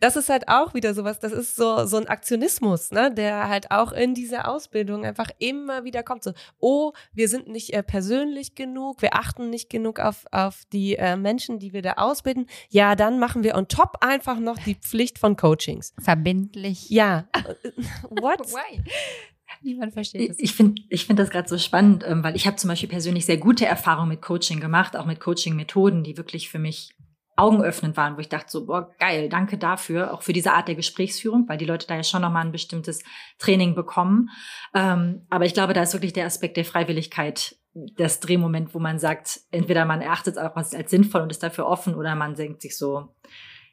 das 0.00 0.16
ist 0.16 0.28
halt 0.28 0.48
auch 0.48 0.74
wieder 0.74 0.94
sowas, 0.94 1.18
das 1.18 1.32
ist 1.32 1.56
so, 1.56 1.86
so 1.86 1.96
ein 1.96 2.06
Aktionismus, 2.06 2.90
ne, 2.90 3.12
der 3.12 3.48
halt 3.48 3.70
auch 3.70 3.92
in 3.92 4.14
dieser 4.14 4.48
Ausbildung 4.48 5.04
einfach 5.04 5.30
immer 5.38 5.84
wieder 5.84 6.02
kommt. 6.02 6.24
So, 6.24 6.32
oh, 6.58 6.92
wir 7.12 7.28
sind 7.28 7.48
nicht 7.48 7.72
äh, 7.72 7.82
persönlich 7.82 8.54
genug, 8.54 9.02
wir 9.02 9.14
achten 9.14 9.50
nicht 9.50 9.70
genug 9.70 10.00
auf, 10.00 10.26
auf 10.30 10.62
die 10.72 10.96
äh, 10.96 11.16
Menschen, 11.16 11.58
die 11.58 11.72
wir 11.72 11.82
da 11.82 11.94
ausbilden. 11.94 12.46
Ja, 12.68 12.96
dann 12.96 13.18
machen 13.18 13.42
wir 13.44 13.54
on 13.54 13.68
top 13.68 13.98
einfach 14.00 14.38
noch 14.38 14.58
die 14.58 14.74
Pflicht 14.74 15.18
von 15.18 15.36
Coachings. 15.36 15.94
Verbindlich. 16.00 16.90
Ja. 16.90 17.28
What? 18.10 18.40
Why? 18.52 18.82
Niemand 19.62 19.94
versteht 19.94 20.30
das. 20.30 20.38
Ich 20.38 20.54
finde 20.54 20.82
ich 20.88 21.06
finde 21.06 21.22
das 21.22 21.30
gerade 21.30 21.48
so 21.48 21.58
spannend, 21.58 22.04
ähm, 22.06 22.22
weil 22.22 22.36
ich 22.36 22.46
habe 22.46 22.56
zum 22.56 22.68
Beispiel 22.68 22.88
persönlich 22.88 23.26
sehr 23.26 23.38
gute 23.38 23.66
Erfahrungen 23.66 24.08
mit 24.08 24.22
Coaching 24.22 24.60
gemacht, 24.60 24.96
auch 24.96 25.06
mit 25.06 25.20
Coaching-Methoden, 25.20 26.04
die 26.04 26.16
wirklich 26.16 26.48
für 26.50 26.58
mich 26.58 26.95
augenöffnend 27.36 27.96
waren, 27.96 28.16
wo 28.16 28.20
ich 28.20 28.28
dachte 28.28 28.50
so, 28.50 28.66
boah, 28.66 28.90
geil, 28.98 29.28
danke 29.28 29.58
dafür, 29.58 30.12
auch 30.12 30.22
für 30.22 30.32
diese 30.32 30.52
Art 30.52 30.68
der 30.68 30.74
Gesprächsführung, 30.74 31.46
weil 31.48 31.58
die 31.58 31.66
Leute 31.66 31.86
da 31.86 31.94
ja 31.94 32.02
schon 32.02 32.22
nochmal 32.22 32.44
ein 32.44 32.52
bestimmtes 32.52 33.04
Training 33.38 33.74
bekommen. 33.74 34.30
Ähm, 34.74 35.26
aber 35.28 35.44
ich 35.44 35.54
glaube, 35.54 35.74
da 35.74 35.82
ist 35.82 35.92
wirklich 35.92 36.14
der 36.14 36.26
Aspekt 36.26 36.56
der 36.56 36.64
Freiwilligkeit 36.64 37.56
das 37.96 38.20
Drehmoment, 38.20 38.74
wo 38.74 38.78
man 38.78 38.98
sagt, 38.98 39.40
entweder 39.50 39.84
man 39.84 40.00
erachtet 40.00 40.36
es 40.36 40.42
auch 40.42 40.56
als, 40.56 40.70
sinnvoll 40.70 41.20
und 41.20 41.30
ist 41.30 41.42
dafür 41.42 41.66
offen 41.66 41.94
oder 41.94 42.14
man 42.14 42.34
denkt 42.34 42.62
sich 42.62 42.76
so, 42.76 43.14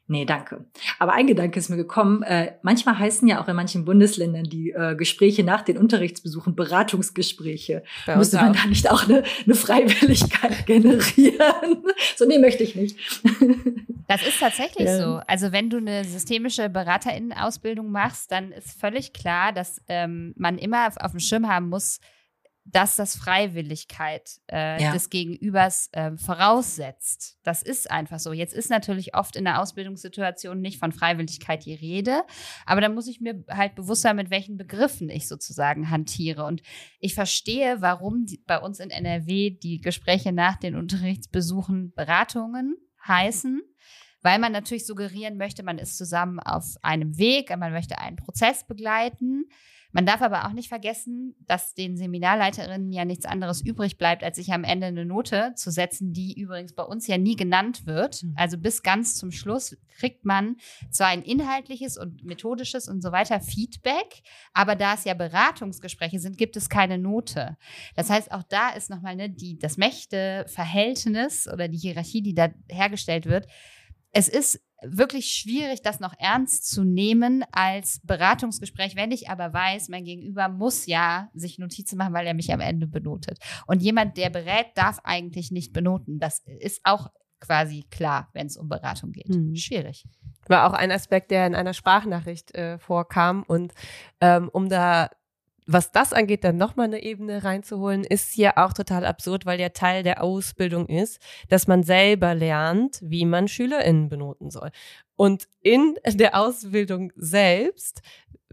Nee, 0.06 0.26
danke. 0.26 0.66
Aber 0.98 1.14
ein 1.14 1.26
Gedanke 1.26 1.58
ist 1.58 1.70
mir 1.70 1.76
gekommen. 1.76 2.22
Äh, 2.22 2.52
manchmal 2.60 2.98
heißen 2.98 3.26
ja 3.26 3.42
auch 3.42 3.48
in 3.48 3.56
manchen 3.56 3.86
Bundesländern 3.86 4.44
die 4.44 4.70
äh, 4.70 4.94
Gespräche 4.96 5.44
nach 5.44 5.62
den 5.62 5.78
Unterrichtsbesuchen 5.78 6.54
Beratungsgespräche. 6.54 7.82
Müsste 8.14 8.36
man 8.36 8.50
auch. 8.50 8.62
da 8.62 8.68
nicht 8.68 8.90
auch 8.90 9.04
eine, 9.04 9.22
eine 9.44 9.54
Freiwilligkeit 9.54 10.66
generieren? 10.66 11.84
so, 12.16 12.26
nee, 12.26 12.38
möchte 12.38 12.64
ich 12.64 12.74
nicht. 12.74 12.98
Das 14.06 14.20
ist 14.26 14.38
tatsächlich 14.38 14.86
ja. 14.86 14.98
so. 14.98 15.20
Also 15.26 15.50
wenn 15.52 15.70
du 15.70 15.78
eine 15.78 16.04
systemische 16.04 16.68
Beraterinnen-Ausbildung 16.68 17.90
machst, 17.90 18.30
dann 18.30 18.52
ist 18.52 18.78
völlig 18.78 19.14
klar, 19.14 19.52
dass 19.52 19.80
ähm, 19.88 20.34
man 20.36 20.58
immer 20.58 20.88
auf 21.00 21.12
dem 21.12 21.20
Schirm 21.20 21.48
haben 21.48 21.70
muss, 21.70 22.00
dass 22.66 22.96
das 22.96 23.14
Freiwilligkeit 23.14 24.40
äh, 24.50 24.82
ja. 24.82 24.92
des 24.92 25.10
Gegenübers 25.10 25.90
äh, 25.92 26.16
voraussetzt. 26.16 27.38
Das 27.42 27.62
ist 27.62 27.90
einfach 27.90 28.18
so. 28.18 28.32
Jetzt 28.32 28.54
ist 28.54 28.70
natürlich 28.70 29.14
oft 29.14 29.36
in 29.36 29.44
der 29.44 29.60
Ausbildungssituation 29.60 30.60
nicht 30.60 30.78
von 30.78 30.92
Freiwilligkeit 30.92 31.66
die 31.66 31.74
Rede, 31.74 32.22
aber 32.64 32.80
da 32.80 32.88
muss 32.88 33.06
ich 33.06 33.20
mir 33.20 33.44
halt 33.50 33.74
bewusst 33.74 34.02
sein, 34.02 34.16
mit 34.16 34.30
welchen 34.30 34.56
Begriffen 34.56 35.10
ich 35.10 35.28
sozusagen 35.28 35.90
hantiere. 35.90 36.44
Und 36.44 36.62
ich 37.00 37.14
verstehe, 37.14 37.80
warum 37.80 38.24
die, 38.24 38.42
bei 38.46 38.58
uns 38.58 38.80
in 38.80 38.90
NRW 38.90 39.50
die 39.50 39.80
Gespräche 39.80 40.32
nach 40.32 40.56
den 40.56 40.74
Unterrichtsbesuchen 40.74 41.92
Beratungen 41.94 42.76
heißen 43.06 43.60
weil 44.24 44.38
man 44.38 44.52
natürlich 44.52 44.86
suggerieren 44.86 45.36
möchte, 45.36 45.62
man 45.62 45.76
ist 45.76 45.98
zusammen 45.98 46.40
auf 46.40 46.76
einem 46.80 47.18
Weg, 47.18 47.54
man 47.58 47.72
möchte 47.72 47.98
einen 47.98 48.16
Prozess 48.16 48.66
begleiten. 48.66 49.44
Man 49.94 50.06
darf 50.06 50.22
aber 50.22 50.44
auch 50.44 50.52
nicht 50.52 50.68
vergessen, 50.68 51.36
dass 51.46 51.72
den 51.72 51.96
Seminarleiterinnen 51.96 52.90
ja 52.90 53.04
nichts 53.04 53.26
anderes 53.26 53.60
übrig 53.60 53.96
bleibt, 53.96 54.24
als 54.24 54.36
sich 54.36 54.52
am 54.52 54.64
Ende 54.64 54.88
eine 54.88 55.04
Note 55.04 55.52
zu 55.54 55.70
setzen, 55.70 56.12
die 56.12 56.36
übrigens 56.36 56.74
bei 56.74 56.82
uns 56.82 57.06
ja 57.06 57.16
nie 57.16 57.36
genannt 57.36 57.86
wird. 57.86 58.16
Hm. 58.16 58.34
Also 58.36 58.58
bis 58.58 58.82
ganz 58.82 59.14
zum 59.14 59.30
Schluss 59.30 59.76
kriegt 59.96 60.24
man 60.24 60.56
zwar 60.90 61.06
ein 61.06 61.22
inhaltliches 61.22 61.96
und 61.96 62.24
methodisches 62.24 62.88
und 62.88 63.02
so 63.02 63.12
weiter 63.12 63.38
Feedback, 63.38 64.22
aber 64.52 64.74
da 64.74 64.94
es 64.94 65.04
ja 65.04 65.14
Beratungsgespräche 65.14 66.18
sind, 66.18 66.38
gibt 66.38 66.56
es 66.56 66.68
keine 66.68 66.98
Note. 66.98 67.56
Das 67.94 68.10
heißt, 68.10 68.32
auch 68.32 68.42
da 68.42 68.70
ist 68.70 68.90
nochmal 68.90 69.14
ne, 69.14 69.30
die, 69.30 69.60
das 69.60 69.76
Mächteverhältnis 69.76 71.46
oder 71.46 71.68
die 71.68 71.78
Hierarchie, 71.78 72.20
die 72.20 72.34
da 72.34 72.48
hergestellt 72.68 73.26
wird. 73.26 73.46
Es 74.10 74.28
ist 74.28 74.60
wirklich 74.86 75.26
schwierig, 75.28 75.82
das 75.82 76.00
noch 76.00 76.14
ernst 76.18 76.68
zu 76.68 76.84
nehmen 76.84 77.44
als 77.52 78.00
Beratungsgespräch, 78.04 78.96
wenn 78.96 79.12
ich 79.12 79.28
aber 79.28 79.52
weiß, 79.52 79.88
mein 79.88 80.04
Gegenüber 80.04 80.48
muss 80.48 80.86
ja 80.86 81.30
sich 81.34 81.58
Notizen 81.58 81.96
machen, 81.96 82.14
weil 82.14 82.26
er 82.26 82.34
mich 82.34 82.52
am 82.52 82.60
Ende 82.60 82.86
benotet. 82.86 83.38
Und 83.66 83.82
jemand, 83.82 84.16
der 84.16 84.30
berät, 84.30 84.66
darf 84.74 85.00
eigentlich 85.04 85.50
nicht 85.50 85.72
benoten. 85.72 86.18
Das 86.18 86.40
ist 86.46 86.80
auch 86.84 87.10
quasi 87.40 87.84
klar, 87.90 88.28
wenn 88.32 88.46
es 88.46 88.56
um 88.56 88.68
Beratung 88.68 89.12
geht. 89.12 89.28
Mhm. 89.28 89.54
Schwierig. 89.54 90.04
War 90.48 90.68
auch 90.68 90.74
ein 90.74 90.90
Aspekt, 90.90 91.30
der 91.30 91.46
in 91.46 91.54
einer 91.54 91.74
Sprachnachricht 91.74 92.54
äh, 92.54 92.78
vorkam. 92.78 93.42
Und 93.46 93.72
ähm, 94.20 94.48
um 94.52 94.68
da 94.68 95.10
was 95.66 95.92
das 95.92 96.12
angeht, 96.12 96.44
dann 96.44 96.56
nochmal 96.56 96.86
eine 96.86 97.02
Ebene 97.02 97.42
reinzuholen, 97.44 98.04
ist 98.04 98.36
ja 98.36 98.56
auch 98.56 98.72
total 98.72 99.04
absurd, 99.06 99.46
weil 99.46 99.60
ja 99.60 99.70
Teil 99.70 100.02
der 100.02 100.22
Ausbildung 100.22 100.86
ist, 100.88 101.20
dass 101.48 101.66
man 101.66 101.82
selber 101.82 102.34
lernt, 102.34 102.98
wie 103.02 103.24
man 103.24 103.48
SchülerInnen 103.48 104.08
benoten 104.08 104.50
soll. 104.50 104.70
Und 105.16 105.48
in 105.62 105.96
der 106.06 106.38
Ausbildung 106.38 107.12
selbst 107.16 108.02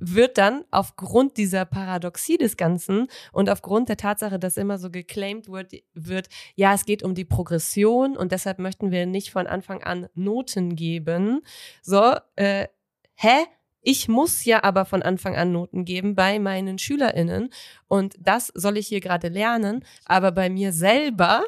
wird 0.03 0.39
dann 0.39 0.65
aufgrund 0.71 1.37
dieser 1.37 1.63
Paradoxie 1.63 2.37
des 2.37 2.57
Ganzen 2.57 3.07
und 3.31 3.49
aufgrund 3.49 3.87
der 3.87 3.97
Tatsache, 3.97 4.39
dass 4.39 4.57
immer 4.57 4.79
so 4.79 4.89
geclaimed 4.89 5.47
wird, 5.47 5.73
wird, 5.93 6.27
ja, 6.55 6.73
es 6.73 6.85
geht 6.85 7.03
um 7.03 7.13
die 7.13 7.25
Progression 7.25 8.17
und 8.17 8.31
deshalb 8.31 8.57
möchten 8.57 8.89
wir 8.89 9.05
nicht 9.05 9.29
von 9.29 9.45
Anfang 9.45 9.83
an 9.83 10.07
Noten 10.15 10.75
geben. 10.75 11.41
So, 11.83 12.15
äh, 12.35 12.67
hä? 13.13 13.45
Ich 13.81 14.07
muss 14.07 14.45
ja 14.45 14.63
aber 14.63 14.85
von 14.85 15.01
Anfang 15.01 15.35
an 15.35 15.51
Noten 15.51 15.85
geben 15.85 16.15
bei 16.15 16.39
meinen 16.39 16.77
SchülerInnen 16.77 17.49
und 17.87 18.15
das 18.19 18.51
soll 18.53 18.77
ich 18.77 18.87
hier 18.87 19.01
gerade 19.01 19.27
lernen, 19.27 19.83
aber 20.05 20.31
bei 20.31 20.49
mir 20.49 20.71
selber 20.71 21.43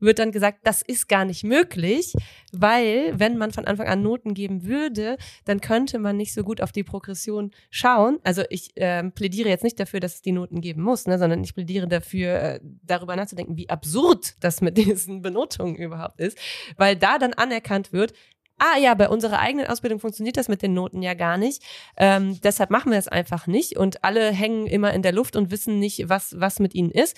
wird 0.00 0.18
dann 0.18 0.32
gesagt, 0.32 0.60
das 0.64 0.82
ist 0.82 1.08
gar 1.08 1.24
nicht 1.24 1.44
möglich, 1.44 2.14
weil 2.52 3.18
wenn 3.18 3.36
man 3.36 3.52
von 3.52 3.64
Anfang 3.64 3.86
an 3.86 4.02
Noten 4.02 4.34
geben 4.34 4.64
würde, 4.64 5.16
dann 5.44 5.60
könnte 5.60 5.98
man 5.98 6.16
nicht 6.16 6.32
so 6.32 6.42
gut 6.42 6.60
auf 6.60 6.72
die 6.72 6.84
Progression 6.84 7.50
schauen. 7.70 8.18
Also 8.22 8.42
ich 8.50 8.76
äh, 8.76 9.02
plädiere 9.10 9.48
jetzt 9.48 9.64
nicht 9.64 9.78
dafür, 9.80 10.00
dass 10.00 10.16
es 10.16 10.22
die 10.22 10.32
Noten 10.32 10.60
geben 10.60 10.82
muss, 10.82 11.06
ne, 11.06 11.18
sondern 11.18 11.42
ich 11.42 11.54
plädiere 11.54 11.88
dafür, 11.88 12.34
äh, 12.34 12.60
darüber 12.82 13.16
nachzudenken, 13.16 13.56
wie 13.56 13.68
absurd 13.68 14.36
das 14.40 14.60
mit 14.60 14.76
diesen 14.78 15.22
Benotungen 15.22 15.76
überhaupt 15.76 16.20
ist, 16.20 16.38
weil 16.76 16.96
da 16.96 17.18
dann 17.18 17.32
anerkannt 17.32 17.92
wird, 17.92 18.12
ah 18.58 18.78
ja, 18.78 18.94
bei 18.94 19.08
unserer 19.08 19.38
eigenen 19.38 19.66
Ausbildung 19.66 20.00
funktioniert 20.00 20.36
das 20.36 20.48
mit 20.48 20.62
den 20.62 20.74
Noten 20.74 21.02
ja 21.02 21.14
gar 21.14 21.38
nicht. 21.38 21.62
Ähm, 21.96 22.40
deshalb 22.42 22.70
machen 22.70 22.92
wir 22.92 22.98
es 22.98 23.08
einfach 23.08 23.46
nicht 23.46 23.76
und 23.76 24.04
alle 24.04 24.30
hängen 24.30 24.66
immer 24.66 24.92
in 24.94 25.02
der 25.02 25.12
Luft 25.12 25.36
und 25.36 25.50
wissen 25.50 25.78
nicht, 25.78 26.08
was, 26.08 26.38
was 26.38 26.58
mit 26.58 26.74
ihnen 26.74 26.90
ist. 26.90 27.16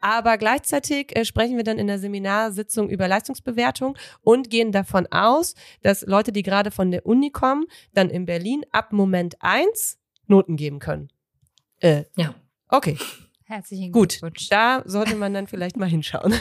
Aber 0.00 0.38
gleichzeitig 0.38 1.16
äh, 1.16 1.24
sprechen 1.24 1.56
wir 1.56 1.64
dann 1.64 1.78
in 1.78 1.88
der 1.88 1.98
Seminarsitzung 1.98 2.88
über 2.88 3.08
Leistungsbewertung 3.08 3.96
und 4.22 4.50
gehen 4.50 4.70
davon 4.70 5.06
aus, 5.10 5.54
dass 5.82 6.02
Leute, 6.02 6.32
die 6.32 6.42
gerade 6.42 6.70
von 6.70 6.90
der 6.90 7.04
Uni 7.04 7.30
kommen, 7.30 7.66
dann 7.94 8.08
in 8.10 8.24
Berlin 8.24 8.64
ab 8.70 8.92
Moment 8.92 9.36
eins 9.40 9.98
Noten 10.26 10.56
geben 10.56 10.78
können. 10.78 11.08
Äh, 11.80 12.04
ja. 12.16 12.34
Okay. 12.68 12.98
Herzlichen 13.44 13.92
Glückwunsch. 13.92 14.20
Gut, 14.20 14.52
da 14.52 14.82
sollte 14.84 15.16
man 15.16 15.32
dann 15.32 15.46
vielleicht 15.46 15.76
mal 15.76 15.88
hinschauen. 15.88 16.34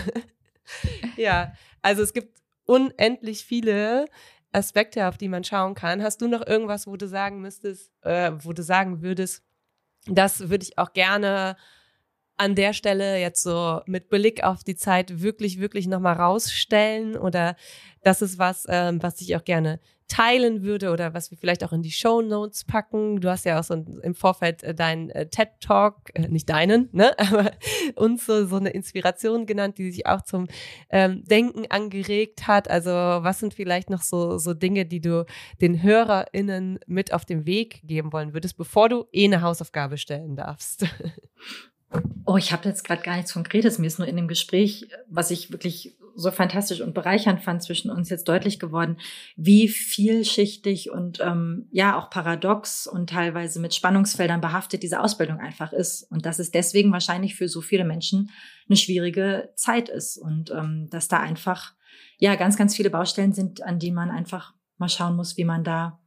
ja, 1.16 1.54
also 1.82 2.04
es 2.04 2.14
gibt 2.14 2.38
unendlich 2.66 3.46
viele 3.46 4.08
Aspekte, 4.52 5.08
auf 5.08 5.18
die 5.18 5.28
man 5.28 5.44
schauen 5.44 5.76
kann. 5.76 6.02
Hast 6.02 6.22
du 6.22 6.28
noch 6.28 6.46
irgendwas, 6.46 6.88
wo 6.88 6.96
du 6.96 7.08
sagen 7.08 7.42
müsstest, 7.42 7.92
äh, 8.02 8.32
wo 8.40 8.54
du 8.54 8.64
sagen 8.64 9.02
würdest, 9.02 9.44
das 10.08 10.50
würde 10.50 10.64
ich 10.64 10.78
auch 10.78 10.94
gerne 10.94 11.58
an 12.38 12.56
der 12.56 12.74
Stelle 12.74 13.20
jetzt 13.20 13.44
so 13.44 13.82
mit 13.86 14.10
Blick 14.10 14.44
auf 14.44 14.64
die 14.64 14.76
Zeit 14.76 15.22
wirklich, 15.22 15.60
wirklich 15.60 15.88
nochmal 15.88 16.16
rausstellen 16.16 17.18
oder 17.18 17.56
das 18.04 18.22
ist 18.22 18.38
was, 18.40 18.66
ähm, 18.70 19.02
was 19.02 19.20
ich 19.22 19.36
auch 19.36 19.44
gerne 19.44 19.80
teilen 20.08 20.64
würde 20.64 20.92
oder 20.92 21.14
was 21.14 21.32
wir 21.32 21.38
vielleicht 21.38 21.64
auch 21.64 21.74
in 21.74 21.82
die 21.82 21.92
Show 21.92 22.22
Notes 22.22 22.64
packen. 22.64 23.20
Du 23.20 23.30
hast 23.30 23.46
ja 23.46 23.60
auch 23.60 23.64
so 23.64 23.74
im 23.74 24.16
Vorfeld 24.16 24.64
äh, 24.64 24.74
deinen 24.74 25.10
äh, 25.10 25.28
TED 25.28 25.50
Talk, 25.60 26.12
äh, 26.14 26.28
nicht 26.30 26.50
deinen, 26.50 26.90
ne, 26.94 27.18
aber 27.20 27.52
uns 27.96 28.26
so, 28.26 28.46
so 28.46 28.56
eine 28.56 28.70
Inspiration 28.70 29.46
genannt, 29.46 29.78
die 29.78 29.92
sich 29.92 30.06
auch 30.06 30.22
zum 30.22 30.48
ähm, 30.90 31.24
Denken 31.26 31.66
angeregt 31.70 32.48
hat. 32.48 32.70
Also 32.70 32.92
was 32.92 33.40
sind 33.40 33.54
vielleicht 33.54 33.90
noch 33.90 34.02
so, 34.02 34.38
so 34.38 34.54
Dinge, 34.54 34.86
die 34.86 35.02
du 35.02 35.26
den 35.60 35.84
HörerInnen 35.84 36.80
mit 36.88 37.14
auf 37.14 37.26
den 37.26 37.46
Weg 37.46 37.82
geben 37.84 38.14
wollen 38.14 38.34
würdest, 38.34 38.58
bevor 38.58 38.90
du 38.90 39.06
eh 39.12 39.26
eine 39.26 39.42
Hausaufgabe 39.42 39.98
stellen 39.98 40.36
darfst? 40.36 40.86
Oh, 42.26 42.36
ich 42.36 42.52
habe 42.52 42.68
jetzt 42.68 42.84
gerade 42.84 43.02
gar 43.02 43.16
nichts 43.16 43.34
Konkretes. 43.34 43.80
Mir 43.80 43.88
ist 43.88 44.00
nur 44.00 44.08
in 44.08 44.18
dem 44.18 44.28
Gespräch, 44.28 44.90
was 45.08 45.32
ich 45.32 45.52
wirklich 45.52 45.96
so 46.18 46.32
fantastisch 46.32 46.82
und 46.82 46.94
bereichernd 46.94 47.42
fand 47.42 47.62
zwischen 47.62 47.92
uns 47.92 48.10
jetzt 48.10 48.28
deutlich 48.28 48.60
geworden, 48.60 48.98
wie 49.36 49.68
vielschichtig 49.68 50.90
und 50.90 51.20
ähm, 51.22 51.68
ja 51.72 51.98
auch 51.98 52.10
paradox 52.10 52.88
und 52.88 53.12
teilweise 53.12 53.60
mit 53.60 53.76
Spannungsfeldern 53.76 54.42
behaftet 54.42 54.82
diese 54.82 55.00
Ausbildung 55.00 55.40
einfach 55.40 55.74
ist 55.74 56.04
und 56.12 56.26
dass 56.26 56.40
es 56.40 56.50
deswegen 56.50 56.92
wahrscheinlich 56.92 57.36
für 57.36 57.48
so 57.48 57.62
viele 57.62 57.86
Menschen 57.86 58.32
eine 58.68 58.78
schwierige 58.78 59.52
Zeit 59.56 59.90
ist 59.90 60.18
und 60.18 60.50
ähm, 60.50 60.88
dass 60.90 61.08
da 61.08 61.20
einfach 61.20 61.74
ja 62.18 62.36
ganz 62.36 62.58
ganz 62.58 62.76
viele 62.76 62.90
Baustellen 62.90 63.32
sind, 63.32 63.62
an 63.62 63.78
die 63.78 63.92
man 63.92 64.10
einfach 64.10 64.56
mal 64.78 64.90
schauen 64.90 65.16
muss, 65.16 65.38
wie 65.38 65.46
man 65.46 65.64
da 65.64 66.00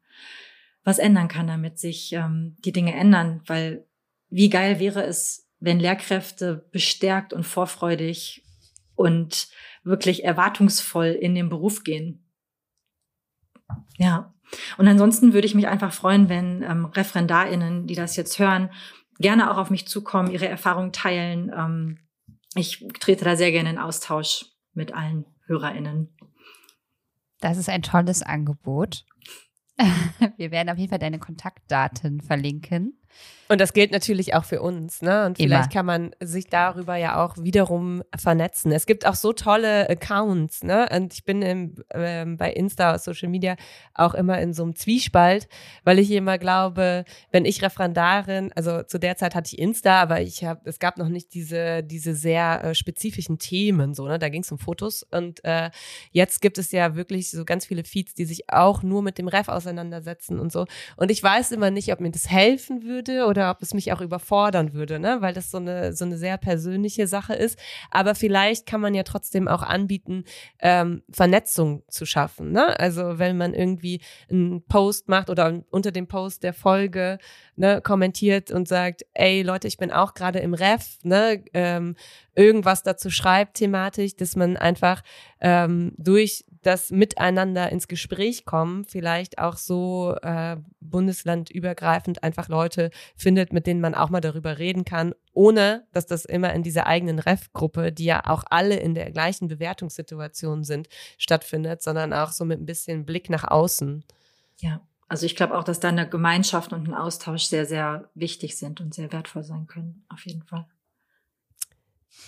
was 0.83 0.99
ändern 0.99 1.29
kann, 1.29 1.47
damit 1.47 1.79
sich 1.79 2.13
ähm, 2.13 2.57
die 2.65 2.73
Dinge 2.73 2.95
ändern. 2.95 3.43
Weil 3.47 3.87
wie 4.29 4.51
geil 4.51 4.81
wäre 4.81 5.05
es, 5.05 5.50
wenn 5.61 5.79
Lehrkräfte 5.79 6.69
bestärkt 6.73 7.33
und 7.33 7.45
vorfreudig 7.45 8.45
und 8.95 9.49
wirklich 9.85 10.25
erwartungsvoll 10.25 11.09
in 11.09 11.35
den 11.35 11.49
Beruf 11.49 11.85
gehen. 11.85 12.27
Ja. 13.99 14.35
Und 14.79 14.89
ansonsten 14.89 15.33
würde 15.33 15.47
ich 15.47 15.55
mich 15.55 15.69
einfach 15.69 15.93
freuen, 15.93 16.29
wenn 16.29 16.63
ähm, 16.63 16.87
ReferendarInnen, 16.87 17.87
die 17.87 17.95
das 17.95 18.17
jetzt 18.17 18.39
hören, 18.39 18.71
gerne 19.19 19.51
auch 19.51 19.59
auf 19.59 19.71
mich 19.71 19.87
zukommen, 19.87 20.33
ihre 20.33 20.49
Erfahrungen 20.49 20.93
teilen. 20.93 21.53
Ähm, 21.57 21.99
ich 22.55 22.85
trete 22.99 23.25
da 23.25 23.37
sehr 23.37 23.53
gerne 23.53 23.71
in 23.71 23.79
Austausch 23.79 24.47
mit 24.73 24.93
allen 24.93 25.25
HörerInnen. 25.47 26.09
Das 27.41 27.59
ist 27.59 27.69
ein 27.69 27.83
tolles 27.83 28.23
Angebot. 28.23 29.05
Wir 30.37 30.51
werden 30.51 30.69
auf 30.69 30.79
jeden 30.79 30.91
Fall 30.91 30.99
deine 30.99 31.19
Kontaktdaten 31.19 32.21
verlinken. 32.21 33.00
Und 33.51 33.61
das 33.61 33.73
gilt 33.73 33.91
natürlich 33.91 34.35
auch 34.35 34.45
für 34.45 34.63
uns, 34.63 35.03
ne? 35.03 35.27
Und 35.27 35.37
vielleicht 35.37 35.73
Immer. 35.73 35.75
kann 35.75 35.87
man 35.87 36.11
sich 36.21 36.47
darüber 36.47 36.95
ja 36.95 37.21
auch 37.21 37.37
wiederum 37.37 38.05
vernetzen. 38.17 38.71
Es 38.71 38.87
gibt 38.87 39.05
auch 39.05 39.17
so 39.17 39.33
tolle 39.33 39.91
Accounts, 39.91 40.63
ne? 40.63 40.89
Und 40.95 41.13
ich 41.15 41.25
bin 41.25 41.43
im, 41.43 41.75
ähm, 41.93 42.37
bei 42.37 42.53
Insta, 42.53 42.97
Social 42.97 43.29
Media 43.29 43.57
auch 43.93 44.15
immer 44.15 44.41
in 44.41 44.55
so 44.55 44.63
einem 44.63 44.77
Zwiespalt, 44.77 45.49
weil 45.83 45.99
ich 45.99 46.13
immer 46.13 46.39
glaube, 46.39 47.05
wenn 47.33 47.45
ich 47.45 47.61
Referendarin, 47.61 48.53
also 48.55 48.85
zu 48.85 49.01
der 49.01 49.17
Zeit 49.17 49.35
hatte 49.35 49.53
ich 49.53 49.59
Insta, 49.59 50.01
aber 50.01 50.21
ich 50.21 50.45
habe, 50.45 50.61
es 50.67 50.79
gab 50.79 50.97
noch 50.97 51.09
nicht 51.09 51.35
diese 51.35 51.83
diese 51.83 52.15
sehr 52.15 52.63
äh, 52.63 52.75
spezifischen 52.77 53.41
Themen, 53.41 53.95
so 53.95 54.07
ne? 54.07 54.21
Da 54.21 54.29
ging 54.29 54.43
es 54.43 54.53
um 54.53 54.61
Fotos 54.61 55.03
und 55.03 55.45
äh, 55.45 55.71
jetzt 56.13 56.41
gibt 56.41 56.57
es 56.59 56.71
ja 56.71 56.95
wirklich 56.95 57.33
so 57.33 57.45
ganz 57.45 57.67
viele 57.67 57.83
Feeds, 57.83 58.15
die 58.15 58.27
sich 58.27 58.49
auch 58.53 58.85
nur 58.85 59.03
mit 59.03 59.19
dem 59.19 59.27
Ref 59.27 59.49
auseinandersetzen 59.49 60.39
und 60.39 60.53
so. 60.53 60.67
Und 60.97 61.11
ich 61.11 61.21
weiß 61.21 61.51
immer 61.51 61.73
nicht, 61.73 61.93
ob 61.93 61.99
mir 61.99 62.13
das 62.13 62.31
helfen 62.31 62.85
würde 62.85 63.00
oder 63.09 63.41
oder 63.41 63.51
ob 63.51 63.63
es 63.63 63.75
mich 63.75 63.93
auch 63.93 64.01
überfordern 64.01 64.75
würde, 64.75 64.99
ne? 64.99 65.19
weil 65.21 65.33
das 65.33 65.51
so 65.51 65.59
eine, 65.59 65.93
so 65.95 66.05
eine 66.05 66.19
sehr 66.19 66.37
persönliche 66.37 67.07
Sache 67.07 67.35
ist. 67.35 67.59
Aber 67.91 68.15
vielleicht 68.15 68.67
kann 68.67 68.81
man 68.81 68.95
ja 68.95 69.03
trotzdem 69.03 69.49
auch 69.49 69.63
anbieten, 69.63 70.25
ähm, 70.61 71.03
Vernetzung 71.11 71.83
zu 71.89 72.05
schaffen. 72.05 72.53
Ne? 72.53 72.79
Also 72.79 73.19
wenn 73.19 73.37
man 73.37 73.55
irgendwie 73.55 74.01
einen 74.31 74.63
Post 74.67 75.09
macht 75.09 75.31
oder 75.31 75.63
unter 75.71 75.91
dem 75.91 76.07
Post 76.07 76.43
der 76.43 76.53
Folge 76.53 77.19
ne, 77.57 77.81
kommentiert 77.81 78.51
und 78.51 78.69
sagt, 78.69 79.07
ey 79.15 79.43
Leute, 79.43 79.69
ich 79.69 79.79
bin 79.79 79.91
auch 79.91 80.15
gerade 80.15 80.41
im 80.41 80.55
Ref, 80.55 80.99
ne, 81.03 81.43
ähm, 81.55 81.97
irgendwas 82.35 82.83
dazu 82.83 83.11
schreibt 83.11 83.59
thematisch, 83.59 84.17
dass 84.17 84.37
man 84.37 84.57
einfach 84.57 85.03
ähm, 85.41 85.93
durch 85.97 86.45
das 86.63 86.91
Miteinander 86.91 87.71
ins 87.71 87.89
Gespräch 87.89 88.45
kommen, 88.45 88.85
vielleicht 88.85 89.39
auch 89.39 89.57
so 89.57 90.15
äh, 90.23 90.57
bundeslandübergreifend 90.81 92.23
einfach 92.23 92.49
Leute 92.49 92.91
findet, 93.17 93.53
mit 93.53 93.67
denen 93.67 93.81
man 93.81 93.95
auch 93.95 94.11
mal 94.11 94.21
darüber 94.21 94.59
reden 94.59 94.85
kann, 94.85 95.15
ohne 95.33 95.87
dass 95.93 96.07
das 96.07 96.25
immer 96.25 96.53
in 96.53 96.63
dieser 96.63 96.87
eigenen 96.87 97.19
Ref-Gruppe, 97.19 97.93
die 97.93 98.05
ja 98.05 98.27
auch 98.27 98.45
alle 98.51 98.77
in 98.77 98.95
der 98.95 99.11
gleichen 99.11 99.49
Bewertungssituation 99.49 100.65
sind, 100.65 100.89
stattfindet, 101.17 101.83
sondern 101.83 102.13
auch 102.13 102.33
so 102.33 102.45
mit 102.45 102.61
ein 102.61 102.67
bisschen 102.67 103.07
Blick 103.07 103.31
nach 103.31 103.45
außen. 103.45 104.05
Ja. 104.59 104.81
Also 105.09 105.27
ich 105.27 105.35
glaube 105.35 105.59
auch, 105.59 105.65
dass 105.65 105.81
da 105.81 105.89
eine 105.89 106.09
Gemeinschaft 106.09 106.73
und 106.73 106.87
ein 106.87 106.95
Austausch 106.95 107.43
sehr, 107.43 107.67
sehr 107.67 108.09
wichtig 108.15 108.57
sind 108.57 108.81
und 108.81 108.95
sehr 108.95 109.13
wertvoll 109.13 109.43
sein 109.43 109.67
können, 109.67 110.05
auf 110.09 110.25
jeden 110.25 110.45
Fall. 110.45 110.67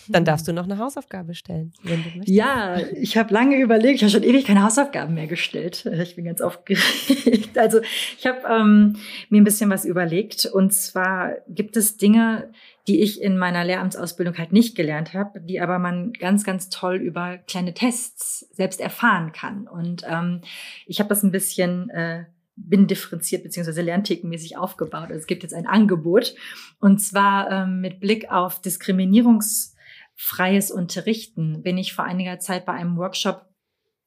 Dann 0.08 0.24
darfst 0.24 0.48
du 0.48 0.52
noch 0.52 0.64
eine 0.64 0.78
Hausaufgabe 0.78 1.34
stellen, 1.34 1.72
wenn 1.82 2.02
du 2.02 2.08
möchtest. 2.10 2.28
Ja, 2.28 2.78
ich 2.78 3.16
habe 3.16 3.32
lange 3.32 3.56
überlegt, 3.60 3.96
ich 3.96 4.02
habe 4.02 4.10
schon 4.10 4.22
ewig 4.22 4.44
keine 4.44 4.62
Hausaufgaben 4.62 5.14
mehr 5.14 5.26
gestellt. 5.26 5.86
Ich 6.02 6.16
bin 6.16 6.24
ganz 6.24 6.40
aufgeregt. 6.40 7.50
Also 7.62 7.80
ich 8.18 8.26
habe 8.26 8.40
ähm, 8.48 8.96
mir 9.28 9.40
ein 9.40 9.44
bisschen 9.44 9.70
was 9.70 9.84
überlegt. 9.84 10.46
Und 10.46 10.72
zwar 10.72 11.36
gibt 11.48 11.76
es 11.76 11.96
Dinge, 11.96 12.50
die 12.88 13.00
ich 13.00 13.20
in 13.20 13.38
meiner 13.38 13.64
Lehramtsausbildung 13.64 14.36
halt 14.38 14.52
nicht 14.52 14.74
gelernt 14.74 15.14
habe, 15.14 15.40
die 15.40 15.60
aber 15.60 15.78
man 15.78 16.12
ganz, 16.12 16.44
ganz 16.44 16.70
toll 16.70 16.96
über 16.96 17.38
kleine 17.38 17.74
Tests 17.74 18.40
selbst 18.52 18.80
erfahren 18.80 19.32
kann. 19.32 19.68
Und 19.68 20.02
ähm, 20.08 20.40
ich 20.86 20.98
habe 20.98 21.08
das 21.08 21.22
ein 21.22 21.30
bisschen 21.30 21.90
äh, 21.90 22.24
bin 22.56 22.86
differenziert 22.86 23.42
beziehungsweise 23.42 23.82
lernthekenmäßig 23.82 24.56
aufgebaut. 24.56 25.08
Also 25.08 25.14
es 25.14 25.26
gibt 25.26 25.42
jetzt 25.42 25.54
ein 25.54 25.66
Angebot 25.66 26.34
und 26.80 26.98
zwar 27.00 27.50
ähm, 27.50 27.80
mit 27.80 28.00
Blick 28.00 28.30
auf 28.30 28.60
diskriminierungsfreies 30.16 30.70
Unterrichten 30.70 31.62
bin 31.62 31.78
ich 31.78 31.92
vor 31.92 32.04
einiger 32.04 32.38
Zeit 32.38 32.64
bei 32.64 32.72
einem 32.72 32.96
Workshop 32.96 33.46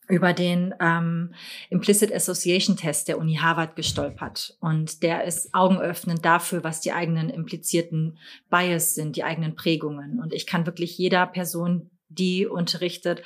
über 0.07 0.33
den 0.33 0.73
ähm, 0.79 1.33
Implicit 1.69 2.13
Association 2.13 2.77
Test 2.77 3.07
der 3.07 3.17
Uni 3.17 3.37
Harvard 3.37 3.75
gestolpert. 3.75 4.55
Und 4.59 5.01
der 5.01 5.23
ist 5.23 5.53
augenöffnend 5.53 6.23
dafür, 6.23 6.63
was 6.63 6.79
die 6.79 6.91
eigenen 6.91 7.31
implizierten 7.31 8.19
Bias 8.49 8.93
sind, 8.93 9.15
die 9.15 9.23
eigenen 9.23 9.55
Prägungen. 9.55 10.19
Und 10.19 10.31
ich 10.31 10.45
kann 10.45 10.67
wirklich 10.67 10.95
jeder 10.97 11.25
Person, 11.25 11.89
die 12.07 12.45
unterrichtet, 12.45 13.23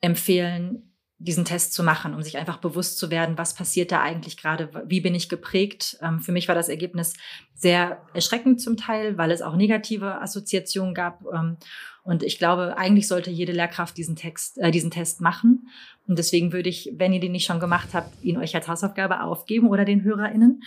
empfehlen, 0.00 0.91
diesen 1.22 1.44
Test 1.44 1.72
zu 1.72 1.82
machen, 1.82 2.14
um 2.14 2.22
sich 2.22 2.36
einfach 2.36 2.58
bewusst 2.58 2.98
zu 2.98 3.10
werden, 3.10 3.38
was 3.38 3.54
passiert 3.54 3.92
da 3.92 4.02
eigentlich 4.02 4.36
gerade, 4.36 4.70
wie 4.86 5.00
bin 5.00 5.14
ich 5.14 5.28
geprägt. 5.28 5.96
Ähm, 6.02 6.20
für 6.20 6.32
mich 6.32 6.48
war 6.48 6.54
das 6.54 6.68
Ergebnis 6.68 7.14
sehr 7.54 8.02
erschreckend 8.12 8.60
zum 8.60 8.76
Teil, 8.76 9.18
weil 9.18 9.30
es 9.30 9.42
auch 9.42 9.54
negative 9.54 10.20
Assoziationen 10.20 10.94
gab. 10.94 11.24
Ähm, 11.32 11.56
und 12.02 12.24
ich 12.24 12.38
glaube, 12.38 12.76
eigentlich 12.76 13.06
sollte 13.06 13.30
jede 13.30 13.52
Lehrkraft 13.52 13.96
diesen 13.96 14.16
Text, 14.16 14.58
äh, 14.58 14.72
diesen 14.72 14.90
Test 14.90 15.20
machen. 15.20 15.68
Und 16.08 16.18
deswegen 16.18 16.52
würde 16.52 16.68
ich, 16.68 16.92
wenn 16.96 17.12
ihr 17.12 17.20
den 17.20 17.32
nicht 17.32 17.46
schon 17.46 17.60
gemacht 17.60 17.90
habt, 17.92 18.22
ihn 18.24 18.38
euch 18.38 18.54
als 18.54 18.66
Hausaufgabe 18.66 19.22
aufgeben 19.22 19.68
oder 19.68 19.84
den 19.84 20.02
HörerInnen. 20.02 20.62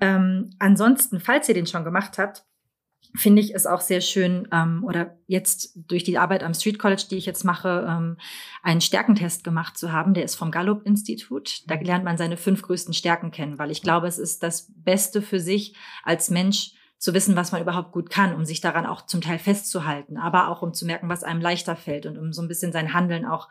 Ähm, 0.00 0.50
ansonsten, 0.58 1.20
falls 1.20 1.48
ihr 1.48 1.54
den 1.54 1.66
schon 1.66 1.84
gemacht 1.84 2.16
habt, 2.16 2.44
finde 3.16 3.42
ich 3.42 3.54
es 3.54 3.66
auch 3.66 3.80
sehr 3.80 4.00
schön, 4.00 4.48
ähm, 4.52 4.84
oder 4.84 5.16
jetzt 5.26 5.72
durch 5.74 6.04
die 6.04 6.18
Arbeit 6.18 6.42
am 6.42 6.54
Street 6.54 6.78
College, 6.78 7.06
die 7.10 7.16
ich 7.16 7.26
jetzt 7.26 7.44
mache, 7.44 7.86
ähm, 7.88 8.16
einen 8.62 8.80
Stärkentest 8.80 9.42
gemacht 9.42 9.76
zu 9.76 9.92
haben. 9.92 10.14
Der 10.14 10.24
ist 10.24 10.36
vom 10.36 10.50
Gallup-Institut. 10.50 11.62
Da 11.66 11.74
lernt 11.74 12.04
man 12.04 12.18
seine 12.18 12.36
fünf 12.36 12.62
größten 12.62 12.94
Stärken 12.94 13.30
kennen, 13.30 13.58
weil 13.58 13.70
ich 13.70 13.82
glaube, 13.82 14.06
es 14.06 14.18
ist 14.18 14.42
das 14.42 14.72
Beste 14.76 15.22
für 15.22 15.40
sich 15.40 15.74
als 16.04 16.30
Mensch, 16.30 16.72
zu 17.00 17.14
wissen, 17.14 17.34
was 17.34 17.50
man 17.50 17.62
überhaupt 17.62 17.92
gut 17.92 18.10
kann, 18.10 18.34
um 18.34 18.44
sich 18.44 18.60
daran 18.60 18.84
auch 18.84 19.06
zum 19.06 19.22
Teil 19.22 19.38
festzuhalten, 19.38 20.18
aber 20.18 20.48
auch 20.48 20.60
um 20.60 20.74
zu 20.74 20.84
merken, 20.84 21.08
was 21.08 21.24
einem 21.24 21.40
leichter 21.40 21.74
fällt 21.74 22.04
und 22.04 22.18
um 22.18 22.34
so 22.34 22.42
ein 22.42 22.48
bisschen 22.48 22.72
sein 22.72 22.92
Handeln 22.92 23.24
auch 23.24 23.48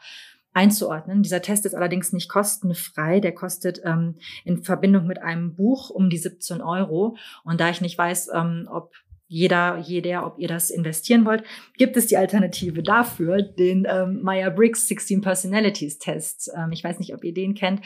einzuordnen. 0.54 1.24
Dieser 1.24 1.42
Test 1.42 1.66
ist 1.66 1.74
allerdings 1.74 2.14
nicht 2.14 2.30
kostenfrei. 2.30 3.20
Der 3.20 3.34
kostet 3.34 3.82
ähm, 3.84 4.18
in 4.46 4.64
Verbindung 4.64 5.08
mit 5.08 5.22
einem 5.22 5.56
Buch 5.56 5.90
um 5.90 6.12
die 6.12 6.18
17 6.18 6.62
Euro. 6.62 7.18
Und 7.44 7.60
da 7.60 7.70
ich 7.70 7.82
nicht 7.82 7.98
weiß, 7.98 8.30
ähm, 8.34 8.68
ob 8.72 8.94
jeder, 9.30 9.78
jeder, 9.78 10.26
ob 10.26 10.40
ihr 10.40 10.48
das 10.48 10.72
investieren 10.72 11.24
wollt, 11.24 11.44
gibt 11.78 11.96
es 11.96 12.08
die 12.08 12.18
Alternative 12.18 12.82
dafür, 12.82 13.44
den 13.44 13.86
ähm, 13.88 14.24
Meyer-Briggs 14.24 14.88
16 14.88 15.22
Personalities 15.22 16.00
Test. 16.00 16.52
Ähm, 16.58 16.72
ich 16.72 16.84
weiß 16.84 16.98
nicht, 16.98 17.14
ob 17.14 17.24
ihr 17.24 17.34
den 17.34 17.54
kennt. 17.54 17.86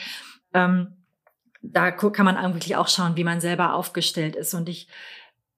Ähm, 0.53 0.95
da 1.61 1.91
kann 1.91 2.25
man 2.25 2.37
wirklich 2.53 2.77
auch 2.77 2.87
schauen, 2.87 3.17
wie 3.17 3.25
man 3.25 3.41
selber 3.41 3.73
aufgestellt 3.73 4.37
ist. 4.37 4.53
Und 4.53 4.69
ich 4.69 4.87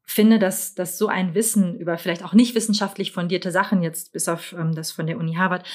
finde, 0.03 0.39
dass, 0.39 0.73
dass 0.73 0.97
so 0.97 1.07
ein 1.07 1.35
Wissen 1.35 1.75
über 1.75 1.99
vielleicht 1.99 2.23
auch 2.23 2.33
nicht 2.33 2.55
wissenschaftlich 2.55 3.11
fundierte 3.11 3.51
Sachen 3.51 3.83
jetzt, 3.83 4.11
bis 4.11 4.27
auf 4.27 4.53
ähm, 4.53 4.73
das 4.73 4.91
von 4.91 5.05
der 5.05 5.17
Uni 5.19 5.35
Harvard, 5.35 5.67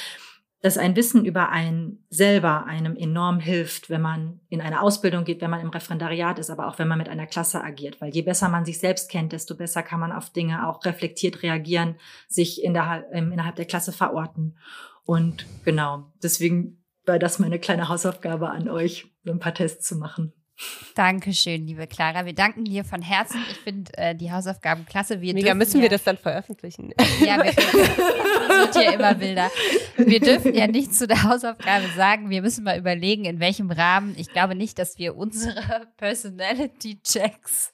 dass 0.62 0.76
ein 0.76 0.94
Wissen 0.94 1.24
über 1.24 1.48
einen 1.48 2.04
selber 2.10 2.66
einem 2.66 2.94
enorm 2.94 3.40
hilft, 3.40 3.88
wenn 3.88 4.02
man 4.02 4.40
in 4.50 4.60
eine 4.60 4.82
Ausbildung 4.82 5.24
geht, 5.24 5.40
wenn 5.40 5.50
man 5.50 5.60
im 5.60 5.70
Referendariat 5.70 6.38
ist, 6.38 6.50
aber 6.50 6.68
auch 6.68 6.78
wenn 6.78 6.88
man 6.88 6.98
mit 6.98 7.08
einer 7.08 7.26
Klasse 7.26 7.64
agiert. 7.64 8.00
Weil 8.00 8.14
je 8.14 8.22
besser 8.22 8.48
man 8.48 8.66
sich 8.66 8.78
selbst 8.78 9.10
kennt, 9.10 9.32
desto 9.32 9.56
besser 9.56 9.82
kann 9.82 10.00
man 10.00 10.12
auf 10.12 10.30
Dinge 10.30 10.68
auch 10.68 10.84
reflektiert 10.84 11.42
reagieren, 11.42 11.96
sich 12.28 12.62
in 12.62 12.74
der, 12.74 13.06
ähm, 13.12 13.32
innerhalb 13.32 13.56
der 13.56 13.64
Klasse 13.64 13.92
verorten. 13.92 14.58
Und 15.04 15.46
genau, 15.64 16.12
deswegen 16.22 16.84
war 17.06 17.18
das 17.18 17.38
meine 17.38 17.58
kleine 17.58 17.88
Hausaufgabe 17.88 18.50
an 18.50 18.68
euch, 18.68 19.10
so 19.24 19.32
ein 19.32 19.40
paar 19.40 19.54
Tests 19.54 19.86
zu 19.86 19.96
machen. 19.96 20.32
Dankeschön, 20.94 21.66
liebe 21.66 21.86
Clara. 21.86 22.26
Wir 22.26 22.34
danken 22.34 22.64
dir 22.64 22.84
von 22.84 23.00
Herzen. 23.00 23.42
Ich 23.50 23.58
finde 23.58 23.96
äh, 23.96 24.14
die 24.14 24.30
Hausaufgaben 24.30 24.84
klasse. 24.86 25.20
Wir 25.20 25.34
Mega, 25.34 25.54
müssen 25.54 25.78
ja, 25.78 25.84
wir 25.84 25.88
das 25.88 26.04
dann 26.04 26.18
veröffentlichen? 26.18 26.92
Ja, 27.20 27.42
wir, 27.42 27.52
das 27.52 28.74
wird 28.74 28.74
ja 28.74 28.92
immer 28.92 29.18
wilder. 29.20 29.50
Wir 29.96 30.20
dürfen 30.20 30.54
ja 30.54 30.66
nicht 30.66 30.94
zu 30.94 31.06
der 31.06 31.22
Hausaufgabe 31.22 31.86
sagen. 31.96 32.30
Wir 32.30 32.42
müssen 32.42 32.64
mal 32.64 32.78
überlegen, 32.78 33.24
in 33.24 33.40
welchem 33.40 33.70
Rahmen. 33.70 34.14
Ich 34.18 34.28
glaube 34.32 34.54
nicht, 34.54 34.78
dass 34.78 34.98
wir 34.98 35.16
unsere 35.16 35.86
Personality-Checks 35.96 37.72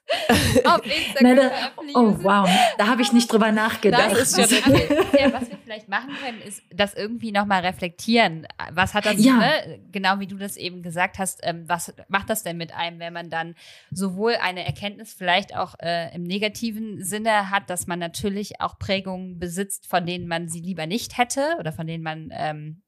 auf 0.65 0.81
Instagram 0.85 1.37
Nein, 1.37 1.51
Oh, 1.95 2.17
wow. 2.23 2.49
Da 2.79 2.87
habe 2.87 3.03
ich 3.03 3.13
nicht 3.13 3.33
drüber 3.33 3.53
nachgedacht. 3.53 4.13
Das 4.13 4.33
ist 4.33 4.51
schon 4.53 4.73
okay. 4.75 4.89
ja, 5.19 5.33
was 5.33 5.49
wir 5.49 5.59
vielleicht 5.65 5.89
machen 5.89 6.11
können, 6.23 6.41
ist 6.43 6.63
das 6.73 6.95
irgendwie 6.95 7.33
nochmal 7.33 7.65
reflektieren. 7.65 8.47
Was 8.73 8.95
hat 8.95 9.07
das, 9.07 9.17
ja. 9.19 9.37
ne? 9.37 9.81
genau 9.91 10.21
wie 10.21 10.27
du 10.27 10.37
das 10.37 10.57
eben 10.57 10.83
gesagt 10.83 11.19
hast, 11.19 11.41
ähm, 11.43 11.65
was 11.67 11.93
macht 12.09 12.31
das 12.31 12.43
denn 12.43 12.57
mit 12.57 12.76
einem, 12.77 12.99
wenn 12.99 13.13
man 13.13 13.31
dann 13.31 13.55
sowohl 13.91 14.37
eine 14.37 14.65
Erkenntnis 14.65 15.15
vielleicht 15.15 15.57
auch 15.57 15.75
äh, 15.81 16.15
im 16.15 16.23
negativen 16.23 17.03
Sinne 17.03 17.51
hat, 17.51 17.71
dass 17.71 17.87
man 17.87 17.99
natürlich 17.99 18.61
auch 18.61 18.79
Prägungen 18.79 19.39
besitzt, 19.39 19.87
von 19.87 20.07
denen 20.07 20.29
man 20.29 20.49
sie 20.49 20.61
lieber 20.61 20.87
nicht 20.87 21.19
hätte 21.19 21.57
oder 21.59 21.73
von 21.73 21.87
denen 21.87 22.03
man 22.03 22.31
ähm, 22.33 22.83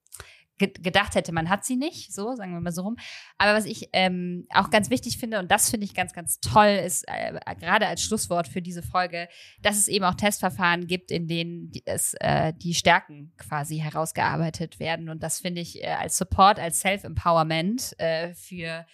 gedacht 0.59 1.15
hätte, 1.15 1.32
man 1.32 1.48
hat 1.48 1.65
sie 1.65 1.77
nicht, 1.77 2.12
so 2.12 2.35
sagen 2.35 2.52
wir 2.52 2.60
mal 2.60 2.73
so 2.73 2.82
rum. 2.82 2.97
Aber 3.39 3.55
was 3.55 3.65
ich 3.65 3.89
ähm, 3.93 4.47
auch 4.51 4.70
ganz 4.70 4.90
wichtig 4.90 5.19
finde, 5.19 5.39
und 5.39 5.51
das 5.51 5.70
finde 5.70 5.86
ich 5.86 5.94
ganz, 5.94 6.12
ganz 6.12 6.40
toll, 6.40 6.81
ist 6.85 7.05
äh, 7.06 7.39
gerade 7.60 7.86
als 7.86 8.02
Schlusswort 8.02 8.48
für 8.48 8.60
diese 8.60 8.82
Folge, 8.82 9.28
dass 9.62 9.78
es 9.78 9.89
eben 9.89 10.05
auch 10.05 10.15
Testverfahren 10.15 10.86
gibt, 10.86 11.10
in 11.10 11.28
denen 11.28 11.70
die, 11.70 11.82
es, 11.86 12.15
äh, 12.20 12.52
die 12.55 12.74
Stärken 12.74 13.32
quasi 13.39 13.78
herausgearbeitet 13.78 14.81
werden. 14.81 15.09
Und 15.09 15.23
das 15.23 15.40
finde 15.40 15.60
ich 15.60 15.82
äh, 15.82 15.89
als 15.89 16.19
Support, 16.19 16.59
als 16.59 16.81
Self-Empowerment 16.81 17.94
äh, 17.98 18.35
für 18.35 18.85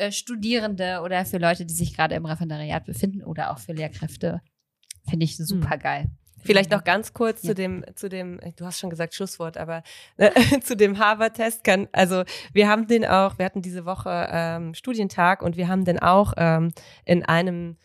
äh, 0.00 0.12
Studierende 0.12 1.00
oder 1.02 1.24
für 1.24 1.38
Leute, 1.38 1.66
die 1.66 1.74
sich 1.74 1.94
gerade 1.94 2.14
im 2.14 2.26
Referendariat 2.26 2.84
befinden 2.84 3.22
oder 3.22 3.50
auch 3.50 3.58
für 3.58 3.72
Lehrkräfte, 3.72 4.40
finde 5.08 5.24
ich 5.24 5.36
super 5.36 5.78
geil. 5.78 6.10
Vielleicht 6.42 6.70
noch 6.70 6.84
ganz 6.84 7.12
kurz 7.12 7.42
ja. 7.42 7.50
zu 7.50 7.54
dem, 7.54 7.84
zu 7.94 8.08
dem, 8.08 8.40
du 8.56 8.64
hast 8.64 8.78
schon 8.78 8.90
gesagt 8.90 9.14
Schlusswort, 9.14 9.58
aber 9.58 9.82
äh, 10.16 10.30
zu 10.62 10.74
dem 10.74 10.98
Harvard-Test 10.98 11.64
kann, 11.64 11.88
also 11.92 12.24
wir 12.52 12.68
haben 12.68 12.86
den 12.86 13.04
auch, 13.04 13.38
wir 13.38 13.44
hatten 13.44 13.62
diese 13.62 13.84
Woche 13.84 14.28
ähm, 14.30 14.74
Studientag 14.74 15.42
und 15.42 15.56
wir 15.56 15.68
haben 15.68 15.84
den 15.84 15.98
auch 15.98 16.32
ähm, 16.36 16.72
in 17.04 17.24
einem, 17.24 17.76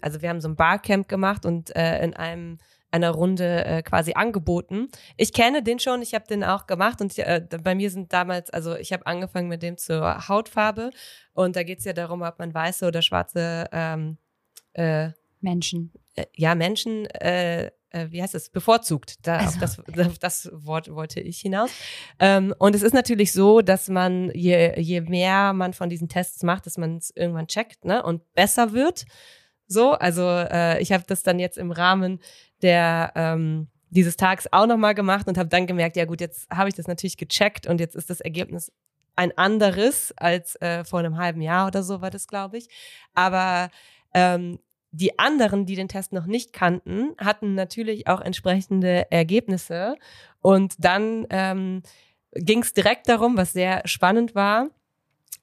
also 0.00 0.22
wir 0.22 0.28
haben 0.28 0.40
so 0.40 0.48
ein 0.48 0.56
Barcamp 0.56 1.08
gemacht 1.08 1.44
und 1.44 1.74
äh, 1.74 2.02
in 2.04 2.14
einem 2.14 2.58
einer 2.90 3.10
Runde 3.10 3.64
äh, 3.64 3.82
quasi 3.82 4.14
angeboten. 4.14 4.88
Ich 5.16 5.32
kenne 5.32 5.62
den 5.62 5.78
schon, 5.78 6.02
ich 6.02 6.14
habe 6.14 6.26
den 6.26 6.44
auch 6.44 6.66
gemacht 6.66 7.00
und 7.00 7.16
äh, 7.18 7.46
bei 7.62 7.74
mir 7.74 7.90
sind 7.90 8.12
damals, 8.12 8.50
also 8.50 8.76
ich 8.76 8.92
habe 8.92 9.06
angefangen 9.06 9.48
mit 9.48 9.62
dem 9.62 9.76
zur 9.76 10.28
Hautfarbe 10.28 10.90
und 11.32 11.56
da 11.56 11.62
geht 11.62 11.80
es 11.80 11.84
ja 11.84 11.92
darum, 11.92 12.22
ob 12.22 12.38
man 12.38 12.54
weiße 12.54 12.86
oder 12.86 13.02
schwarze 13.02 13.68
ähm, 13.72 14.18
äh, 14.74 15.10
Menschen. 15.40 15.92
Äh, 16.14 16.26
ja, 16.34 16.54
Menschen 16.54 17.06
äh, 17.06 17.70
äh, 17.96 18.10
wie 18.10 18.22
heißt 18.22 18.34
es, 18.34 18.50
bevorzugt. 18.50 19.26
Da, 19.26 19.38
also, 19.38 19.54
auf, 19.54 19.60
das, 19.60 20.06
auf 20.06 20.18
das 20.18 20.50
Wort 20.52 20.92
wollte 20.94 21.20
ich 21.20 21.40
hinaus. 21.40 21.70
Ähm, 22.18 22.54
und 22.58 22.74
es 22.74 22.82
ist 22.82 22.94
natürlich 22.94 23.32
so, 23.32 23.60
dass 23.60 23.88
man, 23.88 24.30
je, 24.34 24.78
je 24.78 25.00
mehr 25.00 25.52
man 25.52 25.72
von 25.72 25.88
diesen 25.88 26.08
Tests 26.08 26.42
macht, 26.42 26.66
dass 26.66 26.78
man 26.78 26.98
es 26.98 27.10
irgendwann 27.14 27.48
checkt 27.48 27.84
ne, 27.84 28.02
und 28.02 28.34
besser 28.34 28.72
wird. 28.72 29.06
So, 29.68 29.92
also 29.92 30.22
äh, 30.22 30.80
ich 30.80 30.92
habe 30.92 31.04
das 31.06 31.22
dann 31.22 31.38
jetzt 31.38 31.58
im 31.58 31.72
Rahmen 31.72 32.20
der 32.62 33.12
ähm, 33.14 33.68
dieses 33.90 34.16
Tags 34.16 34.46
auch 34.52 34.66
nochmal 34.66 34.94
gemacht 34.94 35.26
und 35.28 35.38
habe 35.38 35.48
dann 35.48 35.66
gemerkt, 35.66 35.96
ja 35.96 36.04
gut, 36.04 36.20
jetzt 36.20 36.48
habe 36.50 36.68
ich 36.68 36.74
das 36.74 36.86
natürlich 36.86 37.16
gecheckt 37.16 37.66
und 37.66 37.80
jetzt 37.80 37.96
ist 37.96 38.10
das 38.10 38.20
Ergebnis 38.20 38.72
ein 39.14 39.36
anderes 39.36 40.12
als 40.16 40.56
äh, 40.56 40.84
vor 40.84 40.98
einem 40.98 41.16
halben 41.16 41.40
Jahr 41.40 41.66
oder 41.66 41.82
so 41.82 42.02
war 42.02 42.10
das, 42.10 42.26
glaube 42.26 42.58
ich. 42.58 42.68
Aber 43.14 43.70
ähm, 44.14 44.58
die 44.92 45.18
anderen, 45.18 45.66
die 45.66 45.74
den 45.74 45.88
Test 45.88 46.12
noch 46.12 46.26
nicht 46.26 46.52
kannten, 46.52 47.14
hatten 47.18 47.54
natürlich 47.54 48.06
auch 48.08 48.20
entsprechende 48.20 49.10
Ergebnisse. 49.10 49.96
Und 50.40 50.74
dann 50.78 51.26
ähm, 51.30 51.82
ging 52.32 52.62
es 52.62 52.72
direkt 52.72 53.08
darum, 53.08 53.36
was 53.36 53.52
sehr 53.52 53.82
spannend 53.86 54.34
war, 54.34 54.68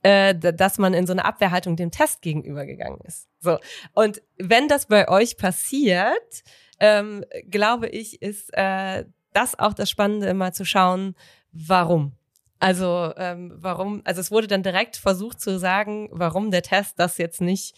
äh, 0.03 0.35
dass 0.35 0.77
man 0.77 0.93
in 0.93 1.07
so 1.07 1.13
eine 1.13 1.25
Abwehrhaltung 1.25 1.75
dem 1.75 1.91
Test 1.91 2.21
gegenübergegangen 2.21 2.99
ist. 3.01 3.27
So. 3.39 3.57
Und 3.93 4.21
wenn 4.37 4.67
das 4.67 4.87
bei 4.87 5.07
euch 5.07 5.37
passiert, 5.37 6.43
ähm, 6.79 7.23
glaube 7.49 7.87
ich, 7.87 8.21
ist 8.21 8.49
äh, 8.53 9.05
das 9.33 9.57
auch 9.57 9.73
das 9.73 9.89
Spannende, 9.89 10.27
immer 10.27 10.53
zu 10.53 10.65
schauen, 10.65 11.15
warum. 11.51 12.13
Also 12.59 13.11
ähm, 13.17 13.51
warum, 13.55 14.01
also 14.05 14.21
es 14.21 14.31
wurde 14.31 14.47
dann 14.47 14.63
direkt 14.63 14.95
versucht 14.95 15.41
zu 15.41 15.59
sagen, 15.59 16.07
warum 16.11 16.49
der 16.49 16.61
Test 16.61 16.97
das 16.97 17.17
jetzt 17.17 17.41
nicht 17.41 17.75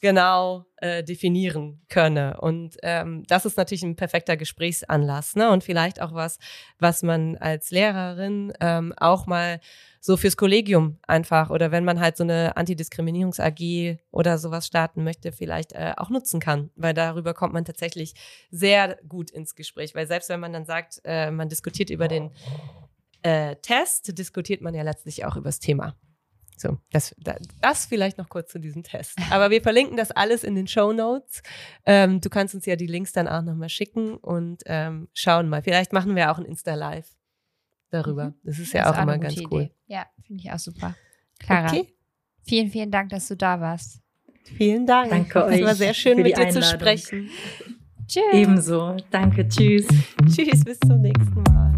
genau 0.00 0.66
äh, 0.76 1.02
definieren 1.02 1.80
könne. 1.88 2.38
Und 2.40 2.76
ähm, 2.82 3.24
das 3.28 3.46
ist 3.46 3.56
natürlich 3.56 3.82
ein 3.82 3.96
perfekter 3.96 4.36
Gesprächsanlass, 4.36 5.36
ne? 5.36 5.50
Und 5.50 5.64
vielleicht 5.64 6.00
auch 6.00 6.12
was, 6.12 6.38
was 6.78 7.02
man 7.02 7.36
als 7.36 7.70
Lehrerin 7.70 8.52
ähm, 8.60 8.92
auch 8.96 9.26
mal 9.26 9.60
so 10.00 10.16
fürs 10.16 10.36
Kollegium 10.36 10.98
einfach 11.06 11.50
oder 11.50 11.72
wenn 11.72 11.84
man 11.84 11.98
halt 11.98 12.16
so 12.16 12.22
eine 12.22 12.56
Antidiskriminierungs-AG 12.56 13.98
oder 14.12 14.38
sowas 14.38 14.66
starten 14.66 15.02
möchte, 15.02 15.32
vielleicht 15.32 15.72
äh, 15.72 15.94
auch 15.96 16.10
nutzen 16.10 16.38
kann, 16.38 16.70
weil 16.76 16.94
darüber 16.94 17.34
kommt 17.34 17.52
man 17.52 17.64
tatsächlich 17.64 18.14
sehr 18.50 18.98
gut 19.08 19.30
ins 19.30 19.56
Gespräch, 19.56 19.94
weil 19.94 20.06
selbst 20.06 20.28
wenn 20.28 20.40
man 20.40 20.52
dann 20.52 20.64
sagt, 20.64 21.00
äh, 21.04 21.30
man 21.30 21.48
diskutiert 21.48 21.90
über 21.90 22.06
den 22.06 22.30
äh, 23.22 23.56
Test, 23.56 24.16
diskutiert 24.16 24.60
man 24.60 24.74
ja 24.74 24.82
letztlich 24.82 25.24
auch 25.24 25.36
über 25.36 25.48
das 25.48 25.58
Thema. 25.58 25.96
So, 26.56 26.78
das, 26.90 27.14
das 27.60 27.86
vielleicht 27.86 28.16
noch 28.16 28.28
kurz 28.28 28.50
zu 28.50 28.58
diesem 28.58 28.82
Test. 28.82 29.18
Aber 29.30 29.50
wir 29.50 29.60
verlinken 29.60 29.96
das 29.96 30.10
alles 30.10 30.42
in 30.42 30.54
den 30.54 30.66
Show 30.66 30.92
Notes. 30.92 31.42
Ähm, 31.84 32.20
du 32.20 32.30
kannst 32.30 32.54
uns 32.54 32.64
ja 32.64 32.76
die 32.76 32.86
Links 32.86 33.12
dann 33.12 33.28
auch 33.28 33.42
nochmal 33.42 33.68
schicken 33.68 34.16
und 34.16 34.62
ähm, 34.66 35.08
schauen 35.12 35.48
mal. 35.48 35.62
Vielleicht 35.62 35.92
machen 35.92 36.16
wir 36.16 36.32
auch 36.32 36.38
ein 36.38 36.46
Insta-Live 36.46 37.14
darüber. 37.90 38.28
Mhm. 38.28 38.34
Das 38.42 38.58
ist 38.58 38.72
ja 38.72 38.84
das 38.84 38.92
auch, 38.92 38.98
auch 38.98 39.02
immer 39.02 39.18
ganz 39.18 39.34
Idee. 39.36 39.46
cool. 39.50 39.70
Ja, 39.86 40.06
finde 40.26 40.42
ich 40.44 40.50
auch 40.50 40.58
super. 40.58 40.94
Clara, 41.38 41.68
okay. 41.68 41.94
vielen, 42.42 42.70
vielen 42.70 42.90
Dank, 42.90 43.10
dass 43.10 43.28
du 43.28 43.36
da 43.36 43.60
warst. 43.60 44.00
Vielen 44.56 44.86
Dank. 44.86 45.10
Danke 45.10 45.44
euch. 45.44 45.60
Es 45.60 45.66
war 45.66 45.74
sehr 45.74 45.94
schön, 45.94 46.18
mit 46.18 46.28
dir 46.28 46.38
Einladung. 46.38 46.62
zu 46.62 46.68
sprechen. 46.68 47.30
Tschüss. 48.06 48.22
Ebenso. 48.32 48.96
Danke. 49.10 49.48
Tschüss. 49.48 49.86
Tschüss. 50.26 50.64
Bis 50.64 50.78
zum 50.80 51.00
nächsten 51.00 51.42
Mal. 51.42 51.74